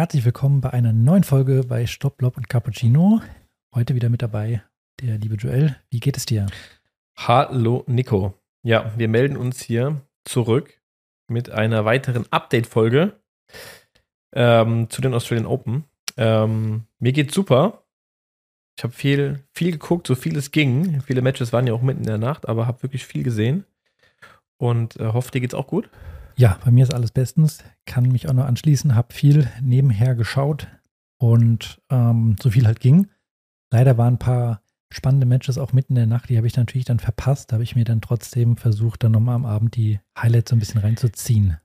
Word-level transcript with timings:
Herzlich 0.00 0.24
willkommen 0.24 0.62
bei 0.62 0.70
einer 0.70 0.94
neuen 0.94 1.24
Folge 1.24 1.62
bei 1.62 1.86
Stopp, 1.86 2.22
Lob 2.22 2.38
und 2.38 2.48
Cappuccino. 2.48 3.20
Heute 3.74 3.94
wieder 3.94 4.08
mit 4.08 4.22
dabei 4.22 4.62
der 4.98 5.18
liebe 5.18 5.34
Joel. 5.34 5.76
Wie 5.90 6.00
geht 6.00 6.16
es 6.16 6.24
dir? 6.24 6.46
Hallo 7.18 7.84
Nico. 7.86 8.32
Ja, 8.62 8.94
wir 8.96 9.08
melden 9.08 9.36
uns 9.36 9.60
hier 9.60 10.00
zurück 10.24 10.80
mit 11.28 11.50
einer 11.50 11.84
weiteren 11.84 12.24
Update-Folge 12.30 13.20
ähm, 14.32 14.88
zu 14.88 15.02
den 15.02 15.12
Australian 15.12 15.44
Open. 15.44 15.84
Ähm, 16.16 16.86
mir 16.98 17.12
geht's 17.12 17.34
super. 17.34 17.84
Ich 18.78 18.84
habe 18.84 18.94
viel, 18.94 19.44
viel 19.52 19.70
geguckt, 19.72 20.06
so 20.06 20.14
viel 20.14 20.34
es 20.38 20.50
ging. 20.50 21.02
Viele 21.02 21.20
Matches 21.20 21.52
waren 21.52 21.66
ja 21.66 21.74
auch 21.74 21.82
mitten 21.82 22.00
in 22.00 22.06
der 22.06 22.16
Nacht, 22.16 22.48
aber 22.48 22.66
habe 22.66 22.82
wirklich 22.82 23.04
viel 23.04 23.22
gesehen. 23.22 23.66
Und 24.56 24.96
äh, 24.96 25.08
hoffe, 25.08 25.30
dir 25.30 25.42
geht's 25.42 25.52
auch 25.52 25.66
gut. 25.66 25.90
Ja, 26.40 26.58
bei 26.64 26.70
mir 26.70 26.84
ist 26.84 26.94
alles 26.94 27.12
bestens. 27.12 27.58
Kann 27.84 28.04
mich 28.04 28.26
auch 28.26 28.32
noch 28.32 28.46
anschließen. 28.46 28.94
Habe 28.94 29.12
viel 29.12 29.46
nebenher 29.60 30.14
geschaut 30.14 30.68
und 31.18 31.82
ähm, 31.90 32.36
so 32.40 32.48
viel 32.48 32.66
halt 32.66 32.80
ging. 32.80 33.08
Leider 33.70 33.98
waren 33.98 34.14
ein 34.14 34.18
paar 34.18 34.62
spannende 34.90 35.26
Matches 35.26 35.58
auch 35.58 35.74
mitten 35.74 35.92
in 35.92 35.96
der 35.96 36.06
Nacht. 36.06 36.30
Die 36.30 36.38
habe 36.38 36.46
ich 36.46 36.56
natürlich 36.56 36.86
dann 36.86 36.98
verpasst. 36.98 37.52
Da 37.52 37.56
habe 37.56 37.62
ich 37.62 37.76
mir 37.76 37.84
dann 37.84 38.00
trotzdem 38.00 38.56
versucht, 38.56 39.04
dann 39.04 39.12
nochmal 39.12 39.34
am 39.34 39.44
Abend 39.44 39.76
die 39.76 40.00
Highlights 40.18 40.48
so 40.48 40.56
ein 40.56 40.60
bisschen 40.60 40.80
reinzuziehen. 40.80 41.58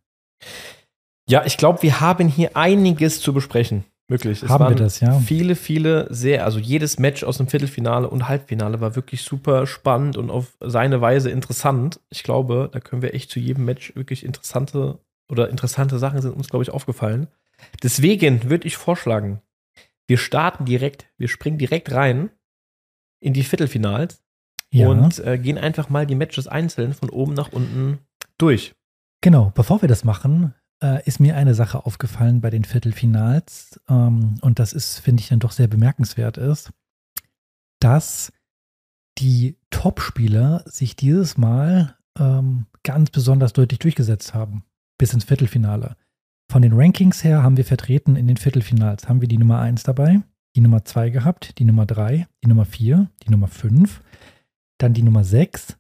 Ja, 1.30 1.46
ich 1.46 1.56
glaube, 1.56 1.82
wir 1.82 2.02
haben 2.02 2.28
hier 2.28 2.58
einiges 2.58 3.22
zu 3.22 3.32
besprechen. 3.32 3.86
Wirklich. 4.08 4.44
Es 4.44 4.50
haben 4.50 4.70
wir 4.70 4.76
das, 4.76 5.00
ja. 5.00 5.20
Viele, 5.20 5.56
viele 5.56 6.08
sehr, 6.14 6.46
also 6.46 6.60
jedes 6.60 7.00
Match 7.00 7.24
aus 7.24 7.38
dem 7.38 7.48
Viertelfinale 7.48 8.08
und 8.08 8.28
Halbfinale 8.28 8.80
war 8.80 8.96
wirklich 8.96 9.24
super 9.24 9.66
spannend 9.66 10.16
und 10.16 10.30
auf 10.30 10.56
seine 10.60 11.02
Weise 11.02 11.32
interessant. 11.32 12.00
Ich 12.10 12.22
glaube, 12.22 12.70
da 12.72 12.80
können 12.80 13.02
wir 13.02 13.16
echt 13.16 13.32
zu 13.32 13.40
jedem 13.40 13.66
Match 13.66 13.96
wirklich 13.96 14.24
interessante 14.24 15.00
oder 15.28 15.50
interessante 15.50 15.98
Sachen 15.98 16.22
sind 16.22 16.36
uns, 16.36 16.50
glaube 16.50 16.64
ich, 16.64 16.70
aufgefallen. 16.70 17.28
Deswegen 17.82 18.50
würde 18.50 18.68
ich 18.68 18.78
vorschlagen, 18.78 19.42
wir 20.08 20.20
starten 20.20 20.66
direkt, 20.66 21.08
wir 21.18 21.28
springen 21.28 21.58
direkt 21.58 21.92
rein 21.92 22.30
in 23.20 23.34
die 23.34 23.44
Viertelfinals 23.44 24.24
ja. 24.70 24.88
und 24.88 25.18
äh, 25.20 25.40
gehen 25.40 25.58
einfach 25.58 25.90
mal 25.90 26.06
die 26.06 26.16
Matches 26.16 26.48
einzeln 26.48 26.94
von 26.94 27.10
oben 27.10 27.34
nach 27.34 27.52
unten 27.52 28.00
durch. 28.38 28.76
Genau, 29.22 29.52
bevor 29.56 29.82
wir 29.82 29.90
das 29.90 30.04
machen, 30.04 30.54
äh, 30.82 31.06
ist 31.06 31.20
mir 31.20 31.36
eine 31.36 31.54
Sache 31.54 31.86
aufgefallen 31.86 32.42
bei 32.42 32.50
den 32.50 32.64
Viertelfinals 32.64 33.80
ähm, 33.90 34.36
und 34.42 34.60
das 34.60 34.74
ist, 34.74 35.00
finde 35.00 35.22
ich, 35.22 35.30
dann 35.30 35.40
doch 35.40 35.52
sehr 35.52 35.68
bemerkenswert 35.68 36.38
ist, 36.38 36.72
dass 37.80 38.32
die 39.18 39.58
Topspieler 39.70 40.64
sich 40.66 40.96
dieses 40.96 41.38
Mal 41.38 41.96
ähm, 42.18 42.66
ganz 42.84 43.10
besonders 43.10 43.54
deutlich 43.54 43.80
durchgesetzt 43.80 44.34
haben 44.34 44.64
bis 44.98 45.14
ins 45.14 45.26
Viertelfinale. 45.26 45.96
Von 46.52 46.62
den 46.62 46.74
Rankings 46.74 47.24
her 47.24 47.42
haben 47.44 47.58
wir 47.58 47.66
vertreten 47.66 48.16
in 48.16 48.28
den 48.28 48.38
Viertelfinals, 48.38 49.10
haben 49.10 49.22
wir 49.22 49.28
die 49.28 49.38
Nummer 49.38 49.60
1 49.60 49.84
dabei, 49.84 50.22
die 50.56 50.62
Nummer 50.62 50.86
2 50.86 51.10
gehabt, 51.10 51.58
die 51.60 51.66
Nummer 51.66 51.86
3, 51.86 52.28
die 52.44 52.48
Nummer 52.48 52.66
4, 52.66 53.10
die 53.24 53.32
Nummer 53.32 53.48
5, 53.48 54.02
dann 54.78 54.94
die 54.94 55.02
Nummer 55.02 55.24
6 55.24 55.78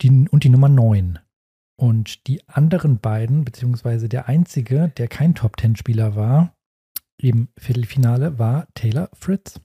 die, 0.00 0.28
und 0.28 0.44
die 0.44 0.48
Nummer 0.48 0.68
9. 0.68 1.18
Und 1.82 2.28
die 2.28 2.46
anderen 2.46 3.00
beiden, 3.00 3.44
beziehungsweise 3.44 4.08
der 4.08 4.28
einzige, 4.28 4.92
der 4.96 5.08
kein 5.08 5.34
Top-10-Spieler 5.34 6.14
war, 6.14 6.54
im 7.16 7.48
Viertelfinale, 7.58 8.38
war 8.38 8.68
Taylor 8.74 9.10
Fritz. 9.14 9.58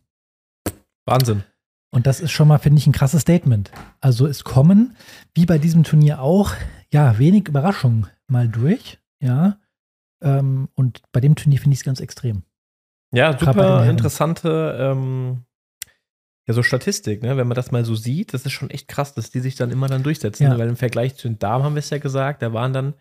Wahnsinn. 1.05 1.43
Und 1.91 2.07
das 2.07 2.19
ist 2.19 2.31
schon 2.31 2.47
mal, 2.47 2.57
finde 2.57 2.79
ich, 2.79 2.87
ein 2.87 2.91
krasses 2.91 3.21
Statement. 3.21 3.69
Also 4.01 4.25
es 4.25 4.43
kommen, 4.43 4.97
wie 5.35 5.45
bei 5.45 5.59
diesem 5.59 5.83
Turnier 5.83 6.19
auch, 6.19 6.53
ja, 6.91 7.19
wenig 7.19 7.49
Überraschungen 7.49 8.07
mal 8.25 8.47
durch, 8.47 8.97
ja. 9.19 9.59
Ähm, 10.19 10.69
und 10.73 11.03
bei 11.11 11.19
dem 11.19 11.36
Turnier 11.36 11.59
finde 11.59 11.75
ich 11.75 11.81
es 11.81 11.86
ganz 11.86 11.99
extrem. 11.99 12.42
Ja, 13.13 13.37
super 13.37 13.87
interessante 13.87 14.75
ähm, 14.80 15.45
ja, 16.47 16.53
so 16.53 16.63
Statistik, 16.63 17.21
ne? 17.21 17.35
wenn 17.35 17.47
man 17.47 17.55
das 17.55 17.71
mal 17.71 17.83
so 17.83 17.95
sieht, 17.95 18.33
das 18.33 18.45
ist 18.45 18.53
schon 18.53 18.69
echt 18.69 18.87
krass, 18.87 19.13
dass 19.13 19.30
die 19.30 19.41
sich 19.41 19.55
dann 19.55 19.69
immer 19.69 19.87
dann 19.87 20.03
durchsetzen. 20.03 20.43
Ja. 20.43 20.58
Weil 20.58 20.69
im 20.69 20.77
Vergleich 20.77 21.15
zu 21.15 21.27
den 21.27 21.39
Damen 21.39 21.65
haben 21.65 21.75
wir 21.75 21.80
es 21.80 21.89
ja 21.89 21.97
gesagt, 21.97 22.41
da 22.41 22.53
waren 22.53 22.71
dann 22.71 22.93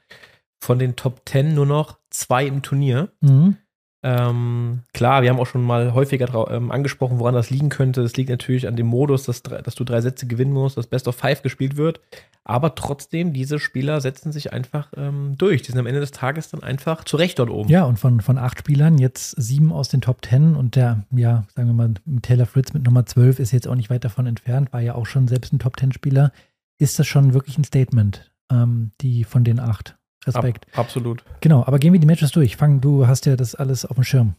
von 0.61 0.79
den 0.81 0.97
Top 0.97 1.25
Ten 1.25 1.55
nur 1.55 1.67
noch 1.67 1.99
zwei 2.11 2.45
im 2.47 2.63
Turnier. 2.63 3.13
Mhm. 3.21 3.57
Ähm, 4.03 4.83
klar, 4.93 5.23
wir 5.23 5.31
haben 5.31 5.41
auch 5.41 5.47
schon 5.47 5.65
mal 5.65 5.95
häufiger 5.95 6.51
ähm, 6.51 6.71
angesprochen, 6.71 7.19
woran 7.19 7.35
das 7.35 7.51
liegen 7.51 7.71
könnte. 7.71 8.03
Das 8.03 8.17
liegt 8.17 8.31
natürlich 8.31 8.69
an 8.69 8.77
dem 8.77 8.87
Modus, 8.87 9.25
dass, 9.25 9.43
dass 9.43 9.75
du 9.75 9.85
drei 9.85 10.01
Sätze 10.01 10.27
gewinnen 10.27 10.53
musst, 10.53 10.77
dass 10.77 10.87
Best 10.87 11.09
of 11.09 11.17
Five 11.17 11.43
gespielt 11.43 11.77
wird. 11.77 12.01
Aber 12.45 12.77
trotzdem, 12.77 13.33
diese 13.33 13.59
Spieler 13.59 14.01
setzen 14.01 14.31
sich 14.31 14.53
einfach 14.53 14.93
ähm, 14.97 15.35
durch. 15.37 15.63
Die 15.63 15.73
sind 15.73 15.81
am 15.81 15.87
Ende 15.87 15.99
des 15.99 16.13
Tages 16.13 16.51
dann 16.51 16.63
einfach 16.63 17.03
zu 17.03 17.17
Recht 17.17 17.41
dort 17.41 17.51
oben. 17.51 17.69
Ja, 17.69 17.85
und 17.85 17.99
von, 17.99 18.21
von 18.21 18.39
acht 18.39 18.61
Spielern 18.61 18.99
jetzt 18.99 19.31
sieben 19.31 19.73
aus 19.73 19.89
den 19.89 20.01
Top 20.01 20.23
Ten 20.23 20.55
und 20.55 20.77
der, 20.77 21.05
ja, 21.11 21.45
sagen 21.57 21.69
wir 21.69 21.75
mal, 21.75 21.95
Taylor 22.23 22.47
Fritz 22.47 22.73
mit 22.73 22.85
Nummer 22.85 23.07
zwölf 23.07 23.41
ist 23.41 23.51
jetzt 23.51 23.67
auch 23.67 23.75
nicht 23.75 23.91
weit 23.91 24.05
davon 24.05 24.27
entfernt, 24.27 24.73
war 24.73 24.81
ja 24.81 24.95
auch 24.95 25.07
schon 25.07 25.27
selbst 25.27 25.53
ein 25.53 25.59
Top 25.59 25.77
Ten-Spieler. 25.77 26.31
Ist 26.79 26.99
das 26.99 27.07
schon 27.09 27.35
wirklich 27.35 27.59
ein 27.59 27.65
Statement, 27.65 28.31
ähm, 28.53 28.93
die 29.01 29.25
von 29.25 29.43
den 29.43 29.59
acht? 29.59 29.97
Respekt. 30.27 30.67
Ab, 30.73 30.81
absolut. 30.81 31.25
Genau, 31.41 31.65
aber 31.65 31.79
gehen 31.79 31.93
wir 31.93 32.01
die 32.01 32.07
Matches 32.07 32.33
durch. 32.33 32.57
Fang, 32.57 32.81
du 32.81 33.07
hast 33.07 33.27
ja 33.27 33.37
das 33.37 33.55
alles 33.55 33.85
auf 33.85 33.97
dem 33.97 34.05
Schirm. 34.05 34.35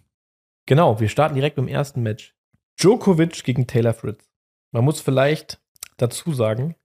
Genau, 0.66 1.00
wir 1.00 1.10
starten 1.10 1.36
direkt 1.36 1.58
im 1.58 1.68
ersten 1.68 2.04
Match. 2.04 2.36
Djokovic 2.80 3.44
gegen 3.44 3.68
Taylor 3.68 3.94
Fritz. 3.94 4.30
Man 4.72 4.84
muss 4.84 5.02
vielleicht 5.02 5.60
dazu 5.98 6.34
sagen, 6.34 6.76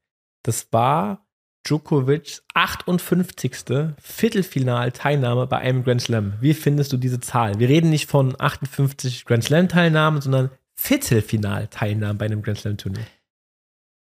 das 0.42 0.72
war 0.72 1.26
Djokovic's 1.64 2.44
58. 2.54 3.94
Viertelfinalteilnahme 3.98 5.46
bei 5.46 5.58
einem 5.58 5.84
Grand 5.84 6.02
Slam. 6.02 6.34
Wie 6.40 6.54
findest 6.54 6.92
du 6.92 6.96
diese 6.96 7.20
Zahl? 7.20 7.58
Wir 7.58 7.68
reden 7.68 7.90
nicht 7.90 8.08
von 8.08 8.34
58 8.38 9.24
Grand 9.24 9.44
Slam-Teilnahmen, 9.44 10.20
sondern 10.20 10.50
Viertelfinalteilnahmen 10.74 12.18
bei 12.18 12.26
einem 12.26 12.42
Grand 12.42 12.58
Slam-Turnier. 12.58 13.06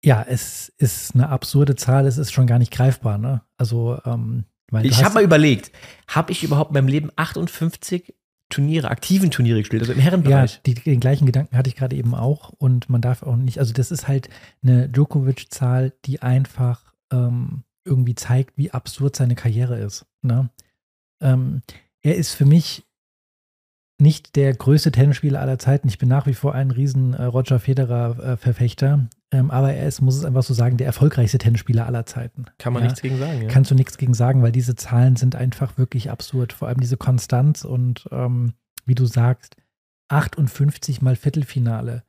Ja, 0.04 0.26
es 0.28 0.70
ist 0.78 1.16
eine 1.16 1.30
absurde 1.30 1.76
Zahl, 1.76 2.06
es 2.08 2.18
ist 2.18 2.32
schon 2.32 2.48
gar 2.48 2.60
nicht 2.60 2.72
greifbar, 2.72 3.18
ne? 3.18 3.42
Also, 3.58 4.00
ähm, 4.06 4.46
ich 4.84 5.04
habe 5.04 5.16
mal 5.16 5.24
überlegt, 5.24 5.72
habe 6.08 6.32
ich 6.32 6.44
überhaupt 6.44 6.72
in 6.72 6.76
meinem 6.76 6.88
Leben 6.88 7.12
58 7.16 8.14
Turniere, 8.50 8.90
aktiven 8.90 9.32
Turniere 9.32 9.60
gespielt, 9.60 9.82
also 9.82 9.94
im 9.94 10.00
Herrenbereich? 10.00 10.56
Ja, 10.56 10.60
die, 10.66 10.76
den 10.76 11.00
gleichen 11.00 11.26
Gedanken 11.26 11.58
hatte 11.58 11.70
ich 11.70 11.76
gerade 11.76 11.96
eben 11.96 12.14
auch 12.14 12.50
und 12.50 12.90
man 12.90 13.02
darf 13.02 13.24
auch 13.24 13.36
nicht, 13.36 13.60
also 13.60 13.74
das 13.74 13.92
ist 13.92 14.08
halt 14.08 14.30
eine 14.62 14.88
Djokovic-Zahl, 14.88 15.94
die 16.06 16.22
einfach 16.22 16.94
ähm, 17.12 17.64
irgendwie 17.86 18.16
zeigt, 18.16 18.58
wie 18.58 18.72
absurd 18.72 19.16
seine 19.16 19.36
Karriere 19.36 19.78
ist. 19.80 20.06
Ne? 20.22 20.50
Ähm, 21.22 21.62
er 22.02 22.16
ist 22.16 22.34
für 22.34 22.46
mich 22.46 22.86
nicht 23.98 24.36
der 24.36 24.54
größte 24.54 24.92
Tennisspieler 24.92 25.40
aller 25.40 25.58
Zeiten. 25.58 25.88
Ich 25.88 25.98
bin 25.98 26.10
nach 26.10 26.28
wie 26.28 26.34
vor 26.34 26.54
ein 26.54 26.72
riesen 26.72 27.14
äh, 27.14 27.24
Roger 27.24 27.60
Federer-Verfechter. 27.60 29.08
Äh, 29.32 29.38
ähm, 29.38 29.52
aber 29.52 29.74
er 29.74 29.88
ist, 29.88 30.02
muss 30.02 30.16
es 30.16 30.26
einfach 30.26 30.44
so 30.44 30.54
sagen, 30.54 30.78
der 30.78 30.88
erfolgreichste 30.88 31.38
Tennisspieler 31.38 31.86
aller 31.86 32.06
Zeiten. 32.06 32.46
Kann 32.58 32.74
man 32.74 32.84
ja? 32.84 32.88
nichts 32.88 33.02
gegen 33.02 33.18
sagen, 33.18 33.42
ja. 33.42 33.48
Kannst 33.48 33.72
du 33.72 33.76
nichts 33.76 33.98
gegen 33.98 34.14
sagen, 34.14 34.42
weil 34.42 34.52
diese 34.52 34.76
Zahlen 34.76 35.16
sind 35.16 35.36
einfach 35.36 35.78
wirklich 35.78 36.12
absurd. 36.12 36.54
Vor 36.54 36.68
allem 36.68 36.80
diese 36.80 36.98
Konstanz 36.98 37.64
und 37.64 38.08
ähm, 38.12 38.54
wie 38.86 38.96
du 38.96 39.06
sagst, 39.06 39.56
58 40.10 41.02
mal 41.02 41.16
Viertelfinale. 41.16 42.04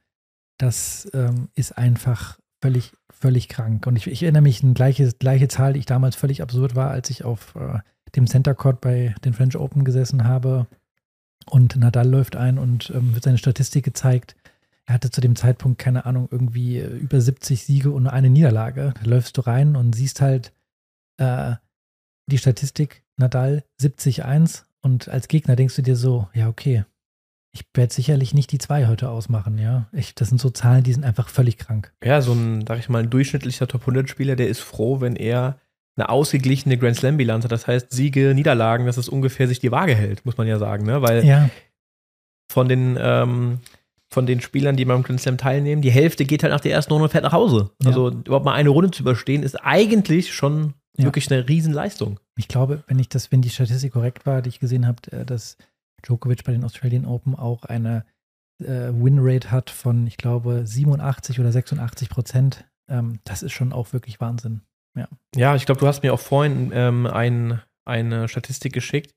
Das 0.59 1.09
ähm, 1.15 1.49
ist 1.55 1.77
einfach 1.77 2.39
völlig, 2.63 2.93
völlig 3.11 3.49
krank. 3.49 3.87
Und 3.87 3.97
ich, 3.97 4.07
ich 4.07 4.23
erinnere 4.23 4.43
mich 4.43 4.63
an 4.63 4.75
gleiche, 4.75 5.11
gleiche 5.19 5.49
Zahl, 5.49 5.75
die 5.75 5.81
ich 5.81 5.87
damals 5.87 6.17
völlig 6.17 6.43
absurd 6.43 6.75
war, 6.75 6.91
als 6.91 7.11
ich 7.11 7.25
auf 7.25 7.55
äh, 7.57 7.79
dem 8.15 8.27
Center 8.27 8.55
Court 8.55 8.81
bei 8.81 9.15
den 9.25 9.35
French 9.35 9.57
Open 9.57 9.85
gesessen 9.85 10.25
habe 10.25 10.67
und 11.49 11.77
Nadal 11.77 12.09
läuft 12.09 12.37
ein 12.37 12.59
und 12.59 12.91
ähm, 12.95 13.15
wird 13.15 13.25
seine 13.25 13.39
Statistik 13.39 13.85
gezeigt. 13.85 14.37
Er 14.89 14.95
hatte 14.95 15.11
zu 15.11 15.21
dem 15.21 15.35
Zeitpunkt, 15.35 15.79
keine 15.79 16.07
Ahnung, 16.07 16.29
irgendwie 16.31 16.79
äh, 16.79 16.87
über 16.87 17.21
70 17.21 17.65
Siege 17.65 17.91
und 17.91 18.05
nur 18.05 18.13
eine 18.13 18.31
Niederlage. 18.31 18.95
Da 19.01 19.09
läufst 19.09 19.37
du 19.37 19.41
rein 19.43 19.77
und 19.77 19.95
siehst 19.95 20.21
halt 20.21 20.53
äh, 21.19 21.55
die 22.31 22.39
Statistik, 22.39 23.05
Nadal 23.17 23.65
70-1 23.81 24.65
und 24.83 25.09
als 25.09 25.29
Gegner 25.29 25.57
denkst 25.57 25.77
du 25.77 25.83
dir 25.83 25.97
so, 25.97 26.29
ja, 26.35 26.49
okay, 26.49 26.85
ich 27.53 27.65
werde 27.75 27.93
sicherlich 27.93 28.35
nicht 28.35 28.53
die 28.53 28.59
zwei 28.59 28.87
heute 28.87 29.09
ausmachen, 29.09 29.59
ja. 29.59 29.89
Ich, 29.93 30.15
das 30.15 30.29
sind 30.29 30.41
so 30.41 30.51
Zahlen, 30.51 30.85
die 30.85 30.93
sind 30.93 31.05
einfach 31.05 31.29
völlig 31.29 31.57
krank. 31.57 31.93
Ja, 32.05 32.21
so 32.21 32.33
ein, 32.33 32.65
sag 32.67 32.79
ich 32.79 32.89
mal, 32.89 33.03
ein 33.03 33.11
durchschnittlicher 33.11 33.67
Top 33.67 33.83
100 33.83 34.11
Spieler, 34.11 34.37
der 34.37 34.49
ist 34.49 34.61
froh, 34.61 35.01
wenn 35.01 35.17
er 35.17 35.59
eine 35.97 36.11
ausgeglichene 36.11 36.77
Grand 36.77 36.97
Slam-Bilanz 36.97 37.45
hat. 37.45 37.53
Das 37.53 37.67
heißt, 37.67 37.91
Siege, 37.91 38.35
Niederlagen, 38.35 38.85
dass 38.85 38.99
es 38.99 39.09
ungefähr 39.09 39.49
sich 39.49 39.59
die 39.59 39.73
Waage 39.73 39.95
hält, 39.95 40.27
muss 40.27 40.37
man 40.37 40.47
ja 40.47 40.59
sagen, 40.59 40.85
ne? 40.85 41.01
Weil 41.01 41.25
ja. 41.25 41.49
von 42.53 42.69
den 42.69 42.99
ähm, 43.01 43.61
von 44.13 44.27
den 44.27 44.41
Spielern, 44.41 44.77
die 44.77 44.85
beim 44.85 45.03
Grand 45.03 45.21
Slam 45.21 45.39
teilnehmen, 45.39 45.83
die 45.83 45.91
Hälfte 45.91 46.25
geht 46.25 46.43
halt 46.43 46.53
nach 46.53 46.61
der 46.61 46.73
ersten 46.73 46.93
Runde 46.93 47.05
und 47.05 47.11
fährt 47.11 47.25
nach 47.25 47.33
Hause. 47.33 47.71
Ja. 47.83 47.89
Also 47.89 48.11
überhaupt 48.11 48.45
mal 48.45 48.55
eine 48.55 48.69
Runde 48.69 48.91
zu 48.91 49.03
überstehen, 49.03 49.43
ist 49.43 49.57
eigentlich 49.57 50.33
schon 50.33 50.75
ja. 50.97 51.05
wirklich 51.05 51.31
eine 51.31 51.49
Riesenleistung. 51.49 52.21
Ich 52.37 52.49
glaube, 52.49 52.85
wenn 52.87 52.99
ich 52.99 53.09
das, 53.09 53.33
wenn 53.33 53.43
die 53.43 53.51
Statistik 53.51 53.93
korrekt 53.93 54.27
war, 54.27 54.43
die 54.43 54.49
ich 54.49 54.61
gesehen 54.61 54.87
habe, 54.87 55.01
äh, 55.11 55.25
dass 55.25 55.57
Djokovic 56.03 56.45
bei 56.45 56.53
den 56.53 56.65
Australian 56.65 57.07
Open 57.07 57.35
auch 57.35 57.65
eine 57.65 58.05
äh, 58.63 58.93
Winrate 58.93 59.51
hat 59.51 59.71
von, 59.71 60.07
ich 60.07 60.17
glaube, 60.17 60.67
87 60.67 61.41
oder 61.41 61.53
86 61.53 62.09
Prozent. 62.09 62.65
Ähm, 62.89 63.19
das 63.25 63.43
ist 63.43 63.53
schon 63.53 63.73
auch 63.73 63.93
wirklich 63.93 64.21
Wahnsinn. 64.21 64.63
Ja, 64.97 65.09
ja 65.35 65.57
ich 65.57 65.67
glaube, 65.67 65.81
du 65.81 65.87
hast 65.87 66.03
mir 66.03 66.15
auch 66.15 66.21
vorhin 66.21 66.71
ähm, 66.73 67.07
ein, 67.07 67.61
eine 67.85 68.29
Statistik 68.29 68.73
geschickt. 68.73 69.13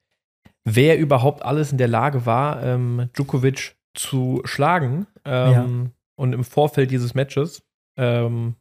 wer 0.66 0.98
überhaupt 1.00 1.44
alles 1.44 1.72
in 1.72 1.78
der 1.78 1.88
Lage 1.88 2.26
war, 2.26 2.62
ähm, 2.64 3.10
Djokovic 3.14 3.79
zu 3.94 4.42
schlagen. 4.46 5.08
Ähm, 5.26 5.52
ja. 5.52 5.92
Und 6.16 6.34
im 6.34 6.44
Vorfeld 6.44 6.92
dieses 6.92 7.14
Matches 7.14 7.64
ähm, 7.98 8.56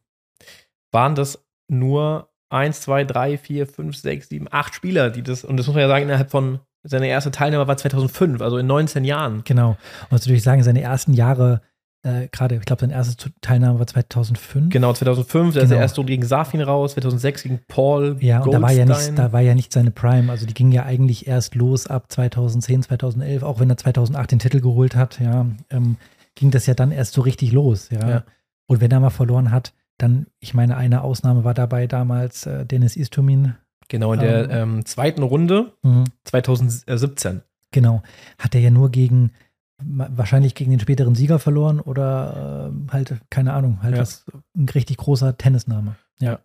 waren 0.93 1.15
das 1.15 1.45
nur 1.69 2.31
1, 2.51 2.81
2, 2.81 3.05
3, 3.05 3.39
4, 3.39 3.67
5, 3.67 3.97
6, 3.97 4.29
7, 4.29 4.49
8 4.51 4.75
Spieler, 4.75 5.11
die 5.11 5.23
das, 5.23 5.45
und 5.45 5.57
das 5.57 5.67
muss 5.67 5.75
man 5.75 5.83
ja 5.83 5.89
sagen, 5.89 6.05
innerhalb 6.05 6.31
von 6.31 6.61
seine 6.83 7.09
erste 7.09 7.31
Teilnahme 7.31 7.67
war 7.67 7.77
2005, 7.77 8.41
also 8.41 8.57
in 8.59 8.67
19 8.67 9.05
Jahren. 9.05 9.43
Genau. 9.45 9.71
Und 10.05 10.13
natürlich 10.13 10.43
sagen, 10.43 10.63
seine 10.63 10.81
ersten 10.81 11.13
Jahre, 11.13 11.61
äh, 12.03 12.29
gerade, 12.29 12.57
ich 12.57 12.65
glaube, 12.65 12.81
seine 12.81 12.93
erste 12.93 13.31
Teilnahme 13.41 13.79
war 13.79 13.87
2005. 13.87 14.71
Genau, 14.71 14.93
2005, 14.93 15.55
genau. 15.55 15.63
also 15.63 15.75
er 15.75 15.81
erst 15.81 15.97
gegen 15.97 16.25
Safin 16.25 16.61
raus, 16.61 16.93
2006 16.93 17.43
gegen 17.43 17.61
Paul. 17.67 18.17
Ja, 18.21 18.41
und 18.41 18.53
da 18.53 18.63
war 18.63 18.73
ja, 18.73 18.85
nicht, 18.85 19.19
da 19.19 19.33
war 19.33 19.41
ja 19.41 19.55
nicht 19.55 19.73
seine 19.73 19.91
Prime. 19.91 20.31
Also 20.31 20.47
die 20.47 20.55
ging 20.55 20.71
ja 20.71 20.85
eigentlich 20.85 21.27
erst 21.27 21.55
los 21.55 21.87
ab 21.87 22.07
2010, 22.09 22.85
2011, 22.85 23.43
auch 23.43 23.61
wenn 23.61 23.69
er 23.69 23.77
2008 23.77 24.31
den 24.31 24.39
Titel 24.39 24.61
geholt 24.61 24.95
hat, 24.95 25.19
ja, 25.21 25.47
ähm, 25.71 25.97
ging 26.35 26.51
das 26.51 26.67
ja 26.67 26.75
dann 26.75 26.93
erst 26.93 27.15
so 27.15 27.21
richtig 27.23 27.53
los, 27.53 27.91
ja. 27.91 28.09
ja. 28.09 28.25
Und 28.67 28.81
wenn 28.81 28.91
er 28.91 29.01
mal 29.01 29.11
verloren 29.11 29.51
hat, 29.51 29.73
dann, 29.97 30.27
ich 30.39 30.55
meine, 30.55 30.77
eine 30.77 31.03
Ausnahme 31.03 31.43
war 31.43 31.55
dabei 31.55 31.87
damals 31.87 32.47
äh, 32.47 32.65
Dennis 32.65 32.97
Istomin. 32.97 33.55
Genau, 33.89 34.13
in 34.13 34.21
der 34.21 34.51
ähm, 34.51 34.77
ähm 34.77 34.87
zweiten 34.87 35.23
Runde 35.23 35.73
mhm. 35.83 36.05
2017. 36.25 37.43
Genau. 37.73 38.03
Hat 38.39 38.55
er 38.55 38.61
ja 38.61 38.71
nur 38.71 38.91
gegen, 38.91 39.33
wahrscheinlich 39.81 40.55
gegen 40.55 40.71
den 40.71 40.81
späteren 40.81 41.15
Sieger 41.15 41.39
verloren 41.39 41.81
oder 41.81 42.73
äh, 42.73 42.93
halt, 42.93 43.21
keine 43.31 43.53
Ahnung, 43.53 43.83
halt 43.83 43.95
ja. 43.95 44.01
was, 44.01 44.27
ein 44.57 44.69
richtig 44.69 44.97
großer 44.97 45.39
Tennisname. 45.39 45.97
Ja. 46.21 46.41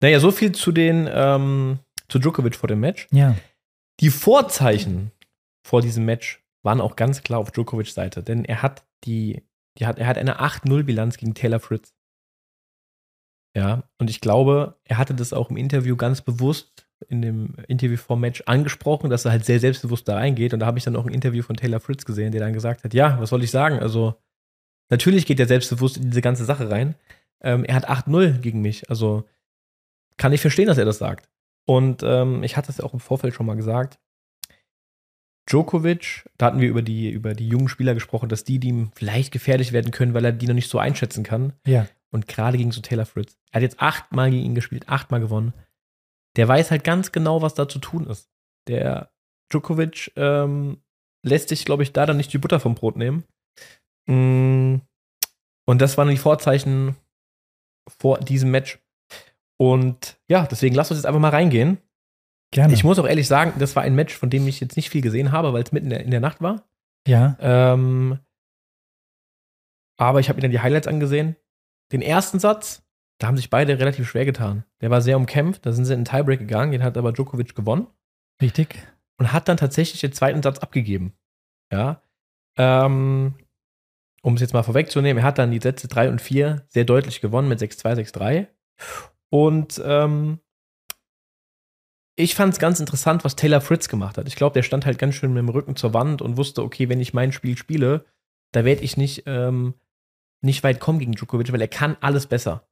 Naja, 0.00 0.20
so 0.20 0.30
viel 0.30 0.52
zu 0.52 0.72
den, 0.72 1.08
ähm, 1.10 1.80
zu 2.08 2.18
Djokovic 2.18 2.54
vor 2.54 2.68
dem 2.68 2.80
Match. 2.80 3.08
Ja. 3.10 3.36
Die 4.00 4.10
Vorzeichen 4.10 5.10
vor 5.66 5.82
diesem 5.82 6.04
Match 6.04 6.44
waren 6.62 6.80
auch 6.80 6.96
ganz 6.96 7.22
klar 7.22 7.40
auf 7.40 7.50
Djokovics 7.50 7.94
Seite, 7.94 8.22
denn 8.22 8.44
er 8.44 8.62
hat 8.62 8.86
die, 9.04 9.42
die 9.78 9.86
hat, 9.86 9.98
er 9.98 10.06
hat 10.06 10.18
eine 10.18 10.40
8-0-Bilanz 10.40 11.16
gegen 11.16 11.34
Taylor 11.34 11.60
Fritz. 11.60 11.94
Ja, 13.56 13.84
und 13.98 14.10
ich 14.10 14.20
glaube, 14.20 14.78
er 14.84 14.98
hatte 14.98 15.14
das 15.14 15.32
auch 15.32 15.50
im 15.50 15.56
Interview 15.56 15.96
ganz 15.96 16.20
bewusst 16.20 16.85
in 17.08 17.22
dem 17.22 17.54
Interview 17.68 17.96
vor 17.96 18.16
Match 18.16 18.42
angesprochen, 18.46 19.10
dass 19.10 19.24
er 19.24 19.32
halt 19.32 19.44
sehr 19.44 19.60
selbstbewusst 19.60 20.08
da 20.08 20.14
reingeht. 20.14 20.54
Und 20.54 20.60
da 20.60 20.66
habe 20.66 20.78
ich 20.78 20.84
dann 20.84 20.96
auch 20.96 21.06
ein 21.06 21.12
Interview 21.12 21.42
von 21.42 21.56
Taylor 21.56 21.80
Fritz 21.80 22.04
gesehen, 22.04 22.32
der 22.32 22.40
dann 22.40 22.52
gesagt 22.52 22.84
hat: 22.84 22.94
Ja, 22.94 23.20
was 23.20 23.30
soll 23.30 23.42
ich 23.42 23.50
sagen? 23.50 23.78
Also, 23.78 24.14
natürlich 24.90 25.26
geht 25.26 25.40
er 25.40 25.46
selbstbewusst 25.46 25.96
in 25.96 26.10
diese 26.10 26.22
ganze 26.22 26.44
Sache 26.44 26.70
rein. 26.70 26.94
Ähm, 27.42 27.64
er 27.64 27.74
hat 27.74 27.88
8-0 27.88 28.38
gegen 28.38 28.60
mich. 28.60 28.88
Also, 28.88 29.24
kann 30.16 30.32
ich 30.32 30.40
verstehen, 30.40 30.66
dass 30.66 30.78
er 30.78 30.84
das 30.84 30.98
sagt. 30.98 31.28
Und 31.66 32.02
ähm, 32.02 32.42
ich 32.42 32.56
hatte 32.56 32.70
es 32.70 32.78
ja 32.78 32.84
auch 32.84 32.94
im 32.94 33.00
Vorfeld 33.00 33.34
schon 33.34 33.46
mal 33.46 33.56
gesagt. 33.56 33.98
Djokovic, 35.48 36.28
da 36.38 36.46
hatten 36.46 36.60
wir 36.60 36.68
über 36.68 36.82
die, 36.82 37.10
über 37.10 37.34
die 37.34 37.48
jungen 37.48 37.68
Spieler 37.68 37.94
gesprochen, 37.94 38.28
dass 38.28 38.44
die, 38.44 38.58
die 38.58 38.68
ihm 38.68 38.90
vielleicht 38.94 39.32
gefährlich 39.32 39.72
werden 39.72 39.92
können, 39.92 40.12
weil 40.12 40.24
er 40.24 40.32
die 40.32 40.46
noch 40.46 40.54
nicht 40.54 40.70
so 40.70 40.78
einschätzen 40.78 41.22
kann. 41.22 41.52
Ja. 41.66 41.86
Und 42.10 42.26
gerade 42.26 42.58
gegen 42.58 42.72
so 42.72 42.80
Taylor 42.80 43.06
Fritz. 43.06 43.36
Er 43.50 43.56
hat 43.56 43.62
jetzt 43.62 43.80
achtmal 43.80 44.30
gegen 44.30 44.44
ihn 44.44 44.54
gespielt, 44.54 44.88
achtmal 44.88 45.20
gewonnen. 45.20 45.52
Der 46.36 46.48
weiß 46.48 46.70
halt 46.70 46.84
ganz 46.84 47.12
genau, 47.12 47.42
was 47.42 47.54
da 47.54 47.68
zu 47.68 47.78
tun 47.78 48.06
ist. 48.06 48.30
Der 48.68 49.10
Djokovic 49.50 50.12
ähm, 50.16 50.82
lässt 51.24 51.48
sich, 51.48 51.64
glaube 51.64 51.82
ich, 51.82 51.92
da 51.92 52.06
dann 52.06 52.16
nicht 52.16 52.32
die 52.32 52.38
Butter 52.38 52.60
vom 52.60 52.74
Brot 52.74 52.96
nehmen. 52.96 53.24
Mm. 54.06 54.76
Und 55.68 55.80
das 55.80 55.98
waren 55.98 56.08
die 56.08 56.16
Vorzeichen 56.16 56.96
vor 57.88 58.18
diesem 58.18 58.50
Match. 58.50 58.78
Und 59.58 60.18
ja, 60.28 60.46
deswegen 60.46 60.74
lasst 60.74 60.90
uns 60.90 60.98
jetzt 60.98 61.06
einfach 61.06 61.20
mal 61.20 61.30
reingehen. 61.30 61.78
Gerne. 62.52 62.74
Ich 62.74 62.84
muss 62.84 62.98
auch 62.98 63.06
ehrlich 63.06 63.26
sagen, 63.26 63.54
das 63.58 63.74
war 63.74 63.82
ein 63.82 63.94
Match, 63.94 64.14
von 64.14 64.30
dem 64.30 64.46
ich 64.46 64.60
jetzt 64.60 64.76
nicht 64.76 64.90
viel 64.90 65.02
gesehen 65.02 65.32
habe, 65.32 65.52
weil 65.52 65.62
es 65.62 65.72
mitten 65.72 65.86
in 65.86 65.90
der, 65.90 66.04
in 66.04 66.10
der 66.10 66.20
Nacht 66.20 66.40
war. 66.40 66.68
Ja. 67.08 67.36
Ähm, 67.40 68.20
aber 69.98 70.20
ich 70.20 70.28
habe 70.28 70.36
mir 70.36 70.42
dann 70.42 70.52
die 70.52 70.60
Highlights 70.60 70.86
angesehen 70.86 71.36
den 71.92 72.02
ersten 72.02 72.38
Satz, 72.38 72.82
da 73.18 73.26
haben 73.26 73.36
sich 73.36 73.50
beide 73.50 73.78
relativ 73.78 74.08
schwer 74.08 74.24
getan. 74.24 74.64
Der 74.80 74.90
war 74.90 75.00
sehr 75.00 75.16
umkämpft, 75.16 75.64
da 75.64 75.72
sind 75.72 75.84
sie 75.84 75.94
in 75.94 76.00
den 76.00 76.04
Tiebreak 76.04 76.38
gegangen, 76.38 76.72
den 76.72 76.82
hat 76.82 76.98
aber 76.98 77.12
Djokovic 77.12 77.54
gewonnen. 77.54 77.86
Richtig. 78.40 78.76
Und 79.18 79.32
hat 79.32 79.48
dann 79.48 79.56
tatsächlich 79.56 80.00
den 80.00 80.12
zweiten 80.12 80.42
Satz 80.42 80.58
abgegeben. 80.58 81.14
Ja. 81.72 82.02
Ähm, 82.58 83.34
um 84.22 84.34
es 84.34 84.40
jetzt 84.40 84.52
mal 84.52 84.62
vorwegzunehmen, 84.62 85.22
er 85.22 85.26
hat 85.26 85.38
dann 85.38 85.50
die 85.50 85.60
Sätze 85.60 85.88
3 85.88 86.10
und 86.10 86.20
4 86.20 86.66
sehr 86.68 86.84
deutlich 86.84 87.20
gewonnen 87.20 87.48
mit 87.48 87.60
6-2, 87.60 87.94
6-3. 88.12 88.46
Und 89.30 89.80
ähm, 89.84 90.40
ich 92.16 92.34
fand 92.34 92.52
es 92.52 92.58
ganz 92.58 92.80
interessant, 92.80 93.24
was 93.24 93.36
Taylor 93.36 93.60
Fritz 93.60 93.88
gemacht 93.88 94.18
hat. 94.18 94.26
Ich 94.26 94.36
glaube, 94.36 94.54
der 94.54 94.62
stand 94.62 94.86
halt 94.86 94.98
ganz 94.98 95.14
schön 95.14 95.32
mit 95.32 95.38
dem 95.38 95.48
Rücken 95.48 95.76
zur 95.76 95.94
Wand 95.94 96.22
und 96.22 96.36
wusste, 96.36 96.62
okay, 96.62 96.88
wenn 96.88 97.00
ich 97.00 97.14
mein 97.14 97.32
Spiel 97.32 97.56
spiele, 97.56 98.04
da 98.52 98.64
werde 98.64 98.82
ich 98.82 98.96
nicht 98.96 99.24
ähm, 99.26 99.74
nicht 100.42 100.62
weit 100.64 100.80
kommen 100.80 100.98
gegen 100.98 101.12
Djokovic, 101.12 101.52
weil 101.52 101.60
er 101.60 101.68
kann 101.68 101.96
alles 102.00 102.26
besser. 102.26 102.66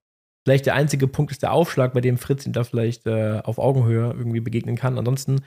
Vielleicht 0.45 0.67
der 0.67 0.75
einzige 0.75 1.09
Punkt 1.09 1.33
ist 1.33 1.43
der 1.43 1.53
Aufschlag, 1.53 1.95
bei 1.95 2.01
dem 2.01 2.19
Fritz 2.19 2.47
ihn 2.47 2.53
da 2.53 2.65
vielleicht 2.65 3.07
äh, 3.07 3.41
auf 3.45 3.59
Augenhöhe 3.59 4.13
irgendwie 4.13 4.41
begegnen 4.41 4.77
kann. 4.77 4.99
Ansonsten, 4.99 5.41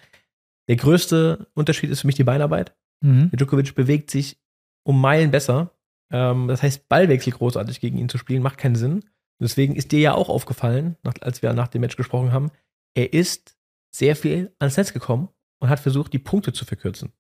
der 0.67 0.75
größte 0.75 1.47
Unterschied 1.53 1.91
ist 1.91 2.01
für 2.01 2.07
mich 2.07 2.15
die 2.15 2.23
Beinarbeit. 2.23 2.75
Mhm. 3.01 3.29
Der 3.29 3.37
Djokovic 3.37 3.75
bewegt 3.75 4.09
sich 4.09 4.39
um 4.83 4.99
Meilen 4.99 5.29
besser. 5.29 5.71
Ähm, 6.11 6.47
das 6.47 6.63
heißt, 6.63 6.89
Ballwechsel 6.89 7.33
großartig 7.33 7.79
gegen 7.79 7.99
ihn 7.99 8.09
zu 8.09 8.17
spielen, 8.17 8.41
macht 8.41 8.57
keinen 8.57 8.75
Sinn. 8.75 9.03
Deswegen 9.39 9.75
ist 9.75 9.91
dir 9.91 9.99
ja 9.99 10.13
auch 10.15 10.29
aufgefallen, 10.29 10.97
nach, 11.03 11.13
als 11.21 11.43
wir 11.43 11.53
nach 11.53 11.67
dem 11.67 11.81
Match 11.81 11.95
gesprochen 11.95 12.31
haben, 12.31 12.49
er 12.95 13.13
ist 13.13 13.55
sehr 13.95 14.15
viel 14.15 14.51
ans 14.57 14.77
Netz 14.77 14.93
gekommen 14.93 15.29
und 15.59 15.69
hat 15.69 15.79
versucht, 15.79 16.11
die 16.13 16.19
Punkte 16.19 16.53
zu 16.53 16.65
verkürzen. 16.65 17.11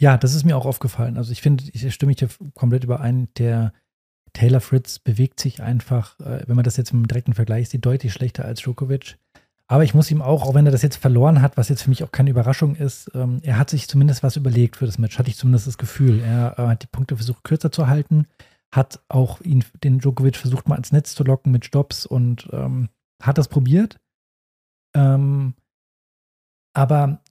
Ja, 0.00 0.16
das 0.16 0.34
ist 0.34 0.44
mir 0.44 0.56
auch 0.56 0.66
aufgefallen. 0.66 1.16
Also 1.16 1.32
ich 1.32 1.40
finde, 1.40 1.64
ich 1.72 1.94
stimme 1.94 2.12
ich 2.12 2.18
dir 2.18 2.28
komplett 2.54 2.84
überein, 2.84 3.28
der 3.38 3.72
Taylor 4.38 4.60
Fritz 4.60 5.00
bewegt 5.00 5.40
sich 5.40 5.62
einfach, 5.62 6.18
äh, 6.20 6.44
wenn 6.46 6.54
man 6.54 6.64
das 6.64 6.76
jetzt 6.76 6.92
im 6.92 7.08
direkten 7.08 7.34
Vergleich 7.34 7.68
sieht, 7.68 7.84
deutlich 7.84 8.12
schlechter 8.12 8.44
als 8.44 8.60
Djokovic. 8.60 9.18
Aber 9.66 9.82
ich 9.82 9.94
muss 9.94 10.12
ihm 10.12 10.22
auch, 10.22 10.44
auch 10.44 10.54
wenn 10.54 10.64
er 10.64 10.70
das 10.70 10.82
jetzt 10.82 10.96
verloren 10.96 11.42
hat, 11.42 11.56
was 11.56 11.68
jetzt 11.68 11.82
für 11.82 11.90
mich 11.90 12.04
auch 12.04 12.12
keine 12.12 12.30
Überraschung 12.30 12.76
ist, 12.76 13.10
ähm, 13.14 13.40
er 13.42 13.58
hat 13.58 13.68
sich 13.68 13.88
zumindest 13.88 14.22
was 14.22 14.36
überlegt 14.36 14.76
für 14.76 14.86
das 14.86 14.96
Match, 14.96 15.18
hatte 15.18 15.28
ich 15.28 15.36
zumindest 15.36 15.66
das 15.66 15.76
Gefühl. 15.76 16.20
Er 16.20 16.56
äh, 16.56 16.68
hat 16.68 16.84
die 16.84 16.86
Punkte 16.86 17.16
versucht 17.16 17.42
kürzer 17.42 17.72
zu 17.72 17.88
halten, 17.88 18.28
hat 18.72 19.00
auch 19.08 19.40
ihn, 19.40 19.64
den 19.82 19.98
Djokovic 19.98 20.36
versucht 20.36 20.68
mal 20.68 20.76
ins 20.76 20.92
Netz 20.92 21.16
zu 21.16 21.24
locken 21.24 21.50
mit 21.50 21.64
Stops 21.64 22.06
und 22.06 22.48
ähm, 22.52 22.90
hat 23.20 23.38
das 23.38 23.48
probiert. 23.48 23.98
Ähm, 24.94 25.54
aber 26.74 27.22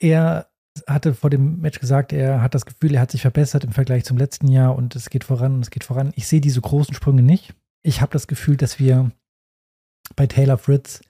er 0.00 0.49
hatte 0.86 1.14
vor 1.14 1.30
dem 1.30 1.60
Match 1.60 1.80
gesagt, 1.80 2.12
er 2.12 2.42
hat 2.42 2.54
das 2.54 2.66
Gefühl, 2.66 2.94
er 2.94 3.00
hat 3.00 3.10
sich 3.10 3.22
verbessert 3.22 3.64
im 3.64 3.72
Vergleich 3.72 4.04
zum 4.04 4.16
letzten 4.16 4.48
Jahr 4.48 4.76
und 4.76 4.96
es 4.96 5.10
geht 5.10 5.24
voran 5.24 5.54
und 5.54 5.60
es 5.60 5.70
geht 5.70 5.84
voran. 5.84 6.12
Ich 6.16 6.26
sehe 6.26 6.40
diese 6.40 6.60
großen 6.60 6.94
Sprünge 6.94 7.22
nicht. 7.22 7.54
Ich 7.82 8.00
habe 8.00 8.12
das 8.12 8.26
Gefühl, 8.26 8.56
dass 8.56 8.78
wir 8.78 9.10
bei 10.16 10.26
Taylor 10.26 10.58
Fritz, 10.58 11.00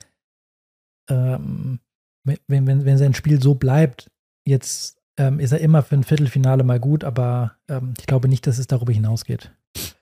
ähm, 1.08 1.80
wenn, 2.24 2.66
wenn, 2.66 2.84
wenn 2.84 2.98
sein 2.98 3.14
Spiel 3.14 3.40
so 3.40 3.54
bleibt, 3.54 4.10
jetzt 4.46 5.00
ähm, 5.16 5.40
ist 5.40 5.52
er 5.52 5.60
immer 5.60 5.82
für 5.82 5.96
ein 5.96 6.04
Viertelfinale 6.04 6.64
mal 6.64 6.80
gut, 6.80 7.04
aber 7.04 7.56
ähm, 7.68 7.94
ich 7.98 8.06
glaube 8.06 8.28
nicht, 8.28 8.46
dass 8.46 8.58
es 8.58 8.66
darüber 8.66 8.92
hinausgeht. 8.92 9.52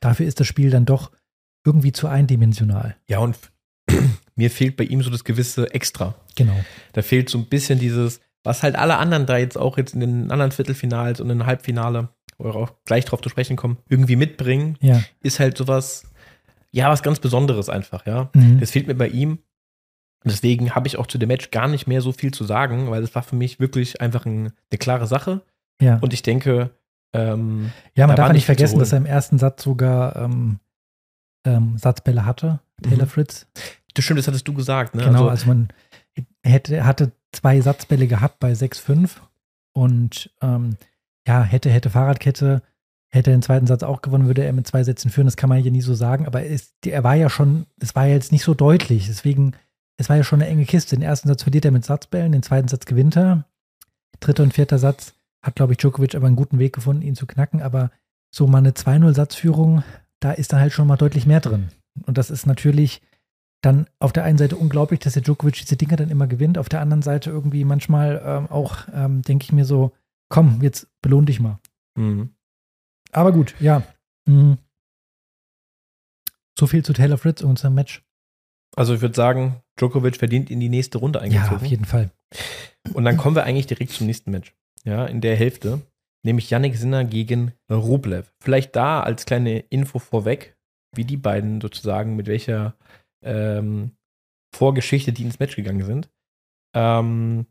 Dafür 0.00 0.26
ist 0.26 0.40
das 0.40 0.46
Spiel 0.46 0.70
dann 0.70 0.84
doch 0.84 1.10
irgendwie 1.64 1.92
zu 1.92 2.06
eindimensional. 2.06 2.96
Ja, 3.08 3.18
und 3.18 3.36
mir 4.36 4.50
fehlt 4.50 4.76
bei 4.76 4.84
ihm 4.84 5.02
so 5.02 5.10
das 5.10 5.24
gewisse 5.24 5.72
Extra. 5.74 6.14
Genau. 6.36 6.58
Da 6.92 7.02
fehlt 7.02 7.28
so 7.28 7.38
ein 7.38 7.46
bisschen 7.46 7.78
dieses, 7.78 8.20
was 8.48 8.62
halt 8.62 8.76
alle 8.76 8.96
anderen 8.96 9.26
da 9.26 9.36
jetzt 9.36 9.58
auch 9.58 9.76
jetzt 9.76 9.92
in 9.92 10.00
den 10.00 10.30
anderen 10.30 10.52
Viertelfinals 10.52 11.20
und 11.20 11.28
in 11.28 11.44
Halbfinale, 11.44 12.08
wo 12.38 12.44
wir 12.44 12.56
auch 12.56 12.72
gleich 12.86 13.04
drauf 13.04 13.20
zu 13.20 13.28
sprechen 13.28 13.56
kommen, 13.56 13.76
irgendwie 13.88 14.16
mitbringen, 14.16 14.78
ja. 14.80 15.02
ist 15.20 15.38
halt 15.38 15.58
sowas, 15.58 16.04
ja, 16.70 16.88
was 16.88 17.02
ganz 17.02 17.20
Besonderes 17.20 17.68
einfach, 17.68 18.06
ja. 18.06 18.30
Mhm. 18.34 18.58
Das 18.58 18.70
fehlt 18.70 18.86
mir 18.86 18.94
bei 18.94 19.08
ihm. 19.08 19.38
Deswegen 20.24 20.74
habe 20.74 20.88
ich 20.88 20.98
auch 20.98 21.06
zu 21.06 21.18
dem 21.18 21.28
Match 21.28 21.50
gar 21.50 21.68
nicht 21.68 21.86
mehr 21.86 22.00
so 22.00 22.10
viel 22.10 22.32
zu 22.32 22.44
sagen, 22.44 22.90
weil 22.90 23.02
es 23.02 23.14
war 23.14 23.22
für 23.22 23.36
mich 23.36 23.60
wirklich 23.60 24.00
einfach 24.00 24.24
ein, 24.24 24.52
eine 24.70 24.78
klare 24.78 25.06
Sache. 25.06 25.42
Ja. 25.80 25.98
Und 25.98 26.12
ich 26.12 26.22
denke, 26.22 26.70
ähm, 27.12 27.70
ja, 27.94 28.06
man 28.06 28.16
da 28.16 28.24
darf 28.24 28.32
nicht 28.32 28.46
vergessen, 28.46 28.78
dass 28.78 28.92
er 28.92 28.98
im 28.98 29.06
ersten 29.06 29.38
Satz 29.38 29.62
sogar 29.62 30.16
ähm, 30.16 30.58
ähm, 31.46 31.76
Satzbälle 31.76 32.24
hatte, 32.24 32.60
Taylor 32.82 33.04
mhm. 33.04 33.10
Fritz. 33.10 33.46
Das 33.94 34.04
stimmt, 34.04 34.18
das 34.18 34.26
hattest 34.26 34.48
du 34.48 34.54
gesagt, 34.54 34.94
ne? 34.94 35.04
Genau, 35.04 35.28
also, 35.28 35.30
also 35.30 35.46
man 35.48 35.68
hätte, 36.48 36.84
hatte 36.84 37.12
zwei 37.32 37.60
Satzbälle 37.60 38.06
gehabt 38.06 38.40
bei 38.40 38.52
6-5 38.52 39.10
und 39.72 40.30
ähm, 40.40 40.76
ja, 41.26 41.42
hätte, 41.42 41.70
hätte 41.70 41.90
Fahrradkette, 41.90 42.62
hätte 43.10 43.30
den 43.30 43.42
zweiten 43.42 43.66
Satz 43.66 43.82
auch 43.82 44.02
gewonnen, 44.02 44.26
würde 44.26 44.44
er 44.44 44.52
mit 44.52 44.66
zwei 44.66 44.82
Sätzen 44.82 45.10
führen. 45.10 45.26
Das 45.26 45.36
kann 45.36 45.48
man 45.48 45.62
ja 45.62 45.70
nie 45.70 45.82
so 45.82 45.94
sagen, 45.94 46.26
aber 46.26 46.44
es, 46.44 46.74
er 46.84 47.04
war 47.04 47.14
ja 47.14 47.30
schon, 47.30 47.66
es 47.80 47.94
war 47.94 48.06
ja 48.06 48.14
jetzt 48.14 48.32
nicht 48.32 48.44
so 48.44 48.54
deutlich. 48.54 49.06
Deswegen, 49.06 49.52
es 49.96 50.08
war 50.08 50.16
ja 50.16 50.24
schon 50.24 50.40
eine 50.40 50.50
enge 50.50 50.64
Kiste. 50.64 50.96
Den 50.96 51.02
ersten 51.02 51.28
Satz 51.28 51.42
verliert 51.42 51.64
er 51.64 51.70
mit 51.70 51.84
Satzbällen, 51.84 52.32
den 52.32 52.42
zweiten 52.42 52.68
Satz 52.68 52.86
gewinnt 52.86 53.16
er. 53.16 53.44
Dritter 54.20 54.42
und 54.42 54.54
vierter 54.54 54.78
Satz 54.78 55.14
hat, 55.42 55.54
glaube 55.54 55.72
ich, 55.72 55.78
Djokovic 55.78 56.14
aber 56.14 56.26
einen 56.26 56.36
guten 56.36 56.58
Weg 56.58 56.74
gefunden, 56.74 57.02
ihn 57.02 57.14
zu 57.14 57.26
knacken. 57.26 57.62
Aber 57.62 57.90
so 58.30 58.46
mal 58.46 58.58
eine 58.58 58.72
2-0-Satzführung, 58.72 59.82
da 60.20 60.32
ist 60.32 60.52
dann 60.52 60.60
halt 60.60 60.72
schon 60.72 60.86
mal 60.86 60.96
deutlich 60.96 61.26
mehr 61.26 61.40
drin. 61.40 61.68
Und 62.06 62.18
das 62.18 62.30
ist 62.30 62.46
natürlich 62.46 63.02
dann 63.60 63.88
auf 63.98 64.12
der 64.12 64.24
einen 64.24 64.38
Seite 64.38 64.56
unglaublich, 64.56 65.00
dass 65.00 65.14
der 65.14 65.22
Djokovic 65.22 65.54
diese 65.54 65.76
Dinge 65.76 65.96
dann 65.96 66.10
immer 66.10 66.26
gewinnt, 66.26 66.58
auf 66.58 66.68
der 66.68 66.80
anderen 66.80 67.02
Seite 67.02 67.30
irgendwie 67.30 67.64
manchmal 67.64 68.22
ähm, 68.24 68.46
auch, 68.50 68.86
ähm, 68.92 69.22
denke 69.22 69.44
ich 69.44 69.52
mir 69.52 69.64
so, 69.64 69.92
komm, 70.28 70.60
jetzt 70.62 70.88
belohn 71.02 71.26
dich 71.26 71.40
mal. 71.40 71.58
Mhm. 71.96 72.30
Aber 73.12 73.32
gut, 73.32 73.54
ja. 73.60 73.82
Mhm. 74.26 74.58
So 76.58 76.66
viel 76.66 76.84
zu 76.84 76.92
Taylor 76.92 77.18
Fritz 77.18 77.42
und 77.42 77.50
unserem 77.50 77.74
Match. 77.74 78.02
Also 78.76 78.94
ich 78.94 79.00
würde 79.00 79.14
sagen, 79.14 79.62
Djokovic 79.76 80.16
verdient 80.16 80.50
in 80.50 80.60
die 80.60 80.68
nächste 80.68 80.98
Runde 80.98 81.20
eingezogen. 81.20 81.50
Ja, 81.50 81.56
auf 81.56 81.64
jeden 81.64 81.84
Fall. 81.84 82.10
Und 82.92 83.04
dann 83.04 83.16
kommen 83.16 83.34
wir 83.34 83.44
eigentlich 83.44 83.66
direkt 83.66 83.92
zum 83.92 84.06
nächsten 84.06 84.30
Match. 84.30 84.54
Ja, 84.84 85.06
in 85.06 85.20
der 85.20 85.36
Hälfte, 85.36 85.80
nämlich 86.24 86.50
Yannick 86.50 86.76
Sinner 86.76 87.04
gegen 87.04 87.52
Rublev. 87.70 88.32
Vielleicht 88.40 88.76
da 88.76 89.00
als 89.00 89.26
kleine 89.26 89.60
Info 89.70 89.98
vorweg, 89.98 90.56
wie 90.94 91.04
die 91.04 91.16
beiden 91.16 91.60
sozusagen, 91.60 92.16
mit 92.16 92.26
welcher 92.26 92.76
ähm, 93.22 93.96
Vorgeschichte 94.54 95.12
die 95.12 95.22
ins 95.22 95.38
Match 95.38 95.56
gegangen 95.56 95.84
sind. 95.84 96.10
Ähm, 96.74 97.46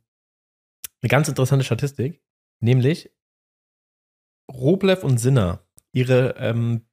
eine 1.01 1.09
ganz 1.09 1.27
interessante 1.27 1.65
Statistik, 1.65 2.21
nämlich 2.59 3.11
Roblev 4.51 5.03
und 5.03 5.17
Sinner, 5.17 5.63
ihre, 5.91 6.35
ähm, 6.37 6.85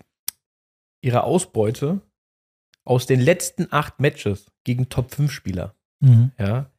ihre 1.03 1.25
Ausbeute 1.25 2.03
aus 2.85 3.07
den 3.07 3.21
letzten 3.21 3.73
acht 3.73 4.01
Matches 4.01 4.53
gegen 4.65 4.89
Top-5-Spieler. 4.89 5.75
Mhm. 6.01 6.33
Ja, 6.39 6.71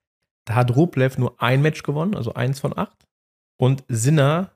da 0.46 0.56
hat 0.56 0.76
Rublev 0.76 1.18
nur 1.18 1.42
ein 1.42 1.62
Match 1.62 1.84
gewonnen, 1.84 2.16
also 2.16 2.34
eins 2.34 2.60
von 2.60 2.78
acht. 2.78 3.08
Und 3.58 3.84
Sinner 3.88 4.52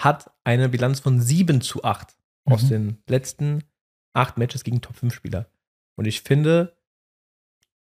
hat 0.00 0.30
eine 0.44 0.68
Bilanz 0.68 1.00
von 1.00 1.20
7 1.20 1.60
zu 1.60 1.84
8 1.84 2.16
mhm. 2.44 2.52
aus 2.52 2.68
den 2.68 3.02
letzten 3.06 3.64
acht 4.14 4.38
Matches 4.38 4.64
gegen 4.64 4.80
Top-5-Spieler. 4.80 5.50
Und 5.96 6.06
ich 6.06 6.22
finde, 6.22 6.75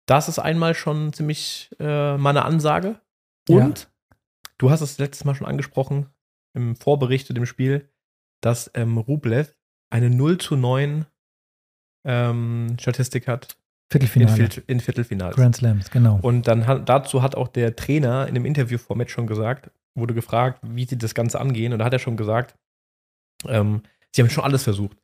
das 0.08 0.28
ist 0.28 0.38
einmal 0.38 0.74
schon 0.74 1.12
ziemlich 1.12 1.70
äh, 1.78 2.16
meine 2.16 2.44
Ansage. 2.44 3.00
Und 3.48 3.80
ja. 3.80 4.16
du 4.56 4.70
hast 4.70 4.80
es 4.80 4.98
letztes 4.98 5.24
Mal 5.24 5.34
schon 5.34 5.46
angesprochen, 5.46 6.06
im 6.54 6.76
Vorbericht 6.76 7.26
zu 7.26 7.34
dem 7.34 7.46
Spiel, 7.46 7.88
dass 8.40 8.70
ähm, 8.74 8.96
Rublev 8.96 9.54
eine 9.90 10.10
0 10.10 10.38
zu 10.38 10.56
9 10.56 11.06
ähm, 12.06 12.76
Statistik 12.80 13.28
hat. 13.28 13.58
Viertelfinale. 13.90 14.44
In, 14.44 14.62
in 14.66 14.80
Viertelfinals. 14.80 15.36
Grand 15.36 15.56
Slams, 15.56 15.90
genau. 15.90 16.18
Und 16.22 16.46
dann 16.46 16.66
hat, 16.66 16.88
dazu 16.88 17.22
hat 17.22 17.34
auch 17.34 17.48
der 17.48 17.76
Trainer 17.76 18.26
in 18.26 18.34
dem 18.34 18.44
Interview 18.44 18.78
vor 18.78 18.96
Match 18.96 19.12
schon 19.12 19.26
gesagt, 19.26 19.70
wurde 19.94 20.14
gefragt, 20.14 20.60
wie 20.62 20.84
sie 20.84 20.98
das 20.98 21.14
Ganze 21.14 21.40
angehen. 21.40 21.72
Und 21.72 21.80
da 21.80 21.84
hat 21.86 21.92
er 21.92 21.98
schon 21.98 22.16
gesagt, 22.16 22.54
ähm, 23.46 23.82
sie 24.14 24.22
haben 24.22 24.30
schon 24.30 24.44
alles 24.44 24.64
versucht. 24.64 24.96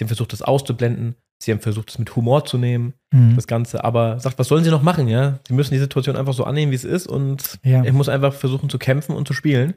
Sie 0.00 0.04
haben 0.04 0.08
versucht, 0.08 0.32
das 0.32 0.40
auszublenden. 0.40 1.14
Sie 1.42 1.52
haben 1.52 1.60
versucht, 1.60 1.90
es 1.90 1.98
mit 1.98 2.16
Humor 2.16 2.46
zu 2.46 2.56
nehmen, 2.56 2.94
mhm. 3.12 3.36
das 3.36 3.46
Ganze. 3.46 3.84
Aber 3.84 4.18
sagt, 4.18 4.38
was 4.38 4.48
sollen 4.48 4.64
sie 4.64 4.70
noch 4.70 4.82
machen, 4.82 5.08
ja? 5.08 5.40
Sie 5.46 5.52
müssen 5.52 5.74
die 5.74 5.78
Situation 5.78 6.16
einfach 6.16 6.32
so 6.32 6.44
annehmen, 6.44 6.72
wie 6.72 6.76
es 6.76 6.84
ist. 6.84 7.06
Und 7.06 7.58
ja. 7.62 7.84
ich 7.84 7.92
muss 7.92 8.08
einfach 8.08 8.32
versuchen 8.32 8.70
zu 8.70 8.78
kämpfen 8.78 9.14
und 9.14 9.28
zu 9.28 9.34
spielen. 9.34 9.74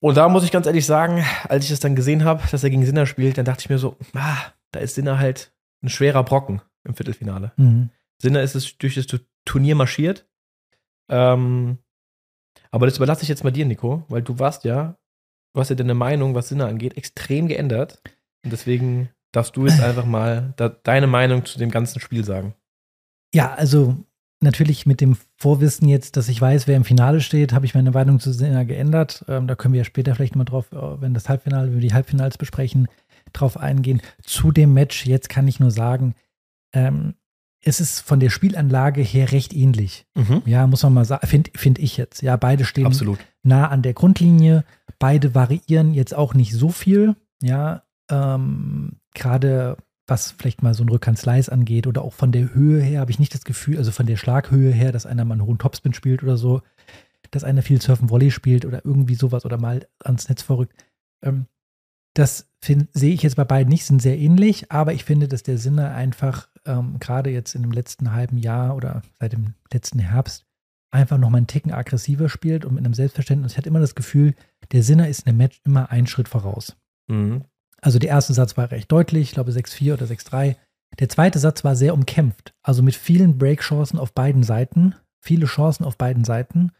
Und 0.00 0.16
da 0.16 0.30
muss 0.30 0.44
ich 0.44 0.50
ganz 0.50 0.66
ehrlich 0.66 0.86
sagen, 0.86 1.22
als 1.46 1.64
ich 1.64 1.70
das 1.70 1.80
dann 1.80 1.94
gesehen 1.94 2.24
habe, 2.24 2.42
dass 2.50 2.64
er 2.64 2.70
gegen 2.70 2.86
Sinner 2.86 3.04
spielt, 3.04 3.36
dann 3.36 3.44
dachte 3.44 3.60
ich 3.60 3.68
mir 3.68 3.76
so, 3.76 3.98
ah, 4.14 4.38
da 4.70 4.80
ist 4.80 4.94
Sinner 4.94 5.18
halt 5.18 5.52
ein 5.82 5.90
schwerer 5.90 6.24
Brocken 6.24 6.62
im 6.84 6.94
Viertelfinale. 6.94 7.52
Mhm. 7.58 7.90
Sinner 8.16 8.40
ist 8.40 8.54
es 8.54 8.78
durch 8.78 8.94
das 8.94 9.06
Turnier 9.44 9.74
marschiert. 9.74 10.26
Ähm, 11.10 11.76
aber 12.70 12.86
das 12.86 12.96
überlasse 12.96 13.24
ich 13.24 13.28
jetzt 13.28 13.44
mal 13.44 13.50
dir, 13.50 13.66
Nico, 13.66 14.06
weil 14.08 14.22
du 14.22 14.38
warst 14.38 14.64
ja, 14.64 14.96
du 15.52 15.60
hast 15.60 15.68
ja 15.68 15.76
deine 15.76 15.92
Meinung, 15.92 16.34
was 16.34 16.48
Sinner 16.48 16.68
angeht, 16.68 16.96
extrem 16.96 17.46
geändert. 17.46 18.00
Und 18.44 18.52
deswegen 18.52 19.08
darfst 19.32 19.56
du 19.56 19.66
jetzt 19.66 19.80
einfach 19.82 20.04
mal 20.04 20.54
da, 20.56 20.68
deine 20.68 21.06
Meinung 21.06 21.44
zu 21.44 21.58
dem 21.58 21.70
ganzen 21.70 22.00
Spiel 22.00 22.24
sagen. 22.24 22.54
Ja, 23.34 23.54
also 23.54 23.96
natürlich 24.40 24.86
mit 24.86 25.00
dem 25.00 25.16
Vorwissen 25.36 25.88
jetzt, 25.88 26.16
dass 26.16 26.28
ich 26.28 26.40
weiß, 26.40 26.66
wer 26.66 26.76
im 26.76 26.84
Finale 26.84 27.20
steht, 27.20 27.52
habe 27.52 27.64
ich 27.64 27.74
meine 27.74 27.92
Meinung 27.92 28.20
zu 28.20 28.32
Sinner 28.32 28.64
geändert. 28.64 29.24
Ähm, 29.28 29.46
da 29.46 29.54
können 29.54 29.74
wir 29.74 29.78
ja 29.78 29.84
später 29.84 30.14
vielleicht 30.14 30.36
mal 30.36 30.44
drauf, 30.44 30.72
äh, 30.72 31.00
wenn 31.00 31.14
das 31.14 31.28
Halbfinale, 31.28 31.68
wenn 31.68 31.74
wir 31.74 31.88
die 31.88 31.94
Halbfinals 31.94 32.38
besprechen, 32.38 32.88
drauf 33.32 33.56
eingehen. 33.56 34.02
Zu 34.22 34.52
dem 34.52 34.74
Match, 34.74 35.06
jetzt 35.06 35.28
kann 35.28 35.48
ich 35.48 35.60
nur 35.60 35.70
sagen, 35.70 36.14
ähm, 36.74 37.14
es 37.64 37.80
ist 37.80 38.00
von 38.00 38.18
der 38.18 38.30
Spielanlage 38.30 39.02
her 39.02 39.30
recht 39.30 39.54
ähnlich. 39.54 40.04
Mhm. 40.14 40.42
Ja, 40.46 40.66
muss 40.66 40.82
man 40.82 40.94
mal 40.94 41.04
sagen, 41.04 41.26
finde 41.26 41.50
find 41.54 41.78
ich 41.78 41.96
jetzt. 41.96 42.20
Ja, 42.20 42.36
beide 42.36 42.64
stehen 42.64 42.86
Absolut. 42.86 43.18
nah 43.44 43.68
an 43.68 43.82
der 43.82 43.94
Grundlinie. 43.94 44.64
Beide 44.98 45.34
variieren 45.34 45.94
jetzt 45.94 46.14
auch 46.14 46.34
nicht 46.34 46.52
so 46.52 46.70
viel. 46.70 47.14
Ja, 47.40 47.84
ähm, 48.10 48.96
gerade 49.14 49.76
was 50.06 50.32
vielleicht 50.32 50.62
mal 50.62 50.74
so 50.74 50.82
ein 50.82 50.88
Rückhandslice 50.88 51.48
angeht 51.48 51.86
oder 51.86 52.02
auch 52.02 52.12
von 52.12 52.32
der 52.32 52.54
Höhe 52.54 52.82
her, 52.82 53.00
habe 53.00 53.10
ich 53.10 53.18
nicht 53.18 53.34
das 53.34 53.44
Gefühl, 53.44 53.78
also 53.78 53.92
von 53.92 54.06
der 54.06 54.16
Schlaghöhe 54.16 54.72
her, 54.72 54.92
dass 54.92 55.06
einer 55.06 55.24
mal 55.24 55.34
einen 55.34 55.46
hohen 55.46 55.58
Topspin 55.58 55.94
spielt 55.94 56.22
oder 56.22 56.36
so, 56.36 56.62
dass 57.30 57.44
einer 57.44 57.62
viel 57.62 57.80
Surfen 57.80 58.10
Volley 58.10 58.30
spielt 58.30 58.64
oder 58.64 58.84
irgendwie 58.84 59.14
sowas 59.14 59.44
oder 59.44 59.58
mal 59.58 59.86
ans 60.02 60.28
Netz 60.28 60.42
verrückt. 60.42 60.74
Ähm, 61.22 61.46
das 62.14 62.50
sehe 62.60 63.14
ich 63.14 63.22
jetzt 63.22 63.36
bei 63.36 63.44
beiden 63.44 63.70
nicht, 63.70 63.86
sind 63.86 64.02
sehr 64.02 64.18
ähnlich, 64.18 64.70
aber 64.70 64.92
ich 64.92 65.04
finde, 65.04 65.28
dass 65.28 65.42
der 65.42 65.56
Sinne 65.56 65.92
einfach 65.92 66.48
ähm, 66.66 66.98
gerade 66.98 67.30
jetzt 67.30 67.54
in 67.54 67.62
dem 67.62 67.72
letzten 67.72 68.12
halben 68.12 68.36
Jahr 68.38 68.76
oder 68.76 69.02
seit 69.18 69.32
dem 69.32 69.54
letzten 69.72 69.98
Herbst 69.98 70.44
einfach 70.90 71.16
noch 71.16 71.30
mal 71.30 71.38
einen 71.38 71.46
Ticken 71.46 71.72
aggressiver 71.72 72.28
spielt 72.28 72.64
und 72.64 72.74
mit 72.74 72.84
einem 72.84 72.92
Selbstverständnis. 72.92 73.52
Ich 73.52 73.58
hatte 73.58 73.70
immer 73.70 73.80
das 73.80 73.94
Gefühl, 73.94 74.34
der 74.72 74.82
Sinner 74.82 75.08
ist 75.08 75.20
in 75.20 75.30
einem 75.30 75.38
Match 75.38 75.60
immer 75.64 75.90
einen 75.90 76.06
Schritt 76.06 76.28
voraus. 76.28 76.76
Mhm. 77.08 77.44
Also 77.82 77.98
der 77.98 78.10
erste 78.10 78.32
Satz 78.32 78.56
war 78.56 78.70
recht 78.70 78.90
deutlich, 78.90 79.28
ich 79.28 79.32
glaube 79.32 79.50
6-4 79.50 79.94
oder 79.94 80.06
6-3. 80.06 80.56
Der 80.98 81.08
zweite 81.08 81.38
Satz 81.38 81.64
war 81.64 81.74
sehr 81.74 81.94
umkämpft, 81.94 82.54
also 82.62 82.82
mit 82.82 82.94
vielen 82.94 83.38
Break-Chancen 83.38 83.98
auf 83.98 84.12
beiden 84.12 84.42
Seiten, 84.42 84.94
viele 85.20 85.46
Chancen 85.46 85.84
auf 85.84 85.96
beiden 85.96 86.24
Seiten, 86.24 86.72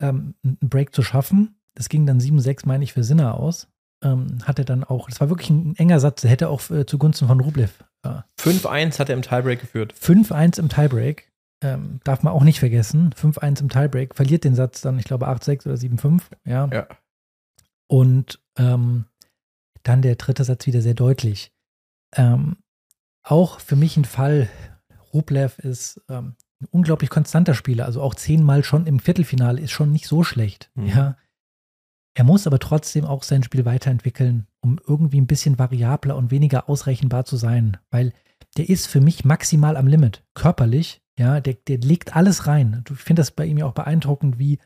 ähm, 0.00 0.34
einen 0.44 0.58
Break 0.60 0.94
zu 0.94 1.02
schaffen. 1.02 1.56
Das 1.74 1.88
ging 1.88 2.06
dann 2.06 2.20
7-6, 2.20 2.66
meine 2.66 2.84
ich, 2.84 2.92
für 2.92 3.04
Sinner 3.04 3.34
aus. 3.34 3.68
Ähm, 4.02 4.38
hat 4.44 4.58
er 4.58 4.64
dann 4.64 4.84
auch, 4.84 5.08
das 5.08 5.20
war 5.20 5.28
wirklich 5.28 5.50
ein 5.50 5.76
enger 5.76 5.98
Satz, 5.98 6.20
der 6.20 6.30
hätte 6.30 6.48
auch 6.48 6.70
äh, 6.70 6.84
zugunsten 6.84 7.26
von 7.26 7.40
Rublev. 7.40 7.84
Äh, 8.04 8.20
5-1 8.40 8.98
hat 8.98 9.08
er 9.08 9.16
im 9.16 9.22
Tiebreak 9.22 9.60
geführt. 9.60 9.94
5-1 9.94 10.58
im 10.58 10.68
Tiebreak. 10.68 11.32
Ähm, 11.62 12.00
darf 12.04 12.22
man 12.22 12.34
auch 12.34 12.44
nicht 12.44 12.60
vergessen. 12.60 13.14
5-1 13.14 13.62
im 13.62 13.68
Tiebreak, 13.70 14.14
verliert 14.14 14.44
den 14.44 14.54
Satz 14.54 14.82
dann, 14.82 14.98
ich 14.98 15.06
glaube, 15.06 15.28
8-6 15.28 15.66
oder 15.66 15.76
7-5. 15.76 16.22
Ja. 16.44 16.68
ja. 16.70 16.86
Und 17.86 18.40
ähm, 18.58 19.06
dann 19.84 20.02
der 20.02 20.16
dritte 20.16 20.42
Satz 20.44 20.66
wieder 20.66 20.82
sehr 20.82 20.94
deutlich. 20.94 21.52
Ähm, 22.16 22.56
auch 23.22 23.60
für 23.60 23.76
mich 23.76 23.96
ein 23.96 24.04
Fall, 24.04 24.48
Rublev 25.12 25.58
ist 25.58 26.02
ähm, 26.08 26.34
ein 26.60 26.68
unglaublich 26.70 27.10
konstanter 27.10 27.54
Spieler, 27.54 27.84
also 27.86 28.02
auch 28.02 28.14
zehnmal 28.14 28.64
schon 28.64 28.86
im 28.86 28.98
Viertelfinale 28.98 29.60
ist 29.60 29.70
schon 29.70 29.92
nicht 29.92 30.06
so 30.06 30.24
schlecht. 30.24 30.70
Mhm. 30.74 30.86
Ja. 30.86 31.16
Er 32.16 32.24
muss 32.24 32.46
aber 32.46 32.58
trotzdem 32.58 33.04
auch 33.04 33.22
sein 33.22 33.42
Spiel 33.42 33.64
weiterentwickeln, 33.64 34.46
um 34.60 34.78
irgendwie 34.86 35.20
ein 35.20 35.26
bisschen 35.26 35.58
variabler 35.58 36.16
und 36.16 36.30
weniger 36.30 36.68
ausrechenbar 36.68 37.24
zu 37.24 37.36
sein, 37.36 37.76
weil 37.90 38.12
der 38.56 38.68
ist 38.68 38.86
für 38.86 39.00
mich 39.00 39.24
maximal 39.24 39.76
am 39.76 39.88
Limit, 39.88 40.22
körperlich. 40.34 41.02
Ja, 41.18 41.40
der, 41.40 41.54
der 41.54 41.78
legt 41.78 42.16
alles 42.16 42.46
rein. 42.46 42.84
Ich 42.90 42.98
finde 42.98 43.20
das 43.20 43.30
bei 43.30 43.46
ihm 43.46 43.58
ja 43.58 43.66
auch 43.66 43.74
beeindruckend, 43.74 44.38
wie 44.38 44.58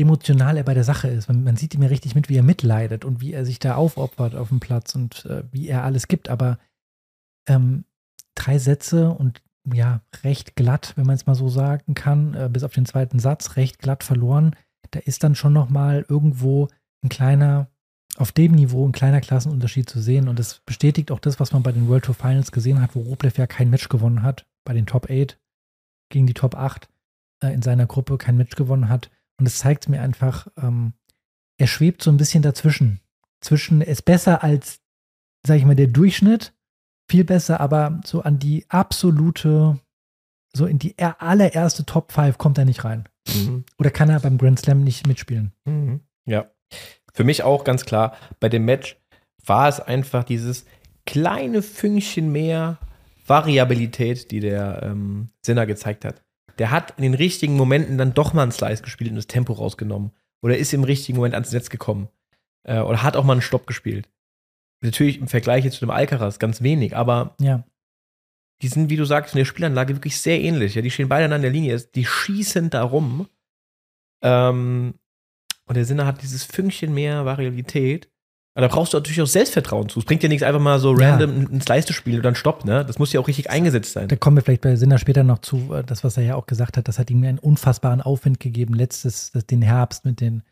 emotional 0.00 0.56
er 0.56 0.64
bei 0.64 0.74
der 0.74 0.84
Sache 0.84 1.08
ist. 1.08 1.28
Man, 1.28 1.44
man 1.44 1.56
sieht 1.56 1.74
ihm 1.74 1.82
ja 1.82 1.88
richtig 1.88 2.14
mit, 2.14 2.28
wie 2.28 2.36
er 2.36 2.42
mitleidet 2.42 3.04
und 3.04 3.20
wie 3.20 3.32
er 3.32 3.44
sich 3.44 3.58
da 3.58 3.74
aufopfert 3.74 4.34
auf 4.34 4.48
dem 4.48 4.60
Platz 4.60 4.94
und 4.94 5.26
äh, 5.26 5.44
wie 5.52 5.68
er 5.68 5.84
alles 5.84 6.08
gibt. 6.08 6.28
Aber 6.28 6.58
ähm, 7.48 7.84
drei 8.34 8.58
Sätze 8.58 9.10
und 9.10 9.42
ja, 9.72 10.00
recht 10.24 10.56
glatt, 10.56 10.94
wenn 10.96 11.06
man 11.06 11.16
es 11.16 11.26
mal 11.26 11.34
so 11.34 11.48
sagen 11.48 11.94
kann, 11.94 12.34
äh, 12.34 12.48
bis 12.50 12.64
auf 12.64 12.72
den 12.72 12.86
zweiten 12.86 13.18
Satz, 13.18 13.56
recht 13.56 13.78
glatt 13.78 14.04
verloren. 14.04 14.56
Da 14.90 15.00
ist 15.00 15.22
dann 15.22 15.34
schon 15.34 15.52
nochmal 15.52 16.04
irgendwo 16.08 16.68
ein 17.04 17.08
kleiner, 17.08 17.68
auf 18.16 18.32
dem 18.32 18.52
Niveau 18.52 18.86
ein 18.86 18.92
kleiner 18.92 19.20
Klassenunterschied 19.20 19.88
zu 19.88 20.00
sehen. 20.00 20.28
Und 20.28 20.38
das 20.38 20.60
bestätigt 20.66 21.10
auch 21.10 21.20
das, 21.20 21.38
was 21.38 21.52
man 21.52 21.62
bei 21.62 21.72
den 21.72 21.88
World 21.88 22.04
Tour 22.04 22.14
Finals 22.14 22.52
gesehen 22.52 22.80
hat, 22.80 22.94
wo 22.94 23.00
Rublev 23.00 23.38
ja 23.38 23.46
kein 23.46 23.70
Match 23.70 23.88
gewonnen 23.88 24.22
hat, 24.22 24.46
bei 24.64 24.72
den 24.72 24.86
Top 24.86 25.10
8 25.10 25.38
gegen 26.10 26.26
die 26.26 26.34
Top 26.34 26.54
8 26.54 26.88
äh, 27.42 27.52
in 27.52 27.62
seiner 27.62 27.86
Gruppe 27.86 28.18
kein 28.18 28.36
Match 28.36 28.56
gewonnen 28.56 28.88
hat. 28.88 29.10
Und 29.40 29.46
es 29.46 29.58
zeigt 29.58 29.88
mir 29.88 30.02
einfach, 30.02 30.46
ähm, 30.58 30.92
er 31.58 31.66
schwebt 31.66 32.02
so 32.02 32.10
ein 32.10 32.18
bisschen 32.18 32.42
dazwischen. 32.42 33.00
Zwischen, 33.40 33.80
ist 33.80 34.04
besser 34.04 34.44
als, 34.44 34.80
sag 35.46 35.56
ich 35.56 35.64
mal, 35.64 35.74
der 35.74 35.86
Durchschnitt, 35.86 36.52
viel 37.10 37.24
besser, 37.24 37.58
aber 37.58 38.00
so 38.04 38.20
an 38.20 38.38
die 38.38 38.66
absolute, 38.68 39.80
so 40.54 40.66
in 40.66 40.78
die 40.78 40.94
allererste 40.98 41.86
Top 41.86 42.12
5 42.12 42.36
kommt 42.36 42.58
er 42.58 42.66
nicht 42.66 42.84
rein. 42.84 43.08
Mhm. 43.28 43.64
Oder 43.78 43.90
kann 43.90 44.10
er 44.10 44.20
beim 44.20 44.36
Grand 44.36 44.60
Slam 44.60 44.84
nicht 44.84 45.06
mitspielen? 45.06 45.52
Mhm. 45.64 46.00
Ja. 46.26 46.50
Für 47.14 47.24
mich 47.24 47.42
auch 47.42 47.64
ganz 47.64 47.86
klar, 47.86 48.14
bei 48.40 48.50
dem 48.50 48.66
Match 48.66 48.98
war 49.44 49.68
es 49.68 49.80
einfach 49.80 50.22
dieses 50.22 50.66
kleine 51.06 51.62
Fünkchen 51.62 52.30
mehr 52.30 52.78
Variabilität, 53.26 54.30
die 54.30 54.40
der 54.40 54.82
ähm, 54.82 55.30
Sinner 55.42 55.64
gezeigt 55.64 56.04
hat 56.04 56.22
der 56.60 56.70
hat 56.70 56.92
in 56.98 57.02
den 57.02 57.14
richtigen 57.14 57.56
Momenten 57.56 57.96
dann 57.96 58.12
doch 58.12 58.34
mal 58.34 58.42
einen 58.42 58.52
Slice 58.52 58.82
gespielt 58.82 59.08
und 59.08 59.16
das 59.16 59.26
Tempo 59.26 59.54
rausgenommen. 59.54 60.12
Oder 60.42 60.58
ist 60.58 60.74
im 60.74 60.84
richtigen 60.84 61.16
Moment 61.16 61.32
ans 61.32 61.52
Netz 61.52 61.70
gekommen. 61.70 62.08
Äh, 62.64 62.80
oder 62.80 63.02
hat 63.02 63.16
auch 63.16 63.24
mal 63.24 63.32
einen 63.32 63.40
Stopp 63.40 63.66
gespielt. 63.66 64.10
Natürlich 64.82 65.18
im 65.18 65.26
Vergleich 65.28 65.64
jetzt 65.64 65.76
zu 65.76 65.86
dem 65.86 65.90
Alcaraz 65.90 66.38
ganz 66.38 66.60
wenig, 66.60 66.94
aber 66.94 67.34
ja. 67.40 67.64
die 68.60 68.68
sind, 68.68 68.90
wie 68.90 68.96
du 68.96 69.06
sagst, 69.06 69.34
in 69.34 69.38
der 69.38 69.46
Spielanlage 69.46 69.96
wirklich 69.96 70.20
sehr 70.20 70.38
ähnlich. 70.38 70.74
Ja, 70.74 70.82
die 70.82 70.90
stehen 70.90 71.08
beide 71.08 71.34
an 71.34 71.40
der 71.40 71.50
Linie, 71.50 71.80
die 71.80 72.04
schießen 72.04 72.68
da 72.68 72.82
rum. 72.82 73.26
Ähm, 74.22 74.94
und 75.64 75.76
der 75.76 75.86
Sinner 75.86 76.04
hat 76.04 76.20
dieses 76.20 76.44
Fünkchen 76.44 76.92
mehr 76.92 77.24
Variabilität. 77.24 78.10
Aber 78.54 78.66
da 78.66 78.74
brauchst 78.74 78.92
du 78.92 78.96
natürlich 78.96 79.22
auch 79.22 79.26
Selbstvertrauen 79.26 79.88
zu. 79.88 80.00
Es 80.00 80.04
bringt 80.04 80.22
dir 80.22 80.28
nichts 80.28 80.42
einfach 80.42 80.60
mal 80.60 80.80
so 80.80 80.98
Ja. 80.98 81.10
random 81.10 81.46
ins 81.52 81.68
Leiste 81.68 81.92
spielen 81.92 82.16
und 82.16 82.24
dann 82.24 82.34
Stopp, 82.34 82.64
ne? 82.64 82.84
Das 82.84 82.98
muss 82.98 83.12
ja 83.12 83.20
auch 83.20 83.28
richtig 83.28 83.48
eingesetzt 83.48 83.92
sein. 83.92 84.08
Da 84.08 84.16
kommen 84.16 84.36
wir 84.36 84.42
vielleicht 84.42 84.62
bei 84.62 84.74
Sinner 84.74 84.98
später 84.98 85.22
noch 85.22 85.38
zu, 85.38 85.72
äh, 85.72 85.84
das, 85.84 86.02
was 86.02 86.16
er 86.16 86.24
ja 86.24 86.34
auch 86.34 86.46
gesagt 86.46 86.76
hat, 86.76 86.88
das 86.88 86.98
hat 86.98 87.10
ihm 87.10 87.22
einen 87.22 87.38
unfassbaren 87.38 88.00
Aufwind 88.00 88.40
gegeben, 88.40 88.74
letztes, 88.74 89.30
das, 89.30 89.46
den 89.46 89.62
Herbst 89.62 90.04
mit 90.04 90.20
den, 90.20 90.42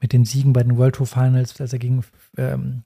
mit 0.00 0.12
den 0.12 0.24
Siegen 0.24 0.52
bei 0.52 0.62
den 0.64 0.76
World 0.76 0.96
Tour 0.96 1.06
Finals, 1.06 1.60
als 1.60 1.72
er 1.72 1.78
gegen 1.78 2.04
ähm, 2.36 2.82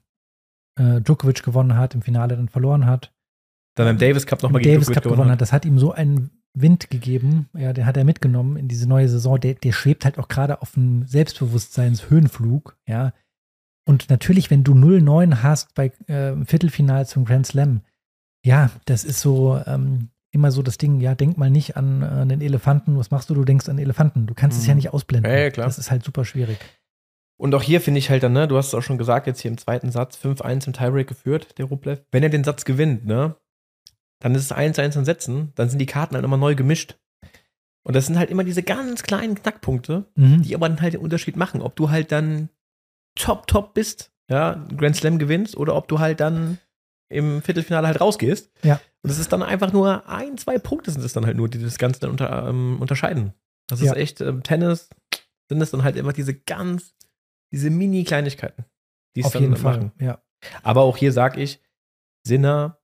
äh, 0.77 1.01
Djokovic 1.01 1.41
gewonnen 1.41 1.75
hat, 1.75 1.95
im 1.95 2.03
Finale 2.03 2.35
dann 2.35 2.47
verloren 2.47 2.85
hat. 2.85 3.11
Dann 3.75 3.87
beim 3.87 3.97
Davis 3.97 4.27
Cup 4.27 4.43
nochmal 4.43 4.61
gegen 4.61 4.75
Davis 4.75 4.87
Djokovic 4.87 5.03
Cup 5.03 5.11
gewonnen 5.13 5.31
hat. 5.31 5.41
Das 5.41 5.51
hat 5.51 5.65
ihm 5.65 5.79
so 5.79 5.91
einen 5.91 6.29
Wind 6.53 6.89
gegeben, 6.89 7.49
ja, 7.53 7.73
den 7.73 7.85
hat 7.85 7.97
er 7.97 8.03
mitgenommen 8.03 8.57
in 8.57 8.67
diese 8.67 8.87
neue 8.87 9.09
Saison. 9.09 9.39
Der, 9.39 9.55
der 9.55 9.71
schwebt 9.71 10.05
halt 10.05 10.19
auch 10.19 10.27
gerade 10.27 10.61
auf 10.61 10.77
einem 10.77 11.07
Selbstbewusstseinshöhenflug, 11.07 12.77
ja. 12.85 13.13
Und 13.91 14.09
natürlich, 14.09 14.49
wenn 14.49 14.63
du 14.63 14.71
0-9 14.73 15.43
hast 15.43 15.75
bei 15.75 15.91
äh, 16.07 16.33
Viertelfinal 16.45 17.05
zum 17.05 17.25
Grand 17.25 17.45
Slam, 17.45 17.81
ja, 18.45 18.71
das 18.85 19.03
ist 19.03 19.19
so 19.19 19.61
ähm, 19.67 20.07
immer 20.31 20.49
so 20.53 20.61
das 20.61 20.77
Ding, 20.77 21.01
ja, 21.01 21.13
denk 21.13 21.37
mal 21.37 21.49
nicht 21.49 21.75
an 21.75 22.01
äh, 22.01 22.05
einen 22.05 22.39
Elefanten, 22.39 22.97
was 22.97 23.11
machst 23.11 23.29
du? 23.29 23.33
Du 23.33 23.43
denkst 23.43 23.67
an 23.67 23.77
Elefanten. 23.79 24.27
Du 24.27 24.33
kannst 24.33 24.57
es 24.57 24.63
Mhm. 24.63 24.69
ja 24.69 24.75
nicht 24.75 24.93
ausblenden. 24.93 25.29
Ja, 25.29 25.37
ja, 25.39 25.49
klar. 25.49 25.65
Das 25.67 25.77
ist 25.77 25.91
halt 25.91 26.05
super 26.05 26.23
schwierig. 26.23 26.57
Und 27.37 27.53
auch 27.53 27.61
hier 27.63 27.81
finde 27.81 27.97
ich 27.97 28.09
halt 28.09 28.23
dann, 28.23 28.31
ne, 28.31 28.47
du 28.47 28.55
hast 28.55 28.67
es 28.67 28.73
auch 28.75 28.81
schon 28.81 28.97
gesagt, 28.97 29.27
jetzt 29.27 29.41
hier 29.41 29.51
im 29.51 29.57
zweiten 29.57 29.91
Satz 29.91 30.15
5-1 30.17 30.67
im 30.67 30.73
Tiebreak 30.73 31.07
geführt, 31.07 31.57
der 31.57 31.65
Rublev. 31.65 31.99
Wenn 32.13 32.23
er 32.23 32.29
den 32.29 32.45
Satz 32.45 32.63
gewinnt, 32.63 33.05
ne, 33.05 33.35
dann 34.19 34.33
ist 34.35 34.43
es 34.45 34.53
1-1 34.55 34.97
in 34.99 35.03
Sätzen, 35.05 35.51
dann 35.55 35.67
sind 35.69 35.79
die 35.79 35.85
Karten 35.85 36.15
halt 36.15 36.23
immer 36.23 36.37
neu 36.37 36.55
gemischt. 36.55 36.97
Und 37.83 37.95
das 37.95 38.05
sind 38.05 38.17
halt 38.17 38.29
immer 38.29 38.45
diese 38.45 38.63
ganz 38.63 39.03
kleinen 39.03 39.35
Knackpunkte, 39.35 40.05
Mhm. 40.15 40.43
die 40.43 40.55
aber 40.55 40.69
dann 40.69 40.79
halt 40.81 40.93
den 40.93 41.01
Unterschied 41.01 41.35
machen, 41.35 41.61
ob 41.61 41.75
du 41.75 41.89
halt 41.89 42.13
dann 42.13 42.47
top, 43.15 43.47
top 43.47 43.73
bist, 43.73 44.11
ja, 44.29 44.65
Grand 44.77 44.95
Slam 44.95 45.19
gewinnst 45.19 45.57
oder 45.57 45.75
ob 45.75 45.87
du 45.87 45.99
halt 45.99 46.19
dann 46.19 46.57
im 47.09 47.41
Viertelfinale 47.41 47.87
halt 47.87 47.99
rausgehst. 47.99 48.51
Ja. 48.63 48.79
Und 49.03 49.09
es 49.09 49.17
ist 49.19 49.33
dann 49.33 49.43
einfach 49.43 49.73
nur 49.73 50.07
ein, 50.07 50.37
zwei 50.37 50.57
Punkte 50.59 50.91
sind 50.91 51.03
es 51.03 51.13
dann 51.13 51.25
halt 51.25 51.35
nur, 51.37 51.49
die 51.49 51.61
das 51.61 51.77
Ganze 51.77 51.99
dann 51.99 52.11
unter, 52.11 52.47
ähm, 52.47 52.77
unterscheiden. 52.79 53.33
Das 53.67 53.81
Ja. 53.81 53.91
ist 53.91 53.97
echt, 53.97 54.21
ähm, 54.21 54.43
Tennis 54.43 54.89
sind 55.49 55.61
es 55.61 55.71
dann 55.71 55.83
halt 55.83 55.97
immer 55.97 56.13
diese 56.13 56.33
ganz, 56.33 56.95
diese 57.51 57.69
Mini-Kleinigkeiten, 57.69 58.63
die 59.15 59.21
es 59.21 59.31
dann 59.31 59.41
jeden 59.41 59.57
Fall. 59.57 59.77
machen. 59.77 59.91
Ja. 59.99 60.21
Aber 60.63 60.81
auch 60.83 60.95
hier 60.95 61.11
sage 61.11 61.41
ich, 61.41 61.61
Sinner, 62.25 62.77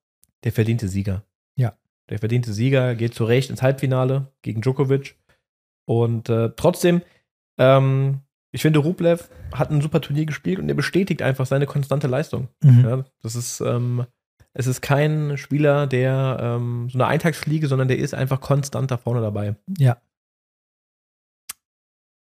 der 0.44 0.52
verdiente 0.52 0.90
Sieger. 0.90 1.24
Ja. 1.56 1.78
Der 2.10 2.20
verdiente 2.20 2.52
Sieger 2.52 2.96
geht 2.96 3.14
zu 3.16 3.24
Recht 3.24 3.50
ins 3.50 3.62
Halbfinale 3.62 4.34
gegen 4.42 4.62
Djokovic. 4.62 5.16
Und 5.86 6.28
äh, 6.30 6.50
trotzdem, 6.58 7.02
ähm, 7.58 8.22
ich 8.58 8.64
finde, 8.64 8.80
Rublev 8.80 9.30
hat 9.54 9.70
ein 9.70 9.82
super 9.82 10.02
Turnier 10.02 10.26
gespielt 10.26 10.58
und 10.58 10.68
er 10.68 10.74
bestätigt 10.74 11.22
einfach 11.22 11.46
seine 11.46 11.68
konstante 11.68 12.08
Leistung. 12.08 12.48
Mhm. 12.64 12.84
Ja, 12.84 13.06
das 13.22 13.36
ist, 13.36 13.62
ähm, 13.62 14.08
es 14.56 14.66
ist 14.66 14.82
kein 14.82 15.38
Spieler, 15.38 15.86
der 15.86 16.40
ähm, 16.42 16.90
so 16.90 16.98
eine 16.98 17.06
Eintagsfliege, 17.06 17.68
sondern 17.68 17.88
der 17.88 18.00
ist 18.00 18.16
einfach 18.16 18.42
konstant 18.42 18.90
da 18.90 18.98
vorne 18.98 19.22
dabei. 19.22 19.56
ja. 19.78 20.02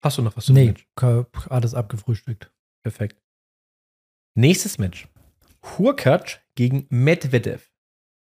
Hast 0.04 0.18
du 0.18 0.22
noch 0.22 0.36
was 0.36 0.44
zu 0.44 0.52
Nee, 0.52 0.74
alles 1.48 1.74
abgefrühstückt. 1.74 2.52
Perfekt. 2.82 3.18
Nächstes 4.34 4.76
Match. 4.76 5.08
Hurkacz 5.64 6.38
gegen 6.54 6.86
Medvedev. 6.90 7.72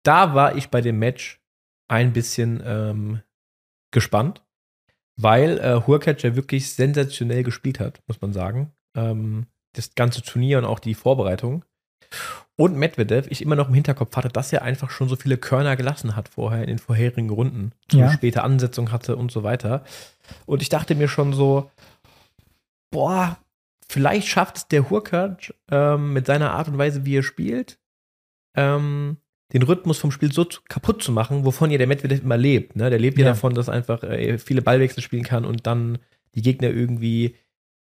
Da 0.04 0.36
war 0.36 0.56
ich 0.56 0.70
bei 0.70 0.82
dem 0.82 1.00
Match 1.00 1.42
ein 1.88 2.14
bisschen 2.14 2.62
ähm, 2.64 3.24
gespannt, 3.90 4.47
weil 5.18 5.60
äh, 5.60 5.82
Hurkacz 5.86 6.22
ja 6.22 6.36
wirklich 6.36 6.74
sensationell 6.74 7.44
gespielt 7.44 7.80
hat, 7.80 8.02
muss 8.08 8.22
man 8.22 8.34
sagen. 8.34 8.72
Ähm, 8.96 9.48
das 9.74 9.96
ganze 9.96 10.22
Turnier 10.22 10.60
und 10.60 10.66
auch 10.66 10.80
die 10.80 10.94
Vorbereitung. 10.94 11.66
Und 12.56 12.76
Medvedev, 12.76 13.28
ich 13.30 13.42
immer 13.42 13.56
noch 13.56 13.68
im 13.68 13.74
Hinterkopf 13.74 14.16
hatte, 14.16 14.30
dass 14.30 14.54
er 14.54 14.64
einfach 14.64 14.90
schon 14.90 15.10
so 15.10 15.16
viele 15.16 15.38
Körner 15.38 15.76
gelassen 15.76 16.16
hat 16.16 16.30
vorher 16.30 16.62
in 16.62 16.68
den 16.68 16.80
vorherigen 16.80 17.30
Runden. 17.30 17.74
Ja. 17.92 18.12
späte 18.12 18.44
Ansetzung 18.44 18.92
hatte 18.92 19.16
und 19.16 19.32
so 19.32 19.44
weiter. 19.44 19.84
Und 20.46 20.62
ich 20.62 20.70
dachte 20.70 20.96
mir 20.96 21.08
schon 21.08 21.34
so, 21.34 21.70
boah, 22.90 23.38
vielleicht 23.88 24.28
schafft 24.28 24.58
es 24.58 24.68
der 24.68 24.90
Hurkacz 24.90 25.54
ähm, 25.70 26.14
mit 26.14 26.26
seiner 26.26 26.54
Art 26.54 26.68
und 26.68 26.78
Weise, 26.78 27.06
wie 27.06 27.18
er 27.18 27.24
spielt, 27.24 27.80
ähm, 28.56 29.18
den 29.54 29.64
Rhythmus 29.64 29.98
vom 30.00 30.12
Spiel 30.12 30.32
so 30.32 30.44
zu, 30.44 30.62
kaputt 30.68 31.02
zu 31.02 31.12
machen, 31.12 31.46
wovon 31.46 31.72
ja 31.72 31.78
der 31.78 31.88
Medvedev 31.88 32.22
immer 32.22 32.38
lebt. 32.38 32.76
Ne? 32.76 32.90
Der 32.90 33.00
lebt 33.00 33.18
ja, 33.18 33.26
Ja. 33.26 33.32
davon, 33.32 33.54
dass 33.54 33.70
einfach 33.70 34.04
äh, 34.04 34.38
viele 34.38 34.62
Ballwechsel 34.62 35.02
spielen 35.02 35.24
kann 35.24 35.46
und 35.46 35.66
dann 35.66 36.00
die 36.36 36.42
Gegner 36.42 36.70
irgendwie, 36.70 37.36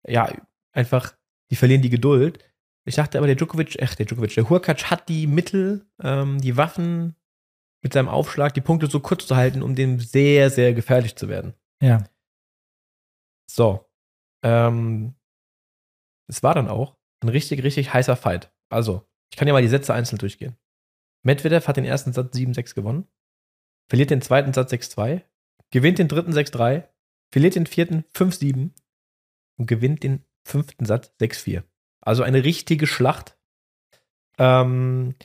ja, 0.06 0.30
einfach, 0.74 1.16
die 1.50 1.56
verlieren 1.56 1.82
die 1.82 1.90
Geduld. 1.90 2.40
Ich 2.86 2.96
dachte 2.96 3.18
aber, 3.18 3.28
der 3.28 3.38
Djokovic, 3.38 3.78
ach, 3.82 3.96
der 3.96 4.06
Djokovic, 4.06 4.34
der 4.36 4.50
Hurkacz 4.50 4.86
hat 4.86 5.08
die 5.08 5.26
Mittel, 5.28 5.86
ähm, 6.02 6.42
die 6.42 6.58
Waffen 6.58 7.16
mit 7.82 7.94
seinem 7.94 8.10
Aufschlag, 8.10 8.54
die 8.54 8.62
Punkte 8.62 8.88
so 8.88 9.00
kurz 9.00 9.26
zu 9.26 9.36
halten, 9.38 9.62
um 9.62 9.76
dem 9.76 10.00
sehr, 10.00 10.50
sehr 10.50 10.74
gefährlich 10.74 11.16
zu 11.16 11.30
werden. 11.30 11.54
Ja. 11.82 12.04
So. 13.50 13.86
Ähm, 14.44 15.16
es 16.28 16.44
war 16.44 16.54
dann 16.56 16.68
auch 16.68 16.98
ein 17.22 17.30
richtig, 17.30 17.64
richtig 17.64 17.94
heißer 17.94 18.16
Fight. 18.18 18.52
Also, 18.70 19.08
ich 19.32 19.38
kann 19.38 19.48
ja 19.48 19.54
mal 19.54 19.62
die 19.62 19.68
Sätze 19.70 19.94
einzeln 19.94 20.18
durchgehen. 20.18 20.58
Medvedev 21.24 21.68
hat 21.68 21.78
den 21.78 21.86
ersten 21.86 22.14
Satz 22.14 22.36
7-6 22.36 22.76
gewonnen, 22.76 23.08
verliert 23.90 24.10
den 24.10 24.22
zweiten 24.22 24.54
Satz 24.54 24.72
6-2, 24.72 25.24
gewinnt 25.72 25.98
den 26.00 26.08
dritten 26.08 26.34
6-3, 26.34 26.88
verliert 27.32 27.56
den 27.56 27.66
vierten 27.66 28.04
5-7 28.14 28.72
und 29.58 29.66
gewinnt 29.68 30.04
den 30.04 30.26
fünften 30.46 30.86
Satz 30.86 31.14
6-4. 31.20 31.64
Also 32.02 32.24
eine 32.24 32.44
richtige 32.44 32.86
Schlacht. 32.86 33.38
Ähm, 34.38 35.16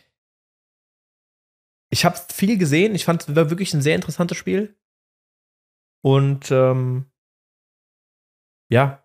ich 1.90 2.04
habe 2.04 2.18
viel 2.32 2.58
gesehen. 2.58 2.94
Ich 2.94 3.04
fand 3.04 3.22
es 3.22 3.34
war 3.34 3.50
wirklich 3.50 3.74
ein 3.74 3.82
sehr 3.82 3.96
interessantes 3.96 4.38
Spiel. 4.38 4.76
Und 6.02 6.50
ähm, 6.52 7.10
ja, 8.70 9.04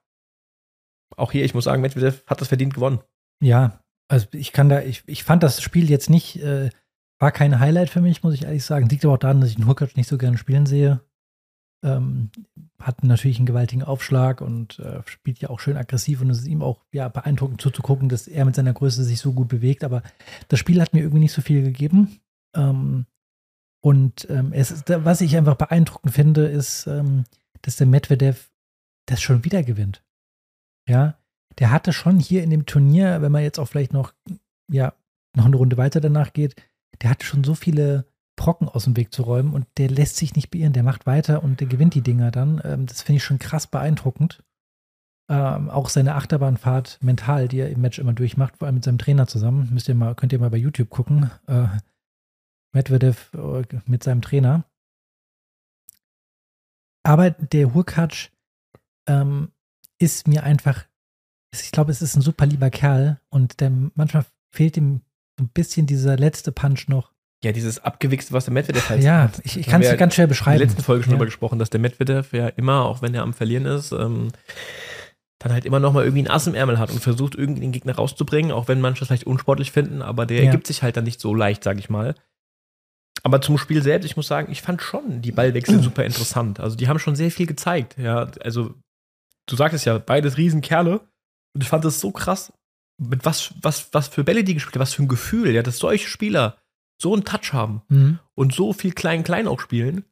auch 1.18 1.32
hier, 1.32 1.46
ich 1.46 1.54
muss 1.54 1.64
sagen, 1.64 1.82
Medvedev 1.82 2.24
hat 2.28 2.42
das 2.42 2.50
verdient 2.50 2.74
gewonnen. 2.74 3.02
Ja, 3.42 3.84
also 4.08 4.28
ich 4.34 4.52
kann 4.52 4.70
da, 4.70 4.82
ich, 4.82 5.04
ich 5.08 5.24
fand 5.24 5.44
das 5.44 5.62
Spiel 5.62 5.90
jetzt 5.90 6.10
nicht, 6.10 6.42
äh, 6.42 6.70
war 7.20 7.32
kein 7.32 7.60
Highlight 7.60 7.90
für 7.90 8.02
mich, 8.02 8.24
muss 8.24 8.34
ich 8.34 8.44
ehrlich 8.44 8.66
sagen. 8.66 8.90
Liegt 8.90 9.06
aber 9.06 9.16
auch 9.16 9.20
daran, 9.20 9.42
dass 9.42 9.50
ich 9.50 9.56
den 9.56 9.68
Hurkacz 9.68 9.96
nicht 9.96 10.10
so 10.10 10.18
gerne 10.18 10.38
spielen 10.38 10.66
sehe. 10.66 11.02
Ähm, 11.84 12.32
hat 12.80 13.04
natürlich 13.04 13.38
einen 13.38 13.46
gewaltigen 13.46 13.84
Aufschlag 13.84 14.42
und 14.42 14.80
äh, 14.80 15.02
spielt 15.06 15.40
ja 15.40 15.50
auch 15.50 15.60
schön 15.60 15.78
aggressiv 15.78 16.22
und 16.22 16.30
es 16.30 16.40
ist 16.40 16.48
ihm 16.48 16.62
auch 16.62 16.86
ja, 16.92 17.10
beeindruckend 17.10 17.62
zuzugucken, 17.62 18.10
dass 18.10 18.28
er 18.28 18.46
mit 18.46 18.56
seiner 18.56 18.74
Größe 18.74 19.04
sich 19.04 19.20
so 19.20 19.34
gut 19.34 19.50
bewegt. 19.50 19.84
Aber 19.84 20.02
das 20.48 20.60
Spiel 20.60 20.82
hat 20.82 20.94
mir 20.94 21.02
irgendwie 21.02 21.20
nicht 21.20 21.34
so 21.34 21.42
viel 21.42 21.62
gegeben. 21.62 22.20
Ähm, 22.56 23.06
und 23.82 24.30
ähm, 24.30 24.54
ist, 24.54 24.90
was 24.90 25.20
ich 25.20 25.36
einfach 25.36 25.56
beeindruckend 25.56 26.14
finde, 26.14 26.48
ist, 26.48 26.88
ähm, 26.88 27.26
dass 27.62 27.76
der 27.76 27.88
Medvedev 27.88 28.50
das 29.06 29.22
schon 29.22 29.44
wieder 29.44 29.62
gewinnt. 29.64 30.04
Ja, 30.88 31.18
der 31.60 31.72
hatte 31.72 31.92
schon 31.94 32.20
hier 32.20 32.44
in 32.44 32.50
dem 32.50 32.66
Turnier, 32.66 33.22
wenn 33.22 33.32
man 33.32 33.44
jetzt 33.44 33.60
auch 33.60 33.68
vielleicht 33.68 33.94
noch, 33.94 34.14
ja, 34.72 34.94
noch 35.36 35.46
eine 35.46 35.56
Runde 35.56 35.78
weiter 35.78 36.00
danach 36.00 36.34
geht, 36.34 36.56
der 37.02 37.10
hatte 37.10 37.26
schon 37.26 37.44
so 37.44 37.56
viele 37.56 38.06
Brocken 38.36 38.68
aus 38.68 38.86
dem 38.86 38.98
Weg 38.98 39.14
zu 39.14 39.24
räumen 39.24 39.54
und 39.54 39.68
der 39.78 39.90
lässt 39.90 40.18
sich 40.18 40.36
nicht 40.36 40.50
beirren, 40.50 40.74
der 40.74 40.84
macht 40.84 41.06
weiter 41.06 41.44
und 41.44 41.60
der 41.60 41.68
gewinnt 41.68 41.94
die 41.94 42.02
Dinger 42.02 42.32
dann. 42.32 42.62
Ähm, 42.64 42.86
das 42.86 43.02
finde 43.02 43.18
ich 43.18 43.24
schon 43.24 43.40
krass 43.40 43.68
beeindruckend. 43.68 44.44
Ähm, 45.30 45.70
auch 45.70 45.90
seine 45.90 46.16
Achterbahnfahrt 46.16 47.00
mental, 47.02 47.48
die 47.48 47.60
er 47.60 47.70
im 47.70 47.82
Match 47.82 48.00
immer 48.00 48.14
durchmacht, 48.14 48.58
vor 48.58 48.66
allem 48.66 48.76
mit 48.76 48.84
seinem 48.84 48.98
Trainer 48.98 49.28
zusammen. 49.28 49.70
Müsst 49.72 49.88
ihr 49.88 49.96
mal, 49.96 50.16
könnt 50.16 50.34
ihr 50.34 50.40
mal 50.40 50.50
bei 50.50 50.58
YouTube 50.58 50.90
gucken. 50.90 51.32
Äh, 51.48 51.68
Medvedev 52.74 53.32
äh, 53.34 53.64
mit 53.86 54.04
seinem 54.04 54.22
Trainer. 54.22 54.66
Aber 57.04 57.32
der 57.32 57.74
Hurkacz 57.74 58.30
ähm, 59.08 59.52
ist 60.00 60.28
mir 60.28 60.44
einfach, 60.44 60.86
ich 61.54 61.72
glaube, 61.72 61.92
es 61.92 62.02
ist 62.02 62.16
ein 62.16 62.22
super 62.22 62.46
lieber 62.46 62.70
Kerl 62.70 63.20
und 63.30 63.60
der, 63.60 63.72
manchmal 63.96 64.26
fehlt 64.52 64.78
ihm 64.78 65.02
ein 65.40 65.50
bisschen 65.50 65.86
dieser 65.86 66.18
letzte 66.18 66.52
Punch 66.52 66.88
noch. 66.88 67.12
Ja, 67.44 67.52
dieses 67.52 67.80
Abgewichste, 67.84 68.32
was 68.34 68.46
der 68.46 68.54
Medvedev 68.54 68.88
halt 68.90 69.04
Ja, 69.04 69.24
hat. 69.24 69.42
ich, 69.44 69.58
ich 69.58 69.68
kann 69.68 69.82
es 69.82 69.90
wir 69.90 69.98
ganz 69.98 70.14
schwer 70.16 70.24
in 70.26 70.30
der 70.30 70.32
beschreiben. 70.34 70.60
letzten 70.60 70.82
Folge 70.82 71.04
schon 71.04 71.12
Ja. 71.12 71.18
drüber 71.18 71.26
gesprochen, 71.26 71.60
dass 71.60 71.70
der 71.70 71.80
Medvedev 71.82 72.32
ja 72.32 72.48
immer, 72.48 72.86
auch 72.86 73.02
wenn 73.02 73.14
er 73.14 73.24
am 73.24 73.34
Verlieren 73.34 73.66
ist, 73.66 73.92
ähm, 73.92 74.30
dann 75.40 75.52
halt 75.52 75.66
immer 75.66 75.80
noch 75.82 75.92
mal 75.92 76.06
irgendwie 76.06 76.24
ein 76.24 76.30
Ass 76.32 76.48
im 76.48 76.56
Ärmel 76.56 76.80
hat 76.80 76.90
und 76.90 77.02
versucht, 77.02 77.36
irgendwie 77.36 77.60
den 77.62 77.74
Gegner 77.74 77.96
rauszubringen, 77.96 78.54
auch 78.54 78.70
wenn 78.70 78.80
manche 78.80 79.00
das 79.00 79.10
vielleicht 79.10 79.26
unsportlich 79.28 79.74
finden, 79.74 80.02
aber 80.02 80.26
der 80.26 80.38
Ja. 80.40 80.46
ergibt 80.46 80.68
sich 80.68 80.84
halt 80.84 80.96
dann 80.96 81.04
nicht 81.04 81.20
so 81.20 81.36
leicht, 81.36 81.64
sag 81.66 81.78
ich 81.80 81.90
mal. 81.90 82.16
Aber 83.24 83.42
zum 83.42 83.58
Spiel 83.58 83.82
selbst, 83.84 84.06
ich 84.06 84.16
muss 84.16 84.28
sagen, 84.28 84.52
ich 84.52 84.62
fand 84.62 84.82
schon 84.82 85.22
die 85.22 85.32
Ballwechsel 85.34 85.82
super 85.84 86.06
interessant. 86.06 86.62
Also 86.62 86.78
die 86.78 86.88
haben 86.88 87.00
schon 87.00 87.16
sehr 87.18 87.32
viel 87.32 87.46
gezeigt. 87.48 87.98
Ja, 87.98 88.30
also 88.42 88.74
du 89.48 89.56
sagtest 89.58 89.86
ja, 89.86 89.98
beides 89.98 90.38
Riesenkerle. 90.38 91.02
Und 91.56 91.62
ich 91.62 91.68
fand 91.70 91.84
das 91.86 92.00
so 92.00 92.12
krass, 92.12 92.52
mit 92.98 93.26
was, 93.26 93.54
was, 93.62 93.90
was 93.94 94.08
für 94.08 94.24
Bälle 94.24 94.44
die 94.44 94.54
gespielt 94.54 94.76
haben, 94.76 94.82
was 94.82 94.94
für 94.94 95.04
ein 95.04 95.08
Gefühl, 95.08 95.52
ja, 95.52 95.64
dass 95.64 95.78
solche 95.78 96.08
Spieler 96.08 96.58
so 97.02 97.14
einen 97.14 97.24
Touch 97.24 97.54
haben 97.54 97.82
mhm. 97.90 98.20
und 98.36 98.54
so 98.54 98.74
viel 98.74 98.94
klein-klein 98.94 99.48
auch 99.48 99.60
spielen. 99.60 100.06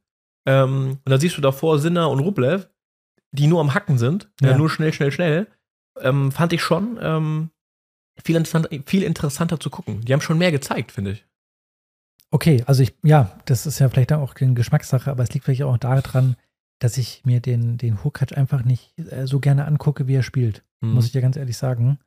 Ähm, 0.45 0.97
und 1.05 1.09
da 1.09 1.19
siehst 1.19 1.37
du 1.37 1.41
davor 1.41 1.79
Sinner 1.79 2.09
und 2.09 2.19
Rublev, 2.19 2.67
die 3.31 3.47
nur 3.47 3.61
am 3.61 3.73
Hacken 3.73 3.97
sind, 3.97 4.29
ja. 4.41 4.57
nur 4.57 4.69
schnell, 4.69 4.91
schnell, 4.93 5.11
schnell. 5.11 5.47
Ähm, 5.99 6.31
fand 6.31 6.53
ich 6.53 6.61
schon 6.61 6.97
ähm, 7.01 7.51
viel, 8.23 8.35
interessant, 8.35 8.69
viel 8.85 9.03
interessanter 9.03 9.59
zu 9.59 9.69
gucken. 9.69 10.01
Die 10.01 10.13
haben 10.13 10.21
schon 10.21 10.37
mehr 10.37 10.51
gezeigt, 10.51 10.91
finde 10.91 11.11
ich. 11.11 11.25
Okay, 12.31 12.63
also 12.65 12.81
ich, 12.81 12.93
ja, 13.03 13.37
das 13.45 13.65
ist 13.65 13.79
ja 13.79 13.89
vielleicht 13.89 14.13
auch 14.13 14.35
eine 14.35 14.53
Geschmackssache, 14.53 15.11
aber 15.11 15.23
es 15.23 15.33
liegt 15.33 15.45
vielleicht 15.45 15.63
auch 15.63 15.77
daran, 15.77 16.37
dass 16.79 16.97
ich 16.97 17.23
mir 17.25 17.41
den, 17.41 17.77
den 17.77 18.03
Hurkacz 18.03 18.31
einfach 18.31 18.63
nicht 18.63 18.97
äh, 18.97 19.27
so 19.27 19.39
gerne 19.39 19.65
angucke, 19.65 20.07
wie 20.07 20.15
er 20.15 20.23
spielt. 20.23 20.63
Mhm. 20.79 20.93
Muss 20.93 21.05
ich 21.05 21.13
ja 21.13 21.21
ganz 21.21 21.35
ehrlich 21.35 21.57
sagen. 21.57 21.99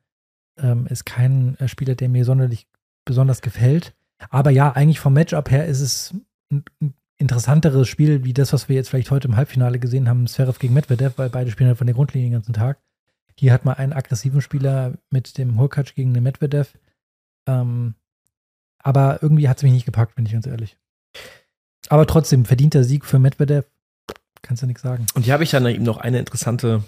Ähm, 0.57 0.87
ist 0.87 1.05
kein 1.05 1.57
äh, 1.59 1.67
Spieler, 1.67 1.95
der 1.95 2.09
mir 2.09 2.25
sonderlich 2.25 2.67
besonders 3.03 3.41
gefällt. 3.41 3.93
Aber 4.29 4.51
ja, 4.51 4.71
eigentlich 4.71 4.99
vom 4.99 5.13
Matchup 5.13 5.51
her 5.51 5.65
ist 5.65 5.81
es 5.81 6.13
ein, 6.51 6.63
ein 6.81 6.93
interessanteres 7.17 7.87
Spiel, 7.87 8.23
wie 8.23 8.33
das, 8.33 8.53
was 8.53 8.69
wir 8.69 8.75
jetzt 8.75 8.89
vielleicht 8.89 9.11
heute 9.11 9.27
im 9.27 9.35
Halbfinale 9.35 9.79
gesehen 9.79 10.09
haben, 10.09 10.27
Zverev 10.27 10.59
gegen 10.59 10.73
Medvedev, 10.73 11.17
weil 11.17 11.29
beide 11.29 11.51
spielen 11.51 11.69
halt 11.69 11.77
von 11.77 11.87
der 11.87 11.93
Grundlinie 11.93 12.29
den 12.29 12.33
ganzen 12.33 12.53
Tag. 12.53 12.79
Hier 13.37 13.51
hat 13.51 13.65
man 13.65 13.75
einen 13.75 13.93
aggressiven 13.93 14.41
Spieler 14.41 14.93
mit 15.09 15.37
dem 15.37 15.59
Hurkacz 15.59 15.93
gegen 15.93 16.13
den 16.13 16.23
Medvedev. 16.23 16.73
Ähm, 17.47 17.95
aber 18.79 19.21
irgendwie 19.21 19.49
hat 19.49 19.57
es 19.57 19.63
mich 19.63 19.73
nicht 19.73 19.85
gepackt, 19.85 20.15
bin 20.15 20.25
ich 20.25 20.31
ganz 20.31 20.47
ehrlich. 20.47 20.77
Aber 21.89 22.07
trotzdem, 22.07 22.45
verdienter 22.45 22.83
Sieg 22.83 23.05
für 23.05 23.19
Medvedev, 23.19 23.65
kannst 24.41 24.63
du 24.63 24.67
nichts 24.67 24.81
sagen. 24.81 25.05
Und 25.15 25.23
hier 25.23 25.33
habe 25.33 25.43
ich 25.43 25.49
dann 25.49 25.65
eben 25.65 25.83
noch 25.83 25.97
eine 25.97 26.19
interessante, 26.19 26.83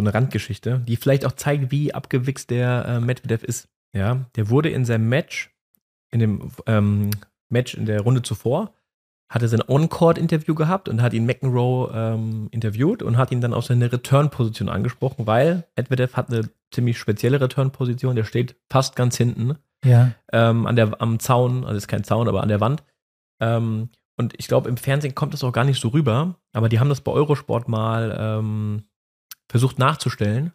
so 0.00 0.08
eine 0.08 0.14
Randgeschichte, 0.14 0.80
die 0.86 0.96
vielleicht 0.96 1.24
auch 1.26 1.32
zeigt, 1.32 1.70
wie 1.70 1.92
abgewichst 1.92 2.50
der 2.50 2.86
äh, 2.86 3.00
Medvedev 3.00 3.44
ist. 3.44 3.68
Ja, 3.94 4.26
der 4.36 4.48
wurde 4.48 4.70
in 4.70 4.84
seinem 4.84 5.08
Match, 5.08 5.54
in 6.10 6.20
dem 6.20 6.50
ähm, 6.66 7.10
Match 7.48 7.74
in 7.74 7.86
der 7.86 8.00
Runde 8.00 8.22
zuvor, 8.22 8.72
hatte 9.28 9.48
sein 9.48 9.62
On-Court-Interview 9.66 10.54
gehabt 10.54 10.88
und 10.88 11.02
hat 11.02 11.12
ihn 11.12 11.26
McEnroe 11.26 11.90
ähm, 11.94 12.48
interviewt 12.50 13.02
und 13.02 13.16
hat 13.16 13.30
ihn 13.30 13.40
dann 13.40 13.54
auf 13.54 13.64
seine 13.64 13.92
Return-Position 13.92 14.68
angesprochen, 14.68 15.26
weil 15.26 15.64
Medvedev 15.76 16.16
hat 16.16 16.32
eine 16.32 16.48
ziemlich 16.72 16.98
spezielle 16.98 17.40
Return-Position, 17.40 18.16
der 18.16 18.24
steht 18.24 18.56
fast 18.70 18.96
ganz 18.96 19.16
hinten. 19.16 19.56
Ja. 19.84 20.12
Ähm, 20.32 20.66
an 20.66 20.76
der, 20.76 21.00
am 21.00 21.18
Zaun, 21.20 21.64
also 21.64 21.76
ist 21.76 21.88
kein 21.88 22.04
Zaun, 22.04 22.28
aber 22.28 22.42
an 22.42 22.48
der 22.48 22.60
Wand. 22.60 22.82
Ähm, 23.40 23.90
und 24.16 24.34
ich 24.36 24.48
glaube, 24.48 24.68
im 24.68 24.76
Fernsehen 24.76 25.14
kommt 25.14 25.32
das 25.32 25.44
auch 25.44 25.52
gar 25.52 25.64
nicht 25.64 25.80
so 25.80 25.88
rüber, 25.88 26.36
aber 26.52 26.68
die 26.68 26.78
haben 26.78 26.90
das 26.90 27.00
bei 27.00 27.12
Eurosport 27.12 27.68
mal 27.68 28.16
ähm, 28.18 28.82
versucht 29.50 29.78
nachzustellen, 29.78 30.52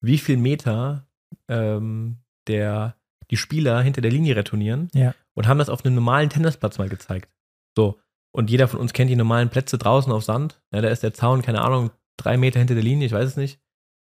wie 0.00 0.18
viel 0.18 0.38
Meter 0.38 1.06
ähm, 1.48 2.16
der, 2.46 2.96
die 3.30 3.36
Spieler 3.36 3.80
hinter 3.82 4.00
der 4.00 4.10
Linie 4.10 4.36
retournieren 4.36 4.88
ja. 4.94 5.14
und 5.34 5.46
haben 5.46 5.58
das 5.58 5.68
auf 5.68 5.84
einem 5.84 5.94
normalen 5.94 6.30
Tennisplatz 6.30 6.78
mal 6.78 6.88
gezeigt. 6.88 7.30
So. 7.76 8.00
Und 8.34 8.48
jeder 8.48 8.68
von 8.68 8.80
uns 8.80 8.94
kennt 8.94 9.10
die 9.10 9.16
normalen 9.16 9.50
Plätze 9.50 9.76
draußen 9.76 10.10
auf 10.10 10.24
Sand. 10.24 10.62
Ja, 10.72 10.80
da 10.80 10.88
ist 10.88 11.02
der 11.02 11.12
Zaun, 11.12 11.42
keine 11.42 11.60
Ahnung, 11.60 11.90
drei 12.16 12.38
Meter 12.38 12.58
hinter 12.58 12.74
der 12.74 12.82
Linie, 12.82 13.06
ich 13.06 13.12
weiß 13.12 13.28
es 13.28 13.36
nicht. 13.36 13.60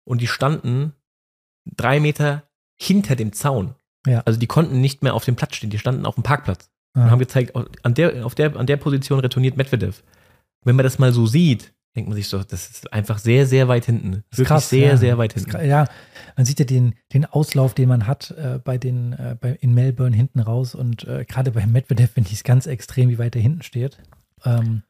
Und 0.05 0.21
die 0.21 0.29
standen 0.29 0.93
drei 1.65 1.99
Meter 1.99 2.45
hinter 2.77 3.17
dem 3.17 3.33
Zaun. 3.33 3.75
Ja. 4.07 4.21
Also 4.21 4.39
die 4.39 4.47
konnten 4.47 4.81
nicht 4.81 5.03
mehr 5.03 5.15
auf 5.15 5.25
dem 5.25 5.35
Platz 5.35 5.57
stehen, 5.57 5.71
die 5.71 5.79
standen 5.79 6.07
auf 6.07 6.15
dem 6.15 6.23
Parkplatz. 6.23 6.71
Ja. 6.95 7.05
Und 7.05 7.11
haben 7.11 7.19
gezeigt, 7.19 7.57
an 7.57 7.95
der, 7.95 8.25
auf 8.25 8.37
der, 8.37 8.55
an 8.55 8.67
der 8.67 8.77
Position 8.77 9.19
retourniert 9.19 9.57
Medvedev. 9.57 10.05
Wenn 10.63 10.77
man 10.77 10.85
das 10.85 11.01
mal 11.01 11.13
so 11.13 11.27
sieht, 11.27 11.74
denkt 11.95 12.09
man 12.09 12.17
sich 12.17 12.29
so, 12.29 12.43
das 12.43 12.69
ist 12.69 12.93
einfach 12.93 13.19
sehr, 13.19 13.47
sehr 13.47 13.69
weit 13.69 13.85
hinten. 13.85 14.25
Wirklich 14.31 14.49
krass, 14.49 14.69
sehr, 14.69 14.89
ja. 14.89 14.97
sehr 14.97 15.19
weit 15.19 15.35
hinten. 15.35 15.65
Ja, 15.65 15.87
man 16.37 16.45
sieht 16.45 16.59
ja 16.59 16.65
den, 16.65 16.95
den 17.13 17.25
Auslauf, 17.25 17.75
den 17.75 17.89
man 17.89 18.07
hat 18.07 18.33
äh, 18.33 18.59
bei 18.63 18.79
den, 18.79 19.13
äh, 19.13 19.37
bei, 19.41 19.53
in 19.61 19.75
Melbourne 19.75 20.17
hinten 20.17 20.41
raus 20.41 20.75
und 20.75 21.05
äh, 21.05 21.25
gerade 21.25 21.53
bei 21.53 21.67
Medvedev 21.67 22.11
finde 22.13 22.29
ich 22.29 22.37
es 22.37 22.45
ganz 22.45 22.67
extrem, 22.67 23.11
wie 23.11 23.19
weit 23.19 23.37
er 23.37 23.43
hinten 23.43 23.63
steht. 23.63 23.99
Ähm, 24.45 24.83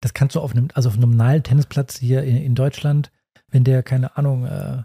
das 0.00 0.14
kannst 0.14 0.36
du 0.36 0.40
auf 0.40 0.52
einem, 0.52 0.68
also 0.74 0.88
auf 0.88 0.94
einem 0.94 1.10
normalen 1.10 1.42
Tennisplatz 1.42 1.98
hier 1.98 2.22
in, 2.22 2.36
in 2.36 2.54
Deutschland, 2.54 3.10
wenn 3.48 3.64
der, 3.64 3.82
keine 3.82 4.16
Ahnung, 4.16 4.46
äh, 4.46 4.82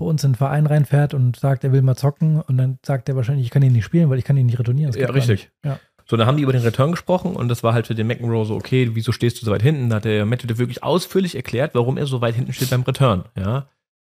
bei 0.00 0.06
uns 0.06 0.24
in 0.24 0.32
den 0.32 0.36
Verein 0.36 0.66
reinfährt 0.66 1.12
und 1.12 1.36
sagt, 1.36 1.62
er 1.62 1.72
will 1.72 1.82
mal 1.82 1.94
zocken 1.94 2.40
und 2.40 2.56
dann 2.56 2.78
sagt 2.84 3.08
er 3.10 3.16
wahrscheinlich, 3.16 3.44
ich 3.44 3.50
kann 3.50 3.62
ihn 3.62 3.74
nicht 3.74 3.84
spielen, 3.84 4.08
weil 4.08 4.18
ich 4.18 4.24
kann 4.24 4.36
ihn 4.38 4.46
nicht 4.46 4.58
retournieren. 4.58 4.94
ja, 4.94 5.10
richtig. 5.10 5.50
Ja. 5.62 5.78
So, 6.10 6.16
dann 6.16 6.26
haben 6.26 6.38
die 6.38 6.42
über 6.42 6.52
den 6.52 6.62
Return 6.62 6.90
gesprochen 6.90 7.36
und 7.36 7.46
das 7.46 7.62
war 7.62 7.72
halt 7.72 7.86
für 7.86 7.94
den 7.94 8.08
McEnroe 8.08 8.44
so, 8.44 8.56
okay, 8.56 8.90
wieso 8.94 9.12
stehst 9.12 9.40
du 9.40 9.46
so 9.46 9.52
weit 9.52 9.62
hinten? 9.62 9.90
Da 9.90 9.96
hat 9.96 10.04
der 10.04 10.26
Medvedev 10.26 10.58
wirklich 10.58 10.82
ausführlich 10.82 11.36
erklärt, 11.36 11.76
warum 11.76 11.96
er 11.96 12.06
so 12.06 12.20
weit 12.20 12.34
hinten 12.34 12.52
steht 12.52 12.70
beim 12.70 12.82
Return, 12.82 13.26
ja. 13.36 13.68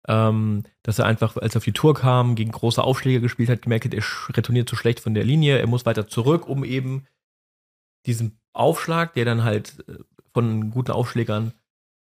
Ähm, 0.09 0.65
dass 0.83 0.99
er 0.99 1.05
einfach, 1.05 1.37
als 1.37 1.55
er 1.55 1.59
auf 1.59 1.65
die 1.65 1.75
Tour 1.75 1.93
kam, 1.93 2.35
gegen 2.35 2.51
große 2.51 2.83
Aufschläge 2.83 3.21
gespielt 3.21 3.51
hat, 3.51 3.61
gemerkt 3.61 3.85
hat, 3.85 3.93
er 3.93 4.03
retourniert 4.35 4.71
zu 4.71 4.75
schlecht 4.75 5.01
von 5.01 5.13
der 5.13 5.25
Linie, 5.25 5.59
er 5.59 5.67
muss 5.67 5.85
weiter 5.85 6.09
zurück, 6.09 6.49
um 6.49 6.65
eben 6.65 7.07
diesen 8.07 8.41
Aufschlag, 8.55 9.13
der 9.13 9.27
dann 9.27 9.45
halt 9.45 9.85
äh, 9.87 9.99
von 10.33 10.71
guten 10.71 10.93
Aufschlägern 10.93 11.53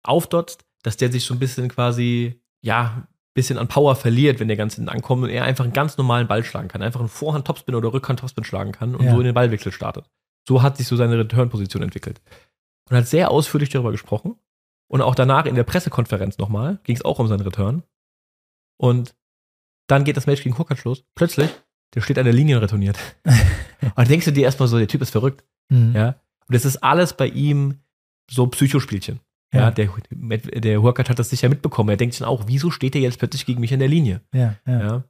aufdotzt, 0.04 0.66
dass 0.84 0.98
der 0.98 1.10
sich 1.10 1.24
so 1.24 1.34
ein 1.34 1.40
bisschen 1.40 1.70
quasi, 1.70 2.42
ja, 2.60 3.08
bisschen 3.34 3.58
an 3.58 3.68
Power 3.68 3.96
verliert, 3.96 4.40
wenn 4.40 4.48
der 4.48 4.58
ganz 4.58 4.76
hinten 4.76 4.90
ankommt 4.90 5.24
und 5.24 5.30
er 5.30 5.44
einfach 5.44 5.64
einen 5.64 5.74
ganz 5.74 5.98
normalen 5.98 6.28
Ball 6.28 6.44
schlagen 6.44 6.68
kann. 6.68 6.82
Einfach 6.82 7.00
einen 7.00 7.10
Vorhand-Topspin 7.10 7.76
oder 7.76 7.94
Rückhand-Topspin 7.94 8.44
schlagen 8.44 8.72
kann 8.72 8.96
und 8.96 9.06
ja. 9.06 9.12
so 9.12 9.20
in 9.20 9.26
den 9.26 9.34
Ballwechsel 9.34 9.72
startet. 9.72 10.10
So 10.48 10.62
hat 10.62 10.78
sich 10.78 10.88
so 10.88 10.96
seine 10.96 11.18
Return-Position 11.18 11.84
entwickelt. 11.84 12.22
Und 12.90 12.98
hat 12.98 13.08
sehr 13.08 13.30
ausführlich 13.30 13.70
darüber 13.70 13.92
gesprochen. 13.92 14.36
Und 14.88 15.02
auch 15.02 15.14
danach 15.14 15.46
in 15.46 15.54
der 15.54 15.64
Pressekonferenz 15.64 16.40
nochmal 16.40 16.80
ging 16.84 16.96
es 16.96 17.06
auch 17.06 17.20
um 17.20 17.28
seinen 17.28 17.42
Return. 17.42 17.84
Und 18.78 19.16
dann 19.88 20.04
geht 20.04 20.18
das 20.18 20.26
Match 20.26 20.42
gegen 20.42 20.58
Hurkacz 20.58 20.84
los. 20.84 21.04
Plötzlich, 21.14 21.52
der 21.94 22.02
steht 22.02 22.18
an 22.18 22.26
der 22.26 22.34
Linie 22.34 22.56
und 22.56 22.64
retourniert. 22.64 22.98
und 23.26 23.94
dann 23.96 24.08
denkst 24.08 24.26
du 24.26 24.32
dir 24.32 24.46
erstmal 24.46 24.68
so, 24.68 24.78
der 24.80 24.88
Typ 24.88 25.02
ist 25.02 25.12
verrückt. 25.12 25.44
Mhm. 25.70 25.94
Ja. 25.96 26.08
Und 26.48 26.56
das 26.56 26.66
ist 26.66 26.78
alles 26.78 27.14
bei 27.14 27.28
ihm 27.28 27.82
so 28.30 28.48
Psychospielchen. 28.48 29.20
Ja, 29.54 29.62
ja 29.62 29.72
der, 29.72 29.90
der 30.12 30.82
Hurkacz 30.82 31.10
hat 31.10 31.20
das 31.20 31.30
sicher 31.30 31.50
mitbekommen. 31.50 31.90
Er 31.90 31.98
denkt 31.98 32.14
sich 32.14 32.20
dann 32.20 32.30
auch, 32.30 32.44
wieso 32.48 32.72
steht 32.72 32.96
er 32.96 33.02
jetzt 33.02 33.20
plötzlich 33.20 33.46
gegen 33.46 33.62
mich 33.62 33.72
in 33.72 33.80
der 33.80 33.88
Linie? 33.88 34.22
Ja, 34.34 34.56
ja. 34.66 34.80
ja. 34.80 35.04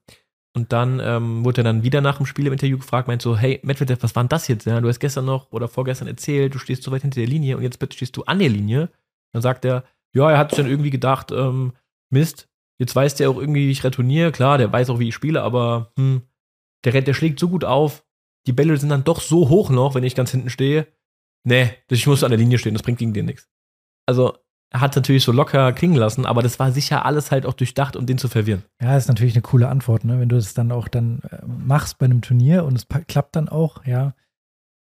Und 0.55 0.73
dann 0.73 0.99
ähm, 0.99 1.45
wurde 1.45 1.61
er 1.61 1.65
dann 1.65 1.83
wieder 1.83 2.01
nach 2.01 2.17
dem 2.17 2.25
Spiel 2.25 2.47
im 2.47 2.53
Interview 2.53 2.77
gefragt, 2.77 3.07
meint 3.07 3.21
so, 3.21 3.37
hey, 3.37 3.59
Medvedev, 3.63 4.01
was 4.01 4.15
war 4.15 4.23
denn 4.23 4.29
das 4.29 4.47
jetzt? 4.47 4.65
Ja, 4.65 4.81
du 4.81 4.87
hast 4.87 4.99
gestern 4.99 5.25
noch 5.25 5.51
oder 5.51 5.67
vorgestern 5.67 6.07
erzählt, 6.07 6.55
du 6.55 6.59
stehst 6.59 6.83
so 6.83 6.91
weit 6.91 7.03
hinter 7.03 7.19
der 7.19 7.27
Linie 7.27 7.55
und 7.55 7.63
jetzt 7.63 7.77
plötzlich 7.77 7.97
stehst 7.97 8.17
du 8.17 8.23
an 8.23 8.39
der 8.39 8.49
Linie. 8.49 8.89
Dann 9.31 9.41
sagt 9.41 9.63
er, 9.63 9.83
ja, 10.13 10.31
er 10.31 10.37
hat 10.37 10.49
sich 10.49 10.57
dann 10.57 10.69
irgendwie 10.69 10.89
gedacht, 10.89 11.31
ähm, 11.31 11.73
Mist, 12.09 12.49
jetzt 12.79 12.95
weiß 12.95 13.15
der 13.15 13.29
auch 13.29 13.37
irgendwie, 13.37 13.67
wie 13.67 13.71
ich 13.71 13.83
retourniere. 13.83 14.31
Klar, 14.31 14.57
der 14.57 14.71
weiß 14.71 14.89
auch, 14.89 14.97
wie 14.97 15.09
ich 15.09 15.15
spiele, 15.15 15.43
aber 15.43 15.91
hm, 15.97 16.23
der, 16.83 16.99
der 16.99 17.13
schlägt 17.13 17.39
so 17.39 17.49
gut 17.49 17.63
auf. 17.63 18.03
Die 18.47 18.53
Bälle 18.53 18.75
sind 18.77 18.89
dann 18.89 19.03
doch 19.03 19.21
so 19.21 19.49
hoch 19.49 19.69
noch, 19.69 19.93
wenn 19.93 20.03
ich 20.03 20.15
ganz 20.15 20.31
hinten 20.31 20.49
stehe. 20.49 20.87
Nee, 21.43 21.69
ich 21.89 22.07
muss 22.07 22.23
an 22.23 22.31
der 22.31 22.39
Linie 22.39 22.57
stehen, 22.57 22.73
das 22.73 22.83
bringt 22.83 22.97
gegen 22.97 23.13
den 23.13 23.27
nichts 23.27 23.49
also 24.09 24.33
hat 24.73 24.95
natürlich 24.95 25.23
so 25.23 25.31
locker 25.31 25.71
klingen 25.71 25.95
lassen, 25.95 26.25
aber 26.25 26.41
das 26.41 26.57
war 26.57 26.71
sicher 26.71 27.05
alles 27.05 27.29
halt 27.29 27.45
auch 27.45 27.53
durchdacht, 27.53 27.95
um 27.95 28.07
den 28.07 28.17
zu 28.17 28.27
verwirren. 28.27 28.63
Ja, 28.81 28.97
ist 28.97 29.07
natürlich 29.07 29.35
eine 29.35 29.43
coole 29.43 29.67
Antwort, 29.67 30.03
ne? 30.03 30.19
wenn 30.19 30.29
du 30.29 30.35
es 30.35 30.55
dann 30.55 30.71
auch 30.71 30.87
dann 30.87 31.21
äh, 31.29 31.45
machst 31.45 31.99
bei 31.99 32.05
einem 32.05 32.21
Turnier 32.21 32.65
und 32.65 32.75
es 32.75 32.87
klappt 33.07 33.35
dann 33.35 33.49
auch, 33.49 33.85
ja. 33.85 34.15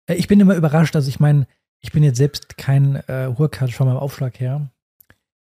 Äh, 0.06 0.14
ich 0.14 0.28
bin 0.28 0.40
immer 0.40 0.56
überrascht, 0.56 0.94
also 0.94 1.08
ich 1.08 1.20
meine, 1.20 1.46
ich 1.80 1.90
bin 1.92 2.02
jetzt 2.02 2.18
selbst 2.18 2.58
kein 2.58 2.96
äh, 3.08 3.32
Hurkacz 3.36 3.72
von 3.72 3.86
meinem 3.86 3.96
Aufschlag 3.96 4.38
her, 4.40 4.70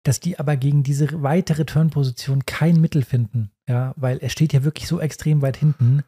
dass 0.04 0.20
die 0.20 0.38
aber 0.38 0.56
gegen 0.56 0.84
diese 0.84 1.22
weitere 1.22 1.64
Turnposition 1.64 2.46
kein 2.46 2.80
Mittel 2.80 3.02
finden, 3.02 3.50
ja, 3.68 3.94
weil 3.96 4.18
er 4.18 4.28
steht 4.28 4.52
ja 4.52 4.62
wirklich 4.62 4.86
so 4.86 5.00
extrem 5.00 5.42
weit 5.42 5.56
hinten, 5.56 6.04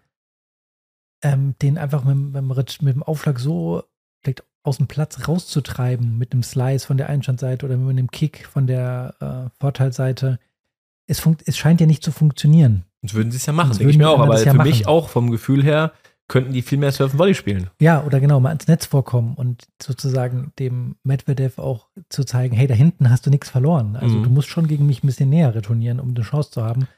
ähm, 1.23 1.55
den 1.61 1.79
einfach 1.79 2.05
mit, 2.05 2.17
mit, 2.17 2.83
mit 2.83 2.95
dem 2.95 3.03
Aufschlag 3.03 3.41
so 3.41 3.85
vielleicht 4.23 4.45
aus 4.65 4.79
dem 4.79 4.89
Platz 4.89 5.29
rauszutreiben 5.29 6.19
mit 6.19 6.33
einem 6.33 6.43
Slice 6.43 6.87
von 6.87 6.97
der 6.97 7.09
Einstandseite 7.09 7.67
oder 7.67 7.77
mit 7.77 7.91
einem 7.91 8.11
Kick 8.11 8.47
von 8.47 8.67
der 8.67 9.15
äh, 9.21 9.51
Vorteilseite. 9.61 10.41
Es, 11.07 11.23
es 11.45 11.57
scheint 11.57 11.81
ja 11.81 11.87
nicht 11.87 12.03
zu 12.03 12.11
funktionieren. 12.11 12.85
Sonst 13.03 13.15
würden 13.15 13.31
sie 13.31 13.37
es 13.37 13.47
ja 13.47 13.53
machen, 13.53 13.77
denke 13.77 13.91
ich 13.91 13.99
mir 13.99 14.09
auch. 14.09 14.21
Aber 14.21 14.43
ja 14.43 14.51
für 14.51 14.57
machen. 14.57 14.69
mich 14.69 14.89
auch 14.89 15.11
vom 15.11 15.31
Gefühl 15.31 15.63
her 15.63 15.93
könnten 16.27 16.55
die 16.55 16.63
viel 16.63 16.79
mehr 16.79 16.91
Surfen 16.91 17.19
Volley 17.19 17.35
spielen. 17.35 17.69
Ja, 17.79 18.03
oder 18.03 18.19
genau, 18.19 18.41
mal 18.41 18.53
ins 18.53 18.67
Netz 18.67 18.87
vorkommen 18.87 19.35
und 19.35 19.69
sozusagen 19.83 20.53
dem 20.59 20.97
Medvedev 21.03 21.59
auch 21.59 21.89
zu 22.09 22.25
zeigen, 22.25 22.57
hey, 22.57 22.67
da 22.67 22.73
hinten 22.73 23.11
hast 23.11 23.27
du 23.27 23.31
nichts 23.31 23.51
verloren. 23.51 23.97
Also 23.97 24.17
mhm. 24.17 24.23
du 24.23 24.31
musst 24.31 24.49
schon 24.49 24.67
gegen 24.67 24.87
mich 24.87 25.05
ein 25.05 25.07
bisschen 25.07 25.29
näher 25.29 25.55
retournieren, 25.55 26.01
um 26.01 26.09
eine 26.09 26.23
Chance 26.23 26.51
zu 26.51 26.65
haben. 26.65 26.89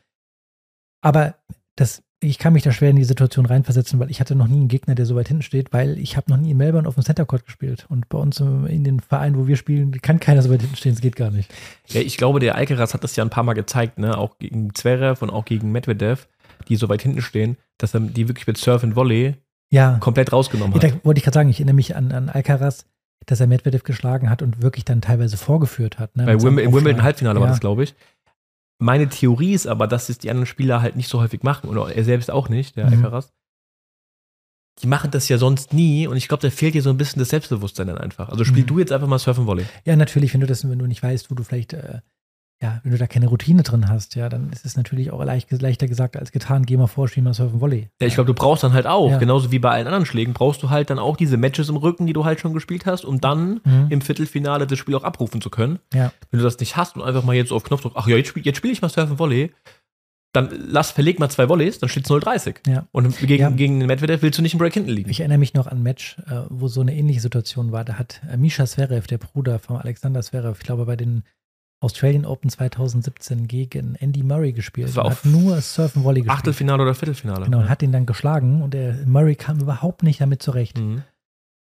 Aber 1.00 1.34
das 1.74 2.04
ich 2.20 2.38
kann 2.38 2.54
mich 2.54 2.62
da 2.62 2.72
schwer 2.72 2.90
in 2.90 2.96
die 2.96 3.04
Situation 3.04 3.44
reinversetzen, 3.44 4.00
weil 4.00 4.10
ich 4.10 4.20
hatte 4.20 4.34
noch 4.34 4.48
nie 4.48 4.56
einen 4.56 4.68
Gegner, 4.68 4.94
der 4.94 5.04
so 5.04 5.16
weit 5.16 5.28
hinten 5.28 5.42
steht, 5.42 5.72
weil 5.72 5.98
ich 5.98 6.16
habe 6.16 6.30
noch 6.30 6.38
nie 6.38 6.52
in 6.52 6.56
Melbourne 6.56 6.88
auf 6.88 6.94
dem 6.94 7.04
Center 7.04 7.26
Court 7.26 7.44
gespielt. 7.44 7.86
Und 7.90 8.08
bei 8.08 8.16
uns 8.16 8.40
in 8.40 8.84
den 8.84 9.00
Vereinen, 9.00 9.36
wo 9.36 9.46
wir 9.46 9.56
spielen, 9.56 9.92
kann 10.00 10.18
keiner 10.18 10.40
so 10.40 10.50
weit 10.50 10.62
hinten 10.62 10.76
stehen, 10.76 10.94
es 10.94 11.00
geht 11.00 11.16
gar 11.16 11.30
nicht. 11.30 11.52
Ja, 11.88 12.00
ich 12.00 12.16
glaube, 12.16 12.40
der 12.40 12.54
Alcaraz 12.54 12.94
hat 12.94 13.04
das 13.04 13.16
ja 13.16 13.24
ein 13.24 13.30
paar 13.30 13.44
Mal 13.44 13.52
gezeigt, 13.52 13.98
ne? 13.98 14.16
auch 14.16 14.38
gegen 14.38 14.74
Zverev 14.74 15.22
und 15.22 15.30
auch 15.30 15.44
gegen 15.44 15.72
Medvedev, 15.72 16.26
die 16.68 16.76
so 16.76 16.88
weit 16.88 17.02
hinten 17.02 17.20
stehen, 17.20 17.58
dass 17.76 17.92
er 17.92 18.00
die 18.00 18.28
wirklich 18.28 18.46
mit 18.46 18.56
Surf 18.56 18.82
und 18.82 18.96
Volley 18.96 19.34
ja. 19.70 19.98
komplett 20.00 20.32
rausgenommen 20.32 20.74
hat. 20.74 20.82
Ja, 20.82 20.90
da 20.90 21.04
wollte 21.04 21.18
ich 21.18 21.24
gerade 21.24 21.34
sagen, 21.34 21.50
ich 21.50 21.58
erinnere 21.58 21.74
mich 21.74 21.96
an, 21.96 22.12
an 22.12 22.30
Alcaraz, 22.30 22.86
dass 23.26 23.40
er 23.40 23.46
Medvedev 23.46 23.82
geschlagen 23.82 24.30
hat 24.30 24.40
und 24.40 24.62
wirklich 24.62 24.84
dann 24.84 25.02
teilweise 25.02 25.36
vorgeführt 25.36 25.98
hat. 25.98 26.16
Ne? 26.16 26.24
Bei 26.24 26.40
Wim 26.40 26.58
im 26.58 26.72
Wimbledon 26.72 27.02
Halbfinale 27.02 27.38
ja. 27.38 27.40
war 27.42 27.48
das, 27.48 27.60
glaube 27.60 27.84
ich. 27.84 27.94
Meine 28.78 29.08
Theorie 29.08 29.54
ist 29.54 29.66
aber, 29.66 29.86
dass 29.86 30.08
es 30.08 30.18
die 30.18 30.30
anderen 30.30 30.46
Spieler 30.46 30.82
halt 30.82 30.96
nicht 30.96 31.08
so 31.08 31.20
häufig 31.20 31.42
machen 31.42 31.70
oder 31.70 31.94
er 31.94 32.04
selbst 32.04 32.30
auch 32.30 32.48
nicht, 32.48 32.76
der 32.76 32.86
mhm. 32.86 32.92
Alcaraz. 32.94 33.32
die 34.82 34.86
machen 34.86 35.10
das 35.10 35.28
ja 35.28 35.38
sonst 35.38 35.72
nie 35.72 36.06
und 36.06 36.16
ich 36.16 36.28
glaube, 36.28 36.42
da 36.42 36.50
fehlt 36.50 36.74
dir 36.74 36.82
so 36.82 36.90
ein 36.90 36.98
bisschen 36.98 37.20
das 37.20 37.30
Selbstbewusstsein 37.30 37.86
dann 37.86 37.98
einfach. 37.98 38.28
Also 38.28 38.44
spiel 38.44 38.64
mhm. 38.64 38.66
du 38.66 38.78
jetzt 38.78 38.92
einfach 38.92 39.08
mal 39.08 39.18
Surfen 39.18 39.46
Volley. 39.46 39.64
Ja, 39.84 39.96
natürlich, 39.96 40.34
wenn 40.34 40.42
du 40.42 40.46
das, 40.46 40.68
wenn 40.68 40.78
du 40.78 40.86
nicht 40.86 41.02
weißt, 41.02 41.30
wo 41.30 41.34
du 41.34 41.42
vielleicht, 41.42 41.72
äh, 41.72 42.00
ja, 42.62 42.80
wenn 42.82 42.92
du 42.92 42.98
da 42.98 43.06
keine 43.06 43.26
Routine 43.26 43.62
drin 43.62 43.88
hast, 43.88 44.14
ja, 44.14 44.30
dann 44.30 44.50
ist 44.50 44.64
es 44.64 44.76
natürlich 44.76 45.10
auch 45.10 45.22
leicht, 45.22 45.52
leichter 45.52 45.88
gesagt 45.88 46.16
als 46.16 46.32
getan, 46.32 46.64
geh 46.64 46.78
mal 46.78 46.86
vor, 46.86 47.06
spiel 47.06 47.22
mal 47.22 47.34
Surfen 47.34 47.60
Volley. 47.60 47.90
Ja, 48.00 48.06
ich 48.06 48.14
glaube, 48.14 48.28
du 48.28 48.34
brauchst 48.34 48.62
dann 48.62 48.72
halt 48.72 48.86
auch, 48.86 49.10
ja. 49.10 49.18
genauso 49.18 49.52
wie 49.52 49.58
bei 49.58 49.70
allen 49.70 49.86
anderen 49.86 50.06
Schlägen, 50.06 50.32
brauchst 50.32 50.62
du 50.62 50.70
halt 50.70 50.88
dann 50.88 50.98
auch 50.98 51.18
diese 51.18 51.36
Matches 51.36 51.68
im 51.68 51.76
Rücken, 51.76 52.06
die 52.06 52.14
du 52.14 52.24
halt 52.24 52.40
schon 52.40 52.54
gespielt 52.54 52.86
hast, 52.86 53.04
um 53.04 53.20
dann 53.20 53.60
mhm. 53.62 53.86
im 53.90 54.00
Viertelfinale 54.00 54.66
das 54.66 54.78
Spiel 54.78 54.94
auch 54.94 55.04
abrufen 55.04 55.42
zu 55.42 55.50
können. 55.50 55.80
Ja. 55.92 56.12
Wenn 56.30 56.38
du 56.38 56.44
das 56.44 56.58
nicht 56.58 56.76
hast 56.76 56.96
und 56.96 57.02
einfach 57.02 57.24
mal 57.24 57.34
jetzt 57.36 57.52
auf 57.52 57.62
Knopfdruck, 57.62 57.92
ach 57.94 58.06
ja, 58.06 58.16
jetzt 58.16 58.28
spiele 58.28 58.54
spiel 58.54 58.70
ich 58.70 58.80
mal 58.80 58.88
Surfen 58.88 59.18
Volley, 59.18 59.52
dann 60.32 60.50
lass, 60.68 60.90
verleg 60.90 61.18
mal 61.18 61.30
zwei 61.30 61.48
Volleys, 61.48 61.78
dann 61.78 61.88
steht 61.88 62.04
es 62.04 62.10
0-30. 62.10 62.56
Ja. 62.68 62.86
Und 62.92 63.18
gegen, 63.18 63.40
ja. 63.40 63.50
gegen 63.50 63.80
den 63.80 63.86
Medvedev 63.86 64.22
willst 64.22 64.38
du 64.38 64.42
nicht 64.42 64.52
im 64.52 64.58
Break 64.58 64.74
hinten 64.74 64.90
liegen. 64.90 65.10
Ich 65.10 65.20
erinnere 65.20 65.38
mich 65.38 65.54
noch 65.54 65.66
an 65.66 65.78
ein 65.78 65.82
Match, 65.82 66.18
äh, 66.26 66.42
wo 66.50 66.68
so 66.68 66.82
eine 66.82 66.94
ähnliche 66.94 67.20
Situation 67.20 67.72
war. 67.72 67.84
Da 67.84 67.94
hat 67.94 68.20
äh, 68.30 68.36
Misha 68.36 68.66
Zverev, 68.66 69.06
der 69.06 69.18
Bruder 69.18 69.58
von 69.58 69.76
Alexander 69.76 70.22
Zverev, 70.22 70.58
ich 70.60 70.66
glaube 70.66 70.84
bei 70.84 70.96
den 70.96 71.22
Australian 71.80 72.24
Open 72.24 72.48
2017 72.48 73.48
gegen 73.48 73.96
Andy 73.96 74.22
Murray 74.22 74.52
gespielt. 74.52 74.88
Das 74.88 74.96
war 74.96 75.10
hat 75.10 75.24
nur 75.24 75.60
Surfen 75.60 76.04
Volley 76.04 76.20
gespielt. 76.22 76.38
Achtelfinale 76.38 76.82
oder 76.82 76.94
Viertelfinale. 76.94 77.44
Genau, 77.44 77.58
und 77.58 77.68
hat 77.68 77.82
ihn 77.82 77.92
dann 77.92 78.06
geschlagen 78.06 78.62
und 78.62 78.72
der 78.72 79.06
Murray 79.06 79.34
kam 79.34 79.60
überhaupt 79.60 80.02
nicht 80.02 80.20
damit 80.20 80.42
zurecht. 80.42 80.78
Mhm. 80.78 81.02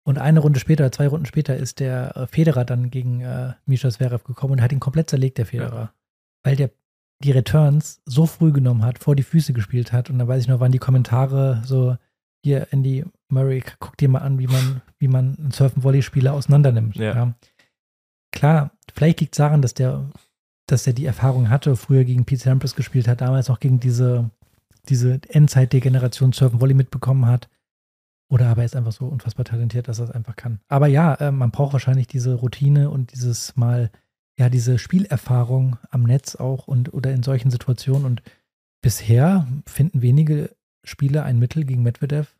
Und 0.02 0.18
eine 0.18 0.40
Runde 0.40 0.58
später, 0.58 0.90
zwei 0.90 1.06
Runden 1.06 1.26
später, 1.26 1.56
ist 1.56 1.78
der 1.78 2.16
äh, 2.16 2.26
Federer 2.26 2.64
dann 2.64 2.90
gegen 2.90 3.20
äh, 3.20 3.52
Misha 3.66 3.90
Zverev 3.90 4.24
gekommen 4.24 4.54
und 4.54 4.62
hat 4.62 4.72
ihn 4.72 4.80
komplett 4.80 5.10
zerlegt, 5.10 5.38
der 5.38 5.46
Federer. 5.46 5.80
Ja. 5.80 5.94
Weil 6.42 6.56
der 6.56 6.70
die 7.22 7.32
Returns 7.32 8.00
so 8.06 8.26
früh 8.26 8.50
genommen 8.50 8.82
hat, 8.82 8.98
vor 8.98 9.14
die 9.14 9.22
Füße 9.22 9.52
gespielt 9.52 9.92
hat. 9.92 10.10
Und 10.10 10.18
dann 10.18 10.26
weiß 10.26 10.42
ich 10.42 10.48
noch, 10.48 10.60
waren 10.60 10.72
die 10.72 10.78
Kommentare 10.78 11.62
so, 11.64 11.96
hier, 12.42 12.68
Andy 12.70 13.04
Murray, 13.28 13.62
guck 13.78 13.98
dir 13.98 14.08
mal 14.08 14.20
an, 14.20 14.38
wie 14.38 14.46
man, 14.46 14.80
wie 14.98 15.08
man 15.08 15.36
einen 15.38 15.50
Surfen-Volley-Spieler 15.50 16.32
auseinandernimmt. 16.32 16.96
Ja. 16.96 17.14
ja. 17.14 17.34
Klar, 18.32 18.70
vielleicht 18.94 19.20
liegt 19.20 19.34
es 19.34 19.38
daran, 19.38 19.62
dass 19.62 19.74
der, 19.74 20.10
dass 20.66 20.86
er 20.86 20.92
die 20.92 21.06
Erfahrung 21.06 21.50
hatte, 21.50 21.76
früher 21.76 22.04
gegen 22.04 22.24
Pete 22.24 22.42
Sampras 22.42 22.74
gespielt 22.74 23.08
hat, 23.08 23.20
damals 23.20 23.50
auch 23.50 23.60
gegen 23.60 23.80
diese, 23.80 24.30
diese 24.88 25.20
Endzeit-Degeneration 25.28 26.32
Surfen-Volley 26.32 26.74
mitbekommen 26.74 27.26
hat. 27.26 27.48
Oder 28.28 28.48
aber 28.48 28.62
er 28.62 28.66
ist 28.66 28.76
einfach 28.76 28.92
so 28.92 29.06
unfassbar 29.06 29.44
talentiert, 29.44 29.88
dass 29.88 29.98
er 29.98 30.04
es 30.04 30.10
einfach 30.12 30.36
kann. 30.36 30.60
Aber 30.68 30.86
ja, 30.86 31.14
äh, 31.14 31.32
man 31.32 31.50
braucht 31.50 31.72
wahrscheinlich 31.72 32.06
diese 32.06 32.34
Routine 32.34 32.88
und 32.90 33.12
dieses 33.12 33.56
Mal 33.56 33.90
ja, 34.40 34.48
diese 34.48 34.78
Spielerfahrung 34.78 35.76
am 35.90 36.04
Netz 36.04 36.34
auch 36.34 36.66
und 36.66 36.94
oder 36.94 37.12
in 37.12 37.22
solchen 37.22 37.50
Situationen. 37.50 38.06
Und 38.06 38.22
bisher 38.80 39.46
finden 39.66 40.00
wenige 40.00 40.56
Spieler 40.82 41.24
ein 41.24 41.38
Mittel 41.38 41.64
gegen 41.64 41.82
Medvedev, 41.82 42.34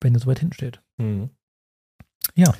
wenn 0.00 0.14
er 0.14 0.20
so 0.20 0.26
weit 0.26 0.38
hinten 0.38 0.54
steht. 0.54 0.80
Mhm. 0.96 1.28
Ja. 2.34 2.54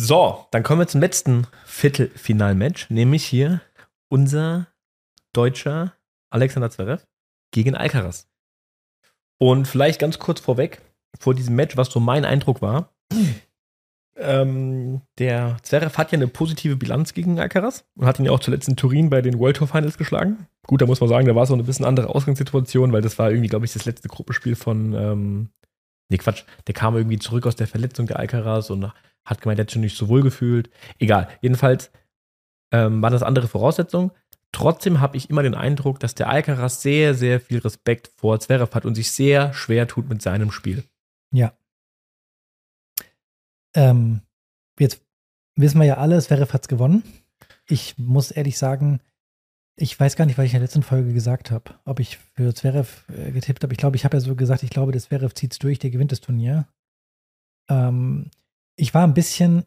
So, 0.00 0.46
dann 0.52 0.62
kommen 0.62 0.80
wir 0.80 0.86
zum 0.86 1.00
letzten 1.00 1.48
Viertelfinalmatch, 1.64 2.88
nämlich 2.88 3.24
hier 3.24 3.60
unser 4.08 4.68
deutscher 5.32 5.92
Alexander 6.30 6.70
Zverev 6.70 7.02
gegen 7.50 7.74
Alcaraz. 7.74 8.28
Und 9.40 9.66
vielleicht 9.66 9.98
ganz 9.98 10.20
kurz 10.20 10.38
vorweg, 10.38 10.82
vor 11.18 11.34
diesem 11.34 11.56
Match, 11.56 11.76
was 11.76 11.90
so 11.90 11.98
mein 11.98 12.24
Eindruck 12.24 12.62
war. 12.62 12.94
Ähm, 14.20 15.02
der 15.18 15.58
Zverev 15.62 15.96
hat 15.96 16.10
ja 16.10 16.16
eine 16.16 16.26
positive 16.26 16.74
Bilanz 16.74 17.14
gegen 17.14 17.38
Alcaraz 17.38 17.84
und 17.94 18.04
hat 18.04 18.18
ihn 18.18 18.24
ja 18.24 18.32
auch 18.32 18.40
zuletzt 18.40 18.66
in 18.66 18.74
Turin 18.74 19.10
bei 19.10 19.22
den 19.22 19.38
World 19.38 19.58
Tour 19.58 19.68
Finals 19.68 19.96
geschlagen. 19.96 20.48
Gut, 20.66 20.82
da 20.82 20.86
muss 20.86 20.98
man 20.98 21.08
sagen, 21.08 21.28
da 21.28 21.36
war 21.36 21.44
es 21.44 21.50
auch 21.50 21.54
eine 21.54 21.62
bisschen 21.62 21.86
andere 21.86 22.08
Ausgangssituation, 22.08 22.92
weil 22.92 23.00
das 23.00 23.16
war 23.20 23.30
irgendwie, 23.30 23.48
glaube 23.48 23.64
ich, 23.64 23.72
das 23.72 23.84
letzte 23.84 24.08
Gruppenspiel 24.08 24.56
von, 24.56 24.92
ähm, 24.92 25.50
nee, 26.08 26.18
Quatsch, 26.18 26.42
der 26.66 26.74
kam 26.74 26.96
irgendwie 26.96 27.20
zurück 27.20 27.46
aus 27.46 27.54
der 27.54 27.68
Verletzung 27.68 28.08
der 28.08 28.18
Alcaraz 28.18 28.70
und 28.70 28.92
hat 29.28 29.40
gemeint, 29.40 29.58
er 29.58 29.64
hat 29.64 29.70
sich 29.70 29.80
nicht 29.80 29.96
so 29.96 30.08
wohl 30.08 30.22
gefühlt. 30.22 30.70
Egal, 30.98 31.28
jedenfalls 31.40 31.90
ähm, 32.72 33.02
waren 33.02 33.12
das 33.12 33.22
andere 33.22 33.48
Voraussetzungen. 33.48 34.10
Trotzdem 34.52 35.00
habe 35.00 35.16
ich 35.16 35.30
immer 35.30 35.42
den 35.42 35.54
Eindruck, 35.54 36.00
dass 36.00 36.14
der 36.14 36.28
Alcaraz 36.28 36.82
sehr, 36.82 37.14
sehr 37.14 37.40
viel 37.40 37.58
Respekt 37.58 38.10
vor 38.16 38.40
Zverev 38.40 38.74
hat 38.74 38.86
und 38.86 38.94
sich 38.94 39.12
sehr 39.12 39.52
schwer 39.52 39.86
tut 39.86 40.08
mit 40.08 40.22
seinem 40.22 40.50
Spiel. 40.50 40.84
Ja, 41.32 41.52
ähm, 43.74 44.22
jetzt 44.78 45.02
wissen 45.56 45.78
wir 45.78 45.86
ja 45.86 45.98
alle, 45.98 46.20
Zverev 46.20 46.52
hat 46.52 46.62
es 46.62 46.68
gewonnen. 46.68 47.02
Ich 47.66 47.98
muss 47.98 48.30
ehrlich 48.30 48.58
sagen, 48.58 49.00
ich 49.76 49.98
weiß 49.98 50.16
gar 50.16 50.26
nicht, 50.26 50.38
was 50.38 50.46
ich 50.46 50.52
in 50.52 50.58
der 50.58 50.66
letzten 50.66 50.82
Folge 50.82 51.12
gesagt 51.12 51.50
habe. 51.50 51.74
Ob 51.84 52.00
ich 52.00 52.18
für 52.34 52.52
Zverev 52.54 53.04
äh, 53.08 53.30
getippt 53.30 53.62
habe. 53.62 53.72
Ich 53.72 53.78
glaube, 53.78 53.96
ich 53.96 54.04
habe 54.04 54.16
ja 54.16 54.20
so 54.20 54.34
gesagt, 54.34 54.62
ich 54.64 54.70
glaube, 54.70 54.92
der 54.92 55.00
Zverev 55.00 55.34
zieht 55.34 55.52
es 55.52 55.58
durch, 55.58 55.78
der 55.78 55.90
gewinnt 55.90 56.10
das 56.10 56.20
Turnier. 56.20 56.66
Ähm, 57.68 58.30
ich 58.78 58.94
war 58.94 59.04
ein 59.04 59.14
bisschen, 59.14 59.64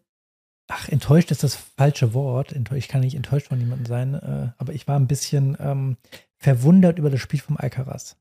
ach, 0.67 0.89
enttäuscht 0.89 1.31
ist 1.31 1.43
das 1.43 1.55
falsche 1.55 2.13
Wort. 2.13 2.55
Ich 2.73 2.87
kann 2.87 3.01
nicht 3.01 3.15
enttäuscht 3.15 3.47
von 3.47 3.59
jemandem 3.59 3.85
sein, 3.85 4.13
äh, 4.15 4.51
aber 4.57 4.73
ich 4.73 4.87
war 4.87 4.97
ein 4.97 5.07
bisschen 5.07 5.57
ähm, 5.59 5.97
verwundert 6.37 6.97
über 6.97 7.09
das 7.09 7.19
Spiel 7.19 7.39
vom 7.39 7.57
Alcaraz. 7.57 8.17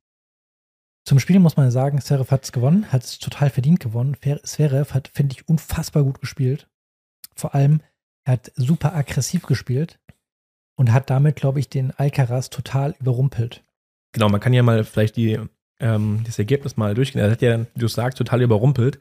Zum 1.04 1.18
Spiel 1.18 1.38
muss 1.38 1.56
man 1.56 1.70
sagen, 1.70 2.00
Zverev 2.00 2.30
hat 2.30 2.44
es 2.44 2.52
gewonnen, 2.52 2.92
hat 2.92 3.04
es 3.04 3.18
total 3.18 3.48
verdient 3.50 3.80
gewonnen. 3.80 4.16
Zverev 4.42 4.92
hat, 4.92 5.08
finde 5.08 5.34
ich, 5.34 5.48
unfassbar 5.48 6.02
gut 6.04 6.20
gespielt. 6.20 6.68
Vor 7.36 7.54
allem, 7.54 7.80
er 8.24 8.34
hat 8.34 8.52
super 8.56 8.94
aggressiv 8.94 9.42
gespielt 9.42 9.98
und 10.76 10.92
hat 10.92 11.08
damit, 11.08 11.36
glaube 11.36 11.60
ich, 11.60 11.68
den 11.68 11.92
Alcaraz 11.92 12.50
total 12.50 12.94
überrumpelt. 13.00 13.64
Genau, 14.12 14.28
man 14.28 14.40
kann 14.40 14.52
ja 14.52 14.62
mal 14.62 14.84
vielleicht 14.84 15.16
die, 15.16 15.38
ähm, 15.78 16.22
das 16.26 16.38
Ergebnis 16.38 16.76
mal 16.76 16.94
durchgehen. 16.94 17.22
Er 17.22 17.30
hat 17.30 17.42
ja, 17.42 17.60
wie 17.60 17.80
du 17.80 17.88
sagst, 17.88 18.18
total 18.18 18.42
überrumpelt 18.42 18.98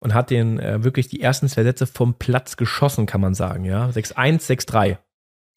und 0.00 0.14
hat 0.14 0.30
den 0.30 0.58
äh, 0.58 0.82
wirklich 0.82 1.08
die 1.08 1.20
ersten 1.20 1.48
zwei 1.48 1.62
Sätze 1.62 1.86
vom 1.86 2.14
Platz 2.14 2.56
geschossen, 2.56 3.06
kann 3.06 3.20
man 3.20 3.34
sagen, 3.34 3.64
ja. 3.64 3.88
6-1, 3.88 4.46
6-3. 4.46 4.98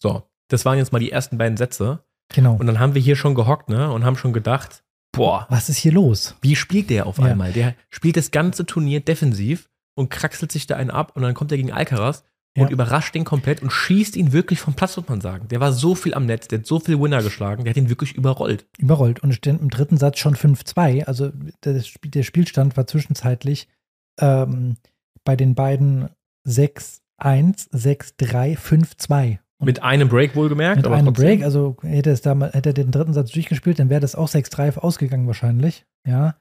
So, 0.02 0.24
das 0.50 0.66
waren 0.66 0.78
jetzt 0.78 0.92
mal 0.92 1.00
die 1.00 1.12
ersten 1.12 1.38
beiden 1.38 1.58
Sätze. 1.58 2.04
Genau. 2.34 2.56
Und 2.56 2.68
dann 2.68 2.80
haben 2.80 2.94
wir 2.94 3.02
hier 3.02 3.16
schon 3.16 3.36
gehockt, 3.36 3.70
ne, 3.70 3.92
und 3.92 4.06
haben 4.06 4.18
schon 4.18 4.34
gedacht, 4.34 4.84
boah, 5.12 5.48
was 5.50 5.70
ist 5.70 5.78
hier 5.78 5.94
los? 5.94 6.36
Wie 6.42 6.56
spielt 6.56 6.90
der 6.90 7.06
auf 7.06 7.18
ja. 7.18 7.26
einmal? 7.26 7.54
Der 7.54 7.76
spielt 7.90 8.18
das 8.18 8.32
ganze 8.32 8.66
Turnier 8.66 9.00
defensiv 9.00 9.70
und 9.96 10.10
kraxelt 10.10 10.52
sich 10.52 10.68
da 10.68 10.76
einen 10.76 10.92
ab 10.92 11.14
und 11.16 11.22
dann 11.22 11.34
kommt 11.34 11.52
er 11.52 11.58
gegen 11.58 11.72
Alcaraz 11.72 12.24
und 12.56 12.70
überrascht 12.70 13.16
den 13.16 13.24
komplett 13.24 13.64
und 13.64 13.72
schießt 13.72 14.16
ihn 14.16 14.32
wirklich 14.32 14.60
vom 14.60 14.76
Platz, 14.76 14.96
muss 14.98 15.08
man 15.08 15.22
sagen. 15.22 15.48
Der 15.48 15.60
war 15.60 15.74
so 15.74 15.96
viel 15.96 16.14
am 16.14 16.26
Netz, 16.26 16.48
der 16.48 16.60
hat 16.60 16.68
so 16.68 16.80
viel 16.80 17.00
Winner 17.00 17.24
geschlagen, 17.24 17.64
der 17.64 17.72
hat 17.72 17.78
ihn 17.78 17.90
wirklich 17.90 18.14
überrollt. 18.14 18.68
Überrollt 18.78 19.22
und 19.24 19.34
stand 19.34 19.62
im 19.62 19.70
dritten 19.70 19.98
Satz 19.98 20.20
schon 20.20 20.36
5-2. 20.36 21.06
Also 21.06 21.32
der, 21.64 21.82
der, 22.04 22.24
Spielstand 22.24 22.78
war 22.78 22.86
zwischenzeitlich 22.86 23.68
ähm, 24.20 24.78
bei 25.24 25.36
den 25.36 25.56
beiden 25.56 26.10
6-1, 26.48 27.00
6-3, 27.22 28.58
5-2. 28.58 29.40
Mit 29.60 29.82
einem 29.82 30.10
Break 30.10 30.36
wohlgemerkt. 30.36 30.78
Mit 30.78 30.88
einem 30.88 31.14
Break, 31.14 31.44
also 31.44 31.78
hätte, 31.82 32.12
es 32.12 32.22
da 32.22 32.36
mal, 32.36 32.52
hätte 32.52 32.70
er 32.70 32.74
den 32.74 32.92
dritten 32.92 33.14
Satz 33.14 33.32
durchgespielt, 33.32 33.80
dann 33.80 33.90
wäre 33.90 34.02
das 34.02 34.16
auch 34.16 34.28
6-3 34.28 34.78
ausgegangen 34.78 35.28
wahrscheinlich. 35.28 35.86
Ja, 36.06 36.36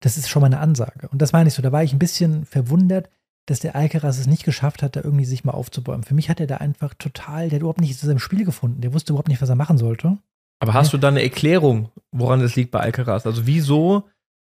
das 0.00 0.18
ist 0.18 0.28
schon 0.28 0.40
mal 0.40 0.46
eine 0.46 0.60
Ansage. 0.60 1.08
Und 1.08 1.22
das 1.22 1.32
meine 1.32 1.48
ich 1.48 1.54
so, 1.54 1.62
da 1.62 1.72
war 1.72 1.82
ich 1.82 1.92
ein 1.92 1.98
bisschen 1.98 2.44
verwundert, 2.44 3.08
dass 3.46 3.60
der 3.60 3.76
Alcaraz 3.76 4.18
es 4.18 4.26
nicht 4.26 4.44
geschafft 4.44 4.82
hat, 4.82 4.96
da 4.96 5.00
irgendwie 5.02 5.24
sich 5.24 5.44
mal 5.44 5.52
aufzubäumen. 5.52 6.04
Für 6.04 6.14
mich 6.14 6.28
hat 6.28 6.40
er 6.40 6.46
da 6.46 6.58
einfach 6.58 6.94
total, 6.94 7.48
der 7.48 7.56
hat 7.56 7.62
überhaupt 7.62 7.80
nicht 7.80 7.98
zu 7.98 8.06
seinem 8.06 8.18
Spiel 8.18 8.44
gefunden. 8.44 8.80
Der 8.80 8.92
wusste 8.92 9.12
überhaupt 9.12 9.28
nicht, 9.28 9.42
was 9.42 9.48
er 9.48 9.56
machen 9.56 9.78
sollte. 9.78 10.18
Aber 10.60 10.74
hast 10.74 10.88
ja. 10.88 10.92
du 10.92 10.98
da 10.98 11.08
eine 11.08 11.22
Erklärung, 11.22 11.90
woran 12.12 12.40
das 12.40 12.54
liegt 12.56 12.70
bei 12.70 12.80
Alcaraz? 12.80 13.26
Also 13.26 13.46
wieso 13.46 14.04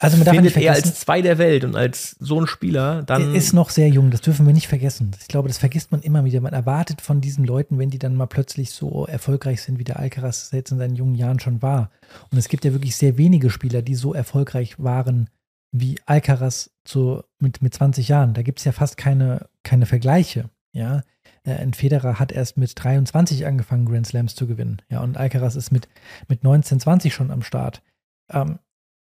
also 0.01 0.17
man 0.17 0.25
darf 0.25 0.35
findet 0.35 0.57
er 0.57 0.73
als 0.73 0.95
zwei 0.99 1.21
der 1.21 1.37
Welt 1.37 1.63
und 1.63 1.77
als 1.77 2.17
so 2.19 2.41
ein 2.41 2.47
Spieler 2.47 3.03
dann. 3.03 3.23
Er 3.23 3.35
ist 3.35 3.53
noch 3.53 3.69
sehr 3.69 3.89
jung, 3.89 4.11
das 4.11 4.23
dürfen 4.23 4.47
wir 4.47 4.55
nicht 4.55 4.67
vergessen. 4.67 5.11
Ich 5.21 5.29
glaube, 5.29 5.49
das 5.49 5.59
vergisst 5.59 5.93
man 5.93 6.01
immer 6.01 6.25
wieder. 6.25 6.41
Man 6.41 6.55
erwartet 6.55 7.03
von 7.03 7.21
diesen 7.21 7.45
Leuten, 7.45 7.79
wenn 7.79 7.91
die 7.91 7.99
dann 7.99 8.17
mal 8.17 8.27
plötzlich 8.27 8.71
so 8.71 9.07
erfolgreich 9.07 9.61
sind, 9.61 9.79
wie 9.79 9.85
der 9.85 9.99
Alcaraz 9.99 10.51
jetzt 10.53 10.73
in 10.73 10.79
seinen 10.79 10.97
jungen 10.97 11.15
Jahren 11.15 11.39
schon 11.39 11.61
war. 11.61 11.91
Und 12.33 12.39
es 12.39 12.49
gibt 12.49 12.65
ja 12.65 12.73
wirklich 12.73 12.97
sehr 12.97 13.19
wenige 13.19 13.51
Spieler, 13.51 13.83
die 13.83 13.95
so 13.95 14.15
erfolgreich 14.15 14.83
waren 14.83 15.29
wie 15.73 16.01
Alcaraz 16.07 16.71
zu, 16.85 17.23
mit, 17.39 17.63
mit 17.63 17.75
20 17.75 18.09
Jahren. 18.09 18.35
Da 18.35 18.43
gibt 18.43 18.59
es 18.59 18.65
ja 18.65 18.73
fast 18.73 18.97
keine, 18.97 19.49
keine 19.63 19.87
Vergleiche. 19.87 20.51
Ja, 20.73 21.03
äh, 21.45 21.53
ein 21.53 21.75
Federer 21.75 22.19
hat 22.19 22.33
erst 22.33 22.57
mit 22.57 22.73
23 22.83 23.47
angefangen, 23.47 23.87
Grand 23.87 24.07
Slams 24.07 24.35
zu 24.35 24.47
gewinnen. 24.47 24.83
Ja, 24.89 25.03
und 25.03 25.17
Alcaraz 25.17 25.57
ist 25.57 25.71
mit, 25.73 25.89
mit 26.29 26.43
19, 26.43 26.81
20 26.81 27.13
schon 27.15 27.31
am 27.31 27.43
Start. 27.43 27.83
Ähm, 28.31 28.59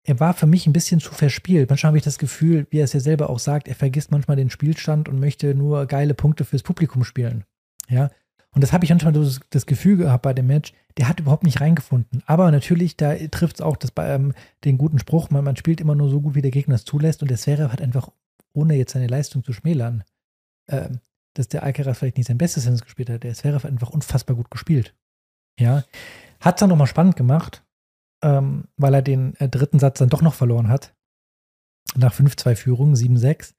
er 0.05 0.19
war 0.19 0.33
für 0.33 0.45
mich 0.45 0.67
ein 0.67 0.73
bisschen 0.73 0.99
zu 0.99 1.11
verspielt. 1.13 1.69
Manchmal 1.69 1.89
habe 1.89 1.97
ich 1.97 2.03
das 2.03 2.19
Gefühl, 2.19 2.67
wie 2.69 2.77
er 2.77 2.83
es 2.83 2.93
ja 2.93 2.99
selber 2.99 3.29
auch 3.29 3.39
sagt, 3.39 3.67
er 3.67 3.75
vergisst 3.75 4.11
manchmal 4.11 4.37
den 4.37 4.51
Spielstand 4.51 5.09
und 5.09 5.19
möchte 5.19 5.55
nur 5.55 5.87
geile 5.87 6.13
Punkte 6.13 6.45
fürs 6.45 6.61
Publikum 6.61 7.03
spielen. 7.03 7.43
Ja. 7.89 8.11
Und 8.51 8.61
das 8.61 8.71
habe 8.71 8.85
ich 8.85 8.91
manchmal 8.91 9.13
das, 9.13 9.41
das, 9.49 9.65
Gefühl 9.65 9.97
gehabt 9.97 10.21
bei 10.21 10.33
dem 10.33 10.47
Match, 10.47 10.73
der 10.97 11.09
hat 11.09 11.19
überhaupt 11.19 11.43
nicht 11.43 11.59
reingefunden. 11.59 12.23
Aber 12.25 12.51
natürlich, 12.51 12.95
da 12.95 13.15
trifft 13.29 13.55
es 13.55 13.61
auch 13.61 13.75
das 13.75 13.91
bei, 13.91 14.07
ähm, 14.13 14.33
den 14.63 14.77
guten 14.77 14.99
Spruch, 14.99 15.29
man, 15.29 15.43
man, 15.43 15.57
spielt 15.57 15.81
immer 15.81 15.95
nur 15.95 16.09
so 16.09 16.21
gut, 16.21 16.35
wie 16.35 16.41
der 16.41 16.51
Gegner 16.51 16.75
es 16.75 16.85
zulässt. 16.85 17.21
Und 17.21 17.29
der 17.29 17.37
Zverev 17.37 17.71
hat 17.71 17.81
einfach, 17.81 18.09
ohne 18.53 18.75
jetzt 18.75 18.93
seine 18.93 19.07
Leistung 19.07 19.43
zu 19.43 19.51
schmälern, 19.53 20.03
äh, 20.67 20.89
dass 21.33 21.49
der 21.49 21.63
Alcaraz 21.63 21.97
vielleicht 21.97 22.17
nicht 22.17 22.27
sein 22.27 22.37
bestes 22.37 22.63
Tennis 22.63 22.83
gespielt 22.83 23.09
hat. 23.09 23.23
Der 23.23 23.33
Zverev 23.33 23.63
hat 23.63 23.71
einfach 23.71 23.89
unfassbar 23.89 24.35
gut 24.35 24.51
gespielt. 24.51 24.93
Ja. 25.59 25.83
Hat 26.39 26.55
es 26.55 26.59
dann 26.59 26.69
nochmal 26.69 26.87
spannend 26.87 27.17
gemacht, 27.17 27.64
ähm, 28.25 28.65
weil 28.75 28.95
er 28.95 29.01
den 29.03 29.35
äh, 29.35 29.47
dritten 29.47 29.77
Satz 29.77 29.99
dann 29.99 30.09
doch 30.09 30.23
noch 30.23 30.33
verloren 30.33 30.67
hat. 30.67 30.95
nach 31.95 32.13
5-2-Führung, 32.13 32.95
7-6. 32.95 33.53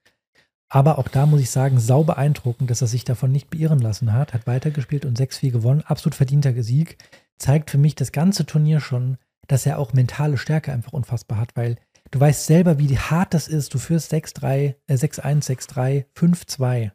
Aber 0.69 0.99
auch 0.99 1.07
da 1.07 1.27
muss 1.27 1.41
ich 1.41 1.51
sagen, 1.51 1.79
sau 1.79 2.03
beeindruckend, 2.03 2.69
dass 2.69 2.83
er 2.83 2.89
sich 2.89 3.05
davon 3.05 3.31
nicht 3.31 3.49
beirren 3.49 3.79
lassen 3.79 4.13
hat, 4.13 4.35
hat 4.35 4.49
weitergespielt 4.49 5.05
und 5.05 5.17
6-4 5.17 5.53
gewonnen. 5.53 5.83
Absolut 5.83 6.17
verdienter 6.17 6.61
Sieg. 6.65 6.99
Zeigt 7.39 7.71
für 7.71 7.79
mich 7.79 7.95
das 7.95 8.11
ganze 8.11 8.45
Turnier 8.45 8.81
schon, 8.81 9.19
dass 9.47 9.65
er 9.65 9.79
auch 9.79 9.93
mentale 9.93 10.37
Stärke 10.37 10.73
einfach 10.73 10.93
unfassbar 10.93 11.39
hat, 11.39 11.55
weil 11.55 11.77
du 12.11 12.19
weißt 12.19 12.47
selber, 12.47 12.81
wie 12.81 12.99
hart 12.99 13.33
das 13.33 13.47
ist. 13.47 13.73
Du 13.73 13.79
führst 13.79 14.13
6-3, 14.13 14.75
äh 14.89 14.95
6-1, 14.95 15.45
6-3, 15.45 16.07
5-2. 16.17 16.91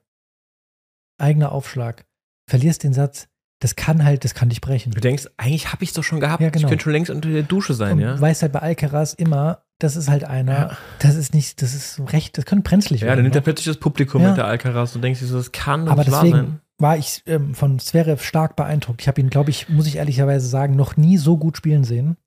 Eigener 1.18 1.54
Aufschlag. 1.54 2.06
Verlierst 2.50 2.84
den 2.84 2.94
Satz, 2.94 3.30
das 3.62 3.76
kann 3.76 4.04
halt, 4.04 4.26
das 4.26 4.34
kann 4.34 4.50
dich 4.50 4.60
brechen. 4.60 4.92
Du 4.92 5.00
denkst, 5.00 5.28
eigentlich 5.38 5.72
habe 5.72 5.84
ich 5.84 5.92
es 5.92 5.96
doch 5.96 6.04
schon 6.04 6.20
gehabt. 6.20 6.42
Ja, 6.42 6.50
genau. 6.50 6.66
Ich 6.66 6.70
könnte 6.70 6.84
schon 6.84 6.94
längst 6.94 7.12
unter 7.12 7.30
der 7.30 7.44
Dusche 7.44 7.76
sein, 7.76 7.94
und 7.94 8.00
ja. 8.00 8.16
Du 8.16 8.22
weißt 8.22 8.42
halt 8.42 8.52
bei 8.52 8.60
Alcaraz 8.60 9.14
immer, 9.14 9.64
das 9.78 9.96
ist 9.96 10.10
halt 10.10 10.24
einer, 10.24 10.54
ja. 10.54 10.78
das 11.00 11.16
ist 11.16 11.34
nicht, 11.34 11.62
das 11.62 11.76
ist 11.76 12.02
recht, 12.12 12.38
das 12.38 12.46
könnte 12.46 12.68
brenzlig 12.68 13.02
ja, 13.02 13.08
werden. 13.08 13.12
Ja, 13.12 13.16
dann 13.18 13.24
nimmt 13.24 13.36
er 13.36 13.42
plötzlich 13.42 13.68
das 13.68 13.78
Publikum 13.78 14.24
Ja. 14.24 14.30
mit 14.30 14.38
der 14.38 14.46
Alcaraz 14.46 14.96
und 14.96 15.04
denkst 15.04 15.20
dir 15.20 15.28
so, 15.28 15.38
das 15.38 15.52
kann 15.52 15.86
doch 15.86 15.92
Aber 15.92 16.02
nicht 16.02 16.12
wahr 16.12 16.24
deswegen 16.24 16.48
sein. 16.48 16.62
war 16.80 16.98
ich 16.98 17.22
ähm, 17.28 17.54
von 17.54 17.78
Zverev 17.78 18.24
stark 18.24 18.56
beeindruckt. 18.56 19.02
Ich 19.02 19.08
habe 19.08 19.22
ihn, 19.22 19.30
glaube 19.30 19.52
ich, 19.52 19.70
muss 19.70 19.86
ich 19.86 19.98
ehrlicherweise 19.98 20.48
sagen, 20.48 20.76
noch 20.76 20.98
nie 20.98 21.18
so 21.18 21.38
gut 21.38 21.56
spielen 21.56 21.84
sehen. 21.84 22.18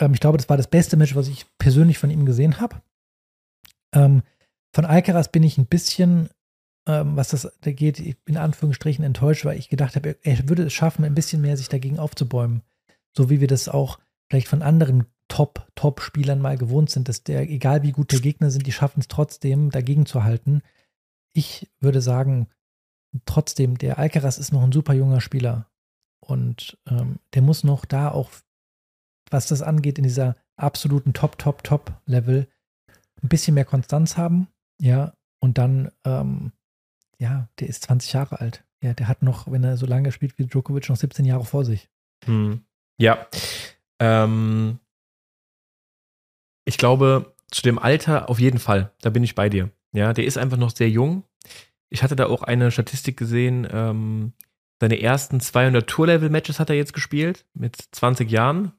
Ähm, 0.00 0.14
ich 0.14 0.20
glaube, 0.20 0.38
das 0.38 0.48
war 0.48 0.56
das 0.56 0.68
beste 0.68 0.96
Match, 0.96 1.16
was 1.16 1.26
ich 1.26 1.46
persönlich 1.58 1.98
von 1.98 2.10
ihm 2.10 2.24
gesehen 2.24 2.60
habe. 2.60 2.76
Ähm, 3.92 4.22
von 4.72 4.84
Alcaraz 4.84 5.32
bin 5.32 5.42
ich 5.42 5.58
ein 5.58 5.66
bisschen, 5.66 6.28
was 6.86 7.28
das 7.28 7.52
da 7.60 7.72
geht, 7.72 7.98
in 8.26 8.36
Anführungsstrichen 8.36 9.04
enttäuscht, 9.04 9.44
weil 9.44 9.58
ich 9.58 9.68
gedacht 9.68 9.96
habe, 9.96 10.16
er, 10.22 10.48
würde 10.48 10.64
es 10.64 10.72
schaffen, 10.72 11.04
ein 11.04 11.14
bisschen 11.14 11.42
mehr 11.42 11.56
sich 11.56 11.68
dagegen 11.68 11.98
aufzubäumen. 11.98 12.62
So 13.16 13.28
wie 13.28 13.40
wir 13.40 13.48
das 13.48 13.68
auch 13.68 13.98
vielleicht 14.28 14.48
von 14.48 14.62
anderen 14.62 15.06
Top, 15.28 15.66
Top-Spielern 15.74 16.40
mal 16.40 16.56
gewohnt 16.56 16.90
sind, 16.90 17.08
dass 17.08 17.24
der, 17.24 17.50
egal 17.50 17.82
wie 17.82 17.92
gut 17.92 18.12
der 18.12 18.20
Gegner 18.20 18.50
sind, 18.50 18.66
die 18.66 18.72
schaffen 18.72 19.00
es 19.00 19.08
trotzdem, 19.08 19.70
dagegen 19.70 20.06
zu 20.06 20.22
halten. 20.22 20.62
Ich 21.32 21.68
würde 21.80 22.00
sagen, 22.00 22.48
trotzdem, 23.24 23.76
der 23.78 23.98
Alcaraz 23.98 24.38
ist 24.38 24.52
noch 24.52 24.62
ein 24.62 24.72
super 24.72 24.94
junger 24.94 25.20
Spieler. 25.20 25.68
Und 26.20 26.78
ähm, 26.86 27.18
der 27.34 27.42
muss 27.42 27.64
noch 27.64 27.84
da 27.84 28.10
auch, 28.10 28.30
was 29.30 29.48
das 29.48 29.62
angeht, 29.62 29.98
in 29.98 30.04
dieser 30.04 30.36
absoluten 30.56 31.12
Top, 31.12 31.38
Top, 31.38 31.64
Top-Level 31.64 32.48
ein 33.22 33.28
bisschen 33.28 33.54
mehr 33.54 33.64
Konstanz 33.64 34.16
haben. 34.16 34.48
Ja, 34.80 35.14
und 35.40 35.58
dann, 35.58 35.90
ähm, 36.04 36.52
ja, 37.18 37.48
der 37.58 37.68
ist 37.68 37.82
20 37.84 38.12
Jahre 38.12 38.40
alt. 38.40 38.64
Ja, 38.82 38.92
der 38.94 39.08
hat 39.08 39.22
noch, 39.22 39.50
wenn 39.50 39.64
er 39.64 39.76
so 39.76 39.86
lange 39.86 40.12
spielt 40.12 40.38
wie 40.38 40.46
Djokovic, 40.46 40.88
noch 40.88 40.96
17 40.96 41.24
Jahre 41.24 41.44
vor 41.44 41.64
sich. 41.64 41.88
Hm. 42.24 42.60
Ja. 42.98 43.26
Ähm, 44.00 44.78
ich 46.64 46.78
glaube, 46.78 47.34
zu 47.50 47.62
dem 47.62 47.78
Alter 47.78 48.28
auf 48.28 48.38
jeden 48.38 48.58
Fall, 48.58 48.92
da 49.00 49.10
bin 49.10 49.24
ich 49.24 49.34
bei 49.34 49.48
dir. 49.48 49.70
Ja, 49.92 50.12
der 50.12 50.24
ist 50.24 50.36
einfach 50.36 50.58
noch 50.58 50.70
sehr 50.70 50.90
jung. 50.90 51.24
Ich 51.88 52.02
hatte 52.02 52.16
da 52.16 52.26
auch 52.26 52.42
eine 52.42 52.70
Statistik 52.70 53.16
gesehen, 53.16 53.66
ähm, 53.70 54.32
seine 54.80 55.00
ersten 55.00 55.40
200 55.40 55.88
Tour-Level-Matches 55.88 56.58
hat 56.60 56.68
er 56.68 56.76
jetzt 56.76 56.92
gespielt, 56.92 57.46
mit 57.54 57.76
20 57.92 58.30
Jahren. 58.30 58.72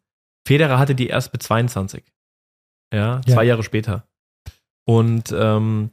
Federer 0.45 0.78
hatte 0.78 0.93
die 0.93 1.08
erst 1.08 1.34
mit 1.34 1.41
22. 1.41 2.04
Ja, 2.93 3.21
zwei 3.23 3.43
Ja. 3.43 3.50
Jahre 3.50 3.63
später. 3.63 4.08
Und 4.86 5.34
ähm, 5.36 5.89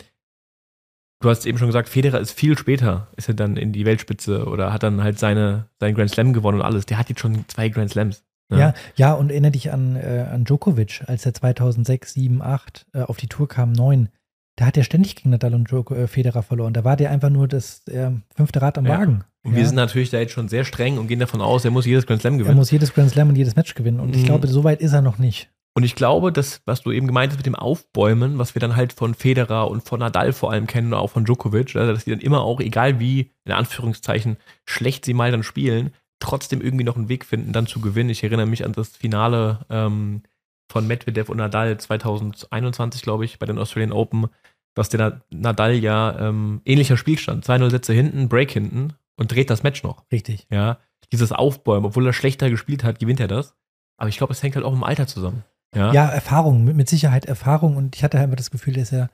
du 1.24 1.30
hast 1.30 1.46
eben 1.46 1.58
schon 1.58 1.68
gesagt, 1.68 1.88
Federer 1.88 2.20
ist 2.20 2.32
viel 2.32 2.56
später, 2.58 3.08
ist 3.16 3.28
er 3.28 3.34
dann 3.34 3.56
in 3.56 3.72
die 3.72 3.84
Weltspitze 3.84 4.44
oder 4.46 4.72
hat 4.72 4.82
dann 4.82 5.02
halt 5.02 5.18
seine, 5.18 5.66
seinen 5.80 5.94
Grand 5.94 6.10
Slam 6.10 6.32
gewonnen 6.32 6.60
und 6.60 6.64
alles. 6.64 6.86
Der 6.86 6.98
hat 6.98 7.08
jetzt 7.08 7.20
schon 7.20 7.44
zwei 7.48 7.68
Grand 7.68 7.90
Slams. 7.90 8.22
Ja, 8.52 8.74
ja, 8.94 9.14
und 9.14 9.30
erinnere 9.30 9.52
dich 9.52 9.72
an, 9.72 9.96
äh, 9.96 10.26
an 10.30 10.44
Djokovic, 10.44 11.02
als 11.06 11.24
er 11.26 11.34
2006, 11.34 12.12
7, 12.12 12.42
8 12.42 12.86
äh, 12.92 13.00
auf 13.00 13.16
die 13.16 13.26
Tour 13.26 13.48
kam, 13.48 13.72
9. 13.72 14.10
Da 14.56 14.66
hat 14.66 14.76
er 14.76 14.84
ständig 14.84 15.16
gegen 15.16 15.30
Nadal 15.30 15.54
und 15.54 15.68
Djoko, 15.70 15.94
äh, 15.94 16.06
Federer 16.06 16.42
verloren. 16.44 16.72
Da 16.74 16.84
war 16.84 16.96
der 16.96 17.10
einfach 17.10 17.30
nur 17.30 17.48
das 17.48 17.84
äh, 17.88 18.10
fünfte 18.36 18.62
Rad 18.62 18.78
am 18.78 18.86
Ja. 18.86 18.98
Wagen. 18.98 19.24
Und 19.42 19.52
ja. 19.52 19.58
wir 19.58 19.66
sind 19.66 19.74
natürlich 19.76 20.10
da 20.10 20.18
jetzt 20.20 20.32
schon 20.32 20.48
sehr 20.48 20.64
streng 20.64 20.98
und 20.98 21.08
gehen 21.08 21.18
davon 21.18 21.40
aus, 21.40 21.64
er 21.64 21.70
muss 21.72 21.86
jedes 21.86 22.06
Grand 22.06 22.20
Slam 22.20 22.34
er 22.34 22.38
gewinnen. 22.40 22.56
muss 22.56 22.70
jedes 22.70 22.94
Grand 22.94 23.10
Slam 23.10 23.30
und 23.30 23.36
jedes 23.36 23.56
Match 23.56 23.74
gewinnen. 23.74 23.98
Und 23.98 24.14
ich 24.14 24.22
Mhm. 24.22 24.26
glaube, 24.26 24.46
so 24.46 24.62
weit 24.62 24.80
ist 24.80 24.92
er 24.92 25.02
noch 25.02 25.18
nicht. 25.18 25.50
Und 25.76 25.82
ich 25.82 25.96
glaube, 25.96 26.30
das, 26.30 26.62
was 26.66 26.82
du 26.82 26.92
eben 26.92 27.08
gemeint 27.08 27.32
hast 27.32 27.38
mit 27.38 27.46
dem 27.46 27.56
Aufbäumen, 27.56 28.38
was 28.38 28.54
wir 28.54 28.60
dann 28.60 28.76
halt 28.76 28.92
von 28.92 29.14
Federer 29.14 29.68
und 29.68 29.82
von 29.82 29.98
Nadal 29.98 30.32
vor 30.32 30.52
allem 30.52 30.68
kennen 30.68 30.92
und 30.92 30.98
auch 30.98 31.10
von 31.10 31.24
Djokovic, 31.24 31.74
also 31.74 31.92
dass 31.92 32.04
die 32.04 32.10
dann 32.10 32.20
immer 32.20 32.42
auch, 32.42 32.60
egal 32.60 33.00
wie, 33.00 33.32
in 33.44 33.52
Anführungszeichen, 33.52 34.36
schlecht 34.66 35.04
sie 35.04 35.14
mal 35.14 35.32
dann 35.32 35.42
spielen, 35.42 35.92
trotzdem 36.20 36.60
irgendwie 36.60 36.84
noch 36.84 36.96
einen 36.96 37.08
Weg 37.08 37.24
finden, 37.24 37.52
dann 37.52 37.66
zu 37.66 37.80
gewinnen. 37.80 38.10
Ich 38.10 38.22
erinnere 38.22 38.46
mich 38.46 38.64
an 38.64 38.72
das 38.72 38.90
Finale 38.90 39.66
ähm, 39.68 40.22
von 40.70 40.86
Medvedev 40.86 41.28
und 41.28 41.38
Nadal 41.38 41.76
2021, 41.76 43.02
glaube 43.02 43.24
ich, 43.24 43.40
bei 43.40 43.46
den 43.46 43.58
Australian 43.58 43.92
Open, 43.92 44.28
was 44.76 44.88
der 44.90 45.00
Na- 45.00 45.20
Nadal 45.30 45.74
ja 45.74 46.16
ähm, 46.20 46.60
ähnlicher 46.64 46.96
Spielstand, 46.96 47.44
2-0 47.44 47.70
Sätze 47.70 47.92
hinten, 47.92 48.28
Break 48.28 48.52
hinten 48.52 48.94
und 49.16 49.32
dreht 49.32 49.50
das 49.50 49.64
Match 49.64 49.82
noch. 49.82 50.04
Richtig. 50.12 50.46
Ja, 50.50 50.78
dieses 51.12 51.32
Aufbäumen, 51.32 51.84
obwohl 51.86 52.06
er 52.06 52.12
schlechter 52.12 52.48
gespielt 52.48 52.84
hat, 52.84 53.00
gewinnt 53.00 53.18
er 53.20 53.28
das. 53.28 53.56
Aber 53.96 54.08
ich 54.08 54.16
glaube, 54.18 54.32
es 54.32 54.42
hängt 54.42 54.54
halt 54.56 54.64
auch 54.64 54.72
im 54.72 54.84
Alter 54.84 55.06
zusammen. 55.06 55.44
Ja, 55.74 55.92
Ja, 55.92 56.08
Erfahrung, 56.08 56.64
mit, 56.64 56.76
mit 56.76 56.88
Sicherheit 56.88 57.26
Erfahrung. 57.26 57.76
Und 57.76 57.96
ich 57.96 58.04
hatte 58.04 58.18
einfach 58.18 58.36
das 58.36 58.50
Gefühl, 58.50 58.74
dass 58.74 58.92
er 58.92 59.10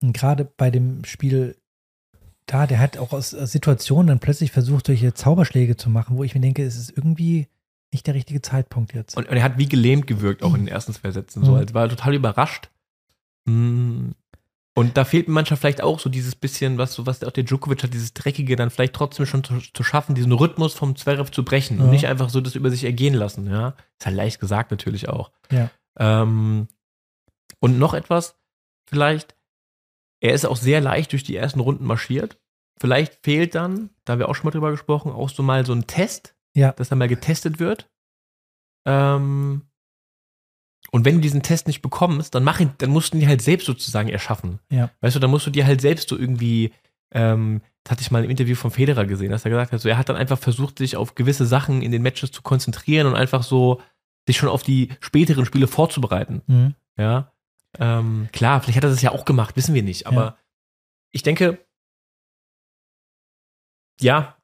gerade 0.00 0.44
bei 0.44 0.70
dem 0.70 1.04
Spiel 1.04 1.56
da, 2.46 2.66
der 2.66 2.78
hat 2.80 2.98
auch 2.98 3.12
aus, 3.12 3.32
aus 3.34 3.52
Situationen 3.52 4.08
dann 4.08 4.18
plötzlich 4.18 4.50
versucht, 4.50 4.86
solche 4.86 5.14
Zauberschläge 5.14 5.76
zu 5.76 5.88
machen, 5.90 6.16
wo 6.16 6.24
ich 6.24 6.34
mir 6.34 6.40
denke, 6.40 6.64
es 6.64 6.76
ist 6.76 6.90
irgendwie 6.96 7.46
nicht 7.92 8.06
der 8.06 8.14
richtige 8.14 8.40
Zeitpunkt 8.42 8.92
jetzt. 8.94 9.16
Und, 9.16 9.28
und 9.28 9.36
er 9.36 9.42
hat 9.42 9.58
wie 9.58 9.68
gelähmt 9.68 10.06
gewirkt, 10.06 10.42
auch 10.42 10.54
in 10.54 10.60
den 10.62 10.68
ersten 10.68 10.92
zwei 10.92 11.10
Sätzen. 11.10 11.44
So, 11.44 11.52
Mhm. 11.52 11.58
als 11.58 11.74
war 11.74 11.82
er 11.84 11.88
total 11.90 12.14
überrascht. 12.14 12.70
Mm. 13.46 14.10
Und 14.76 14.96
da 14.96 15.04
fehlt 15.04 15.26
mir 15.28 15.34
manchmal 15.34 15.56
vielleicht 15.58 15.82
auch 15.82 15.98
so 15.98 16.08
dieses 16.08 16.36
bisschen, 16.36 16.78
was 16.78 16.94
so, 16.94 17.04
was 17.04 17.22
auch 17.24 17.32
der 17.32 17.42
Djokovic 17.44 17.82
hat, 17.82 17.92
dieses 17.92 18.14
Dreckige 18.14 18.54
dann 18.56 18.70
vielleicht 18.70 18.94
trotzdem 18.94 19.26
schon 19.26 19.42
zu, 19.44 19.58
zu 19.58 19.82
schaffen, 19.82 20.14
diesen 20.14 20.32
Rhythmus 20.32 20.74
vom 20.74 20.94
Zverev 20.96 21.30
zu 21.32 21.44
brechen 21.44 21.78
und 21.80 21.86
Ja. 21.86 21.90
nicht 21.90 22.06
einfach 22.06 22.30
so 22.30 22.40
das 22.40 22.54
über 22.54 22.70
sich 22.70 22.84
ergehen 22.84 23.14
lassen, 23.14 23.50
ja. 23.50 23.74
Ist 23.98 24.06
halt 24.06 24.16
leicht 24.16 24.40
gesagt 24.40 24.70
natürlich 24.70 25.08
auch. 25.08 25.32
Ja. 25.50 25.70
Ähm, 25.98 26.68
und 27.60 27.78
noch 27.78 27.94
etwas, 27.94 28.36
vielleicht, 28.86 29.34
er 30.20 30.32
ist 30.34 30.44
auch 30.46 30.56
sehr 30.56 30.80
leicht 30.80 31.12
durch 31.12 31.24
die 31.24 31.36
ersten 31.36 31.60
Runden 31.60 31.84
marschiert. 31.84 32.38
Vielleicht 32.80 33.22
fehlt 33.24 33.54
dann, 33.54 33.90
da 34.04 34.12
haben 34.14 34.20
wir 34.20 34.28
auch 34.28 34.34
schon 34.34 34.46
mal 34.46 34.50
drüber 34.52 34.70
gesprochen, 34.70 35.12
auch 35.12 35.28
so 35.28 35.42
mal 35.42 35.66
so 35.66 35.72
ein 35.74 35.86
Test, 35.86 36.34
Ja. 36.54 36.72
dass 36.72 36.88
da 36.88 36.96
mal 36.96 37.08
getestet 37.08 37.58
wird. 37.58 37.90
Ähm, 38.86 39.62
und 40.90 41.04
wenn 41.04 41.16
du 41.16 41.20
diesen 41.20 41.42
Test 41.42 41.66
nicht 41.66 41.82
bekommst, 41.82 42.34
dann, 42.34 42.42
mach 42.44 42.58
ihn, 42.60 42.72
dann 42.78 42.90
musst 42.90 43.12
du 43.12 43.16
ihn 43.16 43.20
dir 43.20 43.28
halt 43.28 43.42
selbst 43.42 43.66
sozusagen 43.66 44.08
erschaffen. 44.08 44.58
Ja. 44.70 44.90
Weißt 45.00 45.14
du, 45.16 45.20
dann 45.20 45.30
musst 45.30 45.46
du 45.46 45.50
dir 45.50 45.66
halt 45.66 45.80
selbst 45.80 46.08
so 46.08 46.16
irgendwie, 46.18 46.72
ähm, 47.12 47.60
das 47.84 47.92
hatte 47.92 48.02
ich 48.02 48.10
mal 48.10 48.24
im 48.24 48.30
Interview 48.30 48.56
von 48.56 48.70
Federer 48.70 49.04
gesehen, 49.06 49.30
dass 49.30 49.44
er 49.44 49.50
gesagt 49.50 49.72
hat, 49.72 49.80
so, 49.80 49.88
er 49.88 49.98
hat 49.98 50.08
dann 50.08 50.16
einfach 50.16 50.38
versucht, 50.38 50.78
sich 50.78 50.96
auf 50.96 51.14
gewisse 51.14 51.46
Sachen 51.46 51.82
in 51.82 51.92
den 51.92 52.02
Matches 52.02 52.32
zu 52.32 52.42
konzentrieren 52.42 53.06
und 53.06 53.14
einfach 53.14 53.42
so 53.42 53.80
sich 54.30 54.38
schon 54.38 54.48
auf 54.48 54.62
die 54.62 54.88
späteren 55.00 55.44
Spiele 55.44 55.66
vorzubereiten. 55.66 56.42
Mhm. 56.46 56.74
Ja. 56.96 57.32
Ähm, 57.78 58.28
klar, 58.32 58.60
vielleicht 58.60 58.76
hat 58.76 58.84
er 58.84 58.90
das 58.90 59.02
ja 59.02 59.12
auch 59.12 59.24
gemacht, 59.24 59.56
wissen 59.56 59.74
wir 59.74 59.82
nicht. 59.82 60.06
Aber 60.06 60.22
Ja. 60.24 60.36
ich 61.12 61.22
denke, 61.22 61.58
ja, 64.00 64.36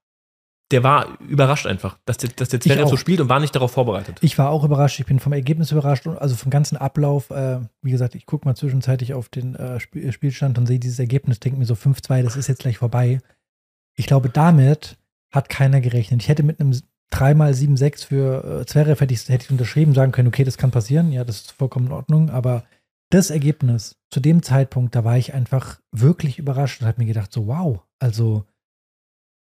der 0.72 0.82
war 0.82 1.20
überrascht 1.20 1.66
einfach, 1.66 1.98
dass 2.06 2.16
der, 2.18 2.30
dass 2.30 2.48
der 2.48 2.60
Zverev 2.60 2.88
so 2.88 2.96
spielt 2.96 3.20
und 3.20 3.28
war 3.28 3.38
nicht 3.38 3.54
darauf 3.54 3.70
vorbereitet. 3.70 4.18
Ich 4.20 4.36
war 4.36 4.50
auch 4.50 4.64
überrascht, 4.64 4.98
ich 4.98 5.06
bin 5.06 5.20
vom 5.20 5.32
Ergebnis 5.32 5.70
überrascht, 5.70 6.06
und 6.08 6.18
also 6.18 6.34
vom 6.34 6.50
ganzen 6.50 6.76
Ablauf. 6.76 7.30
Äh, 7.30 7.60
wie 7.82 7.92
gesagt, 7.92 8.16
ich 8.16 8.26
gucke 8.26 8.46
mal 8.48 8.56
zwischenzeitlich 8.56 9.14
auf 9.14 9.28
den 9.28 9.54
äh, 9.54 9.78
Spiel 9.78 10.10
Spielstand 10.10 10.58
und 10.58 10.66
sehe 10.66 10.80
dieses 10.80 10.98
Ergebnis, 10.98 11.38
denke 11.38 11.58
mir 11.58 11.66
so 11.66 11.74
5-2, 11.74 12.22
das 12.22 12.34
ist 12.36 12.48
jetzt 12.48 12.60
gleich 12.60 12.78
vorbei. 12.78 13.20
Ich 13.94 14.06
glaube, 14.06 14.28
damit 14.28 14.98
hat 15.32 15.48
keiner 15.48 15.80
gerechnet. 15.80 16.20
Ich 16.22 16.28
hätte 16.28 16.42
mit 16.42 16.60
einem 16.60 16.76
3x7-6 17.12 18.06
für 18.06 18.60
äh, 18.60 18.66
Zverev 18.66 19.00
hätte 19.00 19.14
ich, 19.14 19.28
hätte 19.28 19.44
ich 19.44 19.50
unterschrieben, 19.50 19.94
sagen 19.94 20.12
können, 20.12 20.28
okay, 20.28 20.44
das 20.44 20.58
kann 20.58 20.70
passieren, 20.70 21.12
ja, 21.12 21.24
das 21.24 21.36
ist 21.42 21.52
vollkommen 21.52 21.86
in 21.86 21.92
Ordnung, 21.92 22.30
aber 22.30 22.64
das 23.10 23.30
Ergebnis 23.30 23.96
zu 24.10 24.20
dem 24.20 24.42
Zeitpunkt, 24.42 24.94
da 24.94 25.04
war 25.04 25.16
ich 25.16 25.32
einfach 25.34 25.80
wirklich 25.92 26.38
überrascht 26.38 26.80
und 26.80 26.88
habe 26.88 27.00
mir 27.00 27.06
gedacht, 27.06 27.32
so 27.32 27.46
wow, 27.46 27.80
also 28.00 28.44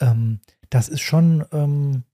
ähm, 0.02 0.40
das 0.70 0.88
ist 0.88 1.00
schon 1.00 1.44
ähm, 1.52 2.04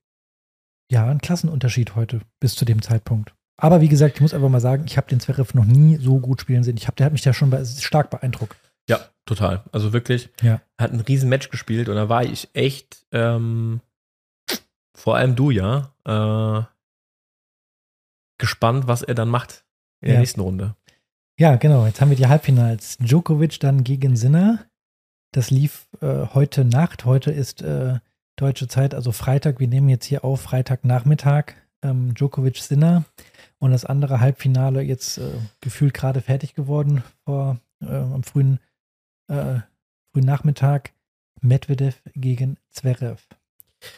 ja 0.91 1.07
ein 1.09 1.21
Klassenunterschied 1.21 1.95
heute 1.97 2.21
bis 2.41 2.55
zu 2.55 2.65
dem 2.65 2.83
Zeitpunkt. 2.83 3.35
Aber 3.57 3.81
wie 3.81 3.89
gesagt, 3.89 4.15
ich 4.17 4.21
muss 4.23 4.33
einfach 4.33 4.49
mal 4.49 4.61
sagen, 4.61 4.85
ich 4.87 4.97
habe 4.97 5.09
den 5.09 5.21
Zverev 5.21 5.55
noch 5.55 5.65
nie 5.67 5.97
so 5.97 6.19
gut 6.19 6.41
spielen 6.41 6.63
sehen. 6.63 6.77
Ich 6.79 6.87
habe, 6.87 6.97
der 6.97 7.07
hat 7.07 7.13
mich 7.13 7.23
da 7.23 7.33
schon 7.35 7.51
be 7.51 7.65
stark 7.67 8.09
beeindruckt. 8.11 8.57
Ja, 8.89 9.01
total. 9.27 9.65
Also 9.73 9.93
wirklich, 9.93 10.31
Ja. 10.43 10.61
hat 10.81 10.93
ein 10.93 11.01
riesen 11.01 11.29
Match 11.29 11.51
gespielt 11.51 11.89
und 11.89 11.97
da 11.97 12.09
war 12.09 12.25
ich 12.25 12.49
echt, 12.55 13.05
ähm, 13.13 13.81
vor 15.01 15.17
allem 15.17 15.35
du 15.37 15.51
ja, 15.51 15.93
äh, 16.05 16.63
gespannt, 18.39 18.87
was 18.87 19.03
er 19.03 19.15
dann 19.15 19.29
macht 19.29 19.65
in 20.01 20.07
der 20.07 20.15
Ja. 20.15 20.21
nächsten 20.21 20.41
Runde. 20.41 20.77
Ja, 21.39 21.57
genau. 21.57 21.87
Jetzt 21.87 22.01
haben 22.01 22.11
wir 22.11 22.17
die 22.17 22.27
Halbfinals. 22.27 22.99
Djokovic 22.99 23.61
dann 23.61 23.85
gegen 23.85 24.17
Sinner. 24.17 24.67
Das 25.33 25.51
lief 25.51 25.87
äh, 26.01 26.27
heute 26.35 26.65
Nacht. 26.65 27.05
Heute 27.05 27.31
ist 27.31 27.63
äh, 27.63 27.99
deutsche 28.37 28.69
Zeit, 28.69 28.95
also 28.95 29.13
Freitag. 29.13 29.59
Wir 29.61 29.69
nehmen 29.69 29.89
jetzt 29.89 30.05
hier 30.07 30.25
auf 30.25 30.41
Freitagnachmittag. 30.43 31.55
ähm, 31.83 32.13
Djokovic 32.15 32.59
Sinner 32.59 33.05
und 33.59 33.71
das 33.71 33.87
andere 33.87 34.21
Halbfinale 34.21 34.83
jetzt 34.83 35.17
äh, 35.17 35.31
gefühlt 35.63 35.95
gerade 35.95 36.21
fertig 36.21 36.55
geworden 36.55 37.03
vor 37.25 37.59
äh, 37.81 37.87
am 37.87 38.23
frühen, 38.23 38.59
äh, 39.29 39.61
frühen 40.13 40.27
Nachmittag. 40.27 40.93
Medvedev 41.41 42.03
gegen 42.15 42.59
Zverev. 42.71 43.23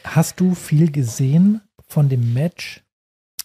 Hast 0.03 0.39
du 0.39 0.55
viel 0.55 0.91
gesehen 0.91 1.61
von 1.87 2.09
dem 2.09 2.33
Match 2.33 2.83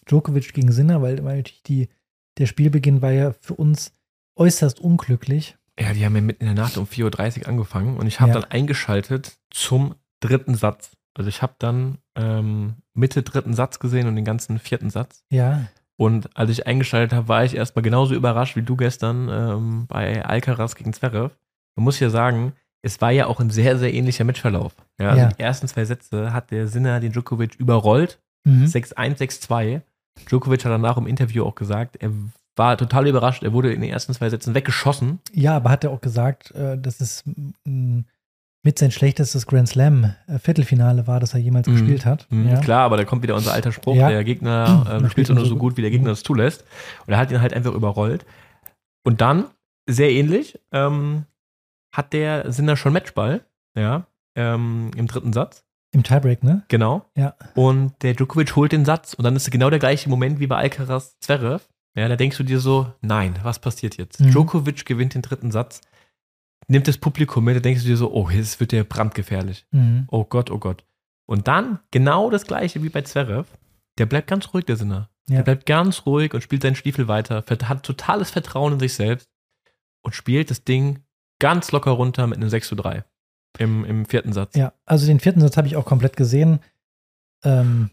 Djokovic 0.06 0.52
gegen 0.52 0.72
Sinner? 0.72 1.02
Weil, 1.02 1.24
weil 1.24 1.38
natürlich 1.38 1.62
die, 1.62 1.88
der 2.38 2.46
Spielbeginn 2.46 3.02
war 3.02 3.12
ja 3.12 3.32
für 3.32 3.54
uns 3.54 3.92
äußerst 4.36 4.80
unglücklich. 4.80 5.56
Ja, 5.78 5.92
die 5.92 6.04
haben 6.04 6.14
ja 6.14 6.20
mitten 6.20 6.44
in 6.44 6.54
der 6.54 6.64
Nacht 6.64 6.76
um 6.76 6.86
4.30 6.86 7.40
Uhr 7.40 7.48
angefangen 7.48 7.96
und 7.96 8.06
ich 8.06 8.20
habe 8.20 8.32
ja. 8.32 8.40
dann 8.40 8.50
eingeschaltet 8.50 9.38
zum 9.50 9.94
dritten 10.20 10.54
Satz. 10.54 10.96
Also 11.14 11.28
ich 11.28 11.42
habe 11.42 11.54
dann 11.58 11.98
ähm, 12.16 12.76
Mitte 12.94 13.22
dritten 13.22 13.54
Satz 13.54 13.78
gesehen 13.78 14.08
und 14.08 14.16
den 14.16 14.24
ganzen 14.24 14.58
vierten 14.58 14.90
Satz. 14.90 15.24
Ja. 15.30 15.66
Und 15.96 16.36
als 16.36 16.50
ich 16.50 16.66
eingeschaltet 16.66 17.12
habe, 17.12 17.28
war 17.28 17.44
ich 17.44 17.54
erstmal 17.54 17.82
genauso 17.82 18.14
überrascht 18.14 18.56
wie 18.56 18.62
du 18.62 18.76
gestern 18.76 19.28
ähm, 19.28 19.86
bei 19.88 20.24
Alcaraz 20.24 20.76
gegen 20.76 20.92
Zverev. 20.92 21.34
Man 21.76 21.84
muss 21.84 21.98
ja 22.00 22.10
sagen, 22.10 22.52
es 22.88 23.00
war 23.00 23.10
ja 23.10 23.26
auch 23.26 23.40
ein 23.40 23.50
sehr, 23.50 23.78
sehr 23.78 23.92
ähnlicher 23.92 24.24
Matchverlauf. 24.24 24.74
Ja, 25.00 25.10
also 25.10 25.22
ja. 25.22 25.28
die 25.28 25.42
ersten 25.42 25.68
zwei 25.68 25.84
Sätze 25.84 26.32
hat 26.32 26.50
der 26.50 26.66
Sinner 26.66 27.00
den 27.00 27.12
Djokovic 27.12 27.54
überrollt. 27.56 28.18
Mhm. 28.44 28.64
6-1, 28.64 29.18
6-2. 29.18 29.82
Djokovic 30.28 30.64
hat 30.64 30.72
danach 30.72 30.96
im 30.96 31.06
Interview 31.06 31.44
auch 31.44 31.54
gesagt, 31.54 31.96
er 31.96 32.10
war 32.56 32.76
total 32.76 33.06
überrascht. 33.06 33.42
Er 33.44 33.52
wurde 33.52 33.72
in 33.72 33.80
den 33.80 33.90
ersten 33.90 34.12
zwei 34.14 34.28
Sätzen 34.30 34.54
weggeschossen. 34.54 35.20
Ja, 35.32 35.56
aber 35.56 35.70
hat 35.70 35.84
er 35.84 35.90
auch 35.90 36.00
gesagt, 36.00 36.50
äh, 36.52 36.76
dass 36.76 37.00
es 37.00 37.24
mit 37.64 38.78
sein 38.78 38.90
schlechtestes 38.90 39.46
Grand 39.46 39.68
Slam 39.68 40.14
äh, 40.26 40.38
Viertelfinale 40.38 41.06
war, 41.06 41.20
das 41.20 41.34
er 41.34 41.40
jemals 41.40 41.68
mhm. 41.68 41.72
gespielt 41.72 42.04
hat. 42.04 42.26
Mhm, 42.30 42.48
ja. 42.48 42.60
Klar, 42.60 42.82
aber 42.82 42.96
da 42.96 43.04
kommt 43.04 43.22
wieder 43.22 43.36
unser 43.36 43.52
alter 43.52 43.70
Spruch, 43.70 43.94
ja. 43.94 44.08
der 44.08 44.24
Gegner 44.24 45.00
äh, 45.04 45.10
spielt 45.10 45.28
nur 45.28 45.46
so 45.46 45.56
gut, 45.56 45.76
wie 45.76 45.82
der 45.82 45.90
Gegner 45.90 46.10
es 46.10 46.22
zulässt. 46.22 46.64
Und 47.06 47.12
er 47.12 47.18
hat 47.18 47.30
ihn 47.30 47.40
halt 47.40 47.54
einfach 47.54 47.72
überrollt. 47.72 48.26
Und 49.04 49.20
dann, 49.20 49.44
sehr 49.88 50.10
ähnlich, 50.10 50.58
ähm, 50.72 51.24
hat 51.92 52.12
der 52.12 52.50
Sinner 52.52 52.76
schon 52.76 52.92
Matchball, 52.92 53.44
ja, 53.76 54.06
ähm, 54.36 54.90
im 54.96 55.06
dritten 55.06 55.32
Satz. 55.32 55.64
Im 55.92 56.02
Tiebreak, 56.02 56.42
ne? 56.42 56.64
Genau. 56.68 57.06
Ja. 57.16 57.34
Und 57.54 57.94
der 58.02 58.14
Djokovic 58.14 58.54
holt 58.56 58.72
den 58.72 58.84
Satz 58.84 59.14
und 59.14 59.24
dann 59.24 59.34
ist 59.36 59.44
es 59.44 59.50
genau 59.50 59.70
der 59.70 59.78
gleiche 59.78 60.10
Moment 60.10 60.38
wie 60.38 60.46
bei 60.46 60.56
Alcaraz 60.56 61.18
Zverev. 61.20 61.66
Ja, 61.96 62.08
da 62.08 62.16
denkst 62.16 62.36
du 62.36 62.44
dir 62.44 62.60
so, 62.60 62.92
nein, 63.00 63.38
was 63.42 63.58
passiert 63.58 63.96
jetzt? 63.96 64.20
Mhm. 64.20 64.30
Djokovic 64.30 64.84
gewinnt 64.84 65.14
den 65.14 65.22
dritten 65.22 65.50
Satz, 65.50 65.80
nimmt 66.68 66.86
das 66.86 66.98
Publikum 66.98 67.44
mit, 67.44 67.56
da 67.56 67.60
denkst 67.60 67.82
du 67.82 67.88
dir 67.88 67.96
so, 67.96 68.12
oh, 68.12 68.28
jetzt 68.28 68.60
wird 68.60 68.72
der 68.72 68.84
brandgefährlich. 68.84 69.66
Mhm. 69.70 70.06
Oh 70.10 70.24
Gott, 70.24 70.50
oh 70.50 70.58
Gott. 70.58 70.84
Und 71.26 71.48
dann 71.48 71.80
genau 71.90 72.30
das 72.30 72.46
gleiche 72.46 72.82
wie 72.82 72.88
bei 72.90 73.02
Zverev. 73.02 73.48
Der 73.98 74.06
bleibt 74.06 74.28
ganz 74.28 74.52
ruhig, 74.52 74.66
der 74.66 74.76
Sinner. 74.76 75.10
Ja. 75.28 75.36
Der 75.36 75.42
bleibt 75.42 75.66
ganz 75.66 76.06
ruhig 76.06 76.32
und 76.34 76.42
spielt 76.42 76.62
seinen 76.62 76.76
Stiefel 76.76 77.08
weiter, 77.08 77.44
hat 77.46 77.82
totales 77.82 78.30
Vertrauen 78.30 78.74
in 78.74 78.78
sich 78.78 78.94
selbst 78.94 79.28
und 80.02 80.14
spielt 80.14 80.50
das 80.50 80.64
Ding 80.64 81.00
ganz 81.38 81.72
locker 81.72 81.92
runter 81.92 82.26
mit 82.26 82.38
einem 82.38 82.48
6 82.48 82.68
zu 82.68 82.74
3 82.74 83.04
im, 83.58 83.84
im 83.84 84.04
vierten 84.06 84.32
Satz. 84.32 84.54
Ja, 84.56 84.72
also 84.84 85.06
den 85.06 85.20
vierten 85.20 85.40
Satz 85.40 85.56
habe 85.56 85.66
ich 85.66 85.76
auch 85.76 85.84
komplett 85.84 86.16
gesehen 86.16 86.60
ähm, 87.44 87.90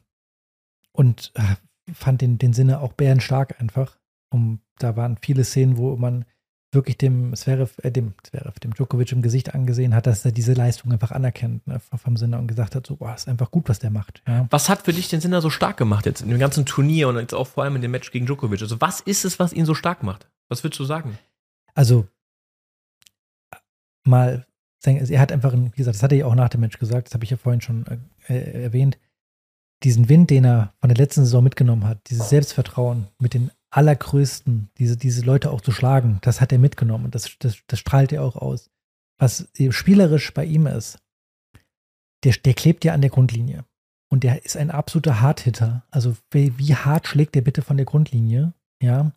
und 0.91 1.31
äh, 1.35 1.55
fand 1.93 2.21
den, 2.21 2.37
den 2.37 2.53
Sinne 2.53 2.79
auch 2.81 2.93
bärenstark 2.93 3.59
einfach. 3.59 3.97
Um, 4.29 4.59
da 4.79 4.95
waren 4.97 5.17
viele 5.21 5.43
Szenen, 5.43 5.77
wo 5.77 5.95
man 5.95 6.25
wirklich 6.73 6.97
dem 6.97 7.33
Zverev, 7.35 7.73
äh, 7.81 7.91
dem 7.91 8.13
Zverev, 8.23 8.59
dem 8.59 8.73
Djokovic 8.73 9.11
im 9.11 9.21
Gesicht 9.21 9.55
angesehen 9.55 9.95
hat, 9.95 10.07
dass 10.07 10.25
er 10.25 10.31
diese 10.31 10.53
Leistung 10.53 10.91
einfach 10.91 11.11
anerkennt 11.11 11.65
ne, 11.67 11.79
vom 11.79 12.17
Sinner 12.17 12.37
und 12.37 12.47
gesagt 12.47 12.75
hat, 12.75 12.85
so, 12.85 12.97
boah, 12.97 13.15
ist 13.15 13.27
einfach 13.27 13.49
gut, 13.49 13.69
was 13.69 13.79
der 13.79 13.91
macht. 13.91 14.21
Ja. 14.27 14.47
Was 14.49 14.67
hat 14.67 14.83
für 14.83 14.93
dich 14.93 15.07
den 15.07 15.21
Sinner 15.21 15.41
so 15.41 15.49
stark 15.49 15.77
gemacht 15.77 16.05
jetzt 16.05 16.21
in 16.21 16.29
dem 16.29 16.39
ganzen 16.39 16.65
Turnier 16.65 17.07
und 17.07 17.17
jetzt 17.17 17.33
auch 17.33 17.47
vor 17.47 17.63
allem 17.63 17.77
in 17.77 17.81
dem 17.81 17.91
Match 17.91 18.11
gegen 18.11 18.25
Djokovic? 18.25 18.61
Also 18.61 18.81
was 18.81 18.99
ist 18.99 19.25
es, 19.25 19.39
was 19.39 19.53
ihn 19.53 19.65
so 19.65 19.73
stark 19.73 20.03
macht? 20.03 20.27
Was 20.49 20.63
würdest 20.63 20.79
du 20.79 20.83
sagen? 20.83 21.17
Also 21.73 22.07
mal, 24.05 24.45
er 24.83 25.19
hat 25.19 25.31
einfach, 25.31 25.53
wie 25.53 25.69
gesagt, 25.69 25.95
das 25.95 26.03
hat 26.03 26.11
er 26.11 26.19
ja 26.19 26.25
auch 26.25 26.35
nach 26.35 26.49
dem 26.49 26.61
Match 26.61 26.77
gesagt, 26.77 27.07
das 27.07 27.13
habe 27.13 27.23
ich 27.23 27.31
ja 27.31 27.37
vorhin 27.37 27.61
schon 27.61 27.85
äh, 28.27 28.63
erwähnt, 28.63 28.97
diesen 29.83 30.09
Wind, 30.09 30.29
den 30.29 30.45
er 30.45 30.73
von 30.79 30.89
der 30.89 30.97
letzten 30.97 31.25
Saison 31.25 31.43
mitgenommen 31.43 31.85
hat, 31.85 32.09
dieses 32.09 32.29
Selbstvertrauen 32.29 33.07
mit 33.19 33.33
den 33.33 33.51
allergrößten, 33.71 34.69
diese, 34.77 34.95
diese 34.95 35.21
Leute 35.23 35.51
auch 35.51 35.61
zu 35.61 35.71
schlagen, 35.71 36.19
das 36.21 36.39
hat 36.39 36.51
er 36.51 36.59
mitgenommen 36.59 37.05
und 37.05 37.15
das, 37.15 37.37
das, 37.39 37.57
das 37.67 37.79
strahlt 37.79 38.11
er 38.13 38.23
auch 38.23 38.35
aus. 38.35 38.69
Was 39.19 39.47
spielerisch 39.69 40.33
bei 40.33 40.45
ihm 40.45 40.67
ist, 40.67 40.99
der, 42.23 42.33
der 42.33 42.53
klebt 42.53 42.83
ja 42.85 42.93
an 42.93 43.01
der 43.01 43.09
Grundlinie. 43.09 43.65
Und 44.09 44.23
der 44.23 44.45
ist 44.45 44.55
ein 44.55 44.71
absoluter 44.71 45.21
Hardhitter. 45.21 45.83
Also 45.91 46.15
wie, 46.31 46.57
wie 46.57 46.75
hart 46.75 47.07
schlägt 47.07 47.35
der 47.35 47.41
bitte 47.41 47.61
von 47.61 47.77
der 47.77 47.85
Grundlinie? 47.85 48.53
Ja. 48.81 49.11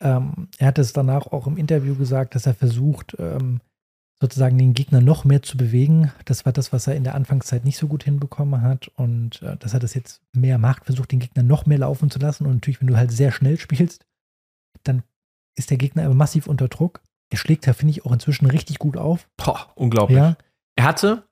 Ähm, 0.00 0.48
er 0.58 0.68
hat 0.68 0.78
es 0.78 0.92
danach 0.92 1.28
auch 1.28 1.46
im 1.46 1.56
Interview 1.56 1.94
gesagt, 1.94 2.34
dass 2.34 2.46
er 2.46 2.54
versucht, 2.54 3.16
ähm, 3.18 3.60
sozusagen 4.20 4.58
den 4.58 4.74
Gegner 4.74 5.00
noch 5.00 5.24
mehr 5.24 5.42
zu 5.42 5.56
bewegen. 5.56 6.12
Das 6.24 6.44
war 6.44 6.52
das, 6.52 6.72
was 6.72 6.86
er 6.86 6.96
in 6.96 7.04
der 7.04 7.14
Anfangszeit 7.14 7.64
nicht 7.64 7.78
so 7.78 7.86
gut 7.86 8.04
hinbekommen 8.04 8.62
hat. 8.62 8.88
Und 8.96 9.42
äh, 9.42 9.56
dass 9.56 9.74
er 9.74 9.80
das 9.80 9.94
jetzt 9.94 10.20
mehr 10.32 10.58
macht, 10.58 10.86
versucht 10.86 11.12
den 11.12 11.20
Gegner 11.20 11.42
noch 11.42 11.66
mehr 11.66 11.78
laufen 11.78 12.10
zu 12.10 12.18
lassen. 12.18 12.46
Und 12.46 12.54
natürlich, 12.54 12.80
wenn 12.80 12.88
du 12.88 12.96
halt 12.96 13.12
sehr 13.12 13.30
schnell 13.30 13.58
spielst, 13.58 14.04
dann 14.82 15.02
ist 15.56 15.70
der 15.70 15.76
Gegner 15.76 16.04
aber 16.04 16.14
massiv 16.14 16.46
unter 16.46 16.68
Druck. 16.68 17.00
Er 17.30 17.38
schlägt 17.38 17.66
da, 17.66 17.72
finde 17.72 17.92
ich, 17.92 18.04
auch 18.04 18.12
inzwischen 18.12 18.46
richtig 18.46 18.78
gut 18.78 18.96
auf. 18.96 19.28
Boah, 19.36 19.70
unglaublich. 19.74 20.18
Ja. 20.18 20.36
Er 20.76 20.84
hatte, 20.84 21.24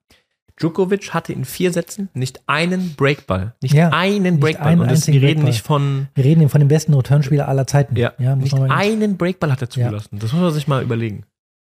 Djokovic 0.61 1.12
hatte 1.14 1.32
in 1.32 1.45
vier 1.45 1.72
Sätzen 1.72 2.09
nicht 2.14 2.43
einen 2.47 2.95
Breakball. 2.95 3.55
Nicht 3.62 3.74
ja, 3.74 3.91
einen 3.91 4.39
Breakball. 4.39 4.68
Einen 4.68 4.80
und 4.82 4.91
das, 4.91 5.07
wir 5.07 5.22
reden 5.22 5.45
nicht 5.45 5.62
von. 5.62 6.09
Wir 6.14 6.24
reden 6.24 6.49
von 6.49 6.61
dem 6.61 6.68
besten 6.68 6.95
Returnspieler 6.95 7.49
aller 7.49 7.66
Zeiten. 7.66 7.97
Ja, 7.97 8.12
ja 8.18 8.37
nicht 8.37 8.55
einen 8.55 9.16
Breakball 9.16 9.51
hat 9.51 9.62
er 9.62 9.70
zugelassen. 9.70 10.16
Ja. 10.16 10.20
Das 10.20 10.32
muss 10.32 10.43
man 10.43 10.53
sich 10.53 10.68
mal 10.68 10.82
überlegen. 10.82 11.24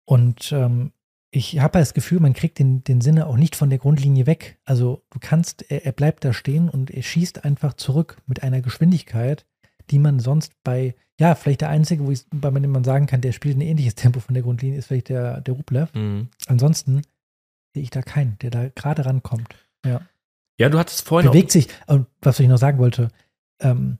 Und 0.04 0.52
ähm, 0.52 0.92
ich 1.36 1.60
habe 1.60 1.78
das 1.78 1.92
Gefühl, 1.92 2.18
man 2.18 2.32
kriegt 2.32 2.58
den, 2.58 2.82
den 2.82 3.02
Sinne 3.02 3.26
auch 3.26 3.36
nicht 3.36 3.56
von 3.56 3.68
der 3.68 3.78
Grundlinie 3.78 4.26
weg. 4.26 4.58
Also 4.64 5.04
du 5.10 5.18
kannst, 5.20 5.70
er, 5.70 5.84
er, 5.84 5.92
bleibt 5.92 6.24
da 6.24 6.32
stehen 6.32 6.70
und 6.70 6.90
er 6.90 7.02
schießt 7.02 7.44
einfach 7.44 7.74
zurück 7.74 8.16
mit 8.26 8.42
einer 8.42 8.62
Geschwindigkeit, 8.62 9.44
die 9.90 9.98
man 9.98 10.18
sonst 10.18 10.54
bei, 10.64 10.94
ja, 11.20 11.34
vielleicht 11.34 11.60
der 11.60 11.68
einzige, 11.68 12.06
wo 12.06 12.10
ich, 12.10 12.24
bei 12.30 12.48
dem 12.50 12.70
man 12.70 12.84
sagen 12.84 13.04
kann, 13.04 13.20
der 13.20 13.32
spielt 13.32 13.58
ein 13.58 13.60
ähnliches 13.60 13.96
Tempo 13.96 14.18
von 14.20 14.32
der 14.32 14.44
Grundlinie, 14.44 14.78
ist 14.78 14.86
vielleicht 14.86 15.10
der, 15.10 15.42
der 15.42 15.52
Rublev. 15.52 15.92
Mhm. 15.92 16.28
Ansonsten 16.46 17.02
sehe 17.74 17.82
ich 17.82 17.90
da 17.90 18.00
keinen, 18.00 18.38
der 18.40 18.50
da 18.50 18.70
gerade 18.70 19.04
rankommt. 19.04 19.54
Ja. 19.84 20.00
Ja, 20.58 20.70
du 20.70 20.78
hattest 20.78 21.06
vorhin. 21.06 21.30
Bewegt 21.30 21.52
sich, 21.52 21.68
und 21.86 22.06
was 22.22 22.40
ich 22.40 22.48
noch 22.48 22.56
sagen 22.56 22.78
wollte, 22.78 23.10
ähm, 23.60 23.98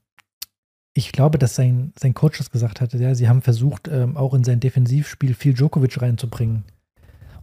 ich 0.95 1.12
glaube, 1.12 1.37
dass 1.37 1.55
sein, 1.55 1.93
sein 1.99 2.14
Coach 2.14 2.39
das 2.39 2.51
gesagt 2.51 2.80
hatte, 2.80 2.97
ja, 2.97 3.14
sie 3.14 3.28
haben 3.28 3.43
versucht, 3.43 3.89
ähm, 3.89 4.16
auch 4.16 4.32
in 4.32 4.43
sein 4.43 4.59
Defensivspiel 4.61 5.34
viel 5.34 5.53
Djokovic 5.53 6.01
reinzubringen. 6.01 6.64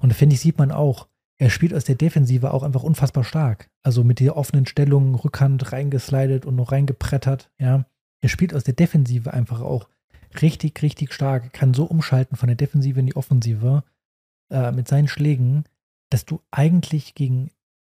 Und 0.04 0.14
finde 0.14 0.34
ich, 0.34 0.42
sieht 0.42 0.58
man 0.58 0.74
auch, 0.74 1.08
er 1.38 1.50
spielt 1.50 1.74
aus 1.74 1.86
der 1.86 1.96
Defensive 1.96 2.54
auch 2.54 2.64
einfach 2.64 2.84
unfassbar 2.84 3.24
stark. 3.24 3.70
Also 3.84 4.04
mit 4.04 4.20
der 4.20 4.36
offenen 4.36 4.66
Stellung, 4.66 5.16
Rückhand 5.16 5.72
reingeslidet 5.72 6.46
und 6.46 6.58
noch 6.58 6.74
reingeprettert, 6.74 7.50
ja. 7.58 7.86
Er 8.22 8.30
spielt 8.30 8.54
aus 8.54 8.66
der 8.66 8.74
Defensive 8.74 9.34
einfach 9.34 9.62
auch 9.62 9.88
richtig, 10.42 10.82
richtig 10.82 11.14
stark. 11.14 11.54
Kann 11.54 11.74
so 11.74 11.86
umschalten 11.86 12.36
von 12.36 12.48
der 12.48 12.58
Defensive 12.58 13.00
in 13.00 13.06
die 13.06 13.16
Offensive 13.16 13.84
äh, 14.52 14.74
mit 14.74 14.90
seinen 14.90 15.08
Schlägen, 15.08 15.64
dass 16.10 16.26
du 16.26 16.42
eigentlich 16.52 17.16
gegen 17.16 17.52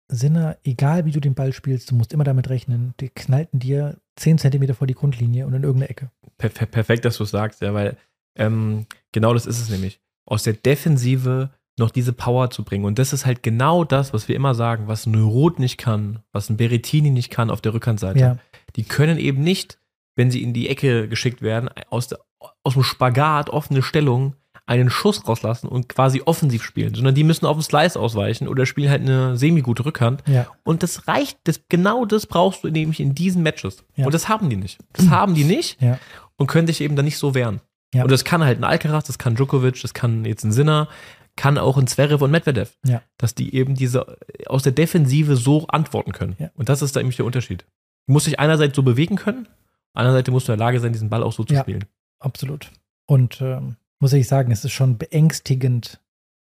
Sinner, 0.07 0.57
egal 0.63 1.03
wie 1.03 1.11
du 1.11 1.19
den 1.19 1.35
Ball 1.35 1.51
spielst, 1.51 1.91
du 1.91 1.95
musst 1.95 2.13
immer 2.13 2.23
damit 2.23 2.49
rechnen, 2.49 2.93
die 3.01 3.09
knallten 3.09 3.59
dir 3.59 3.97
10 4.15 4.37
Zentimeter 4.37 4.75
vor 4.75 4.87
die 4.87 4.95
Grundlinie 4.95 5.45
und 5.45 5.53
in 5.53 5.63
irgendeine 5.63 5.89
Ecke. 5.89 6.09
Perfekt, 6.37 7.03
dass 7.03 7.17
du 7.17 7.23
es 7.23 7.31
sagst, 7.31 7.61
ja, 7.61 7.73
weil 7.73 7.97
ähm, 8.35 8.85
genau 9.11 9.33
das 9.33 9.45
ist 9.45 9.59
es 9.59 9.69
nämlich. 9.69 9.99
Aus 10.25 10.43
der 10.43 10.53
Defensive 10.53 11.51
noch 11.77 11.91
diese 11.91 12.13
Power 12.13 12.49
zu 12.49 12.63
bringen. 12.63 12.85
Und 12.85 12.99
das 12.99 13.13
ist 13.13 13.25
halt 13.25 13.43
genau 13.43 13.83
das, 13.83 14.13
was 14.13 14.27
wir 14.27 14.35
immer 14.35 14.55
sagen, 14.55 14.87
was 14.87 15.05
ein 15.05 15.15
Rot 15.15 15.59
nicht 15.59 15.77
kann, 15.77 16.19
was 16.31 16.49
ein 16.49 16.57
Berettini 16.57 17.11
nicht 17.11 17.29
kann 17.29 17.49
auf 17.49 17.61
der 17.61 17.73
Rückhandseite. 17.73 18.19
Ja. 18.19 18.37
Die 18.75 18.83
können 18.83 19.17
eben 19.17 19.43
nicht, 19.43 19.79
wenn 20.15 20.31
sie 20.31 20.41
in 20.41 20.53
die 20.53 20.69
Ecke 20.69 21.07
geschickt 21.07 21.41
werden, 21.41 21.69
aus, 21.89 22.07
der, 22.07 22.19
aus 22.63 22.73
dem 22.73 22.83
Spagat, 22.83 23.49
offene 23.49 23.83
Stellung, 23.83 24.35
einen 24.65 24.89
Schuss 24.89 25.25
rauslassen 25.27 25.67
und 25.67 25.87
quasi 25.87 26.21
offensiv 26.25 26.61
spielen, 26.61 26.93
sondern 26.93 27.15
die 27.15 27.23
müssen 27.23 27.45
auf 27.45 27.55
den 27.55 27.63
Slice 27.63 27.97
ausweichen 27.97 28.49
oder 28.49 28.65
spielen 28.65 28.89
halt 28.89 29.01
eine 29.01 29.37
semi-gute 29.37 29.85
Rückhand. 29.85 30.23
Ja. 30.27 30.47
Und 30.63 30.83
das 30.83 31.07
reicht, 31.07 31.39
das, 31.45 31.61
genau 31.69 32.05
das 32.05 32.25
brauchst 32.25 32.63
du 32.63 32.69
nämlich 32.69 32.99
in 32.99 33.15
diesen 33.15 33.43
Matches. 33.43 33.85
Ja. 33.95 34.05
Und 34.05 34.13
das 34.13 34.27
haben 34.27 34.49
die 34.49 34.57
nicht. 34.57 34.79
Das 34.93 35.09
haben 35.09 35.35
die 35.35 35.45
nicht 35.45 35.77
und 36.35 36.47
können 36.47 36.67
sich 36.67 36.81
eben 36.81 36.95
dann 36.97 37.05
nicht 37.05 37.17
so 37.17 37.33
wehren. 37.33 37.61
Und 37.95 38.11
das 38.11 38.25
kann 38.25 38.43
halt 38.43 38.59
ein 38.59 38.65
Alcaraz, 38.65 39.05
das 39.05 39.17
kann 39.17 39.35
Djokovic, 39.35 39.81
das 39.81 39.93
kann 39.93 40.25
jetzt 40.25 40.43
ein 40.43 40.51
Sinner, 40.51 40.89
kann 41.37 41.57
auch 41.57 41.77
ein 41.77 41.87
Zverev 41.87 42.21
und 42.21 42.31
Medvedev. 42.31 42.77
Ja. 42.85 43.01
Dass 43.17 43.33
die 43.33 43.55
eben 43.55 43.75
diese 43.75 44.17
aus 44.47 44.63
der 44.63 44.73
Defensive 44.73 45.37
so 45.37 45.67
antworten 45.67 46.11
können. 46.11 46.35
Ja. 46.39 46.49
Und 46.55 46.67
das 46.67 46.81
ist 46.81 46.95
da 46.95 46.99
nämlich 46.99 47.15
der 47.15 47.25
Unterschied. 47.25 47.65
Du 48.07 48.13
musst 48.13 48.27
dich 48.27 48.39
einerseits 48.39 48.75
so 48.75 48.83
bewegen 48.83 49.15
können, 49.15 49.47
andererseits 49.93 50.29
musst 50.29 50.47
du 50.47 50.51
in 50.51 50.57
der 50.57 50.65
Lage 50.65 50.79
sein, 50.79 50.91
diesen 50.91 51.09
Ball 51.09 51.23
auch 51.23 51.33
so 51.33 51.45
zu 51.45 51.53
ja, 51.53 51.61
spielen. 51.61 51.85
Absolut. 52.19 52.71
Und 53.05 53.39
ähm, 53.41 53.77
muss 53.99 54.13
ich 54.13 54.27
sagen, 54.27 54.51
es 54.51 54.65
ist 54.65 54.73
schon 54.73 54.97
beängstigend, 54.97 56.01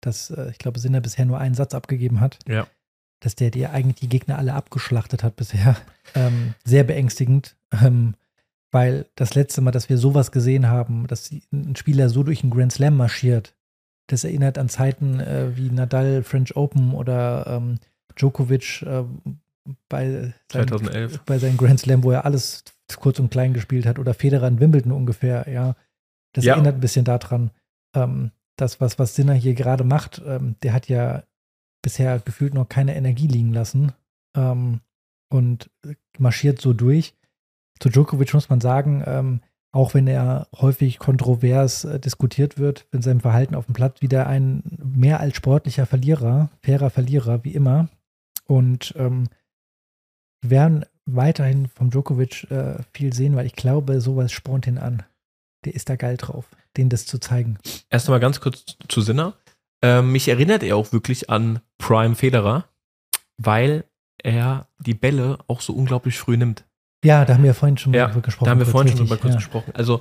dass 0.01 0.31
äh, 0.31 0.51
ich 0.51 0.59
glaube, 0.59 0.79
Sinner 0.79 1.01
bisher 1.01 1.25
nur 1.25 1.39
einen 1.39 1.55
Satz 1.55 1.75
abgegeben 1.75 2.21
hat. 2.21 2.39
Ja. 2.47 2.67
dass 3.21 3.35
der 3.35 3.51
dir 3.51 3.71
eigentlich 3.73 4.01
die 4.01 4.09
Gegner 4.09 4.37
alle 4.39 4.55
abgeschlachtet 4.55 5.23
hat 5.25 5.37
bisher. 5.37 5.77
Ähm, 6.15 6.55
sehr 6.65 6.85
beängstigend, 6.85 7.57
ähm, 7.73 8.15
weil 8.71 9.07
das 9.17 9.35
letzte 9.35 9.63
Mal, 9.63 9.71
dass 9.71 9.89
wir 9.89 9.97
sowas 9.97 10.33
gesehen 10.33 10.69
haben, 10.69 11.07
dass 11.07 11.31
ein 11.51 11.75
Spieler 11.77 12.11
so 12.11 12.23
durch 12.23 12.43
einen 12.43 12.53
Grand 12.53 12.73
Slam 12.73 12.99
marschiert, 12.99 13.55
das 14.07 14.25
erinnert 14.25 14.59
an 14.59 14.69
Zeiten 14.69 15.21
äh, 15.21 15.57
wie 15.57 15.71
Nadal 15.71 16.23
French 16.23 16.57
Open 16.57 16.95
oder 16.95 17.47
ähm, 17.47 17.79
Djokovic 18.17 18.83
äh, 18.83 19.05
bei, 19.89 20.35
seinen, 20.53 20.69
2011. 20.69 21.21
bei 21.25 21.39
seinem 21.39 21.57
Grand 21.57 21.81
Slam, 21.81 22.05
wo 22.05 22.11
er 22.11 22.25
alles 22.25 22.65
kurz 22.97 23.19
und 23.19 23.31
klein 23.31 23.55
gespielt 23.55 23.87
hat 23.87 23.99
oder 23.99 24.15
Federer 24.15 24.49
in 24.49 24.61
Wimbledon 24.61 24.93
ungefähr, 24.93 25.49
ja. 25.51 25.75
Das 26.35 26.45
ja. 26.45 26.55
erinnert 26.55 26.75
ein 26.77 26.81
bisschen 26.81 27.05
daran. 27.05 27.51
Ähm, 27.95 28.33
das, 28.57 28.81
was, 28.81 28.99
was 28.99 29.15
Sinner 29.15 29.35
hier 29.35 29.55
gerade 29.55 29.85
macht, 29.85 30.21
ähm, 30.27 30.57
der 30.63 30.73
hat 30.73 30.89
ja 30.89 31.25
bisher 31.83 32.19
gefühlt 32.19 32.55
noch 32.55 32.69
keine 32.69 32.95
Energie 32.97 33.27
liegen 33.27 33.53
lassen 33.53 33.93
ähm, 34.37 34.81
und 35.31 35.71
marschiert 36.19 36.61
so 36.61 36.73
durch. 36.73 37.15
Zu 37.81 37.89
Djokovic 37.89 38.35
muss 38.35 38.49
man 38.49 38.61
sagen, 38.61 39.03
ähm, 39.07 39.41
auch 39.75 39.93
wenn 39.93 40.07
er 40.07 40.47
häufig 40.57 41.01
kontrovers 41.01 41.85
äh, 41.85 41.99
diskutiert 41.99 42.59
wird, 42.59 42.87
in 42.93 43.03
seinem 43.03 43.21
Verhalten 43.21 43.57
auf 43.57 43.67
dem 43.67 43.75
Platz, 43.75 44.01
wieder 44.01 44.29
ein 44.29 44.63
mehr 44.79 45.19
als 45.19 45.35
sportlicher 45.37 45.85
Verlierer, 45.85 46.49
fairer 46.63 46.91
Verlierer, 46.91 47.43
wie 47.43 47.55
immer. 47.55 47.89
Und 48.47 48.95
ähm, 48.97 49.29
werden 50.43 50.85
weiterhin 51.07 51.67
vom 51.67 51.91
Djokovic 51.91 52.49
äh, 52.53 52.77
viel 52.93 53.13
sehen, 53.13 53.35
weil 53.35 53.47
ich 53.47 53.57
glaube, 53.57 54.01
sowas 54.01 54.31
spornt 54.31 54.69
ihn 54.69 54.79
an. 54.79 55.03
Der 55.65 55.75
ist 55.75 55.89
da 55.89 55.97
geil 55.97 56.19
drauf, 56.19 56.47
den 56.77 56.89
das 56.89 57.05
zu 57.05 57.19
zeigen. 57.19 57.59
Erst 57.91 58.09
mal 58.09 58.21
ganz 58.21 58.41
kurz 58.41 58.77
zu 58.89 59.01
Sinner. 59.01 59.35
Ähm, 59.83 60.13
mich 60.13 60.29
erinnert 60.29 60.63
er 60.63 60.77
auch 60.77 60.93
wirklich 60.93 61.31
an 61.31 61.59
Prime 61.79 62.15
Federer, 62.15 62.69
weil 63.39 63.85
er 64.23 64.69
die 64.79 64.95
Bälle 64.95 65.39
auch 65.49 65.61
so 65.61 65.73
unglaublich 65.73 66.17
früh 66.17 66.37
nimmt. 66.37 66.65
Ja, 67.05 67.25
da 67.25 67.35
haben 67.35 67.45
wir 67.45 67.55
vorhin 67.55 67.79
schon 67.79 67.95
ja, 67.95 68.07
drüber 68.07 68.23
gesprochen. 68.23 68.47
Da 68.47 68.51
haben 68.51 68.59
wir 68.59 68.67
vorhin 68.67 68.89
schon 68.89 69.07
drüber 69.07 69.17
kurz 69.17 69.35
ja. 69.35 69.39
gesprochen. 69.39 69.73
Also, 69.75 70.01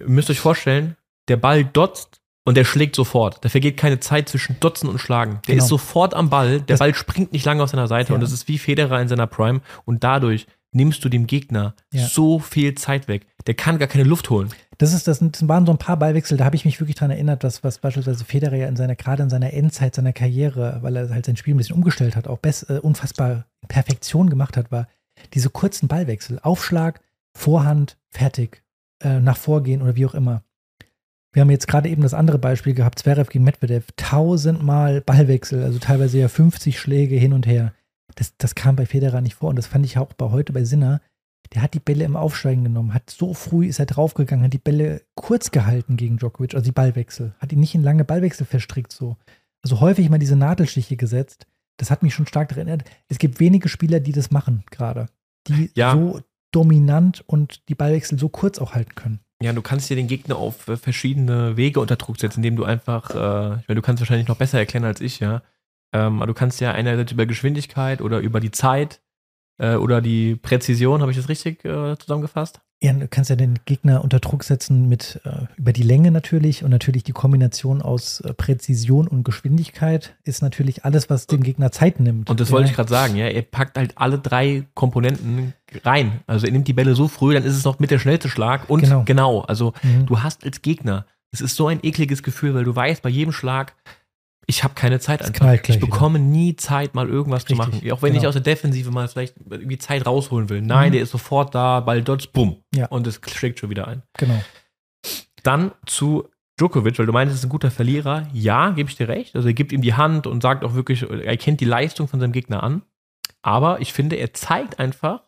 ihr 0.00 0.08
müsst 0.08 0.30
euch 0.30 0.40
vorstellen, 0.40 0.96
der 1.28 1.36
Ball 1.36 1.64
dotzt 1.64 2.20
und 2.44 2.56
der 2.56 2.64
schlägt 2.64 2.94
sofort. 2.94 3.44
Da 3.44 3.48
vergeht 3.48 3.76
keine 3.76 3.98
Zeit 3.98 4.28
zwischen 4.28 4.58
Dotzen 4.60 4.88
und 4.88 4.98
Schlagen. 4.98 5.40
Der 5.48 5.56
genau. 5.56 5.64
ist 5.64 5.68
sofort 5.68 6.14
am 6.14 6.30
Ball. 6.30 6.60
Der 6.60 6.74
das 6.74 6.78
Ball 6.78 6.94
springt 6.94 7.32
nicht 7.32 7.44
lange 7.44 7.62
auf 7.62 7.70
seiner 7.70 7.88
Seite 7.88 8.10
ja. 8.10 8.14
und 8.14 8.20
das 8.20 8.32
ist 8.32 8.46
wie 8.46 8.56
Federer 8.56 9.00
in 9.00 9.08
seiner 9.08 9.26
Prime. 9.26 9.60
Und 9.84 10.04
dadurch 10.04 10.46
nimmst 10.72 11.04
du 11.04 11.08
dem 11.08 11.26
Gegner 11.26 11.74
ja. 11.92 12.06
so 12.06 12.38
viel 12.38 12.76
Zeit 12.76 13.08
weg. 13.08 13.26
Der 13.46 13.54
kann 13.54 13.78
gar 13.78 13.88
keine 13.88 14.04
Luft 14.04 14.30
holen. 14.30 14.50
Das 14.78 14.92
ist, 14.92 15.08
das 15.08 15.20
waren 15.48 15.64
so 15.64 15.72
ein 15.72 15.78
paar 15.78 15.96
Ballwechsel, 15.96 16.36
da 16.36 16.44
habe 16.44 16.54
ich 16.54 16.66
mich 16.66 16.78
wirklich 16.80 16.96
dran 16.96 17.10
erinnert, 17.10 17.42
was, 17.44 17.64
was 17.64 17.78
beispielsweise 17.78 18.24
Federer 18.24 18.56
ja 18.56 18.68
in 18.68 18.76
seiner, 18.76 18.94
gerade 18.94 19.22
in 19.22 19.30
seiner 19.30 19.52
Endzeit 19.54 19.94
seiner 19.94 20.12
Karriere, 20.12 20.80
weil 20.82 20.96
er 20.96 21.08
halt 21.08 21.24
sein 21.24 21.36
Spiel 21.36 21.54
ein 21.54 21.56
bisschen 21.56 21.76
umgestellt 21.76 22.14
hat, 22.14 22.28
auch 22.28 22.38
best, 22.38 22.68
äh, 22.68 22.78
unfassbar 22.78 23.46
Perfektion 23.68 24.28
gemacht 24.28 24.56
hat, 24.56 24.70
war 24.70 24.86
diese 25.34 25.50
kurzen 25.50 25.88
Ballwechsel. 25.88 26.38
Aufschlag, 26.40 27.00
Vorhand, 27.36 27.98
fertig, 28.10 28.62
äh, 29.02 29.20
nach 29.20 29.36
Vorgehen 29.36 29.82
oder 29.82 29.96
wie 29.96 30.06
auch 30.06 30.14
immer. 30.14 30.42
Wir 31.32 31.42
haben 31.42 31.50
jetzt 31.50 31.68
gerade 31.68 31.90
eben 31.90 32.00
das 32.00 32.14
andere 32.14 32.38
Beispiel 32.38 32.72
gehabt, 32.72 32.98
Zverev 32.98 33.30
gegen 33.30 33.44
Medvedev. 33.44 33.88
Tausendmal 33.96 35.02
Ballwechsel, 35.02 35.62
also 35.62 35.78
teilweise 35.78 36.18
ja 36.18 36.28
50 36.28 36.78
Schläge 36.78 37.16
hin 37.16 37.34
und 37.34 37.46
her. 37.46 37.74
Das, 38.14 38.36
das 38.38 38.54
kam 38.54 38.76
bei 38.76 38.86
Federer 38.86 39.20
nicht 39.20 39.34
vor 39.34 39.50
und 39.50 39.56
das 39.56 39.66
fand 39.66 39.84
ich 39.84 39.98
auch 39.98 40.14
bei 40.14 40.30
heute 40.30 40.54
bei 40.54 40.64
Sinner. 40.64 41.02
Der 41.52 41.62
hat 41.62 41.74
die 41.74 41.80
Bälle 41.80 42.04
im 42.04 42.16
Aufsteigen 42.16 42.64
genommen, 42.64 42.94
hat 42.94 43.10
so 43.10 43.34
früh 43.34 43.66
ist 43.66 43.78
er 43.78 43.86
draufgegangen, 43.86 44.46
hat 44.46 44.52
die 44.52 44.58
Bälle 44.58 45.02
kurz 45.14 45.50
gehalten 45.50 45.96
gegen 45.96 46.16
Djokovic, 46.16 46.54
also 46.54 46.64
die 46.64 46.72
Ballwechsel, 46.72 47.34
hat 47.38 47.52
ihn 47.52 47.60
nicht 47.60 47.74
in 47.74 47.82
lange 47.82 48.04
Ballwechsel 48.04 48.46
verstrickt 48.46 48.92
so. 48.92 49.16
Also 49.62 49.80
häufig 49.80 50.08
mal 50.08 50.18
diese 50.18 50.36
Nadelstiche 50.36 50.96
gesetzt. 50.96 51.46
Das 51.76 51.90
hat 51.90 52.02
mich 52.02 52.14
schon 52.14 52.26
stark 52.26 52.48
daran 52.48 52.68
erinnert. 52.68 52.90
Es 53.08 53.18
gibt 53.18 53.40
wenige 53.40 53.68
Spieler, 53.68 54.00
die 54.00 54.12
das 54.12 54.30
machen 54.30 54.64
gerade, 54.70 55.06
die 55.46 55.70
ja. 55.74 55.92
so 55.92 56.20
dominant 56.52 57.22
und 57.26 57.68
die 57.68 57.74
Ballwechsel 57.74 58.18
so 58.18 58.28
kurz 58.28 58.58
auch 58.58 58.74
halten 58.74 58.94
können. 58.94 59.20
Ja, 59.42 59.52
du 59.52 59.60
kannst 59.60 59.90
dir 59.90 59.96
den 59.96 60.06
Gegner 60.06 60.36
auf 60.36 60.66
äh, 60.68 60.76
verschiedene 60.76 61.56
Wege 61.58 61.80
unter 61.80 61.96
Druck 61.96 62.18
setzen, 62.18 62.38
indem 62.38 62.56
du 62.56 62.64
einfach, 62.64 63.10
äh, 63.10 63.60
ich 63.60 63.68
meine, 63.68 63.80
du 63.80 63.82
kannst 63.82 64.00
wahrscheinlich 64.00 64.28
noch 64.28 64.38
besser 64.38 64.58
erklären 64.58 64.84
als 64.84 65.02
ich, 65.02 65.20
ja, 65.20 65.42
ähm, 65.92 66.16
aber 66.16 66.26
du 66.26 66.34
kannst 66.34 66.60
ja 66.60 66.72
einerseits 66.72 67.12
über 67.12 67.26
Geschwindigkeit 67.26 68.00
oder 68.00 68.20
über 68.20 68.40
die 68.40 68.50
Zeit 68.50 69.00
äh, 69.58 69.76
oder 69.76 70.00
die 70.00 70.36
Präzision, 70.36 71.00
habe 71.00 71.10
ich 71.10 71.16
das 71.16 71.28
richtig 71.28 71.64
äh, 71.64 71.96
zusammengefasst? 71.98 72.60
Ja, 72.82 72.92
du 72.92 73.08
kannst 73.08 73.30
ja 73.30 73.36
den 73.36 73.58
Gegner 73.64 74.04
unter 74.04 74.20
Druck 74.20 74.44
setzen 74.44 74.86
mit 74.86 75.18
äh, 75.24 75.46
über 75.56 75.72
die 75.72 75.82
Länge 75.82 76.10
natürlich 76.10 76.62
und 76.62 76.70
natürlich 76.70 77.04
die 77.04 77.12
Kombination 77.12 77.80
aus 77.80 78.20
äh, 78.20 78.34
Präzision 78.34 79.08
und 79.08 79.24
Geschwindigkeit 79.24 80.14
ist 80.24 80.42
natürlich 80.42 80.84
alles, 80.84 81.08
was 81.08 81.26
dem 81.26 81.42
Gegner 81.42 81.72
Zeit 81.72 82.00
nimmt. 82.00 82.28
Und 82.28 82.38
das 82.38 82.48
ja. 82.48 82.54
wollte 82.54 82.68
ich 82.68 82.76
gerade 82.76 82.90
sagen, 82.90 83.16
ja, 83.16 83.28
er 83.28 83.40
packt 83.40 83.78
halt 83.78 83.92
alle 83.96 84.18
drei 84.18 84.66
Komponenten 84.74 85.54
rein. 85.84 86.20
Also 86.26 86.44
er 86.44 86.52
nimmt 86.52 86.68
die 86.68 86.74
Bälle 86.74 86.94
so 86.94 87.08
früh, 87.08 87.32
dann 87.32 87.44
ist 87.44 87.56
es 87.56 87.64
noch 87.64 87.78
mit 87.78 87.90
der 87.90 87.98
schnellste 87.98 88.28
Schlag 88.28 88.68
und 88.68 88.82
genau. 88.82 89.04
genau 89.06 89.40
also 89.40 89.72
mhm. 89.82 90.04
du 90.04 90.22
hast 90.22 90.44
als 90.44 90.60
Gegner, 90.60 91.06
es 91.32 91.40
ist 91.40 91.56
so 91.56 91.68
ein 91.68 91.80
ekliges 91.82 92.22
Gefühl, 92.22 92.54
weil 92.54 92.64
du 92.64 92.76
weißt, 92.76 93.00
bei 93.00 93.08
jedem 93.08 93.32
Schlag 93.32 93.74
ich 94.46 94.62
habe 94.62 94.74
keine 94.74 95.00
Zeit 95.00 95.22
einfach. 95.22 95.52
Ich 95.68 95.80
bekomme 95.80 96.18
wieder. 96.18 96.28
nie 96.28 96.56
Zeit, 96.56 96.94
mal 96.94 97.08
irgendwas 97.08 97.42
Richtig, 97.42 97.56
zu 97.56 97.62
machen. 97.62 97.92
Auch 97.92 98.02
wenn 98.02 98.12
genau. 98.12 98.22
ich 98.22 98.26
aus 98.28 98.34
der 98.34 98.42
Defensive 98.42 98.90
mal 98.90 99.08
vielleicht 99.08 99.34
irgendwie 99.50 99.78
Zeit 99.78 100.06
rausholen 100.06 100.48
will. 100.48 100.62
Nein, 100.62 100.90
mhm. 100.90 100.92
der 100.92 101.02
ist 101.02 101.10
sofort 101.10 101.54
da, 101.54 101.80
Ball 101.80 102.02
dort, 102.02 102.32
bumm. 102.32 102.62
Ja. 102.74 102.86
Und 102.86 103.06
es 103.06 103.20
schlägt 103.26 103.58
schon 103.58 103.70
wieder 103.70 103.88
ein. 103.88 104.02
Genau. 104.16 104.40
Dann 105.42 105.72
zu 105.86 106.28
Djokovic, 106.58 106.98
weil 106.98 107.06
du 107.06 107.12
meinst, 107.12 107.32
er 107.32 107.36
ist 107.36 107.44
ein 107.44 107.50
guter 107.50 107.70
Verlierer. 107.70 108.28
Ja, 108.32 108.70
gebe 108.70 108.88
ich 108.88 108.96
dir 108.96 109.08
recht. 109.08 109.34
Also 109.34 109.48
er 109.48 109.54
gibt 109.54 109.72
ihm 109.72 109.82
die 109.82 109.94
Hand 109.94 110.26
und 110.26 110.42
sagt 110.42 110.64
auch 110.64 110.74
wirklich, 110.74 111.02
er 111.02 111.36
kennt 111.36 111.60
die 111.60 111.66
Leistung 111.66 112.06
von 112.06 112.20
seinem 112.20 112.32
Gegner 112.32 112.62
an. 112.62 112.82
Aber 113.42 113.80
ich 113.80 113.92
finde, 113.92 114.16
er 114.16 114.32
zeigt 114.32 114.78
einfach, 114.78 115.24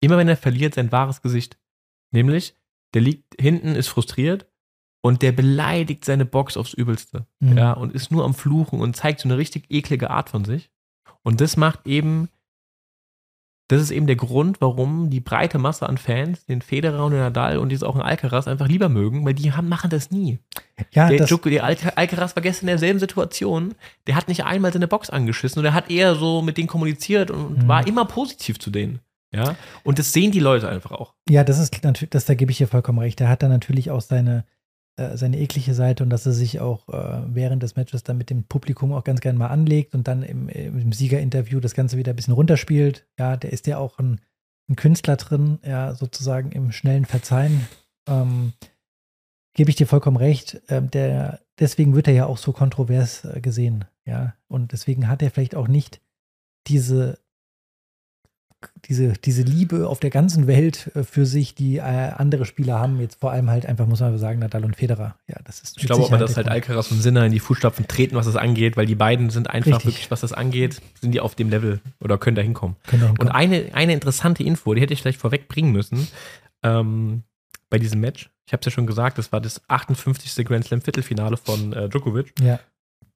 immer 0.00 0.16
wenn 0.16 0.28
er 0.28 0.36
verliert, 0.36 0.74
sein 0.74 0.90
wahres 0.90 1.22
Gesicht. 1.22 1.58
Nämlich, 2.12 2.54
der 2.94 3.02
liegt 3.02 3.40
hinten, 3.40 3.74
ist 3.74 3.88
frustriert 3.88 4.46
und 5.02 5.20
der 5.20 5.32
beleidigt 5.32 6.04
seine 6.04 6.24
Box 6.24 6.56
aufs 6.56 6.72
Übelste. 6.72 7.26
Mhm. 7.40 7.58
Ja, 7.58 7.72
und 7.72 7.92
ist 7.92 8.10
nur 8.10 8.24
am 8.24 8.34
Fluchen 8.34 8.80
und 8.80 8.96
zeigt 8.96 9.20
so 9.20 9.28
eine 9.28 9.36
richtig 9.36 9.66
eklige 9.68 10.10
Art 10.10 10.30
von 10.30 10.44
sich. 10.44 10.70
Und 11.22 11.40
das 11.40 11.56
macht 11.56 11.86
eben, 11.86 12.28
das 13.68 13.82
ist 13.82 13.90
eben 13.90 14.06
der 14.06 14.16
Grund, 14.16 14.60
warum 14.60 15.10
die 15.10 15.20
breite 15.20 15.58
Masse 15.58 15.88
an 15.88 15.98
Fans 15.98 16.46
den 16.46 16.62
Federer 16.62 17.04
und 17.04 17.12
den 17.12 17.20
Nadal 17.20 17.58
und 17.58 17.70
jetzt 17.70 17.84
auch 17.84 17.94
einen 17.94 18.04
Alcaraz 18.04 18.46
einfach 18.46 18.68
lieber 18.68 18.88
mögen, 18.88 19.24
weil 19.24 19.34
die 19.34 19.52
haben, 19.52 19.68
machen 19.68 19.90
das 19.90 20.10
nie. 20.10 20.38
Ja, 20.92 21.08
der, 21.08 21.18
das 21.18 21.28
Djoko, 21.28 21.48
der 21.48 21.64
Alcaraz 21.64 22.36
war 22.36 22.42
gestern 22.42 22.66
in 22.66 22.72
derselben 22.72 23.00
Situation. 23.00 23.74
Der 24.06 24.14
hat 24.14 24.28
nicht 24.28 24.44
einmal 24.44 24.72
seine 24.72 24.88
Box 24.88 25.10
angeschissen 25.10 25.58
und 25.58 25.64
er 25.64 25.74
hat 25.74 25.90
eher 25.90 26.14
so 26.14 26.42
mit 26.42 26.58
denen 26.58 26.68
kommuniziert 26.68 27.30
und 27.30 27.64
mhm. 27.64 27.68
war 27.68 27.86
immer 27.86 28.04
positiv 28.04 28.58
zu 28.60 28.70
denen. 28.70 29.00
Ja, 29.34 29.56
und 29.82 29.98
das 29.98 30.12
sehen 30.12 30.30
die 30.30 30.40
Leute 30.40 30.68
einfach 30.68 30.92
auch. 30.92 31.14
Ja, 31.28 31.42
das 31.42 31.58
ist 31.58 31.82
natürlich, 31.82 32.10
das, 32.10 32.26
da 32.26 32.34
gebe 32.34 32.52
ich 32.52 32.58
dir 32.58 32.68
vollkommen 32.68 32.98
recht. 32.98 33.20
Er 33.20 33.30
hat 33.30 33.42
da 33.42 33.48
natürlich 33.48 33.90
auch 33.90 34.02
seine, 34.02 34.44
äh, 35.02 35.16
seine 35.16 35.38
eklige 35.38 35.74
Seite 35.74 36.02
und 36.02 36.10
dass 36.10 36.26
er 36.26 36.32
sich 36.32 36.60
auch 36.60 36.88
äh, 36.88 37.22
während 37.26 37.62
des 37.62 37.76
Matches 37.76 38.02
dann 38.02 38.18
mit 38.18 38.30
dem 38.30 38.44
Publikum 38.44 38.92
auch 38.92 39.04
ganz 39.04 39.20
gerne 39.20 39.38
mal 39.38 39.48
anlegt 39.48 39.94
und 39.94 40.08
dann 40.08 40.22
im, 40.22 40.48
im 40.48 40.92
Siegerinterview 40.92 41.60
das 41.60 41.74
Ganze 41.74 41.96
wieder 41.96 42.12
ein 42.12 42.16
bisschen 42.16 42.34
runterspielt. 42.34 43.06
Ja, 43.18 43.36
der 43.36 43.52
ist 43.52 43.66
ja 43.66 43.78
auch 43.78 43.98
ein, 43.98 44.20
ein 44.68 44.76
Künstler 44.76 45.16
drin, 45.16 45.58
ja, 45.64 45.94
sozusagen 45.94 46.52
im 46.52 46.72
schnellen 46.72 47.04
Verzeihen. 47.04 47.66
Ähm, 48.08 48.52
Gebe 49.54 49.68
ich 49.68 49.76
dir 49.76 49.86
vollkommen 49.86 50.16
recht. 50.16 50.62
Ähm, 50.68 50.90
der, 50.90 51.40
deswegen 51.58 51.94
wird 51.94 52.08
er 52.08 52.14
ja 52.14 52.26
auch 52.26 52.38
so 52.38 52.52
kontrovers 52.52 53.24
äh, 53.24 53.40
gesehen, 53.40 53.84
ja. 54.06 54.34
Und 54.48 54.72
deswegen 54.72 55.08
hat 55.08 55.22
er 55.22 55.30
vielleicht 55.30 55.54
auch 55.54 55.68
nicht 55.68 56.00
diese 56.66 57.18
diese, 58.86 59.12
diese 59.12 59.42
Liebe 59.42 59.88
auf 59.88 60.00
der 60.00 60.10
ganzen 60.10 60.46
Welt 60.46 60.90
äh, 60.94 61.02
für 61.02 61.26
sich, 61.26 61.54
die 61.54 61.76
äh, 61.76 61.80
andere 61.80 62.44
Spieler 62.44 62.78
haben, 62.78 63.00
jetzt 63.00 63.20
vor 63.20 63.30
allem 63.30 63.50
halt 63.50 63.66
einfach, 63.66 63.86
muss 63.86 64.00
man 64.00 64.16
sagen, 64.18 64.40
Nadal 64.40 64.64
und 64.64 64.76
Federer. 64.76 65.16
Ja, 65.28 65.36
das 65.44 65.60
ist 65.60 65.78
Ich 65.78 65.86
glaube 65.86 66.04
aber, 66.04 66.18
dass 66.18 66.36
halt 66.36 66.48
Alcaraz 66.48 66.90
und 66.90 67.00
Sinner 67.00 67.26
in 67.26 67.32
die 67.32 67.40
Fußstapfen 67.40 67.88
treten, 67.88 68.16
was 68.16 68.26
das 68.26 68.36
angeht, 68.36 68.76
weil 68.76 68.86
die 68.86 68.94
beiden 68.94 69.30
sind 69.30 69.50
einfach 69.50 69.72
Richtig. 69.72 69.86
wirklich, 69.86 70.10
was 70.10 70.20
das 70.20 70.32
angeht, 70.32 70.80
sind 71.00 71.12
die 71.12 71.20
auf 71.20 71.34
dem 71.34 71.50
Level 71.50 71.80
oder 72.00 72.18
können 72.18 72.36
da 72.36 72.42
hinkommen. 72.42 72.76
Und 73.18 73.28
eine, 73.28 73.74
eine 73.74 73.92
interessante 73.92 74.42
Info, 74.42 74.74
die 74.74 74.80
hätte 74.80 74.92
ich 74.92 75.02
vielleicht 75.02 75.20
vorweg 75.20 75.48
bringen 75.48 75.72
müssen, 75.72 76.08
ähm, 76.62 77.22
bei 77.70 77.78
diesem 77.78 78.00
Match. 78.00 78.30
Ich 78.46 78.52
habe 78.52 78.60
es 78.60 78.66
ja 78.66 78.72
schon 78.72 78.86
gesagt, 78.86 79.18
das 79.18 79.32
war 79.32 79.40
das 79.40 79.62
58. 79.68 80.44
Grand 80.44 80.66
Slam 80.66 80.82
Viertelfinale 80.82 81.36
von 81.36 81.72
äh, 81.72 81.88
Djokovic. 81.88 82.34
Ja. 82.40 82.60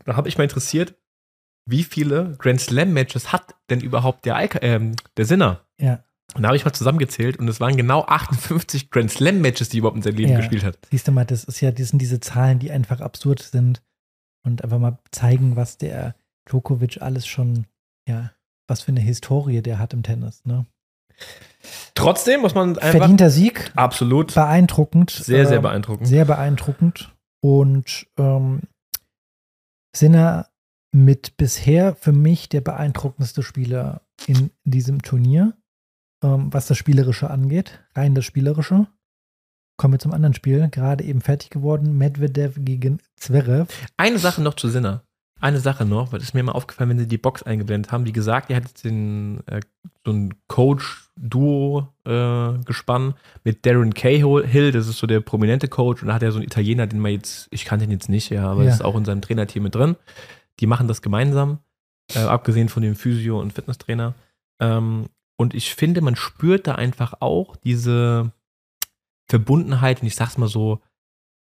Da 0.04 0.16
habe 0.16 0.28
ich 0.28 0.38
mal 0.38 0.44
interessiert, 0.44 0.94
wie 1.66 1.82
viele 1.82 2.36
Grand 2.38 2.60
Slam 2.60 2.92
Matches 2.92 3.32
hat 3.32 3.54
denn 3.70 3.80
überhaupt 3.80 4.24
der, 4.24 4.36
Alka, 4.36 4.60
ähm, 4.62 4.94
der 5.16 5.26
Sinner? 5.26 5.60
Ja. 5.78 6.02
Und 6.34 6.42
da 6.42 6.48
habe 6.48 6.56
ich 6.56 6.64
mal 6.64 6.72
zusammengezählt 6.72 7.38
und 7.38 7.48
es 7.48 7.60
waren 7.60 7.76
genau 7.76 8.04
58 8.04 8.90
Grand 8.90 9.10
Slam 9.10 9.40
Matches, 9.40 9.68
die 9.68 9.78
er 9.78 9.80
überhaupt 9.80 9.96
in 9.96 10.02
seinem 10.02 10.16
Leben 10.16 10.32
ja. 10.32 10.38
gespielt 10.38 10.64
hat. 10.64 10.78
Siehst 10.90 11.08
du 11.08 11.12
mal, 11.12 11.24
das 11.24 11.44
ist 11.44 11.60
ja, 11.60 11.70
das 11.70 11.88
sind 11.88 12.00
diese 12.00 12.20
Zahlen, 12.20 12.58
die 12.58 12.70
einfach 12.70 13.00
absurd 13.00 13.40
sind 13.40 13.82
und 14.44 14.62
einfach 14.62 14.78
mal 14.78 14.98
zeigen, 15.10 15.56
was 15.56 15.78
der 15.78 16.14
Djokovic 16.48 17.02
alles 17.02 17.26
schon, 17.26 17.66
ja, 18.08 18.32
was 18.68 18.82
für 18.82 18.92
eine 18.92 19.00
Historie 19.00 19.62
der 19.62 19.78
hat 19.78 19.92
im 19.92 20.02
Tennis, 20.02 20.44
ne? 20.44 20.66
Trotzdem 21.94 22.42
muss 22.42 22.54
man 22.54 22.78
einfach. 22.78 22.98
Verdienter 22.98 23.30
Sieg. 23.30 23.72
Absolut. 23.74 24.34
Beeindruckend. 24.34 25.10
Sehr, 25.10 25.46
sehr 25.46 25.56
ähm, 25.56 25.62
beeindruckend. 25.62 26.06
Sehr 26.06 26.26
beeindruckend. 26.26 27.14
Und 27.40 28.06
ähm, 28.18 28.60
Sinner 29.96 30.48
mit 30.96 31.36
bisher 31.36 31.94
für 31.94 32.12
mich 32.12 32.48
der 32.48 32.62
beeindruckendste 32.62 33.42
Spieler 33.42 34.00
in 34.26 34.50
diesem 34.64 35.02
Turnier, 35.02 35.52
ähm, 36.24 36.48
was 36.50 36.68
das 36.68 36.78
Spielerische 36.78 37.28
angeht, 37.28 37.80
rein 37.94 38.14
das 38.14 38.24
Spielerische. 38.24 38.86
Kommen 39.76 39.92
wir 39.92 39.98
zum 39.98 40.14
anderen 40.14 40.32
Spiel, 40.32 40.66
gerade 40.70 41.04
eben 41.04 41.20
fertig 41.20 41.50
geworden, 41.50 41.98
Medvedev 41.98 42.58
gegen 42.64 43.00
Zverev. 43.16 43.68
Eine 43.98 44.18
Sache 44.18 44.40
noch 44.40 44.54
zu 44.54 44.70
Sinner. 44.70 45.02
Eine 45.38 45.58
Sache 45.58 45.84
noch, 45.84 46.12
weil 46.12 46.22
es 46.22 46.32
mir 46.32 46.42
mal 46.42 46.52
aufgefallen, 46.52 46.88
wenn 46.88 46.98
sie 46.98 47.06
die 47.06 47.18
Box 47.18 47.42
eingeblendet 47.42 47.92
haben. 47.92 48.06
Wie 48.06 48.12
gesagt, 48.12 48.48
ihr 48.48 48.56
hattet 48.56 48.82
den, 48.82 49.46
äh, 49.48 49.60
so 50.02 50.12
ein 50.12 50.32
Coach-Duo 50.48 51.88
äh, 52.06 52.58
gespannt 52.64 53.16
mit 53.44 53.66
Darren 53.66 53.92
Cahill, 53.92 54.72
das 54.72 54.88
ist 54.88 54.96
so 54.96 55.06
der 55.06 55.20
prominente 55.20 55.68
Coach, 55.68 56.00
und 56.00 56.08
da 56.08 56.14
hat 56.14 56.22
er 56.22 56.32
so 56.32 56.38
einen 56.38 56.46
Italiener, 56.46 56.86
den 56.86 57.00
man 57.00 57.12
jetzt, 57.12 57.48
ich 57.50 57.66
kannte 57.66 57.84
ihn 57.84 57.90
jetzt 57.90 58.08
nicht, 58.08 58.30
ja, 58.30 58.48
aber 58.48 58.64
ja. 58.64 58.70
ist 58.70 58.82
auch 58.82 58.96
in 58.96 59.04
seinem 59.04 59.20
Trainerteam 59.20 59.64
mit 59.64 59.74
drin. 59.74 59.96
Die 60.60 60.66
machen 60.66 60.88
das 60.88 61.02
gemeinsam, 61.02 61.58
äh, 62.14 62.20
abgesehen 62.20 62.68
von 62.68 62.82
dem 62.82 62.94
Physio- 62.94 63.40
und 63.40 63.52
Fitnesstrainer. 63.52 64.14
Ähm, 64.60 65.06
und 65.36 65.54
ich 65.54 65.74
finde, 65.74 66.00
man 66.00 66.16
spürt 66.16 66.66
da 66.66 66.74
einfach 66.76 67.14
auch 67.20 67.56
diese 67.56 68.32
Verbundenheit, 69.28 70.00
und 70.00 70.06
ich 70.06 70.16
sag's 70.16 70.38
mal 70.38 70.48
so, 70.48 70.80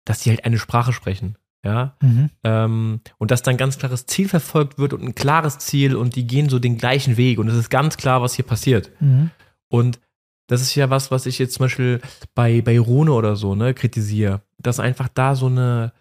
dass 0.05 0.19
die 0.19 0.29
halt 0.29 0.45
eine 0.45 0.57
Sprache 0.57 0.93
sprechen. 0.93 1.37
Ja. 1.65 1.95
Mhm. 2.01 2.29
Ähm, 2.43 3.01
und 3.17 3.31
dass 3.31 3.41
dann 3.41 3.55
ganz 3.55 3.77
klares 3.77 4.05
Ziel 4.05 4.27
verfolgt 4.27 4.77
wird 4.77 4.93
und 4.93 5.01
ein 5.01 5.15
klares 5.15 5.59
Ziel 5.59 5.95
und 5.95 6.15
die 6.15 6.27
gehen 6.27 6.49
so 6.49 6.59
den 6.59 6.77
gleichen 6.77 7.15
Weg 7.15 7.39
und 7.39 7.47
es 7.47 7.55
ist 7.55 7.69
ganz 7.69 7.95
klar, 7.95 8.21
was 8.21 8.33
hier 8.33 8.45
passiert. 8.45 8.91
Mhm. 8.99 9.31
Und 9.69 10.01
das 10.47 10.61
ist 10.61 10.75
ja 10.75 10.89
was, 10.89 11.09
was 11.09 11.25
ich 11.25 11.39
jetzt 11.39 11.53
zum 11.53 11.65
Beispiel 11.65 12.01
bei, 12.35 12.61
bei 12.61 12.77
Rune 12.77 13.13
oder 13.13 13.37
so, 13.37 13.55
ne, 13.55 13.73
kritisiere. 13.73 14.41
Dass 14.57 14.81
einfach 14.81 15.07
da 15.07 15.35
so 15.35 15.45
eine, 15.45 15.93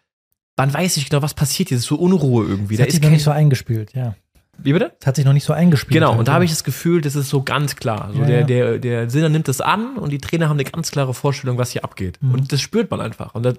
man 0.57 0.73
weiß 0.73 0.97
nicht 0.97 1.11
genau, 1.11 1.23
was 1.23 1.35
passiert 1.35 1.69
hier, 1.69 1.77
es 1.77 1.85
ist 1.85 1.89
so 1.89 1.97
Unruhe 1.97 2.47
irgendwie. 2.47 2.77
Das 2.77 2.79
da 2.79 2.83
hat 2.83 2.95
ist 2.95 3.03
sich 3.03 3.11
nicht 3.11 3.25
so 3.25 3.31
eingespielt, 3.31 3.95
ja. 3.95 4.15
Wie 4.59 4.73
bitte? 4.73 4.93
Das 5.01 5.07
hat 5.09 5.17
sich 5.17 5.25
noch 5.25 5.33
nicht 5.33 5.45
so 5.45 5.53
eingespielt. 5.53 5.95
Genau, 5.95 6.17
und 6.17 6.29
da 6.29 6.35
habe 6.35 6.45
ich 6.45 6.51
das 6.51 6.63
Gefühl, 6.63 7.01
das 7.01 7.17
ist 7.17 7.31
so 7.31 7.43
ganz 7.43 7.75
klar. 7.75 8.11
So 8.13 8.21
ja, 8.21 8.27
der, 8.27 8.45
der, 8.45 8.79
der 8.79 9.11
Sinner 9.11 9.29
nimmt 9.31 9.49
das 9.49 9.61
an 9.61 9.97
und 9.97 10.11
die 10.11 10.19
Trainer 10.19 10.49
haben 10.49 10.59
eine 10.59 10.71
ganz 10.71 10.91
klare 10.91 11.15
Vorstellung, 11.15 11.57
was 11.59 11.71
hier 11.71 11.85
abgeht. 11.85 12.19
Mhm. 12.21 12.35
Und 12.35 12.53
das 12.53 12.61
spürt 12.61 12.91
man 12.91 13.01
einfach. 13.01 13.35
Und 13.35 13.45
das, 13.45 13.55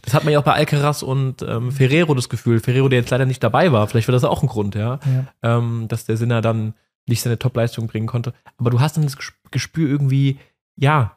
das, 0.00 0.14
hat 0.14 0.24
man 0.24 0.32
ja 0.32 0.40
auch 0.40 0.44
bei 0.44 0.54
Alcaraz 0.54 1.02
und 1.02 1.42
ähm, 1.42 1.70
Ferrero 1.70 2.14
das 2.14 2.28
Gefühl. 2.28 2.60
Ferrero, 2.60 2.88
der 2.88 3.00
jetzt 3.00 3.10
leider 3.10 3.26
nicht 3.26 3.42
dabei 3.42 3.72
war, 3.72 3.86
vielleicht 3.86 4.08
war 4.08 4.14
das 4.14 4.24
auch 4.24 4.42
ein 4.42 4.48
Grund, 4.48 4.74
ja, 4.74 4.98
ja. 5.04 5.58
Ähm, 5.58 5.86
dass 5.88 6.06
der 6.06 6.16
Sinner 6.16 6.40
dann 6.40 6.74
nicht 7.06 7.20
seine 7.20 7.38
Top-Leistung 7.38 7.86
bringen 7.86 8.06
konnte. 8.06 8.32
Aber 8.56 8.70
du 8.70 8.80
hast 8.80 8.96
dann 8.96 9.04
das 9.04 9.18
Gespür 9.50 9.88
irgendwie, 9.88 10.38
ja, 10.76 11.16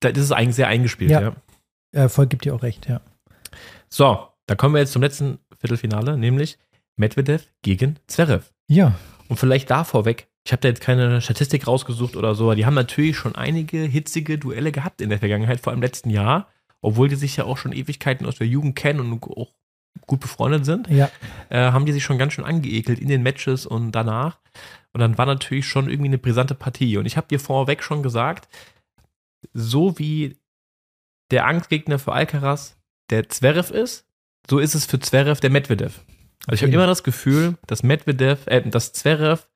das 0.00 0.16
ist 0.16 0.32
eigentlich 0.32 0.56
sehr 0.56 0.68
eingespielt, 0.68 1.10
ja. 1.10 1.20
ja. 1.20 1.32
Erfolg 1.92 2.30
gibt 2.30 2.44
dir 2.44 2.54
auch 2.54 2.62
recht, 2.62 2.88
ja. 2.88 3.00
So, 3.88 4.28
da 4.46 4.54
kommen 4.54 4.74
wir 4.74 4.80
jetzt 4.80 4.92
zum 4.92 5.02
letzten 5.02 5.38
Viertelfinale, 5.58 6.16
nämlich 6.16 6.58
Medvedev 6.96 7.46
gegen 7.62 7.98
Zverev. 8.06 8.50
Ja. 8.68 8.94
Und 9.28 9.38
vielleicht 9.38 9.70
da 9.70 9.84
vorweg, 9.84 10.28
ich 10.44 10.52
habe 10.52 10.60
da 10.60 10.68
jetzt 10.68 10.80
keine 10.80 11.20
Statistik 11.20 11.66
rausgesucht 11.66 12.16
oder 12.16 12.34
so, 12.34 12.54
die 12.54 12.66
haben 12.66 12.74
natürlich 12.74 13.16
schon 13.16 13.34
einige 13.34 13.78
hitzige 13.78 14.38
Duelle 14.38 14.72
gehabt 14.72 15.00
in 15.00 15.10
der 15.10 15.18
Vergangenheit, 15.18 15.60
vor 15.60 15.72
allem 15.72 15.78
im 15.78 15.82
letzten 15.82 16.10
Jahr, 16.10 16.48
obwohl 16.80 17.08
die 17.08 17.16
sich 17.16 17.36
ja 17.36 17.44
auch 17.44 17.58
schon 17.58 17.72
Ewigkeiten 17.72 18.26
aus 18.26 18.36
der 18.36 18.46
Jugend 18.46 18.76
kennen 18.76 19.00
und 19.00 19.22
auch 19.22 19.52
gut 20.06 20.20
befreundet 20.20 20.64
sind, 20.64 20.88
ja. 20.88 21.10
äh, 21.48 21.72
haben 21.72 21.86
die 21.86 21.92
sich 21.92 22.04
schon 22.04 22.18
ganz 22.18 22.34
schön 22.34 22.44
angeekelt 22.44 22.98
in 22.98 23.08
den 23.08 23.22
Matches 23.22 23.66
und 23.66 23.92
danach. 23.92 24.38
Und 24.92 25.00
dann 25.00 25.18
war 25.18 25.26
natürlich 25.26 25.66
schon 25.66 25.88
irgendwie 25.88 26.08
eine 26.08 26.18
brisante 26.18 26.54
Partie. 26.54 26.96
Und 26.96 27.06
ich 27.06 27.16
habe 27.16 27.28
dir 27.28 27.40
vorweg 27.40 27.82
schon 27.82 28.02
gesagt, 28.02 28.48
so 29.52 29.98
wie 29.98 30.36
der 31.30 31.46
Angstgegner 31.46 31.98
für 31.98 32.12
Alcaraz 32.12 32.76
der 33.10 33.28
Zverev 33.28 33.70
ist, 33.70 34.06
so 34.48 34.58
ist 34.58 34.74
es 34.74 34.86
für 34.86 34.98
Zverev 34.98 35.40
der 35.40 35.50
Medvedev. 35.50 36.04
Also 36.46 36.54
ich 36.54 36.62
habe 36.62 36.72
immer 36.72 36.86
das 36.86 37.02
Gefühl, 37.02 37.56
dass 37.66 37.82
Medvedev, 37.82 38.46
äh, 38.46 38.62
dass 38.62 38.92
Zverev 38.92 39.48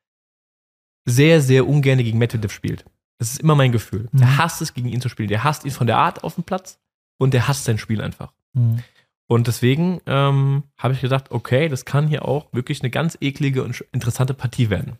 sehr, 1.06 1.40
sehr 1.40 1.66
ungern 1.66 1.98
gegen 1.98 2.18
Medvedev 2.18 2.52
spielt. 2.52 2.84
Das 3.18 3.32
ist 3.32 3.40
immer 3.40 3.54
mein 3.54 3.72
Gefühl. 3.72 4.08
Mhm. 4.12 4.22
Er 4.22 4.38
hasst 4.38 4.62
es, 4.62 4.74
gegen 4.74 4.88
ihn 4.88 5.00
zu 5.00 5.08
spielen. 5.08 5.28
Der 5.28 5.44
hasst 5.44 5.64
ihn 5.64 5.70
von 5.70 5.86
der 5.86 5.98
Art 5.98 6.24
auf 6.24 6.34
dem 6.34 6.44
Platz 6.44 6.80
und 7.18 7.34
der 7.34 7.48
hasst 7.48 7.64
sein 7.64 7.78
Spiel 7.78 8.00
einfach. 8.00 8.32
Mhm. 8.54 8.82
Und 9.28 9.46
deswegen 9.46 10.00
ähm, 10.06 10.64
habe 10.76 10.94
ich 10.94 11.00
gedacht, 11.00 11.30
okay, 11.30 11.68
das 11.68 11.84
kann 11.84 12.08
hier 12.08 12.24
auch 12.24 12.52
wirklich 12.52 12.80
eine 12.80 12.90
ganz 12.90 13.16
eklige 13.20 13.62
und 13.62 13.80
interessante 13.92 14.34
Partie 14.34 14.70
werden. 14.70 14.98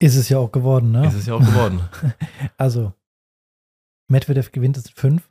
Ist 0.00 0.16
es 0.16 0.28
ja 0.28 0.38
auch 0.38 0.50
geworden, 0.50 0.90
ne? 0.90 1.06
Ist 1.06 1.14
es 1.14 1.26
ja 1.26 1.34
auch 1.34 1.40
geworden. 1.40 1.80
also, 2.56 2.92
Medvedev 4.08 4.50
gewinnt 4.50 4.76
es 4.76 4.90
5. 4.90 5.22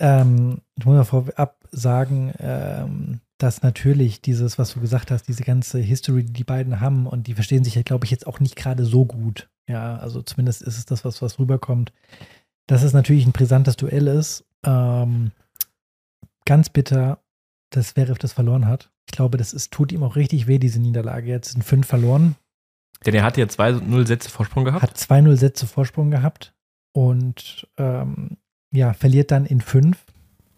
Ähm, 0.00 0.60
ich 0.78 0.84
muss 0.84 0.94
mal 0.94 1.04
vorab 1.04 1.58
sagen, 1.70 2.32
ähm, 2.38 3.20
dass 3.38 3.62
natürlich 3.62 4.20
dieses, 4.20 4.58
was 4.58 4.74
du 4.74 4.80
gesagt 4.80 5.10
hast, 5.10 5.28
diese 5.28 5.44
ganze 5.44 5.78
History, 5.78 6.24
die 6.24 6.32
die 6.32 6.44
beiden 6.44 6.80
haben 6.80 7.06
und 7.06 7.26
die 7.26 7.34
verstehen 7.34 7.64
sich 7.64 7.74
ja, 7.74 7.82
glaube 7.82 8.04
ich, 8.04 8.10
jetzt 8.10 8.26
auch 8.26 8.40
nicht 8.40 8.56
gerade 8.56 8.84
so 8.84 9.04
gut. 9.04 9.48
Ja, 9.68 9.96
also 9.98 10.22
zumindest 10.22 10.62
ist 10.62 10.78
es 10.78 10.86
das, 10.86 11.04
was, 11.04 11.22
was 11.22 11.38
rüberkommt. 11.38 11.92
Dass 12.66 12.82
es 12.82 12.92
natürlich 12.92 13.26
ein 13.26 13.32
brisantes 13.32 13.76
Duell 13.76 14.06
ist. 14.08 14.44
Ähm, 14.64 15.32
ganz 16.44 16.68
bitter, 16.68 17.20
dass 17.70 17.90
Zverev 17.90 18.18
das 18.18 18.32
verloren 18.32 18.66
hat. 18.66 18.90
Ich 19.06 19.12
glaube, 19.12 19.38
das 19.38 19.52
ist, 19.52 19.72
tut 19.72 19.92
ihm 19.92 20.02
auch 20.02 20.16
richtig 20.16 20.46
weh, 20.46 20.58
diese 20.58 20.80
Niederlage. 20.80 21.28
Jetzt 21.28 21.52
sind 21.52 21.62
fünf 21.62 21.86
verloren. 21.86 22.36
Denn 23.06 23.14
er 23.14 23.22
hatte 23.22 23.40
ja 23.40 23.46
2-0 23.46 24.06
Sätze 24.06 24.30
Vorsprung 24.30 24.64
gehabt. 24.64 24.82
Hat 24.82 24.96
2-0 24.96 25.36
Sätze 25.36 25.66
Vorsprung 25.66 26.10
gehabt 26.10 26.54
und 26.92 27.68
ähm, 27.76 28.38
ja, 28.72 28.92
verliert 28.92 29.30
dann 29.30 29.46
in 29.46 29.60
fünf 29.60 30.04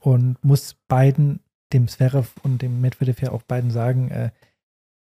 und 0.01 0.43
muss 0.45 0.77
beiden, 0.89 1.41
dem 1.73 1.89
Zverev 1.89 2.33
und 2.43 2.63
dem 2.63 2.81
Medvedev 2.81 3.23
ja 3.23 3.33
auch 3.33 3.43
beiden 3.43 3.71
sagen, 3.71 4.11
äh, 4.11 4.31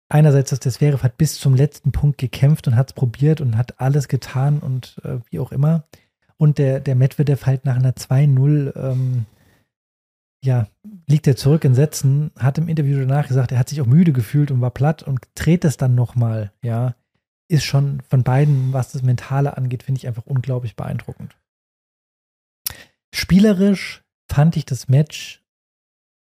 einerseits, 0.10 0.50
dass 0.50 0.60
der 0.60 0.72
Zverev 0.72 1.04
hat 1.04 1.18
bis 1.18 1.40
zum 1.40 1.56
letzten 1.56 1.92
Punkt 1.92 2.18
gekämpft 2.18 2.68
und 2.68 2.76
hat 2.76 2.90
es 2.90 2.94
probiert 2.94 3.42
und 3.42 3.58
hat 3.58 3.80
alles 3.80 4.08
getan 4.08 4.60
und 4.60 4.98
äh, 5.04 5.20
wie 5.30 5.40
auch 5.40 5.52
immer. 5.52 5.86
Und 6.38 6.58
der, 6.58 6.80
der 6.80 6.96
Medvedev 6.96 7.46
halt 7.46 7.66
nach 7.66 7.78
einer 7.78 7.94
2-0, 7.94 8.76
ähm, 8.76 9.26
ja, 10.44 10.68
liegt 11.08 11.28
er 11.28 11.36
zurück 11.36 11.64
in 11.64 11.74
Sätzen, 11.74 12.32
hat 12.38 12.58
im 12.58 12.70
Interview 12.70 13.00
danach 13.00 13.28
gesagt, 13.28 13.52
er 13.52 13.60
hat 13.60 13.70
sich 13.70 13.82
auch 13.82 13.88
müde 13.88 14.14
gefühlt 14.14 14.52
und 14.52 14.62
war 14.62 14.72
platt 14.72 15.04
und 15.04 15.20
dreht 15.36 15.66
es 15.66 15.78
dann 15.78 15.96
nochmal, 15.96 16.52
ja, 16.62 16.96
ist 17.48 17.64
schon 17.64 18.02
von 18.08 18.24
beiden, 18.24 18.72
was 18.74 18.92
das 18.92 19.02
Mentale 19.02 19.58
angeht, 19.58 19.84
finde 19.84 20.00
ich 20.00 20.08
einfach 20.08 20.26
unglaublich 20.26 20.76
beeindruckend. 20.76 21.36
Spielerisch 23.18 24.04
fand 24.30 24.56
ich 24.58 24.66
das 24.66 24.90
Match 24.90 25.44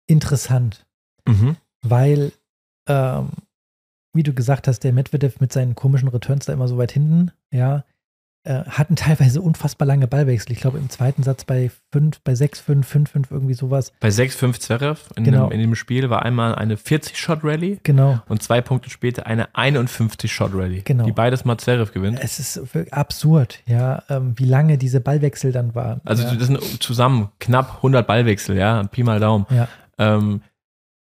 interessant, 0.08 0.88
mhm. 1.28 1.58
weil, 1.82 2.32
ähm, 2.88 3.32
wie 4.14 4.24
du 4.24 4.34
gesagt 4.34 4.70
hast, 4.70 4.80
der 4.80 4.93
Medvedev 4.93 5.41
mit 5.41 5.52
seinen 5.52 5.76
komischen 5.76 6.08
Returns 6.08 6.46
da 6.46 6.54
immer 6.54 6.70
so 6.70 6.78
weit 6.78 6.93
hinten, 6.93 7.32
ja, 7.52 7.84
hatten 8.54 8.96
teilweise 8.96 9.41
unfassbar 9.41 9.88
lange 9.88 10.08
Ballwechsel. 10.08 10.52
Ich 10.52 10.60
glaube, 10.60 10.78
im 10.78 10.89
zweiten 10.89 11.24
Satz 11.24 11.46
bei 11.46 11.72
5, 11.91 12.22
bei 12.22 12.36
6, 12.36 12.60
5, 12.60 12.88
5, 12.88 13.12
5, 13.12 13.32
irgendwie 13.32 13.54
sowas. 13.54 13.91
Bei 14.00 14.12
6, 14.12 14.36
5 14.36 14.60
Zverev 14.60 15.10
in, 15.16 15.24
genau. 15.24 15.48
dem, 15.48 15.54
in 15.54 15.60
dem 15.62 15.76
Spiel 15.76 16.10
war 16.10 16.24
einmal 16.24 16.56
eine 16.56 16.76
40-Shot-Rally. 16.76 17.80
Genau. 17.84 18.22
Und 18.28 18.43
zwei 18.43 18.62
Punkte 18.62 18.89
später 18.89 19.26
eine 19.26 19.50
51-Shot-Rally. 19.50 20.82
Genau. 20.86 21.06
Die 21.06 21.12
beides 21.12 21.46
mal 21.46 21.58
Zverev 21.58 21.91
gewinnt. 21.91 22.20
Es 22.22 22.39
ist 22.39 22.62
absurd, 22.91 23.62
ja, 23.66 24.04
ähm, 24.10 24.34
wie 24.38 24.46
lange 24.46 24.78
diese 24.78 25.02
Ballwechsel 25.02 25.52
dann 25.52 25.76
waren. 25.76 26.02
Also, 26.06 26.24
ja. 26.24 26.36
das 26.36 26.48
sind 26.48 26.84
zusammen 26.84 27.30
knapp 27.39 27.78
100 27.78 28.06
Ballwechsel, 28.06 28.58
ja, 28.58 28.84
Pi 28.84 29.04
mal 29.04 29.20
Daumen. 29.20 29.46
Ja. 29.50 29.68
Ähm, 29.98 30.41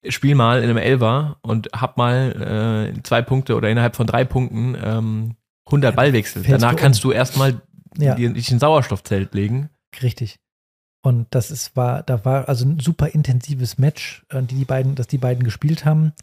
spiel 0.09 0.35
mal 0.35 0.61
in 0.61 0.69
einem 0.69 0.77
Elfer 0.77 1.37
und 1.41 1.69
hab 1.73 1.97
mal 1.97 2.91
äh, 2.93 3.01
zwei 3.03 3.21
Punkte 3.21 3.55
oder 3.55 3.69
innerhalb 3.69 3.95
von 3.95 4.07
drei 4.07 4.25
Punkten 4.25 4.75
ähm, 4.83 5.35
100 5.65 5.95
Ballwechsel. 5.95 6.43
Danach 6.43 6.75
kannst 6.75 7.03
du 7.03 7.11
erstmal 7.11 7.61
ja. 7.97 8.15
dich 8.15 8.51
in 8.51 8.59
Sauerstoffzelt 8.59 9.33
legen. 9.33 9.69
Richtig. 10.01 10.39
Und 11.05 11.27
das 11.31 11.51
ist, 11.51 11.75
war, 11.75 12.01
da 12.03 12.23
war 12.23 12.47
also 12.47 12.65
ein 12.65 12.79
super 12.79 13.13
intensives 13.13 13.77
Match, 13.77 14.25
äh, 14.29 14.41
die, 14.41 14.55
die 14.55 14.65
beiden, 14.65 14.95
das 14.95 15.07
die 15.07 15.17
beiden 15.17 15.43
gespielt 15.43 15.83
haben. 15.83 16.13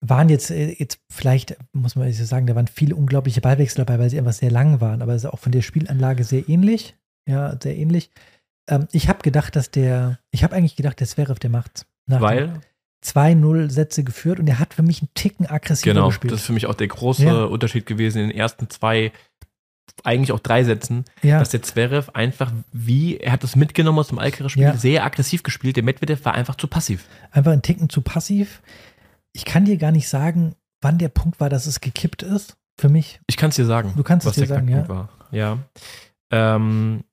Waren 0.00 0.30
jetzt, 0.30 0.50
äh, 0.50 0.74
jetzt 0.78 1.00
vielleicht, 1.10 1.56
muss 1.72 1.96
man 1.96 2.10
sagen, 2.12 2.46
da 2.46 2.54
waren 2.54 2.66
viele 2.66 2.96
unglaubliche 2.96 3.42
Ballwechsel 3.42 3.84
dabei, 3.84 3.98
weil 3.98 4.10
sie 4.10 4.18
einfach 4.18 4.32
sehr 4.32 4.50
lang 4.50 4.80
waren, 4.80 5.02
aber 5.02 5.14
es 5.14 5.24
ist 5.24 5.30
auch 5.30 5.38
von 5.38 5.52
der 5.52 5.62
Spielanlage 5.62 6.24
sehr 6.24 6.48
ähnlich. 6.48 6.96
Ja, 7.28 7.56
sehr 7.62 7.76
ähnlich. 7.76 8.10
Ähm, 8.68 8.88
ich 8.90 9.08
habe 9.08 9.22
gedacht, 9.22 9.54
dass 9.54 9.70
der, 9.70 10.18
ich 10.30 10.42
habe 10.44 10.56
eigentlich 10.56 10.76
gedacht, 10.76 10.98
der 10.98 11.06
Zverev, 11.06 11.38
der 11.38 11.50
macht's. 11.50 11.86
Weil? 12.06 12.60
2-0 13.04 13.70
Sätze 13.70 14.04
geführt 14.04 14.38
und 14.38 14.48
er 14.48 14.58
hat 14.58 14.74
für 14.74 14.82
mich 14.82 15.02
einen 15.02 15.08
Ticken 15.14 15.46
aggressiver 15.46 15.94
genau, 15.94 16.08
gespielt. 16.08 16.22
Genau, 16.22 16.32
das 16.34 16.40
ist 16.42 16.46
für 16.46 16.52
mich 16.52 16.66
auch 16.66 16.74
der 16.74 16.86
große 16.86 17.24
ja. 17.24 17.44
Unterschied 17.44 17.86
gewesen 17.86 18.18
in 18.22 18.28
den 18.28 18.36
ersten 18.36 18.70
zwei, 18.70 19.12
eigentlich 20.04 20.32
auch 20.32 20.38
drei 20.38 20.62
Sätzen, 20.62 21.04
ja. 21.22 21.38
dass 21.38 21.50
der 21.50 21.62
Zverev 21.62 22.10
einfach 22.14 22.52
wie, 22.72 23.16
er 23.16 23.32
hat 23.32 23.42
das 23.42 23.56
mitgenommen 23.56 23.98
aus 23.98 24.08
dem 24.08 24.18
Alcaraz-Spiel, 24.18 24.62
ja. 24.62 24.76
sehr 24.76 25.04
aggressiv 25.04 25.42
gespielt. 25.42 25.76
Der 25.76 25.82
Medvedev 25.82 26.24
war 26.24 26.34
einfach 26.34 26.54
zu 26.54 26.68
passiv. 26.68 27.06
Einfach 27.32 27.52
einen 27.52 27.62
Ticken 27.62 27.88
zu 27.88 28.02
passiv. 28.02 28.62
Ich 29.32 29.44
kann 29.44 29.64
dir 29.64 29.78
gar 29.78 29.92
nicht 29.92 30.08
sagen, 30.08 30.54
wann 30.80 30.98
der 30.98 31.08
Punkt 31.08 31.40
war, 31.40 31.48
dass 31.48 31.66
es 31.66 31.80
gekippt 31.80 32.22
ist. 32.22 32.56
Für 32.80 32.88
mich. 32.88 33.20
Ich 33.26 33.36
kann 33.36 33.50
es 33.50 33.56
dir 33.56 33.66
sagen. 33.66 33.92
Du 33.96 34.02
kannst 34.02 34.26
es 34.26 34.34
dir 34.34 34.46
sagen, 34.46 34.68
ja. 34.68 34.88
War. 34.88 35.08
Ja. 35.30 35.58
Ähm, 36.30 37.04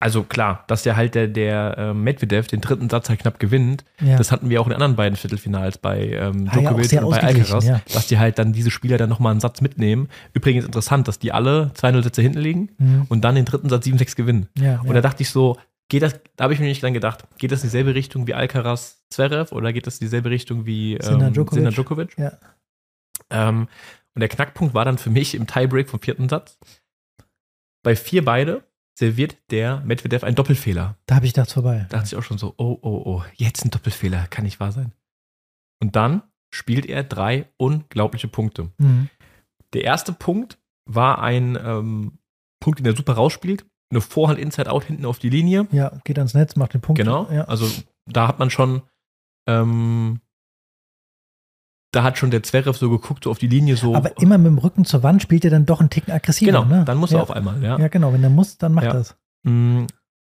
also 0.00 0.22
klar, 0.22 0.64
dass 0.68 0.84
der 0.84 0.96
halt 0.96 1.14
der, 1.16 1.26
der 1.26 1.76
äh, 1.76 1.94
Medvedev 1.94 2.46
den 2.46 2.60
dritten 2.60 2.88
Satz 2.88 3.08
halt 3.08 3.20
knapp 3.20 3.40
gewinnt, 3.40 3.84
ja. 4.00 4.16
das 4.16 4.30
hatten 4.30 4.48
wir 4.48 4.60
auch 4.60 4.66
in 4.66 4.70
den 4.70 4.76
anderen 4.76 4.94
beiden 4.94 5.16
Viertelfinals 5.16 5.78
bei 5.78 6.10
ähm, 6.10 6.48
Djokovic 6.50 6.92
ja 6.92 7.02
und 7.02 7.10
bei 7.10 7.22
Alcaraz, 7.22 7.64
ja. 7.64 7.80
dass 7.92 8.06
die 8.06 8.18
halt 8.18 8.38
dann 8.38 8.52
diese 8.52 8.70
Spieler 8.70 8.96
dann 8.96 9.08
nochmal 9.08 9.32
einen 9.32 9.40
Satz 9.40 9.60
mitnehmen. 9.60 10.08
Übrigens 10.32 10.64
interessant, 10.64 11.08
dass 11.08 11.18
die 11.18 11.32
alle 11.32 11.72
2-0 11.74 12.02
Sätze 12.04 12.22
hinten 12.22 12.38
liegen 12.38 12.68
mhm. 12.78 13.06
und 13.08 13.22
dann 13.22 13.34
den 13.34 13.44
dritten 13.44 13.68
Satz 13.68 13.86
7-6 13.86 14.16
gewinnen. 14.16 14.48
und 14.84 14.94
da 14.94 15.00
dachte 15.00 15.22
ich 15.22 15.30
so, 15.30 15.56
geht 15.88 16.02
das, 16.02 16.20
da 16.36 16.44
habe 16.44 16.54
ich 16.54 16.60
mir 16.60 16.66
nicht 16.66 16.82
dann 16.82 16.94
gedacht, 16.94 17.24
geht 17.38 17.50
das 17.50 17.62
in 17.62 17.68
dieselbe 17.68 17.94
Richtung 17.94 18.26
wie 18.26 18.34
Alcaraz 18.34 19.02
Zverev 19.10 19.52
oder 19.52 19.72
geht 19.72 19.86
das 19.86 19.98
in 19.98 20.06
dieselbe 20.06 20.30
Richtung 20.30 20.64
wie 20.64 20.94
ähm, 20.94 21.02
Sinner 21.02 21.30
Djokovic? 21.30 21.58
Sinner 21.58 21.70
Djokovic? 21.70 22.16
Ähm, 23.30 23.68
und 24.14 24.20
der 24.20 24.28
Knackpunkt 24.28 24.74
war 24.74 24.84
dann 24.84 24.98
für 24.98 25.10
mich 25.10 25.34
im 25.34 25.46
Tiebreak 25.46 25.88
vom 25.88 26.00
vierten 26.00 26.28
Satz. 26.28 26.58
Bei 27.82 27.96
vier 27.96 28.24
beide 28.24 28.62
serviert 28.98 29.36
der 29.52 29.80
Medvedev 29.82 30.24
einen 30.24 30.34
Doppelfehler. 30.34 30.96
Da 31.06 31.14
habe 31.14 31.26
ich 31.26 31.32
gedacht, 31.32 31.52
vorbei. 31.52 31.86
Da 31.88 31.98
dachte 31.98 32.08
ich 32.08 32.16
auch 32.16 32.24
schon 32.24 32.38
so, 32.38 32.54
oh, 32.56 32.78
oh, 32.82 33.02
oh, 33.04 33.22
jetzt 33.34 33.64
ein 33.64 33.70
Doppelfehler, 33.70 34.26
kann 34.26 34.44
nicht 34.44 34.58
wahr 34.58 34.72
sein. 34.72 34.92
Und 35.80 35.94
dann 35.94 36.22
spielt 36.52 36.84
er 36.86 37.04
drei 37.04 37.46
unglaubliche 37.58 38.26
Punkte. 38.26 38.72
Mhm. 38.78 39.08
Der 39.72 39.84
erste 39.84 40.12
Punkt 40.12 40.58
war 40.84 41.22
ein 41.22 41.56
ähm, 41.62 42.18
Punkt, 42.60 42.80
den 42.80 42.86
er 42.86 42.96
super 42.96 43.12
rausspielt. 43.12 43.64
Eine 43.90 44.00
Vorhand 44.00 44.40
Inside-Out 44.40 44.84
hinten 44.84 45.06
auf 45.06 45.20
die 45.20 45.30
Linie. 45.30 45.68
Ja, 45.70 46.00
geht 46.02 46.18
ans 46.18 46.34
Netz, 46.34 46.56
macht 46.56 46.74
den 46.74 46.80
Punkt. 46.80 46.98
Genau. 46.98 47.30
Ja. 47.30 47.44
Also 47.44 47.70
da 48.06 48.26
hat 48.26 48.40
man 48.40 48.50
schon 48.50 48.82
ähm, 49.46 50.20
da 51.90 52.02
hat 52.02 52.18
schon 52.18 52.30
der 52.30 52.42
Zverev 52.42 52.76
so 52.76 52.90
geguckt, 52.90 53.24
so 53.24 53.30
auf 53.30 53.38
die 53.38 53.46
Linie 53.46 53.76
so. 53.76 53.94
Aber 53.94 54.20
immer 54.20 54.38
mit 54.38 54.48
dem 54.48 54.58
Rücken 54.58 54.84
zur 54.84 55.02
Wand 55.02 55.22
spielt 55.22 55.44
er 55.44 55.50
dann 55.50 55.66
doch 55.66 55.80
einen 55.80 55.90
Ticken 55.90 56.12
aggressiver. 56.12 56.52
Genau, 56.52 56.64
ne? 56.64 56.84
dann 56.84 56.98
muss 56.98 57.10
ja. 57.10 57.18
er 57.18 57.22
auf 57.22 57.30
einmal, 57.30 57.62
ja. 57.62 57.78
Ja, 57.78 57.88
genau, 57.88 58.12
wenn 58.12 58.22
er 58.22 58.30
muss, 58.30 58.58
dann 58.58 58.72
macht 58.72 58.86
ja. 58.86 58.92
das. 58.92 59.16
Mm, 59.44 59.84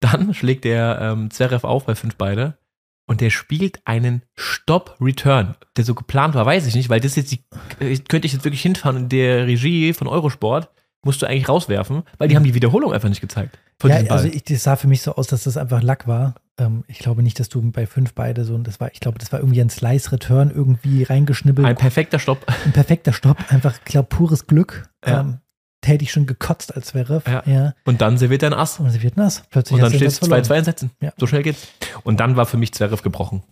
dann 0.01 0.35
schlägt 0.35 0.65
der 0.65 0.99
ähm, 1.01 1.31
Zverev 1.31 1.67
auf 1.67 1.85
bei 1.85 1.95
fünf 1.95 2.17
beide 2.17 2.59
und 3.07 3.21
der 3.21 3.31
spielt 3.31 3.81
einen 3.87 4.23
Stop-Return, 4.35 5.57
der 5.77 5.85
so 5.85 5.95
geplant 5.95 6.35
war, 6.35 6.47
weiß 6.47 6.67
ich 6.67 6.75
nicht, 6.75 6.89
weil 6.89 7.01
das 7.01 7.17
jetzt 7.17 7.33
die, 7.33 7.45
äh, 7.81 7.97
könnte 7.99 8.27
ich 8.27 8.33
jetzt 8.33 8.45
wirklich 8.45 8.63
hinfahren 8.63 8.97
in 8.97 9.09
der 9.09 9.47
Regie 9.47 9.93
von 9.93 10.07
Eurosport 10.07 10.71
musst 11.05 11.21
du 11.23 11.27
eigentlich 11.27 11.49
rauswerfen, 11.49 12.03
weil 12.19 12.29
die 12.29 12.35
mhm. 12.35 12.39
haben 12.39 12.45
die 12.45 12.55
Wiederholung 12.55 12.93
einfach 12.93 13.09
nicht 13.09 13.21
gezeigt. 13.21 13.59
ja, 13.85 13.97
also 14.09 14.29
ich, 14.29 14.45
das 14.45 14.63
sah 14.63 14.77
für 14.77 14.89
mich 14.89 15.03
so 15.03 15.15
aus, 15.15 15.27
dass 15.27 15.45
das 15.45 15.57
einfach 15.57 15.83
Lack 15.83 16.07
war. 16.07 16.35
Ähm, 16.59 16.85
ich 16.87 16.99
glaube 16.99 17.23
nicht, 17.23 17.41
dass 17.41 17.49
du 17.49 17.61
bei 17.71 17.87
fünf 17.87 18.15
beide 18.15 18.45
so, 18.45 18.57
das 18.59 18.81
war, 18.81 18.93
ich 18.93 19.01
glaube, 19.01 19.19
das 19.19 19.33
war 19.33 19.41
irgendwie 19.41 19.61
ein 19.61 19.71
Slice-Return 19.71 20.51
irgendwie 20.55 21.03
reingeschnibbelt. 21.03 21.67
Ein 21.67 21.77
perfekter 21.77 22.19
Stopp. 22.19 22.47
Ein 22.65 22.73
perfekter 22.73 23.13
Stopp, 23.13 23.39
einfach, 23.49 23.75
ich 23.79 23.85
glaube, 23.85 24.09
pures 24.09 24.47
Glück. 24.47 24.89
Ja. 25.05 25.21
Ähm, 25.21 25.39
hätte 25.85 26.05
ich 26.05 26.13
schon 26.13 26.27
gekotzt 26.27 26.75
als 26.75 26.95
wäre. 26.95 27.23
Ja. 27.27 27.43
ja. 27.47 27.75
Und 27.85 28.01
dann 28.01 28.17
serviert 28.19 28.43
er 28.43 28.51
ein 28.51 28.55
Ass. 28.55 28.79
Und 28.79 28.91
serviert 28.91 29.17
ein 29.17 29.23
Ass. 29.23 29.43
Plötzlich 29.51 29.75
und 29.75 29.83
dann 29.83 29.93
steht 29.93 30.09
es 30.09 30.23
2-2 30.23 30.59
in 30.59 30.65
Sätzen. 30.65 30.91
Ja. 31.01 31.13
So 31.17 31.27
schnell 31.27 31.43
geht's. 31.43 31.67
Und 32.05 32.21
dann 32.21 32.37
war 32.37 32.47
für 32.47 32.57
mich 32.57 32.73
Zverev 32.73 33.03
gebrochen. 33.03 33.43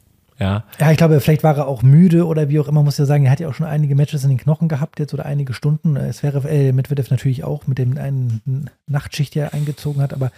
Ja. 0.40 0.64
ja, 0.78 0.90
ich 0.90 0.96
glaube, 0.96 1.20
vielleicht 1.20 1.42
war 1.42 1.58
er 1.58 1.66
auch 1.66 1.82
müde 1.82 2.26
oder 2.26 2.48
wie 2.48 2.58
auch 2.58 2.66
immer, 2.66 2.82
muss 2.82 2.96
ja 2.96 3.04
sagen, 3.04 3.26
er 3.26 3.30
hat 3.30 3.40
ja 3.40 3.48
auch 3.48 3.54
schon 3.54 3.66
einige 3.66 3.94
Matches 3.94 4.24
in 4.24 4.30
den 4.30 4.38
Knochen 4.38 4.68
gehabt 4.68 4.98
jetzt 4.98 5.12
oder 5.12 5.26
einige 5.26 5.52
Stunden. 5.52 5.96
Es 5.96 6.22
wäre 6.22 6.48
äh, 6.48 6.72
Medvedev 6.72 7.10
natürlich 7.10 7.44
auch 7.44 7.66
mit 7.66 7.76
dem 7.76 7.98
einen 7.98 8.70
Nachtschicht, 8.86 9.36
er 9.36 9.52
eingezogen 9.52 10.00
hat, 10.00 10.14
aber 10.14 10.32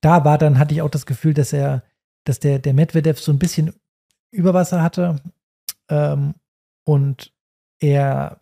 da 0.00 0.24
war 0.24 0.38
dann, 0.38 0.58
hatte 0.58 0.74
ich 0.74 0.82
auch 0.82 0.90
das 0.90 1.06
Gefühl, 1.06 1.34
dass 1.34 1.52
er, 1.52 1.84
dass 2.24 2.40
der, 2.40 2.58
der 2.58 2.74
Medvedev 2.74 3.20
so 3.20 3.30
ein 3.30 3.38
bisschen 3.38 3.72
Überwasser 4.32 4.82
hatte 4.82 5.20
ähm, 5.88 6.34
und 6.84 7.32
er, 7.78 8.40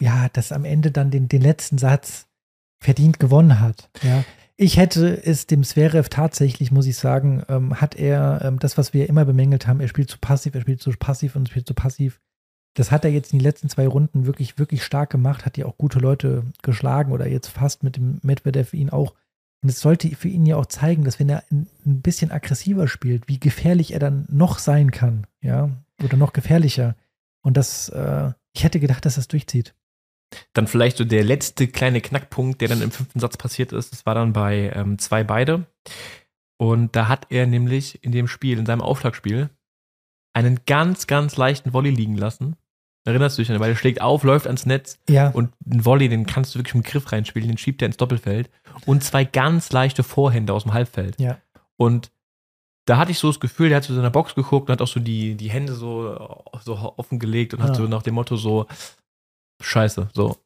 ja, 0.00 0.28
das 0.32 0.52
am 0.52 0.64
Ende 0.64 0.92
dann 0.92 1.10
den, 1.10 1.26
den 1.26 1.42
letzten 1.42 1.78
Satz 1.78 2.28
verdient 2.78 3.18
gewonnen 3.18 3.58
hat. 3.58 3.90
Ja. 4.02 4.22
Ich 4.56 4.76
hätte 4.76 5.20
es 5.24 5.46
dem 5.48 5.64
Zverev 5.64 6.08
tatsächlich, 6.08 6.70
muss 6.70 6.86
ich 6.86 6.96
sagen, 6.96 7.42
ähm, 7.48 7.80
hat 7.80 7.96
er 7.96 8.40
ähm, 8.44 8.60
das, 8.60 8.78
was 8.78 8.92
wir 8.94 9.08
immer 9.08 9.24
bemängelt 9.24 9.66
haben, 9.66 9.80
er 9.80 9.88
spielt 9.88 10.10
zu 10.10 10.18
passiv, 10.18 10.54
er 10.54 10.60
spielt 10.60 10.80
zu 10.80 10.92
passiv 10.92 11.34
und 11.34 11.48
spielt 11.48 11.66
zu 11.66 11.74
passiv. 11.74 12.20
Das 12.76 12.92
hat 12.92 13.04
er 13.04 13.10
jetzt 13.10 13.32
in 13.32 13.38
den 13.40 13.44
letzten 13.44 13.68
zwei 13.68 13.86
Runden 13.86 14.26
wirklich, 14.26 14.58
wirklich 14.58 14.84
stark 14.84 15.10
gemacht, 15.10 15.44
hat 15.44 15.56
ja 15.56 15.66
auch 15.66 15.76
gute 15.76 15.98
Leute 15.98 16.44
geschlagen 16.62 17.12
oder 17.12 17.26
jetzt 17.26 17.48
fast 17.48 17.82
mit 17.82 17.96
dem 17.96 18.20
Medvedev 18.22 18.74
ihn 18.74 18.90
auch. 18.90 19.14
Und 19.62 19.70
es 19.70 19.80
sollte 19.80 20.14
für 20.14 20.28
ihn 20.28 20.46
ja 20.46 20.56
auch 20.56 20.66
zeigen, 20.66 21.04
dass 21.04 21.18
wenn 21.18 21.30
er 21.30 21.42
ein, 21.50 21.66
bisschen 21.84 22.30
aggressiver 22.30 22.86
spielt, 22.86 23.28
wie 23.28 23.40
gefährlich 23.40 23.92
er 23.92 23.98
dann 23.98 24.26
noch 24.28 24.58
sein 24.58 24.90
kann, 24.90 25.26
ja, 25.40 25.70
oder 26.02 26.16
noch 26.16 26.32
gefährlicher. 26.32 26.96
Und 27.42 27.56
das, 27.56 27.88
äh, 27.88 28.32
ich 28.52 28.62
hätte 28.62 28.78
gedacht, 28.78 29.04
dass 29.04 29.16
es 29.16 29.26
durchzieht. 29.26 29.74
Dann 30.52 30.66
vielleicht 30.66 30.96
so 30.96 31.04
der 31.04 31.24
letzte 31.24 31.68
kleine 31.68 32.00
Knackpunkt, 32.00 32.60
der 32.60 32.68
dann 32.68 32.82
im 32.82 32.90
fünften 32.90 33.20
Satz 33.20 33.36
passiert 33.36 33.72
ist. 33.72 33.92
Das 33.92 34.06
war 34.06 34.14
dann 34.14 34.32
bei 34.32 34.72
ähm, 34.74 34.98
zwei 34.98 35.24
beide. 35.24 35.66
Und 36.56 36.94
da 36.96 37.08
hat 37.08 37.26
er 37.30 37.46
nämlich 37.46 38.02
in 38.04 38.12
dem 38.12 38.28
Spiel, 38.28 38.58
in 38.58 38.66
seinem 38.66 38.80
Aufschlagspiel, 38.80 39.50
einen 40.34 40.60
ganz, 40.66 41.06
ganz 41.06 41.36
leichten 41.36 41.72
Volley 41.72 41.90
liegen 41.90 42.16
lassen. 42.16 42.56
Erinnerst 43.06 43.36
du 43.36 43.42
dich 43.42 43.52
an, 43.52 43.60
weil 43.60 43.70
er 43.70 43.76
schlägt 43.76 44.00
auf, 44.00 44.22
läuft 44.22 44.46
ans 44.46 44.64
Netz 44.64 44.98
ja. 45.08 45.28
und 45.28 45.52
ein 45.66 45.84
Volley, 45.84 46.08
den 46.08 46.24
kannst 46.24 46.54
du 46.54 46.58
wirklich 46.58 46.74
mit 46.74 46.86
dem 46.86 46.90
Griff 46.90 47.12
reinspielen, 47.12 47.48
den 47.48 47.58
schiebt 47.58 47.82
er 47.82 47.86
ins 47.86 47.98
Doppelfeld 47.98 48.50
und 48.86 49.04
zwei 49.04 49.24
ganz 49.24 49.72
leichte 49.72 50.02
Vorhände 50.02 50.54
aus 50.54 50.62
dem 50.62 50.72
Halbfeld. 50.72 51.20
Ja. 51.20 51.36
Und 51.76 52.10
da 52.86 52.96
hatte 52.96 53.10
ich 53.10 53.18
so 53.18 53.28
das 53.28 53.40
Gefühl, 53.40 53.68
der 53.68 53.76
hat 53.76 53.84
zu 53.84 53.94
seiner 53.94 54.10
Box 54.10 54.34
geguckt 54.34 54.68
und 54.68 54.72
hat 54.72 54.82
auch 54.82 54.88
so 54.88 55.00
die, 55.00 55.34
die 55.34 55.50
Hände 55.50 55.74
so, 55.74 56.48
so 56.62 56.94
offen 56.96 57.18
gelegt 57.18 57.52
und 57.52 57.60
ja. 57.60 57.66
hat 57.66 57.76
so 57.76 57.84
nach 57.84 58.02
dem 58.02 58.14
Motto 58.14 58.36
so, 58.36 58.66
scheiße. 59.60 60.08
So. 60.12 60.36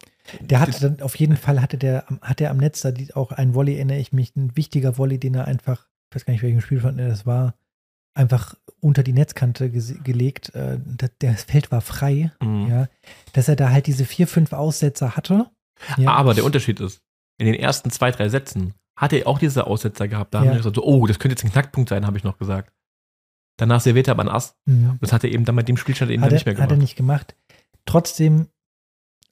Der 0.41 0.61
hatte 0.61 0.81
dann 0.81 1.01
auf 1.01 1.17
jeden 1.17 1.37
Fall 1.37 1.61
hatte 1.63 1.79
der, 1.79 2.05
hat 2.21 2.41
er 2.41 2.51
am 2.51 2.59
Netz 2.59 2.83
da 2.83 2.93
auch 3.15 3.33
ein 3.33 3.55
Volley, 3.55 3.77
erinnere 3.77 3.99
ich 3.99 4.13
mich, 4.13 4.37
ein 4.37 4.57
wichtiger 4.57 4.99
Volley, 4.99 5.19
den 5.19 5.35
er 5.35 5.47
einfach, 5.47 5.87
ich 6.11 6.17
weiß 6.17 6.27
gar 6.27 6.33
nicht, 6.33 6.43
welchem 6.43 6.61
Spiel 6.61 6.81
von 6.81 6.99
das 6.99 7.27
war, 7.27 7.55
einfach 8.15 8.55
unter 8.81 9.03
die 9.03 9.13
Netzkante 9.13 9.71
gelegt. 9.71 10.55
Äh, 10.55 10.79
das 11.21 11.45
Feld 11.45 11.71
war 11.71 11.81
frei, 11.81 12.33
mhm. 12.43 12.69
ja, 12.69 12.89
dass 13.33 13.49
er 13.49 13.57
da 13.57 13.71
halt 13.71 13.87
diese 13.87 14.05
vier, 14.05 14.27
fünf 14.27 14.53
Aussetzer 14.53 15.17
hatte. 15.17 15.47
Ja. 15.97 16.13
Aber 16.13 16.35
der 16.35 16.45
Unterschied 16.45 16.81
ist, 16.81 17.01
in 17.39 17.47
den 17.47 17.55
ersten 17.55 17.91
zwei, 17.91 18.11
drei 18.11 18.29
Sätzen 18.29 18.75
hat 18.97 19.13
er 19.13 19.29
auch 19.29 19.39
diese 19.39 19.67
Aussetzer 19.67 20.09
gehabt. 20.09 20.35
Da 20.35 20.39
ja. 20.39 20.45
haben 20.45 20.51
wir 20.51 20.59
gesagt, 20.59 20.77
so, 20.77 20.85
oh, 20.85 21.07
das 21.07 21.19
könnte 21.19 21.35
jetzt 21.35 21.45
ein 21.45 21.53
Knackpunkt 21.53 21.89
sein, 21.89 22.07
habe 22.07 22.19
ich 22.19 22.25
noch 22.25 22.37
gesagt. 22.37 22.73
Danach 23.57 23.81
serviert 23.81 24.09
er 24.09 24.13
aber 24.13 24.25
ein 24.25 24.29
Ass. 24.29 24.57
Mhm. 24.67 24.99
Das 25.01 25.13
hat 25.13 25.25
er 25.25 25.31
eben 25.31 25.45
dann 25.45 25.55
mit 25.55 25.69
dem 25.69 25.77
Spielstand 25.77 26.11
eben 26.11 26.23
hat 26.23 26.33
nicht 26.33 26.47
mehr 26.47 26.55
gemacht. 26.55 26.71
Hat 26.71 26.77
er 26.77 26.81
nicht 26.81 26.97
gemacht. 26.97 27.37
Trotzdem 27.87 28.49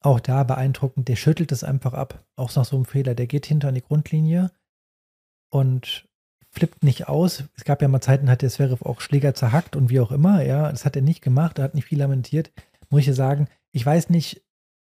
auch 0.01 0.21
da 0.21 0.45
beeindruckend, 0.45 1.09
der 1.09 1.17
schüttelt 1.17 1.53
es 1.53 1.65
einfach 1.65 1.93
ab, 1.93 2.25
auch 2.37 2.55
nach 2.55 2.65
so 2.65 2.77
einem 2.77 2.85
Fehler. 2.85 3.15
Der 3.15 3.27
geht 3.27 3.47
hinter 3.47 3.69
an 3.69 3.75
die 3.75 3.83
Grundlinie 3.83 4.51
und 5.51 6.07
flippt 6.51 6.83
nicht 6.83 7.09
aus. 7.09 7.45
Es 7.57 7.65
gab 7.65 7.83
ja 7.83 7.89
mal 7.89 8.01
Zeiten, 8.01 8.31
hat 8.31 8.43
der 8.43 8.51
Zverev 8.51 8.85
auch 8.85 9.01
Schläger 9.01 9.35
zerhackt 9.35 9.77
und 9.77 9.91
wie 9.91 10.01
auch 10.01 10.13
immer. 10.13 10.43
Ja, 10.43 10.71
das 10.71 10.85
hat 10.85 10.97
er 10.97 11.03
nicht 11.03 11.23
gemacht, 11.23 11.59
er 11.59 11.65
hat 11.65 11.75
nicht 11.75 11.87
viel 11.87 11.99
lamentiert. 11.99 12.53
Muss 12.89 13.01
ich 13.01 13.07
ja 13.07 13.13
sagen, 13.15 13.49
ich 13.73 13.85
weiß 13.85 14.11
nicht, 14.11 14.43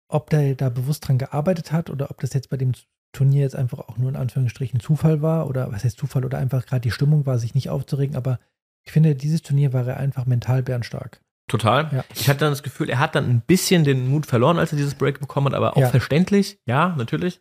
ob 0.08 0.28
der 0.30 0.54
da 0.54 0.68
bewusst 0.68 1.08
dran 1.08 1.18
gearbeitet 1.18 1.72
hat 1.72 1.88
oder 1.88 2.10
ob 2.10 2.20
das 2.20 2.34
jetzt 2.34 2.50
bei 2.50 2.56
dem 2.56 2.72
Turnier 3.12 3.42
jetzt 3.42 3.56
einfach 3.56 3.78
auch 3.78 3.96
nur 3.98 4.08
in 4.08 4.16
Anführungsstrichen 4.16 4.80
Zufall 4.80 5.22
war 5.22 5.46
oder 5.46 5.70
was 5.72 5.84
heißt 5.84 5.98
Zufall 5.98 6.24
oder 6.24 6.38
einfach 6.38 6.66
gerade 6.66 6.80
die 6.80 6.90
Stimmung 6.90 7.26
war, 7.26 7.38
sich 7.38 7.54
nicht 7.54 7.70
aufzuregen. 7.70 8.16
Aber 8.16 8.38
ich 8.84 8.92
finde, 8.92 9.14
dieses 9.14 9.42
Turnier 9.42 9.72
war 9.72 9.86
er 9.86 9.98
einfach 9.98 10.26
mental 10.26 10.62
bärenstark. 10.62 11.22
Total. 11.48 11.90
Ja. 11.92 12.04
Ich 12.14 12.28
hatte 12.28 12.40
dann 12.40 12.52
das 12.52 12.62
Gefühl, 12.62 12.88
er 12.88 12.98
hat 12.98 13.14
dann 13.14 13.28
ein 13.28 13.40
bisschen 13.40 13.84
den 13.84 14.08
Mut 14.08 14.26
verloren, 14.26 14.58
als 14.58 14.72
er 14.72 14.78
dieses 14.78 14.94
Break 14.94 15.20
bekommen 15.20 15.48
hat, 15.48 15.54
aber 15.54 15.76
auch 15.76 15.82
ja. 15.82 15.88
verständlich. 15.88 16.58
Ja, 16.66 16.94
natürlich. 16.96 17.40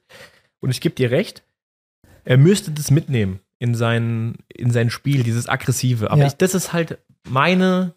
Und 0.60 0.70
ich 0.70 0.82
gebe 0.82 0.96
dir 0.96 1.12
recht, 1.12 1.44
er 2.24 2.38
müsste 2.38 2.72
das 2.72 2.92
mitnehmen 2.92 3.40
in 3.60 3.76
sein, 3.76 4.38
in 4.48 4.72
sein 4.72 4.90
Spiel, 4.90 5.24
dieses 5.24 5.48
Aggressive. 5.48 6.12
Aber 6.12 6.22
ja. 6.22 6.28
ich, 6.28 6.34
das 6.34 6.56
ist 6.56 6.74
halt 6.74 7.00
meine, 7.28 7.96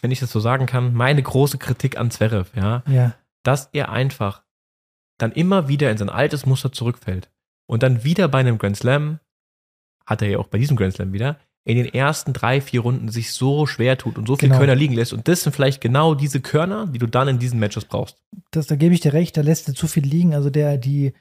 wenn 0.00 0.10
ich 0.10 0.20
das 0.20 0.30
so 0.30 0.40
sagen 0.40 0.66
kann, 0.66 0.94
meine 0.94 1.22
große 1.22 1.58
Kritik 1.58 1.98
an 1.98 2.10
Zverev, 2.10 2.50
ja. 2.56 2.82
ja. 2.88 3.14
Dass 3.42 3.70
er 3.72 3.90
einfach 3.90 4.42
dann 5.18 5.32
immer 5.32 5.68
wieder 5.68 5.90
in 5.90 5.98
sein 5.98 6.10
altes 6.10 6.46
Muster 6.46 6.72
zurückfällt. 6.72 7.30
Und 7.66 7.82
dann 7.82 8.04
wieder 8.04 8.28
bei 8.28 8.38
einem 8.38 8.58
Grand 8.58 8.76
Slam, 8.76 9.20
hat 10.06 10.22
er 10.22 10.28
ja 10.28 10.38
auch 10.38 10.48
bei 10.48 10.58
diesem 10.58 10.76
Grand 10.76 10.94
Slam 10.94 11.12
wieder, 11.12 11.38
in 11.68 11.76
den 11.76 11.92
ersten 11.92 12.32
drei, 12.32 12.62
vier 12.62 12.80
Runden 12.80 13.10
sich 13.10 13.34
so 13.34 13.66
schwer 13.66 13.98
tut 13.98 14.16
und 14.16 14.26
so 14.26 14.36
viele 14.36 14.48
genau. 14.48 14.60
Körner 14.60 14.74
liegen 14.74 14.94
lässt. 14.94 15.12
Und 15.12 15.28
das 15.28 15.42
sind 15.42 15.54
vielleicht 15.54 15.82
genau 15.82 16.14
diese 16.14 16.40
Körner, 16.40 16.86
die 16.86 16.98
du 16.98 17.06
dann 17.06 17.28
in 17.28 17.38
diesen 17.38 17.60
Matches 17.60 17.84
brauchst. 17.84 18.16
Das, 18.52 18.68
da 18.68 18.76
gebe 18.76 18.94
ich 18.94 19.00
dir 19.00 19.12
recht, 19.12 19.36
da 19.36 19.42
lässt 19.42 19.68
er 19.68 19.74
zu 19.74 19.86
viel 19.86 20.02
liegen. 20.02 20.34
Also 20.34 20.48
der, 20.48 20.78
die, 20.78 21.12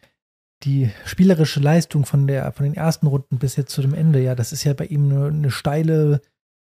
die 0.64 0.90
spielerische 1.04 1.60
Leistung 1.60 2.06
von, 2.06 2.28
der, 2.28 2.50
von 2.54 2.64
den 2.64 2.76
ersten 2.76 3.08
Runden 3.08 3.40
bis 3.40 3.58
jetzt 3.58 3.74
zu 3.74 3.82
dem 3.82 3.94
Ende, 3.94 4.24
ja, 4.24 4.36
das 4.36 4.54
ist 4.54 4.64
ja 4.64 4.74
bei 4.74 4.86
ihm 4.86 5.12
eine, 5.12 5.26
eine 5.26 5.52
steile 5.52 6.22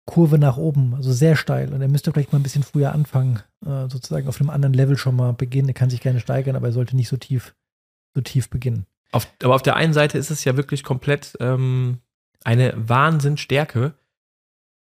Kurve 0.08 0.40
nach 0.40 0.58
oben, 0.58 0.96
also 0.96 1.14
sehr 1.14 1.36
steil. 1.36 1.72
Und 1.72 1.80
er 1.80 1.88
müsste 1.88 2.12
vielleicht 2.12 2.34
mal 2.34 2.40
ein 2.40 2.44
bisschen 2.44 2.64
früher 2.64 2.94
anfangen, 2.94 3.44
äh, 3.64 3.88
sozusagen 3.90 4.28
auf 4.28 4.42
einem 4.42 4.50
anderen 4.50 4.74
Level 4.74 4.98
schon 4.98 5.16
mal 5.16 5.34
beginnen. 5.34 5.68
Er 5.68 5.76
kann 5.76 5.92
sich 5.92 6.02
gerne 6.02 6.20
steigern, 6.20 6.56
aber 6.56 6.70
er 6.70 6.74
sollte 6.74 6.96
nicht 6.96 7.10
so 7.10 7.18
tief, 7.18 7.54
so 8.16 8.22
tief 8.22 8.50
beginnen. 8.50 8.88
Auf, 9.12 9.28
aber 9.44 9.54
auf 9.54 9.62
der 9.62 9.76
einen 9.76 9.94
Seite 9.94 10.18
ist 10.18 10.32
es 10.32 10.44
ja 10.46 10.58
wirklich 10.58 10.84
komplett 10.84 11.38
ähm, 11.40 12.00
eine 12.48 12.74
Wahnsinnsstärke, 12.78 13.94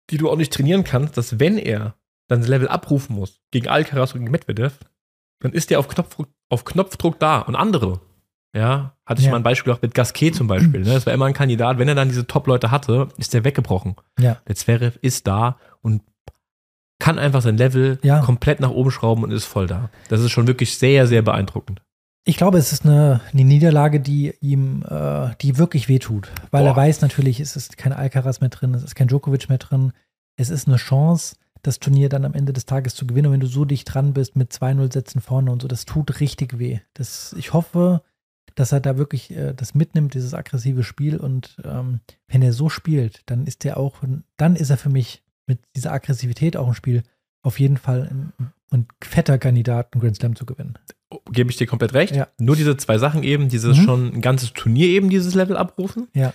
die 0.09 0.18
du 0.18 0.32
auch 0.32 0.36
nicht 0.36 0.51
trainieren 0.51 0.84
kannst, 0.84 1.16
dass 1.16 1.39
wenn 1.39 1.59
er 1.59 1.93
dann 2.28 2.41
Level 2.41 2.68
abrufen 2.68 3.16
muss, 3.16 3.39
gegen 3.51 3.68
Alcaraz 3.68 4.14
und 4.14 4.22
gegen 4.22 4.32
Medvedev, 4.32 4.80
dann 5.41 5.53
ist 5.53 5.70
der 5.70 5.78
auf 5.78 5.88
Knopfdruck, 5.88 6.28
auf 6.49 6.66
Knopfdruck 6.66 7.20
da 7.20 7.39
und 7.39 7.55
andere 7.55 8.01
Ja, 8.55 8.95
hatte 9.05 9.20
ich 9.20 9.26
ja. 9.26 9.32
mal 9.32 9.38
ein 9.38 9.43
Beispiel 9.43 9.72
auch 9.72 9.82
mit 9.82 9.93
Gasquet 9.93 10.32
zum 10.32 10.47
Beispiel. 10.47 10.82
Ne? 10.82 10.93
Das 10.93 11.05
war 11.05 11.14
immer 11.14 11.26
ein 11.26 11.34
Kandidat, 11.34 11.78
wenn 11.78 11.88
er 11.88 11.93
dann 11.93 12.09
diese 12.09 12.26
Top-Leute 12.26 12.72
hatte, 12.72 13.09
ist 13.18 13.36
der 13.36 13.43
weggebrochen. 13.43 13.95
Ja. 14.20 14.41
Der 14.47 14.55
Zverev 14.55 14.97
ist 15.03 15.28
da 15.28 15.59
und 15.82 16.01
kann 16.97 17.20
einfach 17.20 17.43
sein 17.43 17.57
Level 17.57 17.99
ja. 18.01 18.22
komplett 18.22 18.59
nach 18.59 18.72
oben 18.72 18.89
schrauben 18.89 19.24
und 19.24 19.30
ist 19.30 19.45
voll 19.45 19.68
da. 19.68 19.91
Das 20.09 20.22
ist 20.22 20.32
schon 20.32 20.47
wirklich 20.47 20.80
sehr, 20.80 21.05
sehr 21.05 21.22
beeindruckend. 21.22 21.84
Ich 22.24 22.38
glaube, 22.38 22.59
es 22.59 22.72
ist 22.72 22.86
eine, 22.86 23.22
eine 23.34 23.43
Niederlage, 23.43 23.99
die 23.99 24.34
ihm, 24.41 24.84
äh, 24.88 25.32
die 25.41 25.57
wirklich 25.57 25.88
wehtut. 25.89 26.32
Weil 26.51 26.63
Boah. 26.63 26.69
er 26.69 26.76
weiß 26.76 27.01
natürlich, 27.01 27.39
es 27.39 27.55
ist 27.55 27.78
kein 27.78 27.93
Alcaraz 27.93 28.41
mehr 28.41 28.49
drin, 28.49 28.74
es 28.76 28.84
ist 28.84 28.95
kein 28.95 29.07
Djokovic 29.07 29.49
mehr 29.49 29.57
drin. 29.57 29.91
Es 30.36 30.49
ist 30.49 30.67
eine 30.67 30.78
Chance, 30.78 31.36
das 31.63 31.80
Turnier 31.80 32.09
dann 32.09 32.26
am 32.26 32.36
Ende 32.36 32.53
des 32.53 32.65
Tages 32.65 32.93
zu 32.93 33.07
gewinnen. 33.07 33.28
Und 33.28 33.34
wenn 33.34 33.39
du 33.39 33.47
so 33.47 33.65
dicht 33.65 33.91
dran 33.91 34.13
bist 34.13 34.36
mit 34.36 34.51
2-0 34.51 34.93
Sätzen 34.93 35.22
vorne 35.22 35.51
und 35.51 35.63
so, 35.63 35.67
das 35.67 35.86
tut 35.86 36.19
richtig 36.19 36.59
weh. 36.59 36.80
Das, 36.93 37.34
ich 37.38 37.53
hoffe, 37.53 38.03
dass 38.53 38.72
er 38.72 38.82
da 38.82 38.97
wirklich 38.97 39.32
äh, 39.32 39.53
das 39.53 39.74
mitnimmt, 39.74 40.13
dieses 40.13 40.36
aggressive 40.36 40.84
Spiel. 40.84 41.17
Und 41.17 41.57
ähm, 41.63 42.01
wenn 42.28 42.43
er 42.43 42.53
so 42.53 42.69
spielt, 42.69 43.24
dann 43.26 43.47
ist 43.47 43.65
er 43.65 43.78
auch, 43.78 44.03
dann 44.38 44.55
ist 44.55 44.69
er 44.69 44.78
für 44.78 44.89
mich 44.89 45.24
mit 45.47 45.59
dieser 45.76 45.91
Aggressivität 45.91 46.55
auch 46.55 46.67
im 46.67 46.76
Spiel 46.76 47.01
auf 47.41 47.59
jeden 47.59 47.78
Fall 47.78 48.07
ein, 48.09 48.53
ein 48.69 48.88
fetter 49.03 49.39
Kandidat, 49.39 49.93
einen 49.93 50.01
Grand 50.01 50.15
Slam 50.17 50.36
zu 50.36 50.45
gewinnen. 50.45 50.78
Gebe 51.32 51.49
ich 51.49 51.57
dir 51.57 51.68
komplett 51.68 51.93
recht. 51.93 52.16
Ja. 52.16 52.28
Nur 52.39 52.55
diese 52.55 52.78
zwei 52.78 52.97
Sachen 52.97 53.24
eben, 53.24 53.49
dieses 53.49 53.78
mhm. 53.78 53.84
schon 53.84 54.14
ein 54.16 54.22
ganzes 54.22 54.53
Turnier 54.53 54.88
eben, 54.88 55.09
dieses 55.09 55.34
Level 55.36 55.57
abrufen. 55.57 56.07
Ja. 56.14 56.34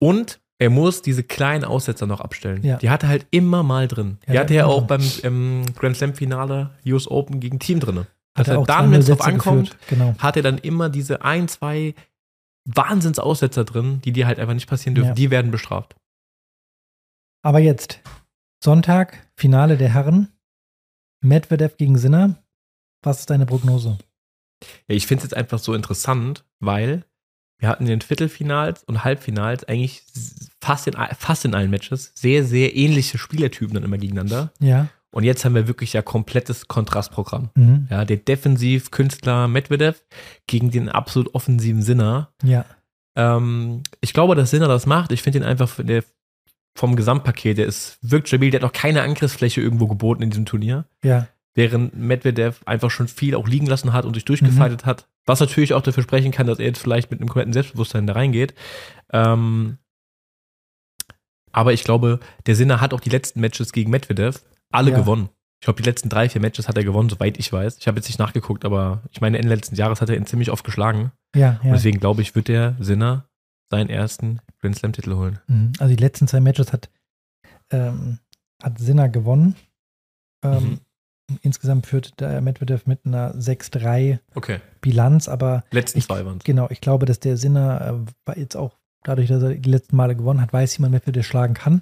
Und 0.00 0.40
er 0.58 0.70
muss 0.70 1.02
diese 1.02 1.22
kleinen 1.24 1.64
Aussetzer 1.64 2.06
noch 2.06 2.20
abstellen. 2.20 2.62
Ja. 2.62 2.76
Die 2.76 2.90
hatte 2.90 3.06
er 3.06 3.10
halt 3.10 3.26
immer 3.30 3.62
mal 3.62 3.88
drin. 3.88 4.18
Ja, 4.26 4.32
die 4.32 4.38
hatte 4.38 4.54
er 4.54 4.68
auch 4.68 4.82
beim 4.82 5.02
ähm, 5.22 5.62
Grand 5.76 5.96
Slam 5.96 6.14
Finale 6.14 6.70
US 6.86 7.08
Open 7.08 7.40
gegen 7.40 7.58
Team 7.58 7.80
drin. 7.80 8.06
Dass 8.34 8.48
er, 8.48 8.58
er 8.58 8.64
dann, 8.64 8.90
wenn 8.90 9.00
es 9.00 9.06
drauf 9.06 9.22
ankommt, 9.22 9.76
genau. 9.88 10.14
hat 10.18 10.36
er 10.36 10.42
dann 10.42 10.58
immer 10.58 10.88
diese 10.88 11.22
ein, 11.22 11.48
zwei 11.48 11.94
Wahnsinnsaussetzer 12.66 13.64
drin, 13.64 14.00
die 14.04 14.12
dir 14.12 14.26
halt 14.26 14.38
einfach 14.38 14.54
nicht 14.54 14.68
passieren 14.68 14.94
dürfen. 14.94 15.08
Ja. 15.08 15.14
Die 15.14 15.30
werden 15.30 15.50
bestraft. 15.50 15.96
Aber 17.42 17.58
jetzt, 17.58 18.00
Sonntag, 18.62 19.28
Finale 19.36 19.76
der 19.76 19.92
Herren. 19.92 20.28
Medvedev 21.20 21.76
gegen 21.76 21.98
Sinner. 21.98 22.42
Was 23.04 23.20
ist 23.20 23.30
deine 23.30 23.46
Prognose? 23.46 23.98
Ja, 24.88 24.96
ich 24.96 25.06
finde 25.06 25.24
es 25.24 25.30
jetzt 25.30 25.36
einfach 25.36 25.58
so 25.58 25.74
interessant, 25.74 26.44
weil 26.60 27.04
wir 27.58 27.68
hatten 27.68 27.84
in 27.84 27.90
den 27.90 28.00
Viertelfinals 28.00 28.84
und 28.84 29.04
Halbfinals 29.04 29.64
eigentlich 29.64 30.02
fast 30.60 30.86
in, 30.86 30.94
fast 31.18 31.44
in 31.44 31.54
allen 31.54 31.70
Matches 31.70 32.12
sehr, 32.14 32.44
sehr 32.44 32.74
ähnliche 32.74 33.18
Spielertypen 33.18 33.74
dann 33.74 33.84
immer 33.84 33.98
gegeneinander. 33.98 34.52
Ja. 34.58 34.88
Und 35.12 35.22
jetzt 35.22 35.44
haben 35.44 35.54
wir 35.54 35.68
wirklich 35.68 35.92
ja 35.92 36.02
komplettes 36.02 36.66
Kontrastprogramm. 36.66 37.50
Mhm. 37.54 37.86
Ja, 37.88 38.04
der 38.04 38.16
Defensiv-Künstler 38.16 39.46
Medvedev 39.46 40.02
gegen 40.48 40.72
den 40.72 40.88
absolut 40.88 41.34
offensiven 41.34 41.82
Sinner. 41.82 42.32
Ja. 42.42 42.64
Ähm, 43.16 43.82
ich 44.00 44.12
glaube, 44.12 44.34
dass 44.34 44.50
Sinner 44.50 44.66
das 44.66 44.86
macht. 44.86 45.12
Ich 45.12 45.22
finde 45.22 45.38
ihn 45.38 45.44
einfach 45.44 45.76
der, 45.78 46.02
vom 46.76 46.96
Gesamtpaket, 46.96 47.58
der 47.58 47.66
ist, 47.66 47.98
wirkt 48.02 48.26
stabil, 48.26 48.50
der 48.50 48.58
hat 48.58 48.66
noch 48.66 48.72
keine 48.72 49.02
Angriffsfläche 49.02 49.60
irgendwo 49.60 49.86
geboten 49.86 50.22
in 50.22 50.30
diesem 50.30 50.46
Turnier. 50.46 50.86
Ja. 51.04 51.28
Während 51.54 51.96
Medvedev 51.96 52.60
einfach 52.66 52.90
schon 52.90 53.06
viel 53.06 53.34
auch 53.36 53.46
liegen 53.46 53.66
lassen 53.66 53.92
hat 53.92 54.04
und 54.04 54.14
sich 54.14 54.24
durchgefaltet 54.24 54.82
mhm. 54.82 54.86
hat. 54.86 55.08
Was 55.24 55.40
natürlich 55.40 55.72
auch 55.72 55.82
dafür 55.82 56.02
sprechen 56.02 56.32
kann, 56.32 56.46
dass 56.46 56.58
er 56.58 56.66
jetzt 56.66 56.80
vielleicht 56.80 57.10
mit 57.10 57.20
einem 57.20 57.28
kompletten 57.28 57.52
Selbstbewusstsein 57.52 58.06
da 58.06 58.14
reingeht. 58.14 58.54
Ähm, 59.12 59.78
aber 61.52 61.72
ich 61.72 61.84
glaube, 61.84 62.18
der 62.46 62.56
Sinner 62.56 62.80
hat 62.80 62.92
auch 62.92 63.00
die 63.00 63.10
letzten 63.10 63.40
Matches 63.40 63.72
gegen 63.72 63.90
Medvedev 63.90 64.42
alle 64.72 64.90
ja. 64.90 64.98
gewonnen. 64.98 65.28
Ich 65.60 65.66
glaube, 65.66 65.80
die 65.80 65.88
letzten 65.88 66.08
drei, 66.08 66.28
vier 66.28 66.40
Matches 66.40 66.68
hat 66.68 66.76
er 66.76 66.84
gewonnen, 66.84 67.08
soweit 67.08 67.38
ich 67.38 67.50
weiß. 67.50 67.78
Ich 67.78 67.86
habe 67.86 67.96
jetzt 67.96 68.08
nicht 68.08 68.18
nachgeguckt, 68.18 68.64
aber 68.64 69.02
ich 69.12 69.20
meine, 69.20 69.38
Ende 69.38 69.54
letzten 69.54 69.76
Jahres 69.76 70.00
hat 70.00 70.10
er 70.10 70.16
ihn 70.16 70.26
ziemlich 70.26 70.50
oft 70.50 70.64
geschlagen. 70.64 71.12
Ja, 71.34 71.40
ja. 71.40 71.58
Und 71.62 71.72
deswegen 71.72 72.00
glaube 72.00 72.20
ich, 72.20 72.34
wird 72.34 72.48
der 72.48 72.76
Sinner 72.80 73.28
seinen 73.70 73.88
ersten 73.88 74.40
Grand 74.60 74.76
Slam-Titel 74.76 75.14
holen. 75.14 75.38
Mhm. 75.46 75.72
Also 75.78 75.94
die 75.94 76.02
letzten 76.02 76.28
zwei 76.28 76.40
Matches 76.40 76.72
hat, 76.72 76.90
ähm, 77.70 78.18
hat 78.62 78.78
Sinner 78.78 79.08
gewonnen. 79.08 79.54
Ähm, 80.42 80.64
mhm. 80.64 80.80
Insgesamt 81.40 81.86
führt 81.86 82.20
der 82.20 82.40
Medvedev 82.42 82.86
mit 82.86 83.06
einer 83.06 83.34
6-3 83.34 84.18
okay. 84.34 84.60
Bilanz, 84.80 85.28
aber 85.28 85.64
letzten 85.70 85.98
ich, 85.98 86.06
zwei 86.06 86.24
waren 86.26 86.38
es. 86.38 86.44
Genau, 86.44 86.68
ich 86.70 86.80
glaube, 86.80 87.06
dass 87.06 87.18
der 87.18 87.36
Sinner 87.36 88.04
äh, 88.26 88.38
jetzt 88.38 88.56
auch 88.56 88.76
dadurch, 89.02 89.28
dass 89.28 89.42
er 89.42 89.54
die 89.54 89.70
letzten 89.70 89.96
Male 89.96 90.16
gewonnen 90.16 90.40
hat, 90.40 90.52
weiß, 90.52 90.78
wie 90.78 90.82
man 90.82 90.90
Medvedev 90.90 91.26
schlagen 91.26 91.54
kann. 91.54 91.80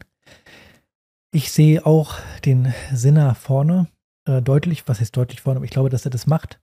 Ich 1.32 1.50
sehe 1.50 1.84
auch 1.86 2.18
den 2.44 2.72
Sinner 2.92 3.34
vorne, 3.34 3.88
äh, 4.26 4.42
deutlich, 4.42 4.86
was 4.86 5.00
heißt 5.00 5.16
deutlich 5.16 5.40
vorne, 5.40 5.58
aber 5.58 5.64
ich 5.64 5.70
glaube, 5.70 5.90
dass 5.90 6.04
er 6.04 6.10
das 6.10 6.26
macht, 6.26 6.60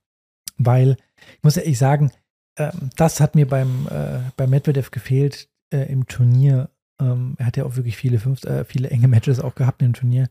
weil, 0.56 0.96
ich 1.36 1.42
muss 1.42 1.56
ehrlich 1.56 1.78
sagen, 1.78 2.12
äh, 2.56 2.70
das 2.96 3.20
hat 3.20 3.34
mir 3.34 3.46
beim, 3.46 3.88
äh, 3.88 4.20
beim 4.36 4.50
Medvedev 4.50 4.90
gefehlt 4.90 5.48
äh, 5.70 5.90
im 5.90 6.06
Turnier. 6.06 6.70
Ähm, 7.00 7.34
er 7.38 7.46
hat 7.46 7.56
ja 7.56 7.64
auch 7.64 7.76
wirklich 7.76 7.96
viele, 7.96 8.18
fünf, 8.18 8.44
äh, 8.44 8.64
viele 8.64 8.90
enge 8.90 9.08
Matches 9.08 9.40
auch 9.40 9.54
gehabt 9.54 9.82
im 9.82 9.92
Turnier. 9.92 10.28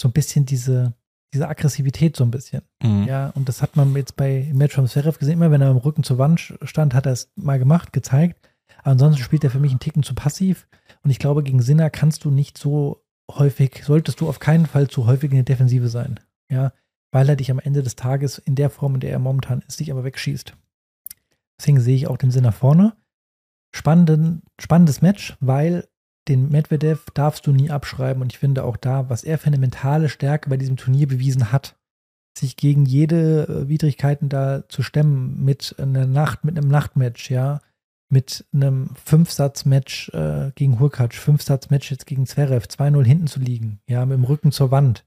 So 0.00 0.08
ein 0.08 0.12
bisschen 0.12 0.46
diese, 0.46 0.94
diese 1.32 1.48
Aggressivität 1.48 2.16
so 2.16 2.24
ein 2.24 2.30
bisschen. 2.30 2.62
Mhm. 2.82 3.04
Ja, 3.04 3.30
und 3.30 3.48
das 3.48 3.62
hat 3.62 3.76
man 3.76 3.94
jetzt 3.96 4.16
bei 4.16 4.50
Match 4.54 4.74
von 4.74 4.86
Zverev 4.86 5.18
gesehen. 5.18 5.34
Immer 5.34 5.50
wenn 5.50 5.62
er 5.62 5.70
im 5.70 5.78
Rücken 5.78 6.02
zur 6.02 6.18
Wand 6.18 6.54
stand, 6.62 6.94
hat 6.94 7.06
er 7.06 7.12
es 7.12 7.32
mal 7.36 7.58
gemacht, 7.58 7.92
gezeigt. 7.92 8.48
Aber 8.78 8.92
ansonsten 8.92 9.22
spielt 9.22 9.44
er 9.44 9.50
für 9.50 9.60
mich 9.60 9.70
einen 9.70 9.80
Ticken 9.80 10.02
zu 10.02 10.14
passiv. 10.14 10.68
Und 11.02 11.10
ich 11.10 11.18
glaube, 11.18 11.42
gegen 11.42 11.62
Sinner 11.62 11.90
kannst 11.90 12.24
du 12.24 12.30
nicht 12.30 12.58
so 12.58 13.04
häufig, 13.30 13.82
solltest 13.84 14.20
du 14.20 14.28
auf 14.28 14.40
keinen 14.40 14.66
Fall 14.66 14.88
zu 14.88 15.06
häufig 15.06 15.30
in 15.30 15.36
der 15.36 15.44
Defensive 15.44 15.88
sein. 15.88 16.20
Ja, 16.50 16.72
weil 17.12 17.28
er 17.28 17.36
dich 17.36 17.50
am 17.50 17.58
Ende 17.58 17.82
des 17.82 17.96
Tages 17.96 18.38
in 18.38 18.54
der 18.54 18.70
Form, 18.70 18.94
in 18.94 19.00
der 19.00 19.12
er 19.12 19.18
momentan 19.18 19.62
ist, 19.66 19.80
dich 19.80 19.90
aber 19.90 20.04
wegschießt. 20.04 20.54
Deswegen 21.58 21.80
sehe 21.80 21.96
ich 21.96 22.08
auch 22.08 22.16
den 22.16 22.30
Sinn 22.30 22.44
nach 22.44 22.54
vorne. 22.54 22.94
Spannenden, 23.74 24.42
spannendes 24.58 25.00
Match, 25.00 25.36
weil 25.40 25.88
den 26.28 26.50
Medvedev 26.50 27.06
darfst 27.14 27.46
du 27.46 27.52
nie 27.52 27.70
abschreiben 27.70 28.22
und 28.22 28.32
ich 28.32 28.38
finde 28.38 28.64
auch 28.64 28.76
da, 28.76 29.08
was 29.10 29.24
er 29.24 29.38
für 29.38 29.48
eine 29.48 29.58
mentale 29.58 30.08
Stärke 30.08 30.48
bei 30.48 30.56
diesem 30.56 30.76
Turnier 30.76 31.08
bewiesen 31.08 31.52
hat, 31.52 31.76
sich 32.38 32.56
gegen 32.56 32.86
jede 32.86 33.48
äh, 33.48 33.68
Widrigkeiten 33.68 34.28
da 34.28 34.68
zu 34.68 34.82
stemmen 34.82 35.44
mit 35.44 35.74
einer 35.78 36.06
Nacht, 36.06 36.44
mit 36.44 36.56
einem 36.56 36.68
Nachtmatch, 36.68 37.30
ja, 37.30 37.60
mit 38.08 38.44
einem 38.52 38.90
Fünfsatz-Match 39.04 40.10
äh, 40.10 40.52
gegen 40.54 40.78
Hurkacz, 40.78 41.16
Fünfsatz-Match 41.16 41.90
jetzt 41.90 42.06
gegen 42.06 42.26
Zverev, 42.26 42.66
2-0 42.66 43.04
hinten 43.04 43.26
zu 43.26 43.40
liegen, 43.40 43.80
ja, 43.88 44.04
mit 44.04 44.16
dem 44.16 44.24
Rücken 44.24 44.52
zur 44.52 44.70
Wand, 44.70 45.04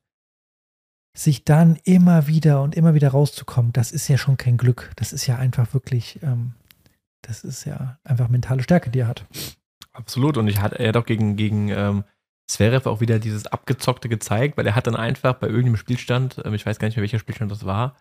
sich 1.15 1.45
dann 1.45 1.77
immer 1.83 2.27
wieder 2.27 2.61
und 2.61 2.75
immer 2.75 2.93
wieder 2.93 3.09
rauszukommen, 3.09 3.71
das 3.73 3.91
ist 3.91 4.07
ja 4.07 4.17
schon 4.17 4.37
kein 4.37 4.57
Glück. 4.57 4.91
Das 4.97 5.13
ist 5.13 5.27
ja 5.27 5.37
einfach 5.37 5.73
wirklich, 5.73 6.21
ähm, 6.23 6.53
das 7.21 7.43
ist 7.43 7.65
ja 7.65 7.99
einfach 8.03 8.27
mentale 8.27 8.63
Stärke, 8.63 8.89
die 8.89 8.99
er 8.99 9.07
hat. 9.07 9.25
Absolut. 9.95 10.37
Und 10.37 10.47
ich 10.47 10.59
hat, 10.59 10.73
er 10.73 10.89
hat 10.89 10.97
auch 10.97 11.05
gegen, 11.05 11.35
gegen 11.35 11.69
ähm, 11.69 12.03
Zverev 12.47 12.87
auch 12.87 13.01
wieder 13.01 13.19
dieses 13.19 13.47
Abgezockte 13.47 14.09
gezeigt, 14.09 14.57
weil 14.57 14.67
er 14.67 14.75
hat 14.75 14.87
dann 14.87 14.95
einfach 14.95 15.33
bei 15.35 15.47
irgendeinem 15.47 15.77
Spielstand, 15.77 16.41
ähm, 16.45 16.53
ich 16.53 16.65
weiß 16.65 16.79
gar 16.79 16.87
nicht 16.87 16.97
mehr, 16.97 17.03
welcher 17.03 17.19
Spielstand 17.19 17.51
das 17.51 17.65
war, 17.65 17.95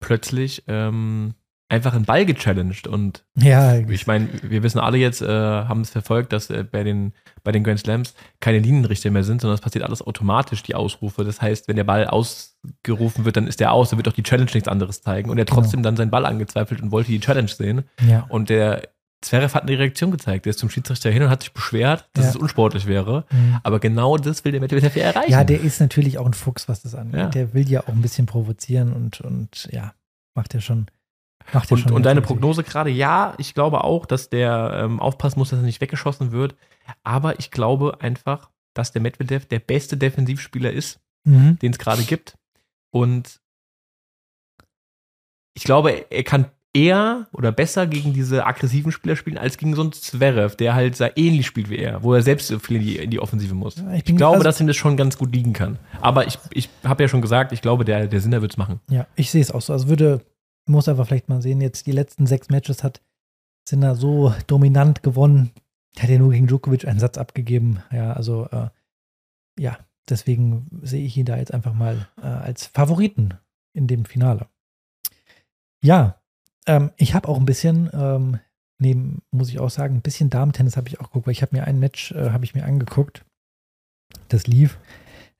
plötzlich 0.00 0.64
ähm, 0.66 1.34
einfach 1.68 1.94
einen 1.94 2.04
Ball 2.04 2.24
gechallenged. 2.24 2.86
Und 2.86 3.24
ja, 3.36 3.76
ich 3.76 4.06
meine, 4.06 4.28
wir 4.42 4.62
wissen 4.62 4.78
alle 4.78 4.98
jetzt, 4.98 5.22
äh, 5.22 5.26
haben 5.28 5.80
es 5.80 5.90
verfolgt, 5.90 6.32
dass 6.32 6.50
äh, 6.50 6.64
bei, 6.64 6.84
den, 6.84 7.12
bei 7.44 7.52
den 7.52 7.64
Grand 7.64 7.80
Slams 7.80 8.14
keine 8.40 8.58
Linienrichter 8.58 9.10
mehr 9.10 9.24
sind, 9.24 9.40
sondern 9.40 9.54
es 9.54 9.60
passiert 9.60 9.84
alles 9.84 10.02
automatisch, 10.02 10.62
die 10.62 10.74
Ausrufe. 10.74 11.24
Das 11.24 11.40
heißt, 11.40 11.68
wenn 11.68 11.76
der 11.76 11.84
Ball 11.84 12.06
ausgerufen 12.06 13.24
wird, 13.24 13.36
dann 13.36 13.46
ist 13.46 13.60
der 13.60 13.72
aus, 13.72 13.90
dann 13.90 13.98
wird 13.98 14.08
auch 14.08 14.12
die 14.12 14.22
Challenge 14.22 14.50
nichts 14.52 14.68
anderes 14.68 15.02
zeigen. 15.02 15.30
Und 15.30 15.38
er 15.38 15.44
genau. 15.44 15.60
trotzdem 15.60 15.82
dann 15.82 15.96
seinen 15.96 16.10
Ball 16.10 16.26
angezweifelt 16.26 16.82
und 16.82 16.92
wollte 16.92 17.10
die 17.10 17.20
Challenge 17.20 17.48
sehen. 17.48 17.84
Ja. 18.06 18.26
Und 18.28 18.48
der 18.48 18.82
Zverev 19.22 19.54
hat 19.54 19.62
eine 19.62 19.78
Reaktion 19.78 20.10
gezeigt. 20.10 20.44
Der 20.44 20.50
ist 20.50 20.58
zum 20.58 20.70
Schiedsrichter 20.70 21.10
hin 21.10 21.22
und 21.22 21.30
hat 21.30 21.42
sich 21.42 21.52
beschwert, 21.52 22.08
dass 22.12 22.26
ja. 22.26 22.30
es 22.30 22.36
unsportlich 22.36 22.86
wäre. 22.86 23.24
Mhm. 23.30 23.58
Aber 23.62 23.80
genau 23.80 24.16
das 24.18 24.44
will 24.44 24.52
der 24.52 24.60
Medvedev 24.60 24.94
erreichen. 24.96 25.32
Ja, 25.32 25.42
der 25.42 25.60
ist 25.60 25.80
natürlich 25.80 26.18
auch 26.18 26.26
ein 26.26 26.34
Fuchs, 26.34 26.68
was 26.68 26.82
das 26.82 26.94
angeht. 26.94 27.20
Ja. 27.20 27.28
Der 27.28 27.54
will 27.54 27.68
ja 27.68 27.80
auch 27.80 27.88
ein 27.88 28.02
bisschen 28.02 28.26
provozieren 28.26 28.92
und, 28.92 29.20
und 29.20 29.68
ja, 29.72 29.94
macht 30.34 30.54
ja 30.54 30.60
schon 30.60 30.86
Macht 31.52 31.70
und, 31.70 31.90
und 31.90 32.02
deine 32.02 32.22
Prognose 32.22 32.64
gerade, 32.64 32.90
ja, 32.90 33.34
ich 33.38 33.54
glaube 33.54 33.84
auch, 33.84 34.06
dass 34.06 34.30
der 34.30 34.80
ähm, 34.82 35.00
aufpassen 35.00 35.38
muss, 35.38 35.50
dass 35.50 35.60
er 35.60 35.64
nicht 35.64 35.80
weggeschossen 35.80 36.32
wird. 36.32 36.56
Aber 37.04 37.38
ich 37.38 37.50
glaube 37.50 38.00
einfach, 38.00 38.50
dass 38.74 38.92
der 38.92 39.00
Medvedev 39.00 39.46
der 39.46 39.60
beste 39.60 39.96
Defensivspieler 39.96 40.72
ist, 40.72 41.00
mhm. 41.24 41.58
den 41.60 41.72
es 41.72 41.78
gerade 41.78 42.02
gibt. 42.02 42.36
Und 42.90 43.40
ich 45.54 45.64
glaube, 45.64 46.10
er 46.10 46.24
kann 46.24 46.50
eher 46.76 47.26
oder 47.32 47.52
besser 47.52 47.86
gegen 47.86 48.12
diese 48.12 48.44
aggressiven 48.44 48.92
Spieler 48.92 49.16
spielen 49.16 49.38
als 49.38 49.56
gegen 49.56 49.74
so 49.74 49.82
einen 49.82 49.92
Zverev, 49.92 50.56
der 50.56 50.74
halt 50.74 50.96
sehr 50.96 51.16
ähnlich 51.16 51.46
spielt 51.46 51.70
wie 51.70 51.78
er, 51.78 52.02
wo 52.02 52.12
er 52.12 52.22
selbst 52.22 52.48
so 52.48 52.58
viel 52.58 52.76
in 52.76 52.82
die, 52.82 52.96
in 52.96 53.10
die 53.10 53.20
Offensive 53.20 53.54
muss. 53.54 53.76
Ja, 53.76 53.94
ich, 53.94 54.08
ich, 54.08 54.16
glaube, 54.16 54.34
also, 54.34 54.44
dass 54.44 54.60
ihm 54.60 54.66
das 54.66 54.76
schon 54.76 54.96
ganz 54.96 55.16
gut 55.16 55.34
liegen 55.34 55.54
kann. 55.54 55.78
Aber 56.02 56.26
ich, 56.26 56.38
ich 56.50 56.68
habe 56.84 57.02
ja 57.02 57.08
schon 57.08 57.22
gesagt, 57.22 57.52
ich 57.52 57.62
glaube, 57.62 57.86
der, 57.86 58.06
der 58.06 58.20
Sinner 58.20 58.42
wird 58.42 58.52
es 58.52 58.58
machen. 58.58 58.80
Ja, 58.90 59.06
ich 59.16 59.30
sehe 59.30 59.40
es 59.40 59.50
auch 59.50 59.62
so. 59.62 59.72
Also 59.72 59.88
würde 59.88 60.20
muss 60.68 60.88
aber 60.88 61.04
vielleicht 61.04 61.28
mal 61.28 61.40
sehen, 61.40 61.60
jetzt 61.60 61.86
die 61.86 61.92
letzten 61.92 62.26
sechs 62.26 62.50
Matches 62.50 62.84
hat 62.84 63.00
sind 63.68 63.80
da 63.80 63.94
so 63.94 64.32
dominant 64.46 65.02
gewonnen. 65.02 65.50
Hat 65.98 66.10
ja 66.10 66.18
nur 66.18 66.30
gegen 66.30 66.46
Djokovic 66.46 66.86
einen 66.86 67.00
Satz 67.00 67.18
abgegeben. 67.18 67.82
Ja, 67.90 68.12
also 68.12 68.46
äh, 68.50 68.68
ja, 69.58 69.78
deswegen 70.08 70.68
sehe 70.82 71.04
ich 71.04 71.16
ihn 71.16 71.26
da 71.26 71.36
jetzt 71.36 71.54
einfach 71.54 71.72
mal 71.72 72.08
äh, 72.22 72.26
als 72.26 72.66
Favoriten 72.66 73.34
in 73.72 73.86
dem 73.86 74.04
Finale. 74.04 74.46
Ja, 75.82 76.20
ähm, 76.66 76.90
ich 76.96 77.14
habe 77.14 77.28
auch 77.28 77.38
ein 77.38 77.46
bisschen, 77.46 77.90
ähm, 77.92 78.38
neben, 78.78 79.22
muss 79.30 79.48
ich 79.48 79.58
auch 79.58 79.70
sagen, 79.70 79.96
ein 79.96 80.02
bisschen 80.02 80.30
Damen-Tennis 80.30 80.76
habe 80.76 80.88
ich 80.88 81.00
auch 81.00 81.04
geguckt, 81.04 81.26
weil 81.26 81.32
ich 81.32 81.42
habe 81.42 81.56
mir 81.56 81.64
ein 81.64 81.78
Match, 81.78 82.12
äh, 82.12 82.30
habe 82.30 82.44
ich 82.44 82.54
mir 82.54 82.64
angeguckt. 82.64 83.24
Das 84.28 84.46
lief 84.46 84.78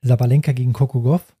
Sabalenka 0.01 0.51
gegen 0.51 0.73
Kokogov. 0.73 1.35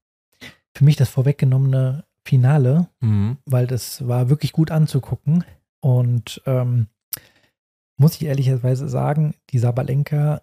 Für 0.73 0.83
mich 0.83 0.95
das 0.95 1.09
vorweggenommene 1.09 2.05
Finale, 2.23 2.87
mhm. 2.99 3.37
weil 3.45 3.67
das 3.67 4.07
war 4.07 4.29
wirklich 4.29 4.51
gut 4.51 4.69
anzugucken. 4.69 5.43
Und 5.79 6.41
ähm, 6.45 6.87
muss 7.97 8.15
ich 8.15 8.25
ehrlicherweise 8.25 8.89
sagen, 8.89 9.33
die 9.49 9.59
Sabalenka 9.59 10.41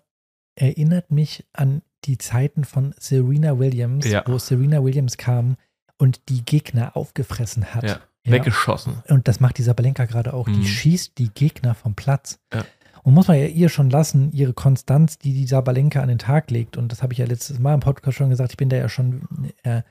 erinnert 0.56 1.10
mich 1.10 1.46
an 1.52 1.82
die 2.04 2.18
Zeiten 2.18 2.64
von 2.64 2.94
Serena 2.98 3.58
Williams, 3.58 4.06
ja. 4.06 4.24
wo 4.26 4.38
Serena 4.38 4.82
Williams 4.82 5.16
kam 5.16 5.56
und 5.98 6.28
die 6.28 6.44
Gegner 6.44 6.96
aufgefressen 6.96 7.74
hat. 7.74 7.84
Ja. 7.84 8.00
Ja. 8.26 8.32
Weggeschossen. 8.32 9.02
Und 9.08 9.28
das 9.28 9.40
macht 9.40 9.58
die 9.58 9.62
Sabalenka 9.62 10.06
gerade 10.06 10.32
auch. 10.32 10.46
Mhm. 10.46 10.54
Die 10.54 10.66
schießt 10.66 11.18
die 11.18 11.28
Gegner 11.28 11.74
vom 11.74 11.94
Platz. 11.94 12.38
Ja. 12.52 12.64
Und 13.02 13.12
muss 13.12 13.28
man 13.28 13.38
ja 13.38 13.46
ihr 13.46 13.68
schon 13.68 13.90
lassen, 13.90 14.32
ihre 14.32 14.54
Konstanz, 14.54 15.18
die 15.18 15.34
die 15.34 15.46
Sabalenka 15.46 16.00
an 16.00 16.08
den 16.08 16.18
Tag 16.18 16.50
legt. 16.50 16.78
Und 16.78 16.90
das 16.90 17.02
habe 17.02 17.12
ich 17.12 17.18
ja 17.18 17.26
letztes 17.26 17.58
Mal 17.58 17.74
im 17.74 17.80
Podcast 17.80 18.16
schon 18.16 18.30
gesagt. 18.30 18.52
Ich 18.52 18.56
bin 18.56 18.70
da 18.70 18.76
ja 18.76 18.88
schon 18.88 19.52
äh, 19.62 19.82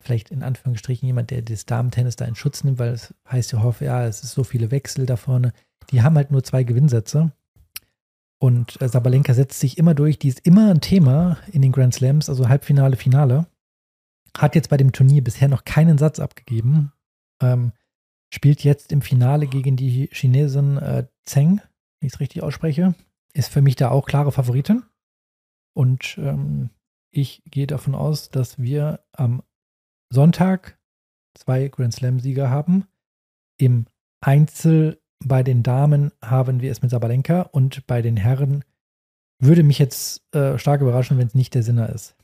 vielleicht 0.00 0.30
in 0.30 0.44
Anführungsstrichen 0.44 1.06
jemand, 1.06 1.30
der 1.30 1.42
das 1.42 1.66
Damen-Tennis 1.66 2.16
da 2.16 2.24
in 2.24 2.36
Schutz 2.36 2.62
nimmt, 2.62 2.78
weil 2.78 2.92
es 2.92 3.14
heißt 3.28 3.52
ja 3.52 3.62
hoffe, 3.62 3.84
ja, 3.84 4.06
es 4.06 4.22
ist 4.22 4.32
so 4.32 4.44
viele 4.44 4.70
Wechsel 4.70 5.06
da 5.06 5.16
vorne. 5.16 5.52
Die 5.90 6.02
haben 6.02 6.16
halt 6.16 6.30
nur 6.30 6.44
zwei 6.44 6.62
Gewinnsätze. 6.62 7.32
Und 8.38 8.80
äh, 8.80 8.88
Sabalenka 8.88 9.34
setzt 9.34 9.58
sich 9.58 9.78
immer 9.78 9.94
durch. 9.94 10.18
Die 10.18 10.28
ist 10.28 10.40
immer 10.46 10.70
ein 10.70 10.80
Thema 10.80 11.38
in 11.50 11.62
den 11.62 11.72
Grand 11.72 11.94
Slams, 11.94 12.28
also 12.28 12.48
Halbfinale, 12.48 12.96
Finale. 12.96 13.46
Hat 14.36 14.54
jetzt 14.54 14.68
bei 14.68 14.76
dem 14.76 14.92
Turnier 14.92 15.22
bisher 15.22 15.48
noch 15.48 15.64
keinen 15.64 15.98
Satz 15.98 16.20
abgegeben. 16.20 16.92
Ähm, 17.42 17.72
spielt 18.32 18.64
jetzt 18.64 18.92
im 18.92 19.02
Finale 19.02 19.46
gegen 19.46 19.76
die 19.76 20.08
Chinesin 20.12 20.78
äh, 20.78 21.06
Zheng, 21.24 21.60
wenn 22.00 22.06
ich 22.06 22.14
es 22.14 22.20
richtig 22.20 22.42
ausspreche. 22.42 22.94
Ist 23.34 23.52
für 23.52 23.62
mich 23.62 23.76
da 23.76 23.90
auch 23.90 24.06
klare 24.06 24.32
Favoritin. 24.32 24.84
Und 25.74 26.16
ähm, 26.18 26.70
ich 27.10 27.42
gehe 27.44 27.66
davon 27.66 27.94
aus, 27.94 28.30
dass 28.30 28.58
wir 28.58 29.04
am 29.12 29.42
Sonntag 30.10 30.78
zwei 31.34 31.68
Grand 31.68 31.94
Slam-Sieger 31.94 32.50
haben. 32.50 32.86
Im 33.58 33.86
Einzel 34.20 35.00
bei 35.24 35.42
den 35.42 35.62
Damen 35.62 36.12
haben 36.22 36.60
wir 36.60 36.72
es 36.72 36.82
mit 36.82 36.90
Sabalenka 36.90 37.42
und 37.42 37.86
bei 37.86 38.02
den 38.02 38.16
Herren 38.16 38.64
würde 39.38 39.62
mich 39.62 39.78
jetzt 39.78 40.22
äh, 40.34 40.58
stark 40.58 40.80
überraschen, 40.80 41.18
wenn 41.18 41.26
es 41.26 41.34
nicht 41.34 41.54
der 41.54 41.62
Sinner 41.62 41.88
ist. 41.90 42.16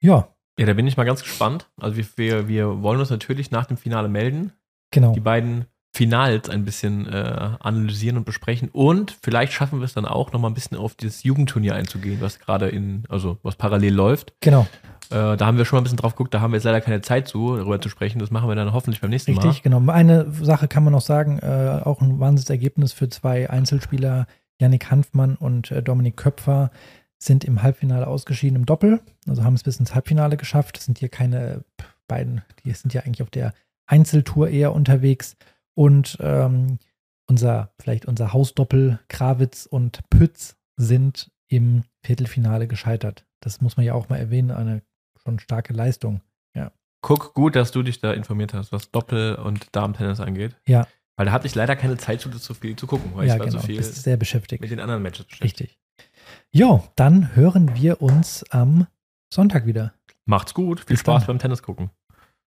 Ja, 0.00 0.34
ja, 0.58 0.66
da 0.66 0.74
bin 0.74 0.86
ich 0.86 0.96
mal 0.96 1.04
ganz 1.04 1.22
gespannt. 1.22 1.68
Also 1.80 1.96
wir, 1.96 2.06
wir, 2.16 2.48
wir 2.48 2.82
wollen 2.82 3.00
uns 3.00 3.10
natürlich 3.10 3.50
nach 3.50 3.66
dem 3.66 3.76
Finale 3.76 4.08
melden. 4.08 4.52
Genau. 4.90 5.12
Die 5.12 5.20
beiden 5.20 5.66
Finals 5.92 6.48
ein 6.48 6.64
bisschen 6.64 7.06
äh, 7.08 7.56
analysieren 7.60 8.16
und 8.16 8.24
besprechen. 8.24 8.68
Und 8.72 9.16
vielleicht 9.22 9.52
schaffen 9.52 9.80
wir 9.80 9.84
es 9.84 9.94
dann 9.94 10.06
auch, 10.06 10.32
noch 10.32 10.40
mal 10.40 10.48
ein 10.48 10.54
bisschen 10.54 10.76
auf 10.76 10.94
dieses 10.94 11.24
Jugendturnier 11.24 11.74
einzugehen, 11.74 12.20
was 12.20 12.38
gerade 12.38 12.68
in, 12.68 13.04
also 13.08 13.38
was 13.42 13.56
parallel 13.56 13.94
läuft. 13.94 14.34
Genau. 14.40 14.66
Äh, 15.10 15.36
da 15.36 15.46
haben 15.46 15.58
wir 15.58 15.64
schon 15.64 15.76
mal 15.76 15.80
ein 15.80 15.84
bisschen 15.84 15.98
drauf 15.98 16.14
geguckt, 16.14 16.32
da 16.32 16.40
haben 16.40 16.52
wir 16.52 16.58
jetzt 16.58 16.64
leider 16.64 16.80
keine 16.80 17.00
Zeit 17.00 17.26
zu, 17.26 17.56
darüber 17.56 17.80
zu 17.80 17.88
sprechen. 17.88 18.20
Das 18.20 18.30
machen 18.30 18.48
wir 18.48 18.54
dann 18.54 18.72
hoffentlich 18.72 19.00
beim 19.00 19.10
nächsten 19.10 19.32
Richtig, 19.32 19.44
Mal. 19.44 19.50
Richtig, 19.50 19.64
genau. 19.64 19.90
Eine 19.90 20.30
Sache 20.30 20.68
kann 20.68 20.84
man 20.84 20.92
noch 20.92 21.00
sagen, 21.00 21.40
äh, 21.40 21.80
auch 21.84 22.00
ein 22.00 22.20
Wahnsinnsergebnis 22.20 22.92
für 22.92 23.08
zwei 23.08 23.50
Einzelspieler, 23.50 24.26
Yannick 24.60 24.90
Hanfmann 24.90 25.34
und 25.34 25.72
äh, 25.72 25.82
Dominik 25.82 26.16
Köpfer 26.16 26.70
sind 27.22 27.44
im 27.44 27.62
Halbfinale 27.62 28.06
ausgeschieden 28.06 28.56
im 28.56 28.66
Doppel, 28.66 29.00
also 29.28 29.44
haben 29.44 29.54
es 29.54 29.62
bis 29.62 29.78
ins 29.78 29.94
Halbfinale 29.94 30.36
geschafft. 30.36 30.76
Das 30.76 30.86
sind 30.86 30.98
hier 30.98 31.10
keine 31.10 31.64
beiden, 32.08 32.42
die 32.64 32.72
sind 32.72 32.94
ja 32.94 33.02
eigentlich 33.02 33.22
auf 33.22 33.30
der 33.30 33.52
Einzeltour 33.86 34.48
eher 34.48 34.72
unterwegs. 34.72 35.36
Und 35.74 36.18
ähm, 36.20 36.78
unser, 37.28 37.72
vielleicht 37.78 38.06
unser 38.06 38.32
Hausdoppel 38.32 38.98
Krawitz 39.08 39.66
und 39.66 40.00
Pütz 40.10 40.56
sind 40.76 41.30
im 41.48 41.84
Viertelfinale 42.02 42.66
gescheitert. 42.66 43.26
Das 43.40 43.60
muss 43.60 43.76
man 43.76 43.86
ja 43.86 43.94
auch 43.94 44.08
mal 44.08 44.16
erwähnen, 44.16 44.50
eine 44.50 44.82
schon 45.22 45.38
starke 45.38 45.72
Leistung. 45.72 46.22
Ja. 46.54 46.72
Guck 47.02 47.34
gut, 47.34 47.54
dass 47.54 47.70
du 47.70 47.82
dich 47.82 48.00
da 48.00 48.12
informiert 48.12 48.54
hast, 48.54 48.72
was 48.72 48.90
Doppel- 48.90 49.36
und 49.36 49.68
Damen-Tennis 49.72 50.20
angeht. 50.20 50.56
Ja. 50.66 50.86
Weil 51.16 51.26
da 51.26 51.32
hatte 51.32 51.46
ich 51.46 51.54
leider 51.54 51.76
keine 51.76 51.98
Zeit, 51.98 52.20
so 52.22 52.54
viel 52.54 52.76
zu 52.76 52.86
gucken, 52.86 53.12
weil 53.14 53.26
ja, 53.28 53.34
ich 53.34 53.40
war 53.40 53.46
genau. 53.46 53.60
so 53.60 53.66
viel 53.66 53.76
Bist 53.76 54.02
sehr 54.02 54.16
beschäftigt. 54.16 54.62
mit 54.62 54.70
den 54.70 54.80
anderen 54.80 55.02
Matches 55.02 55.26
beschäftigt. 55.26 55.60
Richtig. 55.60 55.79
Jo, 56.52 56.84
dann 56.96 57.34
hören 57.36 57.74
wir 57.74 58.02
uns 58.02 58.44
am 58.50 58.86
Sonntag 59.32 59.66
wieder. 59.66 59.94
Macht's 60.24 60.54
gut. 60.54 60.80
Viel 60.80 60.86
Bis 60.94 61.00
Spaß 61.00 61.22
dann. 61.22 61.26
beim 61.26 61.38
Tennis 61.38 61.62
gucken. 61.62 61.90